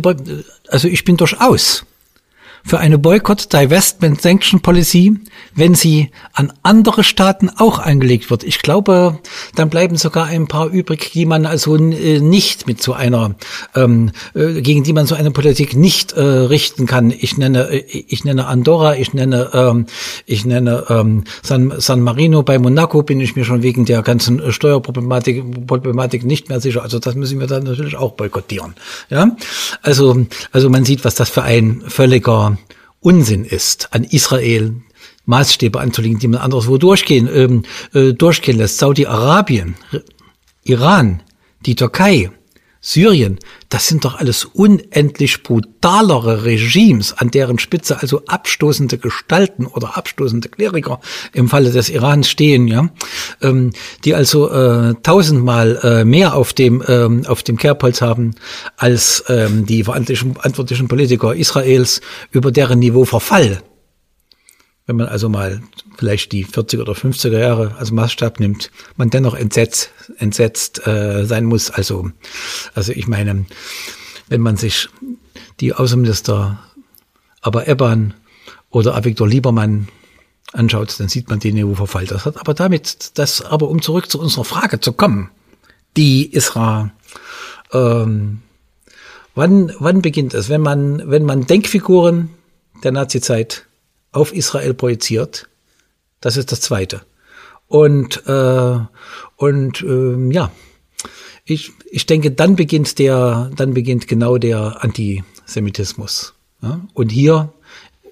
also 0.70 0.88
ich 0.88 1.04
bin 1.04 1.18
durchaus 1.18 1.86
für 2.64 2.80
eine 2.80 2.98
Boycott, 2.98 3.52
Divestment, 3.54 4.22
Sanction 4.22 4.62
Policy, 4.62 5.20
wenn 5.56 5.76
sie 5.76 6.12
an 6.34 6.54
andere 6.64 7.04
Staaten 7.04 7.50
auch 7.50 7.80
angelegt 7.80 8.30
wird. 8.30 8.44
Ich 8.44 8.62
glaube, 8.62 9.20
dann 9.56 9.70
bleiben 9.70 9.98
sogar 9.98 10.26
ein 10.26 10.48
paar 10.48 10.68
übrig, 10.68 11.12
die 11.12 11.26
man 11.26 11.46
also 11.46 11.76
äh, 11.76 12.20
nicht 12.20 12.68
mit 12.68 12.82
so 12.82 12.94
einer, 12.94 13.36
ähm, 13.76 14.12
äh, 14.36 14.62
gegen 14.62 14.84
die 14.84 14.94
man 14.94 15.08
so 15.08 15.16
eine 15.16 15.32
Politik 15.32 15.76
nicht 15.76 16.14
äh, 16.14 16.22
richten 16.22 16.86
kann. 16.86 17.12
Ich 17.12 17.38
nenne, 17.38 17.70
äh, 17.72 18.04
ich 18.08 18.24
nenne 18.24 18.48
Andorra, 18.48 18.96
ich 18.96 19.14
nenne, 19.14 19.50
ähm, 19.54 19.86
ich 20.26 20.46
nenne 20.46 20.86
ähm, 20.90 21.24
San, 21.44 21.74
San 21.78 22.02
Marino. 22.02 22.44
Bei 22.44 22.60
Monaco 22.60 23.04
bin 23.04 23.20
ich 23.20 23.36
mir 23.36 23.46
schon 23.46 23.64
wegen 23.64 23.86
der 23.86 24.02
ganzen 24.02 24.52
Steuerproblematik 24.52 25.68
Problematik 25.68 26.24
nicht 26.26 26.50
mehr 26.50 26.60
sicher. 26.60 26.84
Also 26.84 27.00
das 27.00 27.16
müssen 27.16 27.40
wir 27.40 27.48
dann 27.48 27.64
natürlich 27.64 27.96
auch 27.96 28.14
boykottieren. 28.14 28.76
Ja, 29.10 29.36
also 29.82 30.26
also 30.52 30.70
man 30.70 30.86
sieht, 30.86 31.06
was 31.06 31.16
das 31.16 31.30
für 31.30 31.44
ein 31.44 31.84
völliger 31.88 32.58
Unsinn 33.02 33.46
ist, 33.46 33.94
an 33.94 34.04
Israel 34.04 34.76
Maßstäbe 35.26 35.80
anzulegen, 35.80 36.20
die 36.20 36.28
man 36.28 36.42
anderswo 36.42 36.78
durchgehen, 36.78 37.30
ähm, 37.32 37.64
äh, 37.94 38.14
durchgehen 38.14 38.58
lässt. 38.58 38.80
Saudi-Arabien, 38.80 39.76
Iran, 40.64 41.22
die 41.66 41.76
Türkei, 41.76 42.32
Syrien, 42.82 43.40
das 43.68 43.88
sind 43.88 44.06
doch 44.06 44.16
alles 44.16 44.46
unendlich 44.46 45.44
brutalere 45.44 46.46
Regimes, 46.46 47.14
an 47.14 47.30
deren 47.30 47.60
Spitze 47.60 48.02
also 48.02 48.24
abstoßende 48.26 48.98
Gestalten 48.98 49.66
oder 49.66 49.98
abstoßende 49.98 50.48
Kleriker 50.48 51.02
im 51.34 51.50
Falle 51.50 51.72
des 51.72 51.90
Irans 51.90 52.30
stehen, 52.30 52.70
ja, 52.70 52.90
ähm, 53.42 53.72
die 54.06 54.16
also 54.16 54.50
äh, 54.50 54.96
tausendmal 55.04 55.80
äh, 55.84 56.06
mehr 56.06 56.36
auf 56.36 56.54
dem 56.54 56.82
ähm, 56.88 57.26
auf 57.28 57.44
dem 57.44 57.58
Kerbholz 57.58 58.02
haben 58.02 58.36
als 58.78 59.26
ähm, 59.28 59.66
die 59.66 59.84
verantwortlichen, 59.84 60.88
Politiker 60.88 61.36
Israels 61.36 62.00
über 62.32 62.52
deren 62.52 62.80
Niveau 62.80 63.04
Verfall 63.04 63.62
wenn 64.90 64.96
man 64.96 65.08
also 65.08 65.30
mal 65.30 65.62
vielleicht 66.00 66.32
die 66.32 66.48
40er 66.48 66.82
oder 66.82 66.94
50er 66.94 67.38
Jahre 67.38 67.76
als 67.78 67.92
Maßstab 67.92 68.40
nimmt, 68.40 68.72
man 68.98 69.12
dennoch 69.12 69.36
entsetzt, 69.36 69.92
entsetzt 70.18 70.88
äh, 70.88 71.26
sein 71.26 71.46
muss. 71.46 71.70
Also, 71.70 72.10
also 72.74 72.92
ich 72.94 73.08
meine, 73.08 73.46
wenn 74.30 74.42
man 74.42 74.58
sich 74.58 74.90
die 75.60 75.76
Außenminister 75.76 76.58
aber 77.40 77.68
Ebban 77.68 78.16
oder 78.72 78.96
Avigdor 78.96 79.28
Liebermann 79.28 79.90
anschaut, 80.54 81.00
dann 81.00 81.08
sieht 81.08 81.30
man 81.30 81.40
den 81.40 81.64
EU-Verfall. 81.64 82.08
Das 82.08 82.26
hat 82.26 82.40
aber 82.40 82.56
damit, 82.56 83.12
das 83.20 83.44
aber 83.44 83.70
um 83.70 83.84
zurück 83.84 84.10
zu 84.10 84.20
unserer 84.20 84.44
Frage 84.44 84.80
zu 84.80 84.92
kommen, 84.94 85.30
die 85.98 86.34
Isra, 86.36 86.90
ähm, 87.74 88.42
wann, 89.36 89.72
wann 89.78 90.02
beginnt 90.02 90.34
es, 90.34 90.50
wenn 90.50 90.62
man, 90.62 91.12
wenn 91.12 91.26
man 91.26 91.46
Denkfiguren 91.46 92.30
der 92.84 92.92
Nazizeit 92.92 93.68
auf 94.12 94.34
Israel 94.34 94.74
projiziert. 94.74 95.48
Das 96.22 96.38
ist 96.38 96.52
das 96.52 96.62
Zweite. 96.62 97.02
Und, 97.68 98.26
äh, 98.28 98.80
und 99.36 99.82
äh, 99.82 100.34
ja, 100.34 100.52
ich, 101.46 101.72
ich 101.90 102.06
denke, 102.06 102.32
dann 102.32 102.56
beginnt 102.56 103.00
der, 103.00 103.52
dann 103.56 103.74
beginnt 103.74 104.08
genau 104.08 104.38
der 104.38 104.84
Antisemitismus. 104.84 106.34
Ja? 106.62 106.82
Und 106.94 107.10
hier 107.10 107.54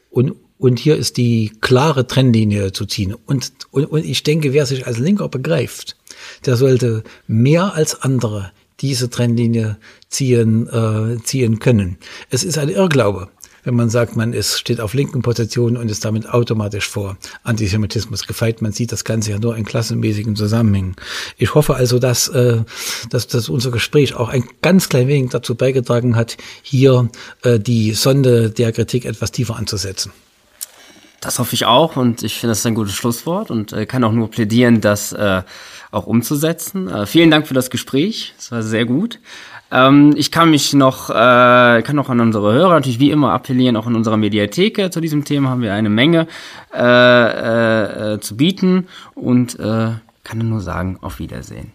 und 0.10 0.36
und 0.58 0.80
hier 0.80 0.96
ist 0.96 1.18
die 1.18 1.52
klare 1.62 2.08
Trennlinie 2.08 2.72
zu 2.72 2.86
ziehen. 2.86 3.14
Und, 3.14 3.52
und, 3.72 3.86
und 3.86 4.04
ich 4.04 4.24
denke, 4.24 4.54
wer 4.54 4.66
sich 4.66 4.88
als 4.88 4.98
Linker 4.98 5.30
begreift, 5.30 5.96
der 6.46 6.58
sollte 6.58 7.04
mehr 7.28 7.74
als 7.74 8.02
andere 8.02 8.52
diese 8.80 9.10
Trennlinie 9.10 9.78
ziehen, 10.10 10.68
äh, 10.68 11.22
ziehen 11.24 11.60
können. 11.60 11.98
Es 12.30 12.44
ist 12.44 12.58
ein 12.58 12.70
Irrglaube, 12.70 13.30
wenn 13.68 13.76
man 13.76 13.90
sagt, 13.90 14.16
man 14.16 14.32
ist, 14.32 14.58
steht 14.58 14.80
auf 14.80 14.94
linken 14.94 15.22
Positionen 15.22 15.76
und 15.76 15.92
ist 15.92 16.06
damit 16.06 16.30
automatisch 16.30 16.88
vor 16.88 17.18
Antisemitismus 17.44 18.26
gefeit. 18.26 18.62
Man 18.62 18.72
sieht 18.72 18.94
das 18.94 19.04
Ganze 19.04 19.32
ja 19.32 19.40
nur 19.40 19.58
in 19.58 19.66
klassenmäßigen 19.66 20.38
Zusammenhängen. 20.38 20.96
Ich 21.38 21.54
hoffe 21.54 21.76
also, 21.76 22.00
dass, 22.00 22.30
äh, 22.30 22.64
dass, 23.10 23.28
dass 23.28 23.50
unser 23.50 23.72
Gespräch 23.72 24.16
auch 24.16 24.30
ein 24.30 24.46
ganz 24.62 24.88
klein 24.88 25.10
wenig 25.10 25.32
dazu 25.32 25.56
beigetragen 25.56 26.16
hat, 26.16 26.38
hier 26.62 27.10
äh, 27.44 27.60
die 27.60 27.92
Sonde 27.92 28.52
der 28.52 28.72
Kritik 28.72 29.04
etwas 29.04 29.34
tiefer 29.34 29.58
anzusetzen. 29.58 30.14
Das 31.20 31.38
hoffe 31.38 31.54
ich 31.54 31.66
auch 31.66 31.98
und 31.98 32.24
ich 32.24 32.36
finde 32.36 32.52
das 32.52 32.60
ist 32.60 32.68
ein 32.68 32.76
gutes 32.76 32.94
Schlusswort 32.94 33.52
und 33.52 33.74
äh, 33.74 33.86
kann 33.86 34.06
auch 34.06 34.14
nur 34.14 34.32
plädieren, 34.32 34.80
das 34.80 35.12
äh, 35.12 35.42
auch 35.92 36.08
umzusetzen. 36.08 36.88
Äh, 36.88 37.06
vielen 37.06 37.32
Dank 37.32 37.50
für 37.50 37.54
das 37.54 37.70
Gespräch, 37.70 38.34
es 38.38 38.50
war 38.50 38.64
sehr 38.64 38.86
gut. 38.86 39.20
Ähm, 39.72 40.14
ich 40.16 40.32
kann 40.32 40.50
mich 40.50 40.74
noch, 40.74 41.10
äh, 41.10 41.14
kann 41.82 42.00
auch 42.00 42.10
an 42.10 42.20
unsere 42.20 42.54
Hörer 42.54 42.76
natürlich 42.76 43.00
wie 43.00 43.12
immer 43.12 43.34
appellieren, 43.34 43.76
auch 43.76 43.88
in 43.88 43.96
unserer 43.96 44.18
Mediatheke 44.18 44.90
zu 44.90 45.02
diesem 45.02 45.26
Thema 45.26 45.50
haben 45.50 45.62
wir 45.62 45.74
eine 45.74 45.90
Menge 45.90 46.28
äh, 46.74 46.80
äh, 46.80 48.14
äh 48.14 48.20
zu 48.20 48.38
bieten 48.38 48.88
und 49.16 49.60
äh, 49.60 49.90
kann 50.24 50.38
nur 50.50 50.62
sagen, 50.62 50.98
auf 51.02 51.20
Wiedersehen. 51.20 51.72